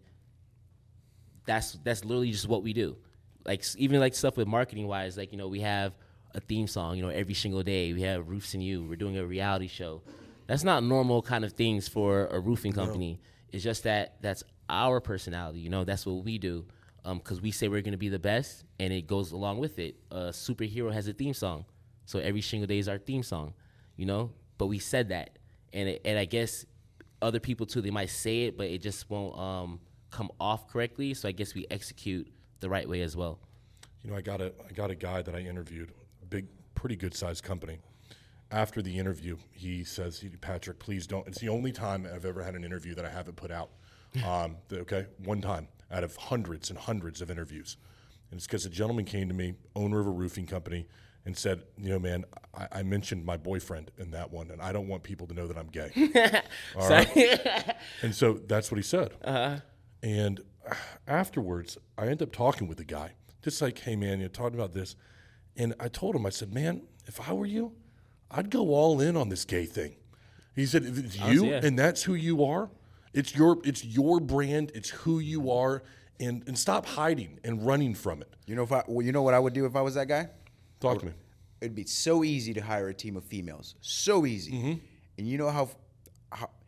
that's 1.45 1.73
that's 1.83 2.05
literally 2.05 2.31
just 2.31 2.47
what 2.47 2.61
we 2.63 2.73
do. 2.73 2.97
Like 3.45 3.63
even 3.77 3.99
like 3.99 4.13
stuff 4.13 4.37
with 4.37 4.47
marketing 4.47 4.87
wise, 4.87 5.17
like 5.17 5.31
you 5.31 5.37
know 5.37 5.47
we 5.47 5.61
have 5.61 5.93
a 6.33 6.39
theme 6.39 6.67
song, 6.67 6.95
you 6.95 7.01
know 7.01 7.09
every 7.09 7.33
single 7.33 7.63
day. 7.63 7.93
We 7.93 8.01
have 8.01 8.27
roofs 8.27 8.53
and 8.53 8.63
you. 8.63 8.83
We're 8.83 8.95
doing 8.95 9.17
a 9.17 9.25
reality 9.25 9.67
show. 9.67 10.01
That's 10.47 10.63
not 10.63 10.83
normal 10.83 11.21
kind 11.21 11.45
of 11.45 11.53
things 11.53 11.87
for 11.87 12.27
a 12.27 12.39
roofing 12.39 12.73
company. 12.73 13.19
It's 13.51 13.63
just 13.63 13.83
that 13.83 14.15
that's 14.21 14.43
our 14.69 14.99
personality. 14.99 15.59
You 15.59 15.69
know 15.69 15.83
that's 15.83 16.05
what 16.05 16.23
we 16.23 16.37
do 16.37 16.65
because 17.03 17.41
we 17.41 17.51
say 17.51 17.67
we're 17.67 17.81
gonna 17.81 17.97
be 17.97 18.09
the 18.09 18.19
best, 18.19 18.63
and 18.79 18.93
it 18.93 19.07
goes 19.07 19.31
along 19.31 19.59
with 19.59 19.79
it. 19.79 19.95
A 20.11 20.29
superhero 20.29 20.91
has 20.93 21.07
a 21.07 21.13
theme 21.13 21.33
song, 21.33 21.65
so 22.05 22.19
every 22.19 22.41
single 22.41 22.67
day 22.67 22.77
is 22.77 22.87
our 22.87 22.97
theme 22.97 23.23
song. 23.23 23.53
You 23.97 24.05
know, 24.05 24.31
but 24.57 24.67
we 24.67 24.79
said 24.79 25.09
that, 25.09 25.37
and 25.73 25.89
it, 25.89 26.01
and 26.05 26.17
I 26.17 26.25
guess 26.25 26.65
other 27.21 27.39
people 27.39 27.65
too 27.65 27.81
they 27.81 27.91
might 27.91 28.09
say 28.09 28.43
it 28.43 28.57
but 28.57 28.67
it 28.67 28.81
just 28.81 29.09
won't 29.09 29.37
um, 29.37 29.79
come 30.09 30.29
off 30.39 30.67
correctly 30.67 31.13
so 31.13 31.27
i 31.27 31.31
guess 31.31 31.53
we 31.53 31.65
execute 31.69 32.27
the 32.61 32.69
right 32.69 32.87
way 32.87 33.01
as 33.01 33.15
well 33.17 33.39
You 34.03 34.09
know, 34.11 34.17
I 34.17 34.21
got 34.21 34.39
a 34.41 34.53
I 34.67 34.71
got 34.73 34.89
a 34.89 34.95
guy 34.95 35.21
that 35.21 35.35
I 35.35 35.39
interviewed, 35.39 35.91
big, 36.29 36.45
pretty 36.75 36.95
good 36.95 37.13
sized 37.13 37.43
company. 37.43 37.79
After 38.49 38.81
the 38.81 38.97
interview, 38.97 39.37
he 39.51 39.83
says, 39.83 40.23
"Patrick, 40.41 40.79
please 40.79 41.07
don't." 41.07 41.25
It's 41.27 41.39
the 41.39 41.49
only 41.49 41.71
time 41.71 42.05
I've 42.13 42.25
ever 42.25 42.43
had 42.43 42.55
an 42.55 42.63
interview 42.63 42.93
that 42.95 43.05
I 43.05 43.09
haven't 43.09 43.35
put 43.35 43.51
out. 43.51 43.69
Um, 44.25 44.57
the- 44.67 44.79
okay, 44.81 45.05
one 45.23 45.41
time 45.41 45.67
out 45.89 46.03
of 46.03 46.15
hundreds 46.17 46.69
and 46.69 46.77
hundreds 46.77 47.21
of 47.21 47.31
interviews, 47.31 47.77
and 48.29 48.37
it's 48.37 48.45
because 48.47 48.65
a 48.65 48.69
gentleman 48.69 49.05
came 49.05 49.27
to 49.29 49.33
me, 49.33 49.53
owner 49.75 50.01
of 50.01 50.07
a 50.07 50.09
roofing 50.11 50.45
company, 50.47 50.85
and 51.25 51.37
said, 51.37 51.63
you 51.77 51.89
know, 51.91 51.99
man, 51.99 52.25
I, 52.53 52.67
I 52.79 52.83
mentioned 52.83 53.23
my 53.25 53.37
boyfriend 53.37 53.89
in 53.97 54.11
that 54.11 54.29
one, 54.31 54.51
and 54.51 54.61
I 54.61 54.73
don't 54.73 54.89
want 54.89 55.03
people 55.03 55.27
to 55.27 55.33
know 55.33 55.47
that 55.47 55.57
I'm 55.57 55.67
gay. 55.67 55.91
All 56.75 56.89
right. 56.89 57.75
and 58.01 58.13
so 58.13 58.33
that's 58.33 58.69
what 58.69 58.77
he 58.77 58.83
said. 58.83 59.13
Uh-huh. 59.23 59.59
And 60.03 60.41
afterwards, 61.07 61.77
I 61.97 62.03
ended 62.03 62.23
up 62.23 62.31
talking 62.31 62.67
with 62.67 62.77
the 62.77 62.83
guy, 62.85 63.13
just 63.41 63.61
like, 63.61 63.79
hey, 63.79 63.95
man, 63.95 64.19
you're 64.19 64.29
talking 64.29 64.57
about 64.57 64.73
this. 64.73 64.95
And 65.57 65.73
I 65.79 65.87
told 65.87 66.15
him, 66.15 66.25
I 66.25 66.29
said, 66.29 66.53
man, 66.53 66.83
if 67.07 67.27
I 67.27 67.33
were 67.33 67.45
you, 67.45 67.73
I'd 68.29 68.49
go 68.49 68.69
all 68.69 69.01
in 69.01 69.17
on 69.17 69.29
this 69.29 69.45
gay 69.45 69.65
thing. 69.65 69.95
He 70.55 70.65
said, 70.65 70.83
if 70.83 70.97
it's 70.97 71.17
you 71.17 71.45
yeah. 71.45 71.61
and 71.63 71.77
that's 71.77 72.03
who 72.03 72.13
you 72.13 72.43
are, 72.43 72.69
it's 73.13 73.35
your 73.35 73.57
it's 73.63 73.83
your 73.83 74.19
brand, 74.19 74.71
it's 74.73 74.89
who 74.89 75.19
you 75.19 75.51
are, 75.51 75.83
and 76.19 76.43
and 76.47 76.57
stop 76.57 76.85
hiding 76.85 77.39
and 77.43 77.65
running 77.65 77.93
from 77.93 78.21
it. 78.21 78.33
You 78.45 78.55
know 78.55 78.63
if 78.63 78.71
I, 78.71 78.83
well, 78.87 79.05
you 79.05 79.11
know 79.11 79.21
what 79.21 79.33
I 79.33 79.39
would 79.39 79.53
do 79.53 79.65
if 79.65 79.75
I 79.75 79.81
was 79.81 79.95
that 79.95 80.07
guy? 80.07 80.29
Talk 80.79 80.99
to 80.99 81.07
me. 81.07 81.13
It'd 81.61 81.75
be 81.75 81.85
so 81.85 82.23
easy 82.23 82.53
to 82.53 82.61
hire 82.61 82.89
a 82.89 82.93
team 82.93 83.15
of 83.15 83.23
females. 83.23 83.75
So 83.81 84.25
easy. 84.25 84.51
Mm-hmm. 84.51 84.73
And 85.17 85.27
you 85.27 85.37
know 85.37 85.49
how, 85.49 85.65
how 85.65 85.71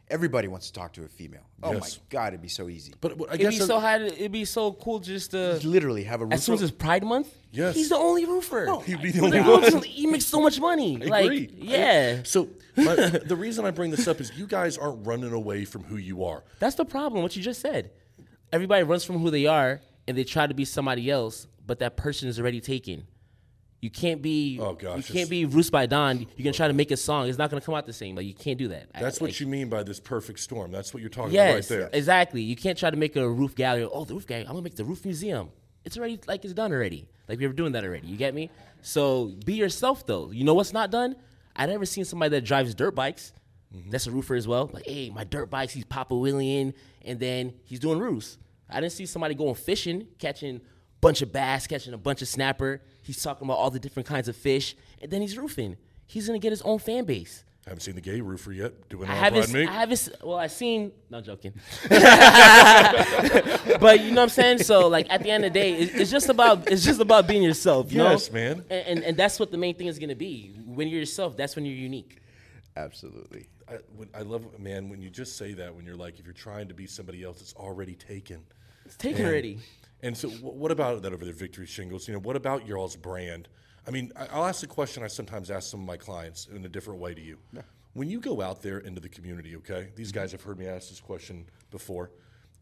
everybody 0.10 0.48
wants 0.48 0.68
to 0.68 0.74
talk 0.74 0.94
to 0.94 1.04
a 1.04 1.08
female. 1.08 1.42
Oh 1.62 1.74
Yes. 1.74 1.82
my 1.98 2.04
god, 2.10 2.28
it'd 2.30 2.42
be 2.42 2.48
so 2.50 2.70
easy. 2.70 2.94
But, 3.02 3.18
but 3.18 3.30
I 3.30 3.36
It'd 3.36 3.42
guess 3.42 3.60
be 3.60 3.66
so 3.66 3.80
high. 3.80 3.98
to- 4.00 4.06
It'd 4.14 4.32
be 4.32 4.46
so 4.46 4.74
cool 4.74 5.00
just 5.00 5.32
to. 5.32 5.54
Literally 5.64 6.04
have 6.04 6.22
a 6.22 6.26
As 6.32 6.44
soon 6.44 6.56
as 6.56 6.62
it's 6.62 6.72
Pride 6.72 7.04
Month, 7.04 7.34
Yes. 7.52 7.76
he's 7.76 7.90
the 7.90 7.98
only 7.98 8.26
roofer. 8.26 8.80
he'd 8.86 9.02
be 9.02 9.12
the 9.12 9.22
Like, 9.22 9.46
only 9.46 9.72
one. 9.74 9.84
He 9.84 10.06
makes 10.08 10.26
so 10.26 10.42
much 10.42 10.60
money. 10.60 11.02
I 11.02 11.06
like, 11.06 11.26
agree. 11.26 11.50
yeah, 11.58 12.22
So 12.24 12.50
my, 12.76 12.96
the 12.96 13.36
reason 13.36 13.66
I 13.66 13.72
bring 13.72 13.92
this 13.92 14.08
up 14.08 14.20
is 14.20 14.32
you 14.38 14.48
guys 14.48 14.78
aren't 14.78 15.06
running 15.08 15.32
away 15.34 15.64
from 15.66 15.84
who 15.84 15.98
you 15.98 16.24
are. 16.26 16.44
that's 16.60 16.76
the 16.76 16.86
problem. 16.86 17.22
What 17.24 17.36
you 17.36 17.42
just 17.44 17.62
said. 17.62 17.92
Everybody 18.52 18.84
runs 18.84 19.04
from 19.04 19.18
who 19.20 19.30
they 19.32 19.46
are, 19.48 19.82
and 20.08 20.16
they 20.18 20.24
try 20.24 20.46
to 20.48 20.54
be 20.54 20.66
somebody 20.66 21.10
else, 21.10 21.48
but 21.66 21.80
that 21.80 21.98
person 21.98 22.28
is 22.30 22.40
already 22.40 22.62
taken. 22.62 23.08
You 23.84 23.90
can't 23.90 24.22
be. 24.22 24.60
Oh, 24.62 24.76
gosh, 24.76 25.10
You 25.10 25.14
can't 25.14 25.30
be 25.30 25.44
Roofs 25.44 25.70
by 25.70 25.88
Don. 25.88 26.20
You're 26.20 26.28
gonna 26.46 26.54
try 26.54 26.70
to 26.70 26.74
make 26.74 26.92
a 26.92 26.96
song. 26.96 27.28
It's 27.28 27.38
not 27.38 27.50
gonna 27.50 27.60
come 27.60 27.76
out 27.76 27.86
the 27.86 27.92
same. 27.92 28.16
Like 28.16 28.26
you 28.26 28.34
can't 28.34 28.58
do 28.58 28.70
that. 28.70 28.88
That's 28.94 29.20
I, 29.20 29.26
what 29.26 29.32
like, 29.32 29.40
you 29.42 29.46
mean 29.46 29.68
by 29.68 29.84
this 29.84 30.00
perfect 30.00 30.40
storm. 30.40 30.72
That's 30.72 30.94
what 30.94 31.02
you're 31.02 31.10
talking 31.10 31.34
Yes, 31.34 31.70
about 31.70 31.76
right 31.76 31.82
there. 31.82 31.90
exactly. 31.92 32.42
You 32.42 32.56
can't 32.56 32.78
try 32.78 32.90
to 32.92 32.96
make 32.96 33.18
a 33.18 33.30
roof 33.30 33.56
gallery. 33.56 33.84
Oh, 33.84 34.06
the 34.06 34.14
roof 34.14 34.26
gallery. 34.26 34.46
I'm 34.46 34.54
gonna 34.54 34.62
make 34.62 34.78
the 34.78 34.86
roof 34.86 35.04
museum. 35.04 35.50
It's 35.84 35.98
already 35.98 36.18
like 36.30 36.46
it's 36.46 36.54
done 36.54 36.72
already. 36.72 37.10
Like 37.28 37.40
we 37.40 37.48
were 37.48 37.52
doing 37.52 37.74
that 37.74 37.84
already. 37.84 38.08
You 38.08 38.16
get 38.16 38.34
me? 38.34 38.50
So 38.84 39.34
be 39.46 39.56
yourself 39.56 40.06
though. 40.06 40.32
You 40.32 40.46
know 40.46 40.54
what's 40.54 40.72
not 40.72 40.90
done? 40.90 41.18
I 41.54 41.66
never 41.66 41.86
seen 41.86 42.06
somebody 42.06 42.30
that 42.30 42.46
drives 42.46 42.74
dirt 42.74 42.96
bikes. 42.96 43.34
Mm-hmm. 43.76 43.90
That's 43.90 44.08
a 44.08 44.12
roofer 44.12 44.36
as 44.36 44.48
well. 44.48 44.70
Like, 44.72 44.86
hey, 44.86 45.10
my 45.10 45.26
dirt 45.26 45.50
bikes. 45.50 45.74
He's 45.74 45.84
Papa 45.84 46.16
Willian, 46.16 46.74
and 47.04 47.20
then 47.20 47.54
he's 47.66 47.82
doing 47.82 48.00
roofs. 48.00 48.38
I 48.70 48.80
didn't 48.80 48.94
see 48.94 49.06
somebody 49.08 49.36
going 49.36 49.56
fishing, 49.56 50.08
catching 50.20 50.56
a 50.56 50.62
bunch 51.02 51.22
of 51.22 51.34
bass, 51.34 51.68
catching 51.68 51.94
a 51.94 51.98
bunch 51.98 52.22
of 52.22 52.30
snapper. 52.30 52.82
He's 53.04 53.22
talking 53.22 53.46
about 53.46 53.58
all 53.58 53.70
the 53.70 53.80
different 53.80 54.08
kinds 54.08 54.28
of 54.28 54.36
fish, 54.36 54.76
and 55.02 55.12
then 55.12 55.22
he's 55.22 55.38
roofing. 55.38 55.78
He's 56.08 56.26
gonna 56.26 56.40
get 56.40 56.52
his 56.52 56.62
own 56.64 56.80
fan 56.80 57.04
base. 57.06 57.44
I 57.66 57.70
haven't 57.70 57.82
seen 57.82 57.96
the 57.96 58.02
gay 58.02 58.20
roofer 58.20 58.52
yet 58.52 58.90
doing 58.90 59.08
I 59.10 59.14
all 59.14 59.20
haven't. 59.20 59.52
Pride 59.52 59.60
Week. 59.62 59.70
I 59.70 59.74
haven't. 59.74 60.10
Well, 60.22 60.38
I 60.38 60.48
seen. 60.48 60.92
No 61.10 61.20
I'm 61.20 61.24
joking. 61.24 61.54
but 61.90 62.00
you 64.02 64.12
know 64.12 64.16
what 64.16 64.24
I'm 64.24 64.30
saying. 64.30 64.60
So 64.60 64.88
like 64.88 65.08
at 65.10 65.24
the 65.24 65.32
end 65.32 65.46
of 65.46 65.54
the 65.54 65.60
day, 65.60 65.74
it, 65.74 65.96
it's 65.96 66.12
just 66.12 66.30
about 66.30 66.70
it's 66.72 66.84
just 66.84 67.00
about 67.00 67.28
being 67.28 67.44
yourself. 67.44 67.92
You 67.92 68.04
Yes, 68.04 68.30
know? 68.30 68.34
man. 68.34 68.66
And, 68.70 68.88
and 68.88 69.04
and 69.04 69.18
that's 69.18 69.40
what 69.40 69.52
the 69.52 69.58
main 69.58 69.76
thing 69.76 69.88
is 69.88 70.00
gonna 70.00 70.16
be. 70.16 70.54
When 70.66 70.88
you're 70.88 71.00
yourself, 71.00 71.38
that's 71.38 71.56
when 71.56 71.66
you're 71.66 71.76
unique. 71.76 72.20
Absolutely. 72.76 73.48
I, 73.70 73.76
when, 73.96 74.10
I 74.14 74.24
love, 74.24 74.60
man, 74.60 74.90
when 74.90 75.02
you 75.02 75.10
just 75.10 75.38
say 75.38 75.54
that, 75.54 75.74
when 75.74 75.86
you're 75.86 75.96
like, 75.96 76.20
if 76.20 76.26
you're 76.26 76.34
trying 76.34 76.68
to 76.68 76.74
be 76.74 76.86
somebody 76.86 77.24
else, 77.24 77.40
it's 77.40 77.54
already 77.54 77.96
taken. 77.96 78.42
It's 78.86 78.98
taken 78.98 79.22
And- 79.22 79.30
already. 79.30 79.60
And 80.04 80.18
so, 80.18 80.28
what 80.30 80.70
about 80.70 81.02
that 81.02 81.14
over 81.14 81.24
there, 81.24 81.34
Victory 81.34 81.66
Shingles? 81.66 82.10
You 82.10 82.14
know, 82.14 82.20
what 82.20 82.36
about 82.36 82.68
your 82.68 82.78
all's 82.78 82.98
brand? 82.98 83.48
I 83.88 83.92
mean, 83.92 84.12
I'll 84.32 84.46
ask 84.46 84.60
the 84.60 84.68
question 84.68 85.02
I 85.02 85.08
sometimes 85.08 85.50
ask 85.50 85.72
some 85.72 85.80
of 85.80 85.86
my 85.86 85.96
clients 85.96 86.48
in 86.54 86.66
a 86.66 86.70
different 86.70 87.00
way 87.00 87.14
to 87.14 87.22
you. 87.22 87.38
When 87.94 88.10
you 88.10 88.20
go 88.20 88.42
out 88.42 88.62
there 88.62 88.80
into 88.80 89.00
the 89.00 89.08
community, 89.08 89.56
okay, 89.58 89.92
these 89.96 90.12
mm-hmm. 90.12 90.20
guys 90.20 90.32
have 90.34 90.42
heard 90.42 90.60
me 90.60 90.68
ask 90.68 90.90
this 90.90 91.00
question 91.00 91.46
before, 91.72 92.12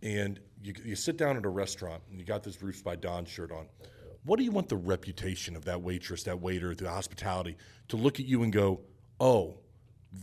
and 0.04 0.40
you, 0.62 0.74
you 0.86 0.96
sit 0.96 1.18
down 1.18 1.36
at 1.36 1.46
a 1.46 1.50
restaurant 1.50 2.04
and 2.12 2.20
you 2.20 2.26
got 2.26 2.44
this 2.44 2.62
Roofs 2.62 2.84
by 2.84 2.96
Don 2.96 3.26
shirt 3.26 3.52
on. 3.52 3.68
What 4.24 4.38
do 4.38 4.46
you 4.46 4.52
want 4.52 4.70
the 4.70 4.78
reputation 4.78 5.56
of 5.56 5.66
that 5.66 5.82
waitress, 5.82 6.24
that 6.24 6.40
waiter, 6.40 6.76
the 6.76 6.90
hospitality 6.90 7.58
to 7.88 7.98
look 7.98 8.20
at 8.20 8.28
you 8.28 8.44
and 8.44 8.54
go, 8.54 8.82
oh, 9.20 9.58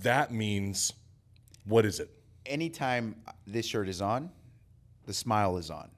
that 0.02 0.30
means, 0.30 0.92
what 1.64 1.84
is 1.84 1.98
it? 1.98 2.10
Anytime 2.46 3.16
this 3.44 3.66
shirt 3.66 3.88
is 3.88 4.00
on, 4.00 4.30
the 5.06 5.14
smile 5.14 5.56
is 5.56 5.70
on, 5.70 5.90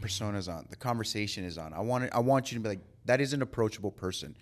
the 0.00 0.06
persona 0.06 0.38
is 0.38 0.48
on, 0.48 0.66
the 0.70 0.76
conversation 0.76 1.44
is 1.44 1.58
on. 1.58 1.72
I 1.74 1.80
want 1.80 2.04
it, 2.04 2.10
I 2.12 2.20
want 2.20 2.50
you 2.50 2.58
to 2.58 2.62
be 2.62 2.68
like 2.70 2.80
that 3.04 3.20
is 3.20 3.32
an 3.32 3.42
approachable 3.42 3.90
person, 3.90 4.36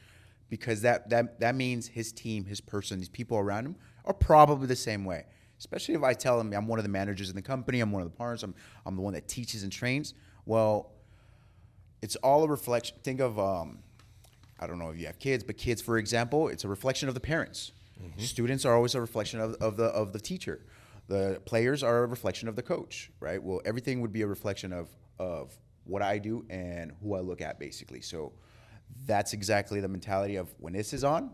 because 0.49 0.83
that 0.83 1.11
that 1.11 1.41
that 1.41 1.55
means 1.55 1.89
his 1.89 2.13
team, 2.13 2.45
his 2.45 2.61
person, 2.61 2.99
these 2.99 3.09
people 3.09 3.39
around 3.39 3.67
him 3.67 3.77
are 4.05 4.15
probably 4.15 4.67
the 4.67 4.77
same 4.77 5.05
way. 5.05 5.27
Especially 5.59 5.95
if 5.95 6.05
I 6.05 6.15
tell 6.15 6.41
him 6.41 6.53
I'm 6.53 6.69
one 6.69 6.79
of 6.79 6.85
the 6.85 6.91
managers 6.91 7.31
in 7.31 7.37
the 7.37 7.43
company, 7.43 7.81
I'm 7.81 7.91
one 7.91 8.03
of 8.03 8.09
the 8.09 8.17
partners, 8.17 8.43
I'm 8.43 8.55
I'm 8.87 8.95
the 8.95 9.03
one 9.03 9.15
that 9.15 9.27
teaches 9.29 9.63
and 9.65 9.73
trains. 9.73 10.15
Well, 10.47 10.93
it's 12.01 12.17
all 12.17 12.45
a 12.45 12.49
reflection. 12.49 12.97
Think 13.03 13.21
of, 13.21 13.39
um, 13.39 13.81
I 14.61 14.67
don't 14.67 14.79
know 14.79 14.91
if 14.91 14.99
you 14.99 15.07
have 15.07 15.19
kids, 15.19 15.43
but 15.43 15.59
kids, 15.59 15.83
for 15.83 15.99
example, 15.99 16.49
it's 16.49 16.65
a 16.65 16.69
reflection 16.69 17.09
of 17.09 17.15
the 17.15 17.21
parents. 17.21 17.73
Students 18.17 18.65
are 18.65 18.75
always 18.75 18.95
a 18.95 19.01
reflection 19.01 19.41
of, 19.41 19.55
of 19.55 19.77
the 19.77 19.87
of 19.87 20.13
the 20.13 20.21
teacher. 20.21 20.61
The 21.09 21.41
players 21.45 21.83
are 21.83 22.05
a 22.05 22.07
reflection 22.07 22.49
of 22.49 22.57
the 22.57 22.63
coach, 22.63 23.11
right? 23.19 23.43
Well, 23.43 23.61
everything 23.65 24.01
would 24.03 24.13
be 24.13 24.23
a 24.23 24.27
reflection 24.27 24.73
of 24.73 24.89
of 25.19 25.53
what 25.85 26.03
I 26.03 26.19
do 26.19 26.45
and 26.51 26.93
who 27.03 27.15
I 27.15 27.21
look 27.21 27.41
at, 27.41 27.59
basically. 27.59 28.03
So 28.03 28.33
that's 29.07 29.33
exactly 29.33 29.81
the 29.81 29.89
mentality 29.89 30.37
of 30.37 30.55
when 30.59 30.73
this 30.75 30.93
is 30.93 31.03
on, 31.03 31.31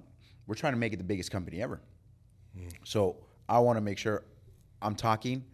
we're 0.46 0.54
trying 0.54 0.72
to 0.74 0.78
make 0.78 0.92
it 0.92 0.96
the 0.96 1.04
biggest 1.04 1.30
company 1.30 1.60
ever. 1.60 1.80
Hmm. 2.56 2.68
So 2.84 3.16
I 3.48 3.58
want 3.58 3.76
to 3.76 3.80
make 3.80 3.98
sure 3.98 4.24
I'm 4.80 4.94
talking, 4.94 5.44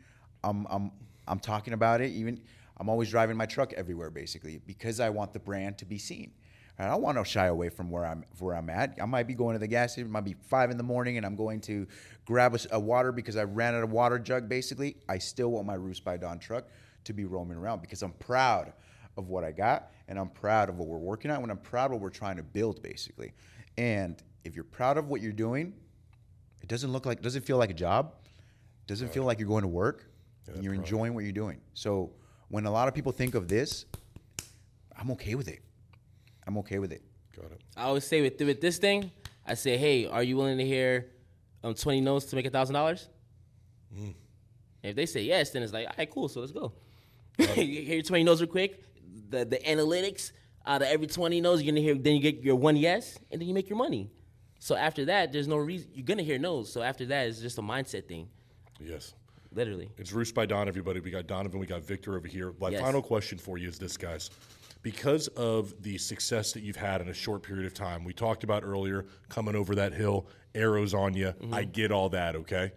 I'm 0.44 0.66
I'm 0.70 0.92
I'm 1.26 1.40
talking 1.40 1.72
about 1.72 2.00
it. 2.00 2.10
Even 2.12 2.40
I'm 2.76 2.88
always 2.88 3.10
driving 3.10 3.36
my 3.36 3.46
truck 3.46 3.72
everywhere, 3.74 4.10
basically, 4.10 4.60
because 4.66 5.00
I 5.00 5.10
want 5.10 5.32
the 5.32 5.38
brand 5.38 5.78
to 5.78 5.84
be 5.84 5.98
seen. 5.98 6.32
And 6.80 6.88
I 6.88 6.92
don't 6.92 7.02
want 7.02 7.18
to 7.18 7.24
shy 7.24 7.44
away 7.44 7.68
from 7.68 7.90
where 7.90 8.06
I'm 8.06 8.24
where 8.38 8.56
I'm 8.56 8.70
at. 8.70 8.96
I 9.02 9.04
might 9.04 9.26
be 9.26 9.34
going 9.34 9.52
to 9.52 9.58
the 9.58 9.66
gas 9.66 9.92
station. 9.92 10.08
It 10.08 10.12
might 10.12 10.24
be 10.24 10.34
five 10.48 10.70
in 10.70 10.78
the 10.78 10.82
morning, 10.82 11.18
and 11.18 11.26
I'm 11.26 11.36
going 11.36 11.60
to 11.62 11.86
grab 12.24 12.56
a 12.70 12.80
water 12.80 13.12
because 13.12 13.36
I 13.36 13.44
ran 13.44 13.74
out 13.74 13.82
of 13.82 13.92
water 13.92 14.18
jug. 14.18 14.48
Basically, 14.48 14.96
I 15.06 15.18
still 15.18 15.50
want 15.50 15.66
my 15.66 15.74
Roofs 15.74 16.00
by 16.00 16.16
Don 16.16 16.38
truck 16.38 16.68
to 17.04 17.12
be 17.12 17.26
roaming 17.26 17.58
around 17.58 17.82
because 17.82 18.02
I'm 18.02 18.12
proud 18.12 18.72
of 19.18 19.28
what 19.28 19.44
I 19.44 19.52
got, 19.52 19.92
and 20.08 20.18
I'm 20.18 20.30
proud 20.30 20.70
of 20.70 20.78
what 20.78 20.88
we're 20.88 20.96
working 20.96 21.30
on. 21.30 21.42
and 21.42 21.50
I'm 21.50 21.58
proud 21.58 21.90
of 21.90 21.92
what 21.92 22.00
we're 22.00 22.08
trying 22.08 22.38
to 22.38 22.42
build, 22.42 22.82
basically. 22.82 23.34
And 23.76 24.22
if 24.44 24.54
you're 24.54 24.64
proud 24.64 24.96
of 24.96 25.08
what 25.08 25.20
you're 25.20 25.32
doing, 25.32 25.74
it 26.62 26.68
doesn't 26.70 26.92
look 26.92 27.04
like 27.04 27.20
doesn't 27.20 27.44
feel 27.44 27.58
like 27.58 27.70
a 27.70 27.74
job 27.74 28.14
doesn't 28.86 29.12
feel 29.12 29.24
like 29.24 29.38
you're 29.38 29.48
going 29.48 29.62
to 29.62 29.68
work 29.68 30.06
and 30.46 30.64
you're 30.64 30.72
enjoying 30.72 31.12
what 31.12 31.24
you're 31.24 31.32
doing 31.32 31.60
so 31.74 32.10
when 32.48 32.64
a 32.64 32.70
lot 32.70 32.88
of 32.88 32.94
people 32.94 33.12
think 33.12 33.34
of 33.34 33.48
this 33.48 33.84
i'm 34.98 35.10
okay 35.10 35.34
with 35.34 35.46
it 35.46 35.60
i'm 36.50 36.58
okay 36.58 36.78
with 36.80 36.92
it 36.92 37.02
Got 37.40 37.52
it. 37.52 37.60
I 37.76 37.82
always 37.84 38.04
say 38.04 38.20
with 38.22 38.40
with 38.40 38.60
this 38.60 38.78
thing, 38.78 39.12
I 39.46 39.54
say, 39.54 39.76
hey, 39.78 40.04
are 40.04 40.22
you 40.22 40.36
willing 40.36 40.58
to 40.58 40.64
hear 40.64 41.12
um, 41.62 41.74
20 41.74 42.00
notes 42.00 42.24
to 42.26 42.36
make 42.36 42.44
a 42.44 42.50
thousand 42.50 42.74
dollars? 42.74 43.08
If 44.82 44.96
they 44.96 45.06
say 45.06 45.22
yes, 45.22 45.50
then 45.50 45.62
it's 45.62 45.72
like, 45.72 45.86
all 45.86 45.94
right, 45.96 46.10
cool, 46.10 46.28
so 46.28 46.40
let's 46.40 46.52
go. 46.52 46.72
hear 47.38 47.64
your 47.64 48.02
20 48.02 48.24
notes 48.24 48.40
real 48.40 48.50
quick. 48.50 48.82
The 49.30 49.44
the 49.44 49.58
analytics 49.58 50.32
out 50.66 50.82
of 50.82 50.88
every 50.88 51.06
20 51.06 51.40
notes, 51.40 51.62
you're 51.62 51.70
gonna 51.72 51.80
hear. 51.80 51.94
Then 51.94 52.14
you 52.16 52.20
get 52.20 52.42
your 52.42 52.56
one 52.56 52.76
yes, 52.76 53.16
and 53.30 53.40
then 53.40 53.46
you 53.48 53.54
make 53.54 53.68
your 53.68 53.78
money. 53.78 54.10
So 54.58 54.74
after 54.74 55.04
that, 55.06 55.32
there's 55.32 55.48
no 55.48 55.56
reason 55.56 55.88
you're 55.94 56.04
gonna 56.04 56.24
hear 56.24 56.38
no's. 56.38 56.72
So 56.72 56.82
after 56.82 57.06
that, 57.06 57.28
it's 57.28 57.40
just 57.40 57.58
a 57.58 57.62
mindset 57.62 58.06
thing, 58.08 58.28
Yes. 58.80 59.14
literally. 59.52 59.88
It's 59.98 60.12
Roofs 60.12 60.32
by 60.32 60.46
Don, 60.46 60.66
everybody. 60.68 60.98
We 61.00 61.10
got 61.12 61.26
Donovan, 61.28 61.60
we 61.60 61.66
got 61.66 61.82
Victor 61.82 62.16
over 62.16 62.26
here. 62.26 62.54
My 62.60 62.70
Yes. 62.70 62.80
final 62.80 63.02
question 63.02 63.38
for 63.38 63.56
you 63.56 63.68
is 63.68 63.78
this, 63.78 63.96
guys. 63.96 64.30
Because 64.82 65.28
of 65.28 65.74
the 65.82 65.98
success 65.98 66.52
that 66.52 66.62
you've 66.62 66.76
had 66.76 67.00
in 67.02 67.08
a 67.08 67.14
short 67.14 67.42
period 67.42 67.66
of 67.66 67.74
time, 67.74 68.02
we 68.02 68.12
talked 68.14 68.44
about 68.44 68.64
earlier 68.64 69.04
coming 69.28 69.54
over 69.54 69.74
that 69.74 69.92
hill, 69.92 70.26
arrows 70.54 70.94
on 70.94 71.14
you. 71.14 71.34
I 71.52 71.64
get 71.64 71.92
all 71.92 72.08
that, 72.10 72.34
okay? 72.36 72.72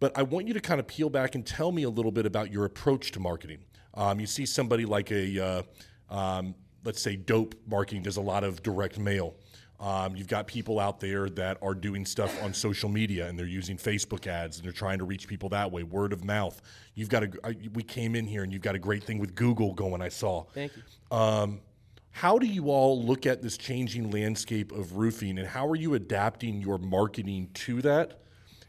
But 0.00 0.18
I 0.18 0.22
want 0.22 0.48
you 0.48 0.54
to 0.54 0.60
kind 0.60 0.80
of 0.80 0.86
peel 0.86 1.08
back 1.08 1.34
and 1.34 1.46
tell 1.46 1.72
me 1.72 1.84
a 1.84 1.90
little 1.90 2.12
bit 2.12 2.26
about 2.26 2.50
your 2.52 2.64
approach 2.64 3.12
to 3.12 3.20
marketing. 3.20 3.60
Um, 3.94 4.20
you 4.20 4.26
see 4.26 4.44
somebody 4.44 4.84
like 4.84 5.10
a, 5.12 5.38
uh, 5.38 5.62
um, 6.10 6.54
let's 6.84 7.00
say, 7.00 7.16
dope 7.16 7.54
marketing 7.66 8.02
does 8.02 8.16
a 8.16 8.20
lot 8.20 8.44
of 8.44 8.62
direct 8.62 8.98
mail. 8.98 9.34
Um, 9.82 10.14
you've 10.14 10.28
got 10.28 10.46
people 10.46 10.78
out 10.78 11.00
there 11.00 11.28
that 11.30 11.58
are 11.60 11.74
doing 11.74 12.06
stuff 12.06 12.40
on 12.44 12.54
social 12.54 12.88
media 12.88 13.26
and 13.26 13.36
they're 13.36 13.46
using 13.46 13.76
Facebook 13.76 14.28
ads 14.28 14.56
and 14.58 14.64
they're 14.64 14.72
trying 14.72 14.98
to 14.98 15.04
reach 15.04 15.26
people 15.26 15.48
that 15.48 15.72
way, 15.72 15.82
word 15.82 16.12
of 16.12 16.24
mouth. 16.24 16.62
You've 16.94 17.08
got 17.08 17.24
a, 17.24 17.30
I- 17.42 17.56
we 17.74 17.82
came 17.82 18.14
in 18.14 18.24
here 18.28 18.44
and 18.44 18.52
you've 18.52 18.62
got 18.62 18.76
a 18.76 18.78
great 18.78 19.02
thing 19.02 19.18
with 19.18 19.34
Google 19.34 19.74
going, 19.74 20.00
I 20.00 20.08
saw. 20.08 20.44
Thank 20.54 20.70
you. 20.76 21.16
Um, 21.18 21.60
how 22.12 22.38
do 22.38 22.46
you 22.46 22.70
all 22.70 23.02
look 23.04 23.26
at 23.26 23.42
this 23.42 23.56
changing 23.56 24.10
landscape 24.12 24.70
of 24.70 24.96
roofing, 24.98 25.38
and 25.38 25.48
how 25.48 25.66
are 25.66 25.74
you 25.76 25.94
adapting 25.94 26.60
your 26.60 26.76
marketing 26.78 27.48
to 27.54 27.80
that 27.82 28.20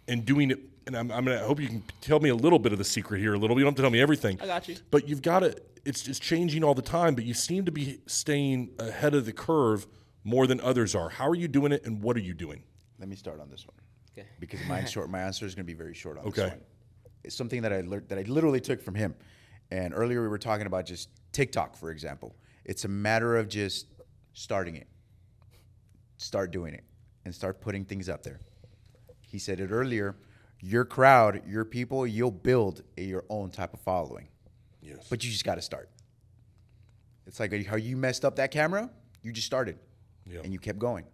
and 0.07 0.25
doing 0.25 0.49
it? 0.49 0.59
And 0.87 0.95
I'm, 0.95 1.11
I'm 1.11 1.25
gonna 1.25 1.41
I 1.41 1.45
hope 1.45 1.59
you 1.59 1.67
can 1.67 1.83
tell 2.01 2.21
me 2.21 2.29
a 2.29 2.35
little 2.35 2.57
bit 2.57 2.71
of 2.71 2.77
the 2.77 2.85
secret 2.85 3.19
here. 3.19 3.33
A 3.33 3.37
little. 3.37 3.55
Bit. 3.55 3.59
You 3.59 3.65
don't 3.65 3.71
have 3.73 3.75
to 3.75 3.81
tell 3.83 3.91
me 3.91 3.99
everything. 4.01 4.39
I 4.41 4.47
got 4.47 4.67
you. 4.69 4.77
But 4.91 5.07
you've 5.09 5.21
got 5.21 5.39
to. 5.39 5.55
It's 5.85 6.07
it's 6.07 6.19
changing 6.19 6.63
all 6.63 6.73
the 6.73 6.81
time. 6.81 7.15
But 7.15 7.25
you 7.25 7.33
seem 7.33 7.65
to 7.65 7.71
be 7.71 7.99
staying 8.07 8.69
ahead 8.79 9.13
of 9.13 9.25
the 9.25 9.33
curve 9.33 9.87
more 10.23 10.47
than 10.47 10.59
others 10.61 10.95
are. 10.95 11.09
How 11.09 11.27
are 11.27 11.35
you 11.35 11.47
doing 11.47 11.71
it, 11.71 11.85
and 11.85 12.01
what 12.01 12.15
are 12.17 12.21
you 12.21 12.33
doing? 12.33 12.63
Let 12.99 13.09
me 13.09 13.15
start 13.15 13.39
on 13.39 13.49
this 13.49 13.65
one. 13.67 13.75
Okay. 14.17 14.27
Because 14.39 14.59
my 14.67 14.83
short, 14.93 15.09
my 15.09 15.21
answer 15.21 15.45
is 15.45 15.55
going 15.55 15.65
to 15.65 15.71
be 15.71 15.77
very 15.77 15.93
short 15.93 16.17
on 16.17 16.25
Okay. 16.25 16.41
this 16.43 16.51
one. 16.51 16.61
It's 17.23 17.35
something 17.35 17.61
that 17.61 17.71
I 17.73 17.81
learned 17.81 18.09
that 18.09 18.17
I 18.17 18.23
literally 18.23 18.59
took 18.61 18.81
from 18.81 18.95
him. 18.95 19.15
And 19.71 19.93
earlier 19.95 20.21
we 20.21 20.27
were 20.27 20.37
talking 20.37 20.67
about 20.67 20.85
just 20.85 21.09
TikTok, 21.31 21.75
for 21.75 21.89
example. 21.89 22.35
It's 22.65 22.85
a 22.85 22.87
matter 22.87 23.37
of 23.37 23.47
just 23.47 23.87
starting 24.33 24.75
it, 24.75 24.87
start 26.17 26.51
doing 26.51 26.73
it, 26.73 26.83
and 27.25 27.33
start 27.33 27.61
putting 27.61 27.85
things 27.85 28.09
up 28.09 28.23
there. 28.23 28.39
He 29.21 29.39
said 29.39 29.59
it 29.59 29.71
earlier. 29.71 30.15
Your 30.59 30.85
crowd, 30.85 31.41
your 31.47 31.65
people, 31.65 32.05
you'll 32.05 32.31
build 32.31 32.83
a, 32.97 33.03
your 33.03 33.25
own 33.29 33.49
type 33.51 33.73
of 33.73 33.79
following. 33.81 34.27
Yes. 34.81 35.07
But 35.09 35.23
you 35.23 35.31
just 35.31 35.43
got 35.45 35.55
to 35.55 35.61
start. 35.61 35.89
It's 37.25 37.39
like 37.39 37.65
how 37.65 37.75
you 37.77 37.97
messed 37.97 38.23
up 38.25 38.35
that 38.35 38.51
camera. 38.51 38.89
You 39.21 39.31
just 39.31 39.47
started, 39.47 39.77
Yeah. 40.33 40.41
and 40.43 40.51
you 40.51 40.59
kept 40.59 40.79
going. 40.79 41.05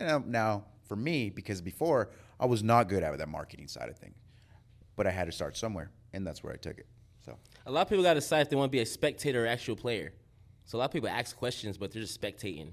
And 0.00 0.08
now- 0.08 0.24
now, 0.26 0.64
for 0.86 0.96
me, 0.96 1.30
because 1.30 1.60
before 1.60 2.10
I 2.40 2.46
was 2.46 2.62
not 2.62 2.88
good 2.88 3.02
at 3.02 3.16
that 3.18 3.28
marketing 3.28 3.68
side 3.68 3.88
of 3.88 3.98
things, 3.98 4.16
but 4.96 5.06
I 5.06 5.10
had 5.10 5.26
to 5.26 5.32
start 5.32 5.56
somewhere, 5.56 5.90
and 6.12 6.26
that's 6.26 6.42
where 6.42 6.52
I 6.52 6.56
took 6.56 6.78
it. 6.78 6.86
So 7.24 7.36
A 7.66 7.70
lot 7.70 7.82
of 7.82 7.88
people 7.88 8.02
got 8.02 8.14
to 8.14 8.20
decide 8.20 8.40
if 8.42 8.50
they 8.50 8.56
want 8.56 8.70
to 8.70 8.76
be 8.76 8.80
a 8.80 8.86
spectator 8.86 9.44
or 9.44 9.46
actual 9.46 9.76
player. 9.76 10.12
So 10.64 10.76
a 10.76 10.80
lot 10.80 10.86
of 10.86 10.90
people 10.92 11.08
ask 11.08 11.36
questions, 11.36 11.76
but 11.78 11.92
they're 11.92 12.02
just 12.02 12.18
spectating. 12.20 12.72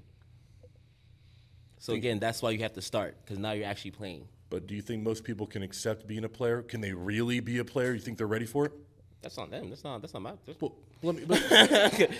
So 1.78 1.92
again, 1.92 2.18
that's 2.18 2.42
why 2.42 2.50
you 2.50 2.58
have 2.60 2.72
to 2.72 2.82
start 2.82 3.16
because 3.22 3.38
now 3.38 3.52
you're 3.52 3.66
actually 3.66 3.90
playing. 3.92 4.26
But 4.48 4.66
do 4.66 4.74
you 4.74 4.82
think 4.82 5.02
most 5.02 5.24
people 5.24 5.46
can 5.46 5.62
accept 5.62 6.06
being 6.06 6.24
a 6.24 6.28
player? 6.28 6.62
Can 6.62 6.80
they 6.80 6.92
really 6.92 7.40
be 7.40 7.58
a 7.58 7.64
player? 7.64 7.92
You 7.92 8.00
think 8.00 8.16
they're 8.18 8.26
ready 8.26 8.46
for 8.46 8.66
it? 8.66 8.72
That's 9.22 9.36
not 9.36 9.50
them. 9.50 9.68
That's 9.68 9.84
not. 9.84 10.00
That's 10.00 10.14
not 10.14 10.22
my. 10.22 10.32
That's, 10.46 10.60
Well, 10.60 10.74
let 11.02 11.16
me, 11.16 11.24
but, 11.26 11.44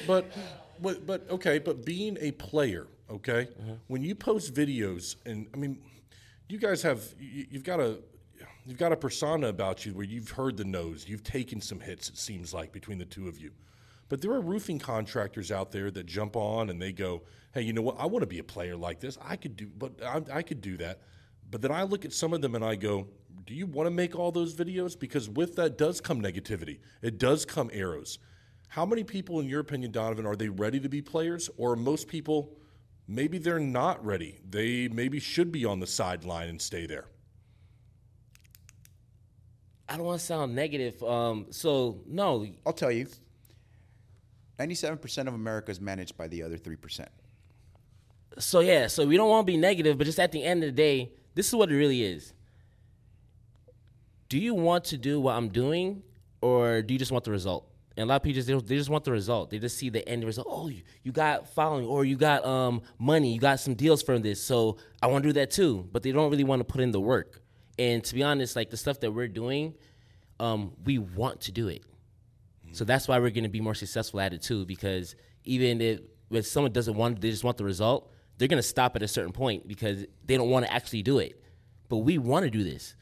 but, 0.06 0.26
but, 0.82 1.06
but, 1.06 1.30
okay, 1.30 1.58
but 1.58 1.84
being 1.84 2.16
a 2.20 2.32
player, 2.32 2.88
okay, 3.10 3.48
mm-hmm. 3.60 3.74
when 3.88 4.02
you 4.02 4.14
post 4.14 4.54
videos, 4.54 5.16
and 5.24 5.46
I 5.54 5.56
mean, 5.56 5.78
you 6.48 6.58
guys 6.58 6.82
have, 6.82 7.02
you, 7.18 7.46
you've 7.50 7.64
got 7.64 7.80
a, 7.80 7.98
you've 8.64 8.78
got 8.78 8.92
a 8.92 8.96
persona 8.96 9.48
about 9.48 9.86
you 9.86 9.92
where 9.94 10.04
you've 10.04 10.30
heard 10.30 10.56
the 10.56 10.64
nose, 10.64 11.06
you've 11.08 11.24
taken 11.24 11.60
some 11.60 11.80
hits, 11.80 12.08
it 12.08 12.18
seems 12.18 12.52
like, 12.52 12.72
between 12.72 12.98
the 12.98 13.04
two 13.04 13.28
of 13.28 13.38
you. 13.38 13.50
But 14.08 14.20
there 14.20 14.30
are 14.32 14.40
roofing 14.40 14.78
contractors 14.78 15.50
out 15.50 15.72
there 15.72 15.90
that 15.90 16.06
jump 16.06 16.36
on 16.36 16.70
and 16.70 16.80
they 16.80 16.92
go, 16.92 17.22
hey, 17.52 17.62
you 17.62 17.72
know 17.72 17.82
what? 17.82 17.96
I 17.98 18.06
want 18.06 18.22
to 18.22 18.26
be 18.26 18.38
a 18.38 18.44
player 18.44 18.76
like 18.76 19.00
this. 19.00 19.18
I 19.20 19.36
could 19.36 19.56
do, 19.56 19.66
but 19.66 20.00
I, 20.02 20.22
I 20.32 20.42
could 20.42 20.60
do 20.60 20.76
that. 20.76 21.00
But 21.50 21.62
then 21.62 21.72
I 21.72 21.82
look 21.82 22.04
at 22.04 22.12
some 22.12 22.32
of 22.32 22.40
them 22.40 22.54
and 22.54 22.64
I 22.64 22.76
go, 22.76 23.08
do 23.46 23.54
you 23.54 23.66
want 23.66 23.86
to 23.86 23.90
make 23.90 24.16
all 24.16 24.30
those 24.32 24.54
videos? 24.54 24.98
Because 24.98 25.28
with 25.28 25.56
that 25.56 25.78
does 25.78 26.00
come 26.00 26.20
negativity. 26.20 26.78
It 27.02 27.18
does 27.18 27.44
come 27.44 27.70
arrows. 27.72 28.18
How 28.68 28.84
many 28.84 29.04
people, 29.04 29.40
in 29.40 29.48
your 29.48 29.60
opinion, 29.60 29.92
Donovan, 29.92 30.26
are 30.26 30.36
they 30.36 30.48
ready 30.48 30.80
to 30.80 30.88
be 30.88 31.02
players? 31.02 31.48
Or 31.56 31.72
are 31.72 31.76
most 31.76 32.08
people, 32.08 32.56
maybe 33.08 33.38
they're 33.38 33.58
not 33.58 34.04
ready. 34.04 34.40
They 34.48 34.88
maybe 34.88 35.20
should 35.20 35.52
be 35.52 35.64
on 35.64 35.80
the 35.80 35.86
sideline 35.86 36.48
and 36.48 36.60
stay 36.60 36.86
there. 36.86 37.06
I 39.88 39.96
don't 39.96 40.06
want 40.06 40.20
to 40.20 40.26
sound 40.26 40.54
negative. 40.54 41.02
Um. 41.02 41.46
So 41.50 42.00
no. 42.06 42.46
I'll 42.66 42.72
tell 42.72 42.90
you, 42.90 43.06
ninety-seven 44.58 44.98
percent 44.98 45.28
of 45.28 45.34
America 45.34 45.70
is 45.70 45.80
managed 45.80 46.16
by 46.16 46.26
the 46.28 46.42
other 46.42 46.56
three 46.56 46.76
percent. 46.76 47.10
So 48.38 48.60
yeah. 48.60 48.88
So 48.88 49.06
we 49.06 49.16
don't 49.16 49.28
want 49.28 49.46
to 49.46 49.52
be 49.52 49.56
negative, 49.56 49.96
but 49.96 50.04
just 50.04 50.18
at 50.18 50.32
the 50.32 50.42
end 50.42 50.64
of 50.64 50.68
the 50.68 50.72
day, 50.72 51.12
this 51.34 51.46
is 51.46 51.54
what 51.54 51.70
it 51.70 51.76
really 51.76 52.02
is. 52.02 52.32
Do 54.28 54.38
you 54.38 54.54
want 54.54 54.84
to 54.86 54.96
do 54.96 55.20
what 55.20 55.36
I'm 55.36 55.50
doing, 55.50 56.02
or 56.40 56.82
do 56.82 56.92
you 56.92 56.98
just 56.98 57.12
want 57.12 57.24
the 57.24 57.30
result? 57.30 57.70
And 57.96 58.04
a 58.04 58.06
lot 58.06 58.16
of 58.16 58.22
people 58.22 58.34
just 58.34 58.48
they, 58.48 58.54
they 58.54 58.76
just 58.76 58.90
want 58.90 59.04
the 59.04 59.12
result. 59.12 59.50
They 59.50 59.58
just 59.58 59.78
see 59.78 59.88
the 59.88 60.06
end 60.06 60.24
result. 60.24 60.46
Oh, 60.50 60.68
you, 60.68 60.82
you 61.02 61.12
got 61.12 61.48
following, 61.54 61.86
or 61.86 62.04
you 62.04 62.16
got 62.16 62.44
um 62.44 62.82
money, 62.98 63.32
you 63.32 63.40
got 63.40 63.58
some 63.58 63.74
deals 63.74 64.02
from 64.02 64.22
this. 64.22 64.42
So 64.42 64.76
I 65.02 65.06
want 65.06 65.22
to 65.22 65.30
do 65.30 65.32
that 65.34 65.50
too. 65.50 65.88
But 65.90 66.02
they 66.02 66.12
don't 66.12 66.30
really 66.30 66.44
want 66.44 66.60
to 66.60 66.64
put 66.64 66.80
in 66.80 66.90
the 66.90 67.00
work. 67.00 67.40
And 67.78 68.04
to 68.04 68.14
be 68.14 68.22
honest, 68.22 68.56
like 68.56 68.70
the 68.70 68.76
stuff 68.76 69.00
that 69.00 69.12
we're 69.12 69.28
doing, 69.28 69.74
um, 70.40 70.72
we 70.84 70.98
want 70.98 71.42
to 71.42 71.52
do 71.52 71.68
it. 71.68 71.82
So 72.72 72.84
that's 72.84 73.08
why 73.08 73.18
we're 73.18 73.30
going 73.30 73.44
to 73.44 73.50
be 73.50 73.60
more 73.60 73.74
successful 73.74 74.20
at 74.20 74.34
it 74.34 74.42
too. 74.42 74.66
Because 74.66 75.14
even 75.44 75.80
if, 75.80 76.00
if 76.30 76.46
someone 76.46 76.72
doesn't 76.72 76.94
want, 76.94 77.20
they 77.20 77.30
just 77.30 77.44
want 77.44 77.56
the 77.56 77.64
result, 77.64 78.10
they're 78.36 78.48
going 78.48 78.58
to 78.58 78.62
stop 78.62 78.96
at 78.96 79.02
a 79.02 79.08
certain 79.08 79.32
point 79.32 79.66
because 79.66 80.04
they 80.24 80.36
don't 80.36 80.50
want 80.50 80.66
to 80.66 80.72
actually 80.72 81.02
do 81.02 81.18
it. 81.18 81.42
But 81.88 81.98
we 81.98 82.18
want 82.18 82.44
to 82.44 82.50
do 82.50 82.62
this. 82.62 82.94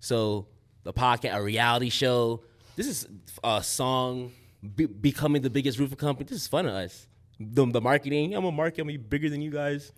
So 0.00 0.48
the 0.82 0.92
podcast, 0.92 1.34
a 1.34 1.42
reality 1.42 1.88
show, 1.88 2.44
this 2.76 2.86
is 2.86 3.06
a 3.42 3.62
song, 3.62 4.32
be, 4.74 4.86
becoming 4.86 5.42
the 5.42 5.50
biggest 5.50 5.78
roofing 5.78 5.96
company. 5.96 6.26
This 6.28 6.42
is 6.42 6.46
fun 6.46 6.64
to 6.64 6.72
us. 6.72 7.06
The, 7.38 7.66
the 7.66 7.80
marketing, 7.80 8.34
I'm 8.34 8.44
a 8.44 8.52
market, 8.52 8.80
I'm 8.80 8.86
gonna 8.88 8.98
be 8.98 9.04
bigger 9.04 9.28
than 9.28 9.40
you 9.40 9.50
guys. 9.50 9.92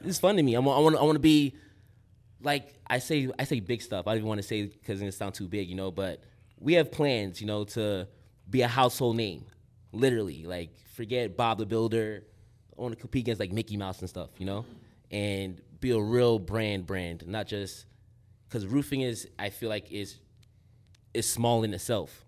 This 0.00 0.16
is 0.16 0.20
fun 0.20 0.36
to 0.36 0.42
me. 0.42 0.54
I'm, 0.54 0.66
I 0.66 0.78
want, 0.78 0.96
I 0.96 1.02
want 1.02 1.16
to 1.16 1.20
be 1.20 1.54
like 2.42 2.74
I 2.86 2.98
say, 2.98 3.28
I 3.38 3.44
say 3.44 3.60
big 3.60 3.82
stuff. 3.82 4.06
I 4.06 4.10
don't 4.10 4.18
even 4.18 4.28
want 4.28 4.38
to 4.40 4.46
say 4.46 4.66
because 4.66 5.00
it 5.00 5.12
sound 5.14 5.34
too 5.34 5.48
big, 5.48 5.68
you 5.68 5.74
know. 5.74 5.90
But 5.90 6.22
we 6.58 6.74
have 6.74 6.90
plans, 6.90 7.40
you 7.40 7.46
know, 7.46 7.64
to 7.64 8.08
be 8.48 8.62
a 8.62 8.68
household 8.68 9.16
name, 9.16 9.46
literally. 9.92 10.44
Like 10.44 10.70
forget 10.94 11.36
Bob 11.36 11.58
the 11.58 11.66
Builder. 11.66 12.24
I 12.76 12.80
want 12.80 12.94
to 12.94 13.00
compete 13.00 13.24
against 13.24 13.40
like 13.40 13.52
Mickey 13.52 13.76
Mouse 13.76 14.00
and 14.00 14.08
stuff, 14.08 14.30
you 14.38 14.46
know, 14.46 14.64
and 15.10 15.60
be 15.80 15.90
a 15.90 16.00
real 16.00 16.38
brand, 16.38 16.86
brand, 16.86 17.26
not 17.26 17.46
just 17.46 17.86
because 18.48 18.66
roofing 18.66 19.02
is. 19.02 19.28
I 19.38 19.50
feel 19.50 19.68
like 19.68 19.92
is 19.92 20.18
is 21.14 21.28
small 21.28 21.62
in 21.64 21.74
itself. 21.74 22.24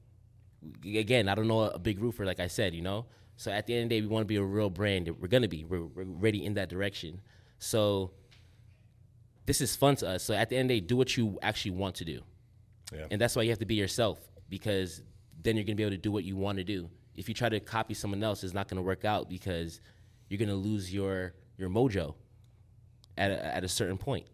Again, 0.84 1.28
I 1.28 1.34
don't 1.34 1.48
know 1.48 1.62
a 1.62 1.78
big 1.78 2.00
roofer, 2.00 2.24
like 2.24 2.40
I 2.40 2.46
said, 2.46 2.74
you 2.74 2.82
know. 2.82 3.06
So 3.36 3.50
at 3.50 3.66
the 3.66 3.74
end 3.74 3.84
of 3.84 3.88
the 3.90 3.96
day, 3.96 4.00
we 4.00 4.06
want 4.06 4.22
to 4.22 4.26
be 4.26 4.36
a 4.36 4.42
real 4.42 4.70
brand. 4.70 5.10
We're 5.20 5.28
gonna 5.28 5.48
be. 5.48 5.64
We're, 5.64 5.84
we're 5.84 6.04
ready 6.04 6.44
in 6.44 6.54
that 6.54 6.68
direction. 6.68 7.20
So 7.58 8.12
this 9.46 9.60
is 9.60 9.76
fun 9.76 9.96
to 9.96 10.08
us. 10.08 10.22
So 10.22 10.34
at 10.34 10.48
the 10.48 10.56
end 10.56 10.70
of 10.70 10.74
the 10.74 10.80
day, 10.80 10.86
do 10.86 10.96
what 10.96 11.16
you 11.16 11.38
actually 11.42 11.72
want 11.72 11.96
to 11.96 12.04
do. 12.04 12.20
Yeah. 12.92 13.06
And 13.10 13.20
that's 13.20 13.34
why 13.34 13.42
you 13.42 13.50
have 13.50 13.58
to 13.58 13.66
be 13.66 13.74
yourself 13.74 14.20
because 14.48 15.02
then 15.42 15.56
you're 15.56 15.64
gonna 15.64 15.76
be 15.76 15.82
able 15.82 15.96
to 15.96 15.98
do 15.98 16.12
what 16.12 16.24
you 16.24 16.36
want 16.36 16.58
to 16.58 16.64
do. 16.64 16.88
If 17.16 17.28
you 17.28 17.34
try 17.34 17.48
to 17.48 17.60
copy 17.60 17.94
someone 17.94 18.22
else, 18.22 18.44
it's 18.44 18.54
not 18.54 18.68
gonna 18.68 18.82
work 18.82 19.04
out 19.04 19.28
because 19.28 19.80
you're 20.28 20.38
gonna 20.38 20.54
lose 20.54 20.92
your 20.92 21.34
your 21.56 21.68
mojo 21.68 22.14
at 23.16 23.30
a, 23.30 23.44
at 23.44 23.64
a 23.64 23.68
certain 23.68 23.98
point. 23.98 24.26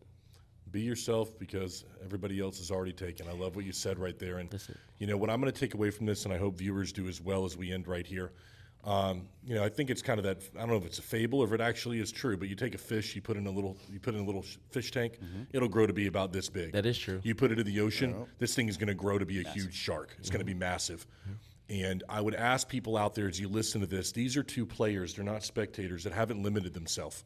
Be 0.70 0.80
yourself 0.82 1.38
because 1.38 1.84
everybody 2.04 2.40
else 2.40 2.60
is 2.60 2.70
already 2.70 2.92
taken. 2.92 3.28
I 3.28 3.32
love 3.32 3.56
what 3.56 3.64
you 3.64 3.72
said 3.72 3.98
right 3.98 4.18
there. 4.18 4.38
And, 4.38 4.50
you 4.98 5.06
know, 5.06 5.16
what 5.16 5.30
I'm 5.30 5.40
going 5.40 5.52
to 5.52 5.58
take 5.58 5.74
away 5.74 5.90
from 5.90 6.06
this, 6.06 6.24
and 6.24 6.32
I 6.34 6.38
hope 6.38 6.56
viewers 6.58 6.92
do 6.92 7.08
as 7.08 7.20
well 7.20 7.44
as 7.44 7.56
we 7.56 7.72
end 7.72 7.88
right 7.88 8.06
here. 8.06 8.32
Um, 8.82 9.28
you 9.44 9.54
know, 9.54 9.62
I 9.62 9.68
think 9.68 9.90
it's 9.90 10.00
kind 10.00 10.18
of 10.18 10.24
that. 10.24 10.38
I 10.56 10.60
don't 10.60 10.70
know 10.70 10.76
if 10.76 10.86
it's 10.86 10.98
a 10.98 11.02
fable 11.02 11.40
or 11.40 11.46
if 11.46 11.52
it 11.52 11.60
actually 11.60 12.00
is 12.00 12.10
true, 12.10 12.36
but 12.38 12.48
you 12.48 12.54
take 12.54 12.74
a 12.74 12.78
fish, 12.78 13.14
you 13.14 13.20
put 13.20 13.36
in 13.36 13.46
a 13.46 13.50
little, 13.50 13.76
you 13.90 14.00
put 14.00 14.14
in 14.14 14.20
a 14.20 14.24
little 14.24 14.42
sh- 14.42 14.56
fish 14.70 14.90
tank, 14.90 15.18
it'll 15.52 15.68
grow 15.68 15.86
to 15.86 15.92
be 15.92 16.06
about 16.06 16.32
this 16.32 16.48
big. 16.48 16.72
That 16.72 16.86
is 16.86 16.98
true. 16.98 17.20
You 17.22 17.34
put 17.34 17.52
it 17.52 17.58
in 17.58 17.66
the 17.66 17.80
ocean, 17.80 18.14
this 18.38 18.54
thing 18.54 18.68
is 18.68 18.78
going 18.78 18.88
to 18.88 18.94
grow 18.94 19.18
to 19.18 19.26
be 19.26 19.40
a 19.40 19.48
huge 19.50 19.74
shark. 19.74 20.16
It's 20.18 20.30
going 20.30 20.40
to 20.40 20.46
be 20.46 20.54
massive. 20.54 21.06
And 21.68 22.02
I 22.08 22.20
would 22.22 22.34
ask 22.34 22.68
people 22.68 22.96
out 22.96 23.14
there 23.14 23.28
as 23.28 23.38
you 23.38 23.48
listen 23.48 23.80
to 23.82 23.86
this, 23.86 24.12
these 24.12 24.36
are 24.36 24.42
two 24.42 24.64
players, 24.64 25.14
they're 25.14 25.24
not 25.26 25.44
spectators 25.44 26.02
that 26.04 26.12
haven't 26.14 26.42
limited 26.42 26.72
themselves. 26.72 27.22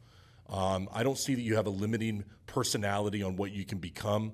Um, 0.49 0.87
I 0.93 1.03
don't 1.03 1.17
see 1.17 1.35
that 1.35 1.41
you 1.41 1.55
have 1.55 1.67
a 1.67 1.71
limiting 1.71 2.23
personality 2.45 3.23
on 3.23 3.35
what 3.35 3.51
you 3.51 3.65
can 3.65 3.79
become, 3.79 4.33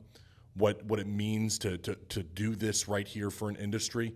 what 0.55 0.83
what 0.85 0.99
it 0.99 1.07
means 1.07 1.57
to, 1.59 1.77
to 1.79 1.95
to 2.09 2.23
do 2.23 2.55
this 2.55 2.87
right 2.87 3.07
here 3.07 3.29
for 3.29 3.49
an 3.49 3.55
industry. 3.55 4.13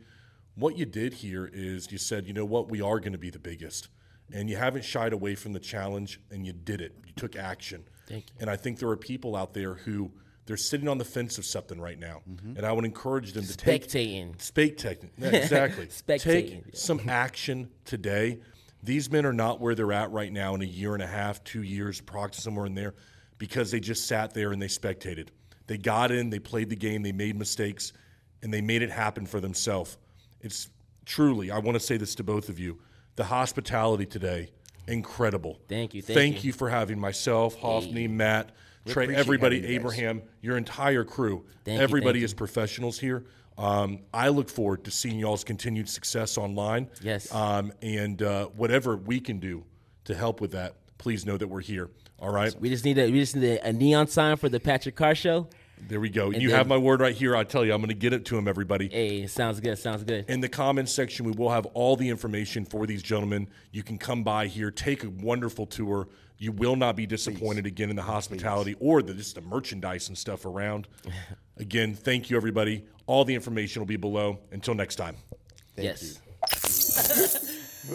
What 0.56 0.78
you 0.78 0.86
did 0.86 1.14
here 1.14 1.50
is 1.52 1.92
you 1.92 1.98
said, 1.98 2.26
you 2.26 2.34
know 2.34 2.46
what, 2.46 2.70
we 2.70 2.82
are 2.82 3.00
going 3.00 3.12
to 3.12 3.18
be 3.18 3.30
the 3.30 3.40
biggest, 3.40 3.90
and 4.34 4.50
you 4.50 4.56
haven't 4.56 4.86
shied 4.86 5.14
away 5.14 5.36
from 5.36 5.54
the 5.54 5.60
challenge, 5.60 6.20
and 6.32 6.46
you 6.46 6.54
did 6.54 6.82
it. 6.82 6.96
You 7.06 7.14
took 7.14 7.36
action. 7.36 7.84
Thank 8.08 8.26
you. 8.30 8.36
And 8.40 8.50
I 8.50 8.56
think 8.56 8.80
there 8.80 8.90
are 8.90 8.98
people 8.98 9.36
out 9.36 9.54
there 9.54 9.74
who 9.74 10.12
they're 10.46 10.58
sitting 10.58 10.88
on 10.88 10.98
the 10.98 11.06
fence 11.06 11.38
of 11.38 11.46
something 11.46 11.80
right 11.80 12.00
now, 12.00 12.22
and 12.56 12.66
I 12.66 12.72
would 12.72 12.86
encourage 12.86 13.34
them 13.34 13.46
to 13.46 13.58
take 13.58 13.88
Spectating. 13.88 14.38
Spectating. 14.38 15.10
Yeah, 15.18 15.30
exactly. 15.30 15.88
Spectating, 16.08 16.22
Take 16.22 16.52
yeah. 16.52 16.62
some 16.74 17.02
action 17.10 17.70
today. 17.84 18.40
These 18.86 19.10
men 19.10 19.26
are 19.26 19.34
not 19.34 19.60
where 19.60 19.74
they're 19.74 19.92
at 19.92 20.12
right 20.12 20.32
now 20.32 20.54
in 20.54 20.62
a 20.62 20.66
year 20.66 20.94
and 20.94 21.02
a 21.02 21.08
half, 21.08 21.44
two 21.44 21.64
years, 21.64 22.00
practice 22.00 22.44
somewhere 22.44 22.68
in 22.68 22.76
there, 22.76 22.94
because 23.40 23.72
they 23.72 23.80
just 23.80 24.08
sat 24.08 24.34
there 24.36 24.52
and 24.52 24.62
they 24.62 24.68
spectated. 24.68 25.30
They 25.66 25.80
got 25.80 26.12
in, 26.12 26.30
they 26.30 26.38
played 26.38 26.70
the 26.70 26.76
game, 26.76 27.02
they 27.02 27.12
made 27.12 27.36
mistakes, 27.36 27.94
and 28.44 28.54
they 28.54 28.62
made 28.62 28.84
it 28.84 28.92
happen 28.92 29.26
for 29.26 29.40
themselves. 29.40 29.98
It's 30.42 30.70
truly, 31.04 31.50
I 31.50 31.58
want 31.58 31.76
to 31.76 31.80
say 31.80 31.98
this 31.98 32.14
to 32.16 32.24
both 32.24 32.48
of 32.48 32.60
you 32.60 32.80
the 33.16 33.24
hospitality 33.24 34.06
today, 34.06 34.50
incredible. 34.88 35.58
Thank 35.68 35.96
you, 35.96 36.04
thank 36.04 36.18
Thank 36.18 36.44
you. 36.44 36.50
you 36.50 36.54
for 36.54 36.70
having 36.70 37.00
myself, 37.00 37.58
Hoffney, 37.58 38.08
Matt, 38.08 38.52
Trey, 38.86 39.16
everybody, 39.16 39.58
you. 39.60 39.68
Abraham, 39.70 40.22
your 40.42 40.58
entire 40.58 41.04
crew. 41.04 41.46
Thank 41.64 41.78
you, 41.78 41.84
everybody 41.84 42.20
thank 42.20 42.26
is 42.26 42.34
professionals 42.36 43.00
here. 43.00 43.26
Um, 43.58 44.00
I 44.14 44.30
look 44.30 44.50
forward 44.50 44.84
to 44.86 44.92
seeing 44.92 45.20
y'all's 45.20 45.44
continued 45.44 45.90
success 45.90 46.38
online. 46.38 46.90
Yes. 47.02 47.34
Um, 47.34 47.72
and 47.82 48.22
uh, 48.22 48.48
whatever 48.48 48.98
we 48.98 49.20
can 49.20 49.40
do 49.40 49.64
to 50.06 50.16
help 50.16 50.42
with 50.42 50.52
that, 50.52 50.76
please 50.98 51.26
know 51.26 51.38
that 51.38 51.48
we're 51.48 51.62
here. 51.62 51.90
All 52.20 52.32
right. 52.32 52.54
We 52.60 52.70
just 52.70 52.86
need 52.86 52.98
a 52.98 53.12
we 53.12 53.20
just 53.20 53.36
need 53.36 53.60
a, 53.64 53.74
neon 53.74 54.08
sign 54.08 54.38
for 54.38 54.50
the 54.50 54.60
Patrick 54.60 54.96
Carr 54.96 55.16
show. 55.16 55.48
There 55.88 56.00
we 56.00 56.10
go. 56.10 56.32
And 56.32 56.42
you 56.42 56.50
then- 56.50 56.58
have 56.58 56.68
my 56.68 56.78
word 56.78 57.02
right 57.02 57.14
here. 57.14 57.36
I 57.36 57.44
tell 57.44 57.66
you, 57.66 57.74
I'm 57.74 57.80
going 57.80 57.90
to 57.90 57.94
get 57.94 58.14
it 58.14 58.26
to 58.26 58.38
him, 58.38 58.48
everybody. 58.48 58.88
Hey, 58.88 59.28
sounds 59.28 59.60
good. 59.60 59.78
Sounds 59.78 60.04
good. 60.04 60.26
In 60.30 60.40
the 60.40 60.48
comments 60.48 60.94
section, 60.94 61.26
we 61.26 61.34
will 61.34 61.50
have 61.50 61.66
all 61.68 61.96
the 61.98 62.10
information 62.10 62.66
for 62.66 62.88
these 62.88 63.04
gentlemen. 63.04 63.48
You 63.72 63.84
can 63.84 63.98
come 63.98 64.24
by 64.24 64.48
here, 64.48 64.72
take 64.72 65.04
a 65.04 65.10
wonderful 65.10 65.66
tour. 65.66 66.08
You 66.38 66.52
will 66.54 66.76
not 66.76 66.96
be 66.96 67.06
disappointed 67.06 67.66
again 67.66 67.90
in 67.90 67.96
the 67.96 68.02
hospitality 68.02 68.76
or 68.80 69.02
the, 69.02 69.14
just 69.14 69.36
the 69.36 69.42
merchandise 69.42 70.08
and 70.08 70.18
stuff 70.18 70.46
around. 70.46 70.88
again, 71.58 71.94
thank 71.94 72.30
you, 72.30 72.38
everybody. 72.38 72.86
All 73.08 73.26
the 73.26 73.36
information 73.36 73.82
will 73.82 73.88
be 73.88 73.98
below. 73.98 74.40
Until 74.52 74.74
next 74.74 74.96
time. 74.96 75.16
yes. 75.78 76.20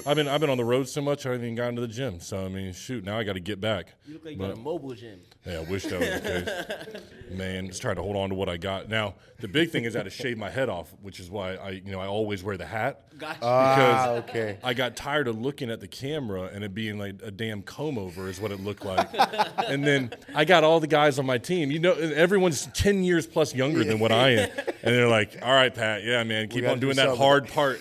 I've 0.06 0.16
been 0.16 0.28
I've 0.28 0.40
been 0.40 0.50
on 0.50 0.56
the 0.58 0.64
road 0.64 0.88
so 0.88 1.00
much 1.00 1.26
I 1.26 1.30
haven't 1.30 1.44
even 1.44 1.54
gotten 1.56 1.74
to 1.76 1.80
the 1.80 1.88
gym. 1.88 2.20
So 2.20 2.44
I 2.44 2.48
mean, 2.48 2.72
shoot, 2.72 3.04
now 3.04 3.18
I 3.18 3.24
got 3.24 3.34
to 3.34 3.40
get 3.40 3.60
back. 3.60 3.94
You 4.06 4.14
look 4.14 4.24
like 4.24 4.32
you 4.34 4.38
got 4.38 4.50
a 4.52 4.56
mobile 4.56 4.94
gym. 4.94 5.20
Yeah, 5.46 5.58
I 5.58 5.60
wish 5.60 5.84
that 5.84 6.00
was 6.00 6.08
the 6.08 6.90
case. 6.92 7.02
Man, 7.36 7.68
just 7.68 7.80
trying 7.80 7.96
to 7.96 8.02
hold 8.02 8.16
on 8.16 8.28
to 8.30 8.34
what 8.34 8.48
I 8.48 8.56
got. 8.56 8.88
Now, 8.88 9.14
the 9.38 9.48
big 9.48 9.70
thing 9.70 9.84
is 9.84 9.94
I 9.96 10.00
had 10.00 10.04
to 10.04 10.10
shave 10.10 10.36
my 10.36 10.50
head 10.50 10.68
off, 10.68 10.92
which 11.00 11.18
is 11.20 11.30
why 11.30 11.54
I, 11.54 11.70
you 11.70 11.92
know, 11.92 12.00
I 12.00 12.06
always 12.06 12.42
wear 12.42 12.56
the 12.56 12.66
hat. 12.66 13.04
Gotcha. 13.18 13.34
Because 13.38 13.44
Ah, 13.44 14.08
okay. 14.28 14.58
I 14.62 14.74
got 14.74 14.96
tired 14.96 15.28
of 15.28 15.40
looking 15.40 15.70
at 15.70 15.80
the 15.80 15.88
camera 15.88 16.50
and 16.52 16.62
it 16.64 16.74
being 16.74 16.98
like 16.98 17.16
a 17.22 17.30
damn 17.30 17.62
comb 17.62 17.96
over 17.98 18.28
is 18.28 18.40
what 18.40 18.50
it 18.50 18.60
looked 18.60 18.84
like. 18.84 19.08
and 19.68 19.86
then 19.86 20.12
I 20.34 20.44
got 20.44 20.64
all 20.64 20.80
the 20.80 20.86
guys 20.86 21.18
on 21.18 21.26
my 21.26 21.38
team. 21.38 21.70
You 21.70 21.78
know, 21.78 21.92
everyone's 21.92 22.66
ten 22.74 23.02
years 23.04 23.26
plus 23.26 23.54
younger 23.54 23.84
than 23.84 23.98
what 23.98 24.12
I 24.12 24.30
am, 24.30 24.50
and 24.82 24.94
they're 24.94 25.08
like, 25.08 25.38
"All 25.42 25.52
right, 25.52 25.74
Pat, 25.74 26.04
yeah, 26.04 26.22
man, 26.24 26.48
keep 26.48 26.62
gotta 26.62 26.72
on 26.72 26.80
do 26.80 26.86
doing 26.86 26.96
that 26.96 27.16
hard 27.16 27.48
part." 27.48 27.80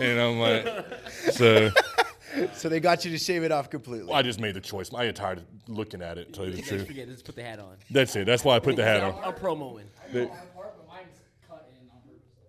and 0.00 0.20
I'm 0.20 0.38
like, 0.38 0.66
so. 1.32 1.70
So 2.52 2.68
they 2.68 2.78
got 2.78 3.04
you 3.04 3.10
to 3.10 3.18
shave 3.18 3.42
it 3.42 3.50
off 3.50 3.68
completely. 3.70 4.12
I 4.12 4.22
just 4.22 4.38
made 4.38 4.54
the 4.54 4.60
choice. 4.60 4.92
I 4.94 5.06
get 5.06 5.16
tired 5.16 5.38
of 5.38 5.44
looking 5.66 6.02
at 6.02 6.18
it. 6.18 6.26
To 6.26 6.32
tell 6.32 6.44
you 6.46 6.52
the 6.52 6.62
truth, 6.62 6.86
forget. 6.86 7.08
Put 7.24 7.34
the 7.34 7.42
hat 7.42 7.58
on. 7.58 7.76
that's 7.90 8.14
it. 8.16 8.26
That's 8.26 8.44
why 8.44 8.54
I 8.56 8.58
put 8.60 8.76
the 8.76 8.84
hat 8.84 9.02
on. 9.02 9.14
I'm 9.24 9.32
promoing. 9.32 9.84
They- 10.12 10.30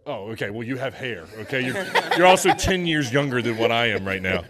oh, 0.06 0.30
okay. 0.32 0.50
Well, 0.52 0.64
you 0.64 0.78
have 0.78 0.94
hair. 0.94 1.26
Okay, 1.40 1.62
you're, 1.66 1.86
you're 2.18 2.28
also 2.28 2.54
ten 2.54 2.86
years 2.86 3.12
younger 3.12 3.42
than 3.42 3.58
what 3.58 3.72
I 3.72 3.88
am 3.88 4.06
right 4.06 4.22
now. 4.22 4.44